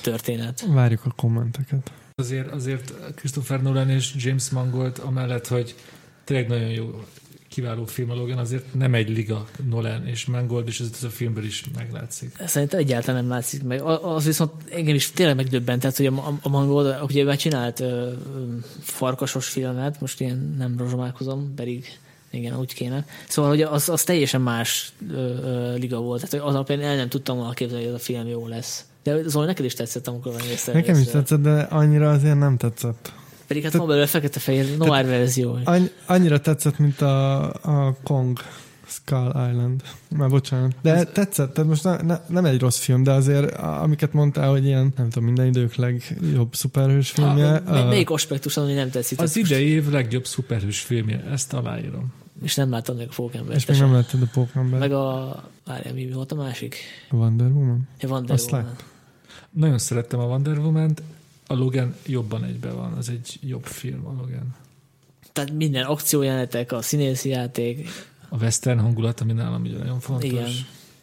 történet. 0.00 0.64
Várjuk 0.68 1.04
a 1.04 1.12
kommenteket. 1.16 1.92
Azért, 2.14 2.52
azért 2.52 3.14
Christopher 3.14 3.62
Nolan 3.62 3.90
és 3.90 4.12
James 4.16 4.50
Mangold 4.50 5.00
amellett, 5.04 5.46
hogy 5.46 5.74
tényleg 6.24 6.48
nagyon 6.48 6.70
jó, 6.70 7.04
kiváló 7.48 7.84
film 7.84 8.10
a 8.10 8.14
Logan, 8.14 8.38
azért 8.38 8.74
nem 8.74 8.94
egy 8.94 9.08
liga 9.08 9.48
Nolan 9.68 10.06
és 10.06 10.26
Mangold, 10.26 10.66
és 10.66 10.80
ez, 10.80 10.90
ez 10.92 11.04
a 11.04 11.08
filmből 11.08 11.44
is 11.44 11.64
meglátszik. 11.76 12.36
Szerintem 12.46 12.78
egyáltalán 12.78 13.20
nem 13.20 13.30
látszik 13.30 13.62
meg. 13.62 13.82
Az 13.82 14.24
viszont 14.24 14.52
engem 14.70 14.94
is 14.94 15.10
tényleg 15.10 15.36
megdöbbentett, 15.36 15.96
hogy 15.96 16.06
a, 16.06 16.38
a 16.42 16.48
Mangold, 16.48 17.02
ugye 17.02 17.24
már 17.24 17.36
csinált 17.36 17.80
ö, 17.80 18.12
farkasos 18.80 19.48
filmet, 19.48 20.00
most 20.00 20.20
ilyen 20.20 20.54
nem 20.58 20.78
rozsomálkozom, 20.78 21.54
pedig 21.54 21.86
igen, 22.30 22.58
úgy 22.58 22.74
kéne. 22.74 23.04
Szóval 23.28 23.50
hogy 23.50 23.62
az, 23.62 23.88
az 23.88 24.02
teljesen 24.02 24.40
más 24.40 24.92
ö, 25.12 25.14
ö, 25.14 25.74
liga 25.74 26.00
volt, 26.00 26.28
tehát 26.28 26.46
az 26.46 26.54
alapján 26.54 26.80
el 26.80 26.96
nem 26.96 27.08
tudtam 27.08 27.36
volna 27.36 27.52
képzelni, 27.52 27.84
hogy 27.84 27.94
ez 27.94 28.00
a 28.00 28.04
film 28.04 28.26
jó 28.26 28.46
lesz. 28.46 28.84
De 29.02 29.22
Zoli, 29.26 29.46
neked 29.46 29.64
is 29.64 29.74
tetszett, 29.74 30.06
amikor 30.06 30.32
megnézted. 30.32 30.74
Nekem 30.74 30.98
is 30.98 31.06
tetszett, 31.06 31.40
de 31.40 31.60
annyira 31.60 32.10
azért 32.10 32.38
nem 32.38 32.56
tetszett. 32.56 33.12
Pedig 33.46 33.62
hát 33.62 33.72
van 33.72 33.86
belőle 33.86 34.06
fekete-fehér 34.06 34.76
noir 34.76 35.06
verzió. 35.06 35.58
Annyira 36.06 36.40
tetszett, 36.40 36.78
mint 36.78 37.00
a, 37.00 37.42
a 37.52 37.96
Kong 38.04 38.38
Skull 39.04 39.28
Island. 39.50 39.82
Már 40.16 40.28
bocsánat. 40.28 40.74
De 40.82 41.04
tetszett, 41.04 41.52
tehát 41.54 41.70
most 41.70 41.84
ne, 41.84 41.96
ne, 42.02 42.20
nem 42.28 42.44
egy 42.44 42.60
rossz 42.60 42.78
film, 42.78 43.02
de 43.02 43.10
azért 43.12 43.54
a- 43.54 43.82
amiket 43.82 44.12
mondtál, 44.12 44.50
hogy 44.50 44.64
ilyen, 44.64 44.92
nem 44.96 45.08
tudom, 45.08 45.24
minden 45.24 45.46
idők 45.46 45.74
legjobb 45.74 46.54
szuperhős 46.54 47.10
filmje. 47.10 47.46
Ah, 47.54 47.64
mely- 47.64 47.82
a- 47.82 47.88
melyik 47.88 48.10
aspektus 48.10 48.56
ami 48.56 48.72
nem 48.72 48.90
tetszik? 48.90 49.20
Az 49.20 49.36
idei 49.36 49.66
év 49.66 49.88
legjobb 49.90 50.26
szuperhős 50.26 50.80
filmje, 50.80 51.24
ezt 51.24 51.52
aláírom. 51.52 52.12
És 52.42 52.54
nem 52.54 52.70
láttam 52.70 52.96
még 52.96 53.06
a 53.10 53.12
Pókember. 53.14 53.56
és 53.56 53.66
még 53.66 53.78
nem 53.78 53.92
láttad 53.92 54.22
a 54.22 54.26
Pokémon 54.32 54.78
Meg 54.78 54.92
a... 54.92 55.42
Várjál, 55.66 55.94
mi 55.94 56.10
volt 56.12 56.32
a 56.32 56.34
másik? 56.34 56.76
Wonder 57.10 57.46
Woman? 57.50 57.88
Ja, 58.00 58.08
Wonder 58.08 58.34
Azt 58.34 58.50
Woman. 58.52 58.66
lát- 58.66 58.84
Nagyon 59.50 59.78
szerettem 59.78 60.20
a 60.20 60.24
Wonder 60.24 60.58
Woman-t, 60.58 61.02
a 61.46 61.54
Logan 61.54 61.94
jobban 62.06 62.44
egybe 62.44 62.70
van, 62.70 62.92
az 62.92 63.08
egy 63.08 63.38
jobb 63.42 63.64
film 63.64 64.06
a 64.06 64.12
Logan. 64.18 64.54
Tehát 65.32 65.52
minden 65.52 65.84
akciójelenetek, 65.84 66.72
a 66.72 66.82
színészi 66.82 67.28
játék, 67.28 67.88
A 68.30 68.36
western 68.40 68.78
hangulat, 68.78 69.20
ami 69.20 69.32
nálam 69.32 69.62
ugye 69.62 69.78
nagyon 69.78 70.00
fontos. 70.00 70.30
igen. 70.30 70.48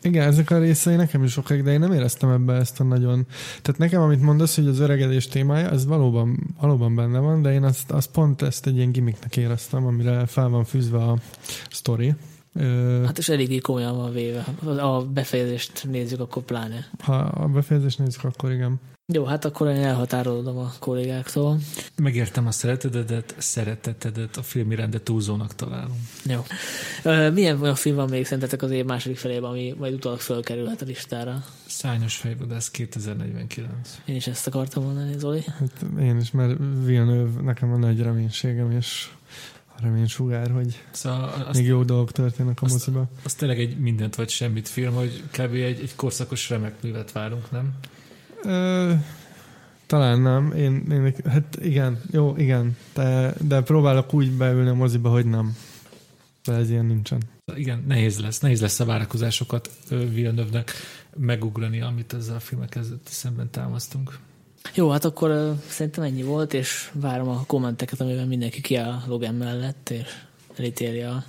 Igen, 0.01 0.27
ezek 0.27 0.49
a 0.51 0.59
részei 0.59 0.95
nekem 0.95 1.23
is 1.23 1.31
sokáig, 1.31 1.63
de 1.63 1.71
én 1.71 1.79
nem 1.79 1.93
éreztem 1.93 2.29
ebbe 2.29 2.53
ezt 2.53 2.79
a 2.79 2.83
nagyon... 2.83 3.25
Tehát 3.61 3.79
nekem, 3.79 4.01
amit 4.01 4.21
mondasz, 4.21 4.55
hogy 4.55 4.67
az 4.67 4.79
öregedés 4.79 5.27
témája, 5.27 5.69
ez 5.69 5.85
valóban, 5.85 6.55
valóban 6.61 6.95
benne 6.95 7.19
van, 7.19 7.41
de 7.41 7.53
én 7.53 7.63
azt, 7.63 7.91
azt 7.91 8.11
pont 8.11 8.41
ezt 8.41 8.65
egy 8.67 8.75
ilyen 8.75 8.91
gimmicknek 8.91 9.37
éreztem, 9.37 9.85
amire 9.85 10.25
fel 10.25 10.49
van 10.49 10.63
fűzve 10.65 10.97
a 10.97 11.17
sztori. 11.69 12.13
Ö, 12.53 13.01
Hát 13.05 13.17
és 13.17 13.29
eléggé 13.29 13.57
komolyan 13.57 13.95
van 13.95 14.13
véve. 14.13 14.45
A 14.81 15.05
befejezést 15.05 15.85
nézzük, 15.91 16.19
akkor 16.19 16.43
pláne. 16.43 16.87
ha 16.99 17.15
a 17.17 17.47
befejezést 17.47 17.99
nézzük, 17.99 18.23
akkor 18.23 18.51
igen. 18.51 18.79
Jó, 19.13 19.23
hát 19.23 19.45
akkor 19.45 19.67
én 19.67 19.75
elhatárolodom 19.83 20.57
a 20.57 20.71
kollégáktól. 20.79 21.57
Megértem 21.95 22.47
a 22.47 22.51
szeretetedet, 22.51 23.35
szeretetedet, 23.37 24.37
a 24.37 24.41
film 24.41 24.71
iránde 24.71 24.99
túlzónak 25.01 25.55
találom. 25.55 26.07
Jó. 26.25 26.45
Milyen 27.33 27.61
olyan 27.61 27.75
film 27.75 27.95
van 27.95 28.09
még 28.09 28.25
szerintetek 28.25 28.61
az 28.61 28.71
év 28.71 28.85
második 28.85 29.17
felében, 29.17 29.49
ami 29.49 29.75
majd 29.77 29.93
utólag 29.93 30.19
fölkerülhet 30.19 30.81
a 30.81 30.85
listára? 30.85 31.43
Szányos 31.67 32.15
fejvadász 32.15 32.69
2049. 32.71 33.99
Én 34.05 34.15
is 34.15 34.27
ezt 34.27 34.47
akartam 34.47 34.83
mondani, 34.83 35.17
Zoli. 35.17 35.43
Hát 35.59 35.85
én 35.99 36.17
is, 36.17 36.31
mert 36.31 36.57
Villeneuve 36.83 37.41
nekem 37.41 37.71
a 37.73 37.77
nagy 37.77 38.01
reménységem, 38.01 38.71
és 38.71 39.07
a 39.75 39.81
reménysugár, 39.81 40.51
hogy 40.51 40.83
Szóval 40.91 41.45
azt, 41.47 41.57
még 41.59 41.67
jó 41.67 41.83
dolgok 41.83 42.11
történnek 42.11 42.61
a 42.61 42.65
azt- 42.65 42.73
moziba. 42.73 43.07
az 43.23 43.33
tényleg 43.33 43.59
egy 43.59 43.77
mindent 43.77 44.15
vagy 44.15 44.29
semmit 44.29 44.67
film, 44.67 44.93
hogy 44.93 45.23
kb. 45.31 45.53
egy, 45.53 45.79
egy 45.81 45.95
korszakos 45.95 46.49
remek 46.49 46.81
művet 46.81 47.11
várunk, 47.11 47.51
nem? 47.51 47.71
Ö, 48.47 48.93
talán 49.85 50.21
nem. 50.21 50.51
Én, 50.51 50.85
én, 50.91 51.13
hát 51.25 51.57
igen, 51.61 52.01
jó, 52.11 52.33
igen. 52.37 52.77
De, 52.93 53.33
de 53.41 53.61
próbálok 53.61 54.13
úgy 54.13 54.31
beülni 54.31 54.69
a 54.69 54.73
moziba, 54.73 55.09
hogy 55.09 55.25
nem. 55.25 55.57
De 56.43 56.53
ez 56.53 56.69
ilyen 56.69 56.85
nincsen. 56.85 57.21
Igen, 57.55 57.83
nehéz 57.87 58.19
lesz, 58.19 58.39
nehéz 58.39 58.61
lesz 58.61 58.79
a 58.79 58.85
várakozásokat 58.85 59.69
Villeneuve-nek 59.89 60.71
megugrani, 61.15 61.81
amit 61.81 62.13
ezzel 62.13 62.35
a 62.35 62.39
filmek 62.39 62.79
szemben 63.03 63.49
támasztunk. 63.49 64.19
Jó, 64.73 64.89
hát 64.89 65.05
akkor 65.05 65.55
szerintem 65.67 66.03
ennyi 66.03 66.23
volt, 66.23 66.53
és 66.53 66.91
várom 66.93 67.27
a 67.27 67.43
kommenteket, 67.45 68.01
amiben 68.01 68.27
mindenki 68.27 68.61
kiáll 68.61 69.01
Logan 69.07 69.35
mellett, 69.35 69.89
és 69.89 70.07
elítéli 70.55 71.01
a 71.01 71.23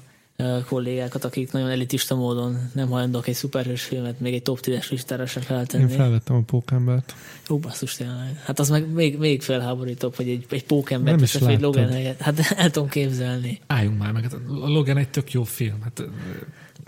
kollégákat, 0.67 1.25
akik 1.25 1.53
nagyon 1.53 1.69
elitista 1.69 2.15
módon 2.15 2.71
nem 2.75 2.89
hajlandók 2.89 3.27
egy 3.27 3.35
szuperhős 3.35 3.83
filmet 3.83 4.21
még 4.21 4.35
egy 4.35 4.43
top 4.43 4.59
10-es 4.63 4.91
listára 4.91 5.27
se 5.27 5.41
Én 5.41 5.47
feltenni. 5.47 5.93
felvettem 5.93 6.37
a 6.37 6.41
pókembert. 6.41 7.15
Jó, 7.49 7.59
basszus 7.59 7.95
tényleg. 7.95 8.41
Hát 8.45 8.59
az 8.59 8.69
meg 8.69 8.93
még, 8.93 9.19
még 9.19 9.43
felháborítóbb, 9.43 10.15
hogy 10.15 10.29
egy, 10.29 10.47
egy 10.51 10.65
pókember 10.65 11.15
Nem 11.15 11.23
is 11.23 11.31
teszed, 11.31 11.49
egy. 11.49 11.61
Logan 11.61 11.89
helyett. 11.89 12.21
Hát 12.21 12.39
el 12.57 12.71
tudom 12.71 12.89
képzelni. 12.89 13.61
Álljunk 13.67 13.99
már 13.99 14.13
meg, 14.13 14.23
hát 14.23 14.33
a 14.33 14.69
Logan 14.69 14.97
egy 14.97 15.09
tök 15.09 15.33
jó 15.33 15.43
film. 15.43 15.83
Hát, 15.83 16.03